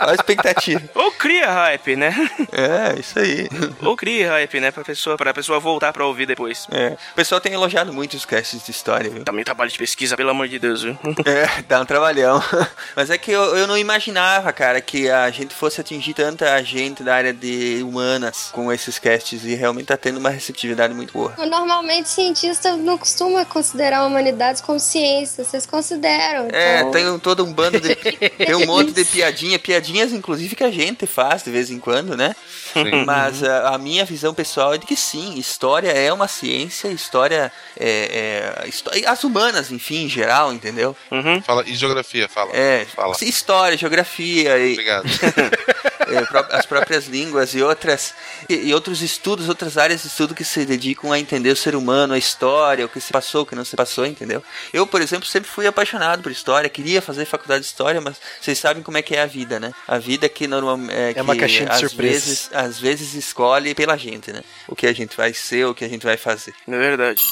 Olha 0.00 0.10
a 0.10 0.14
expectativa. 0.14 0.82
Ou 0.94 1.12
cria 1.12 1.50
hype, 1.50 1.96
né? 1.96 2.14
É, 2.52 2.98
isso 3.00 3.18
aí. 3.18 3.48
Ou 3.82 3.96
cria 3.96 4.30
hype, 4.30 4.60
né? 4.60 4.70
Pra 4.70 4.84
pessoa, 4.84 5.16
pra 5.16 5.32
pessoa 5.34 5.58
voltar 5.60 5.92
pra 5.92 6.04
ouvir 6.06 6.26
depois. 6.26 6.66
É. 6.70 6.96
O 7.12 7.14
pessoal 7.14 7.40
tem 7.40 7.52
elogiado 7.52 7.92
muito 7.92 8.14
os 8.16 8.24
casts 8.24 8.64
de 8.64 8.70
história, 8.70 9.10
viu? 9.10 9.24
Também 9.24 9.44
trabalho 9.44 9.70
de 9.70 9.78
pesquisa, 9.78 10.16
pelo 10.16 10.30
amor 10.30 10.48
de 10.48 10.58
Deus, 10.58 10.82
viu? 10.82 10.98
É, 11.26 11.62
dá 11.68 11.80
um 11.80 11.84
trabalhão. 11.84 12.42
Mas 12.96 13.10
é 13.10 13.18
que 13.18 13.30
eu, 13.30 13.56
eu 13.56 13.66
não 13.66 13.76
imaginava, 13.78 14.52
cara, 14.52 14.80
que 14.80 15.08
a 15.10 15.30
gente 15.30 15.54
fosse 15.54 15.80
atingir 15.80 16.14
tanta 16.14 16.62
gente 16.64 17.02
da 17.02 17.14
área 17.14 17.32
de 17.32 17.80
humanas 17.82 18.48
com 18.52 18.72
esses 18.72 18.98
casts 18.98 19.44
e 19.44 19.54
realmente 19.54 19.86
tá 19.86 19.96
tendo 19.96 20.18
uma 20.18 20.30
receptividade 20.30 20.92
muito 20.94 21.12
boa. 21.12 21.34
Normalmente, 21.38 22.08
cientista 22.08 22.76
não 22.76 22.96
costuma 22.98 23.44
considerar 23.44 24.04
humanidades 24.06 24.60
como 24.60 24.78
ciência. 24.80 25.44
Vocês 25.44 25.66
consideram. 25.66 26.48
É, 26.52 26.78
então- 26.80 26.90
tem 26.90 27.08
um- 27.10 27.18
todo 27.18 27.44
um 27.44 27.52
bando 27.52 27.80
de. 27.80 27.94
tem 27.94 28.54
um 28.54 28.66
monte 28.66 28.92
de 28.92 29.04
piadinha, 29.04 29.58
piadinhas, 29.58 30.12
inclusive, 30.12 30.56
que 30.56 30.64
a 30.64 30.70
gente 30.70 31.06
faz 31.06 31.42
de 31.44 31.50
vez 31.50 31.70
em 31.70 31.78
quando, 31.78 32.16
né? 32.16 32.34
Sim. 32.72 33.04
Mas 33.04 33.42
a, 33.42 33.49
a 33.50 33.78
minha 33.78 34.04
visão 34.04 34.32
pessoal 34.34 34.74
é 34.74 34.78
de 34.78 34.86
que 34.86 34.96
sim, 34.96 35.38
história 35.38 35.90
é 35.90 36.12
uma 36.12 36.28
ciência, 36.28 36.88
história 36.88 37.52
é. 37.78 38.54
é 38.64 38.68
histó- 38.68 38.90
as 39.06 39.24
humanas, 39.24 39.70
enfim, 39.70 40.04
em 40.04 40.08
geral, 40.08 40.52
entendeu? 40.52 40.96
Fala, 41.44 41.64
e 41.66 41.74
geografia, 41.74 42.28
fala. 42.28 42.50
É, 42.54 42.84
Fala. 42.84 43.14
história, 43.22 43.76
geografia 43.76 44.58
e. 44.58 44.72
Obrigado. 44.72 45.04
é, 46.10 46.56
as 46.56 46.66
próprias 46.66 47.06
línguas 47.06 47.54
e 47.54 47.62
outras 47.62 48.14
e, 48.48 48.68
e 48.68 48.74
outros 48.74 49.02
estudos, 49.02 49.48
outras 49.48 49.78
áreas 49.78 50.02
de 50.02 50.08
estudo 50.08 50.34
que 50.34 50.44
se 50.44 50.64
dedicam 50.64 51.12
a 51.12 51.18
entender 51.18 51.50
o 51.50 51.56
ser 51.56 51.74
humano, 51.74 52.14
a 52.14 52.18
história, 52.18 52.84
o 52.84 52.88
que 52.88 53.00
se 53.00 53.12
passou, 53.12 53.42
o 53.42 53.46
que 53.46 53.54
não 53.54 53.64
se 53.64 53.76
passou, 53.76 54.06
entendeu? 54.06 54.42
Eu, 54.72 54.86
por 54.86 55.00
exemplo, 55.00 55.26
sempre 55.26 55.48
fui 55.48 55.66
apaixonado 55.66 56.22
por 56.22 56.32
história, 56.32 56.68
queria 56.68 57.00
fazer 57.00 57.24
faculdade 57.24 57.60
de 57.60 57.66
história, 57.66 58.00
mas 58.00 58.16
vocês 58.40 58.58
sabem 58.58 58.82
como 58.82 58.98
é 58.98 59.02
que 59.02 59.14
é 59.14 59.22
a 59.22 59.26
vida, 59.26 59.60
né? 59.60 59.72
A 59.86 59.98
vida 59.98 60.28
que 60.28 60.46
normalmente 60.46 60.92
é, 60.92 61.14
que 61.14 61.20
uma 61.20 61.36
caixinha 61.36 61.66
de 61.66 61.72
às 61.72 61.80
surpresas. 61.80 62.24
vezes, 62.24 62.50
às 62.52 62.78
vezes 62.78 63.14
escolhe 63.14 63.74
pela 63.74 63.96
gente, 63.96 64.32
né? 64.32 64.42
O 64.66 64.74
que 64.74 64.86
a 64.86 64.92
gente 64.92 65.16
vai 65.16 65.32
ser, 65.32 65.66
o 65.66 65.74
que 65.74 65.84
a 65.84 65.88
gente 65.88 66.04
vai 66.04 66.16
fazer. 66.16 66.54
É 66.66 66.78
verdade. 66.78 67.22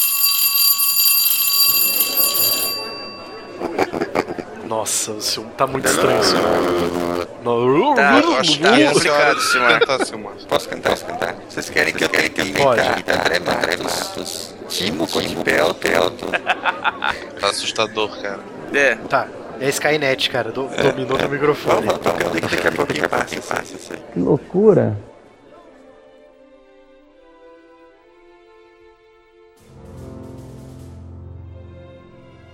Nossa, 4.68 5.12
o 5.12 5.20
seu 5.22 5.44
tá 5.56 5.66
muito 5.66 5.88
estranho 5.88 6.20
isso. 6.20 6.34
No- 7.42 7.94
Tá, 7.94 8.20
Eu 8.20 8.36
acho 8.36 8.58
que 8.58 8.62
tá 8.62 8.70
complicado, 8.70 9.40
Silmar. 10.04 10.32
Posso 10.48 10.68
cantar? 10.68 10.90
Posso 10.90 11.04
cantar? 11.06 11.34
Vocês 11.48 11.70
querem 11.70 11.94
que 11.94 12.04
eu 12.04 12.08
cante 12.10 12.52
Pode. 12.52 12.80
André 12.80 13.38
Matos, 13.40 14.54
Timo 14.68 15.06
Coimbel, 15.06 15.74
Pelto? 15.74 16.26
Tá 17.40 17.48
assustador, 17.50 18.10
cara. 18.20 18.40
É. 18.74 18.96
Tá, 18.96 19.28
é 19.60 19.68
Skynet, 19.70 20.28
cara, 20.28 20.50
do, 20.50 20.68
dominou 20.68 21.16
teu 21.16 21.28
microfone. 21.28 21.86
Vamos 21.86 22.40
que 22.50 22.56
daqui 22.56 22.68
a 22.68 22.72
pouquinho 22.72 23.08
passa, 23.08 23.36
isso. 23.36 23.92
Que 24.12 24.18
loucura. 24.20 24.96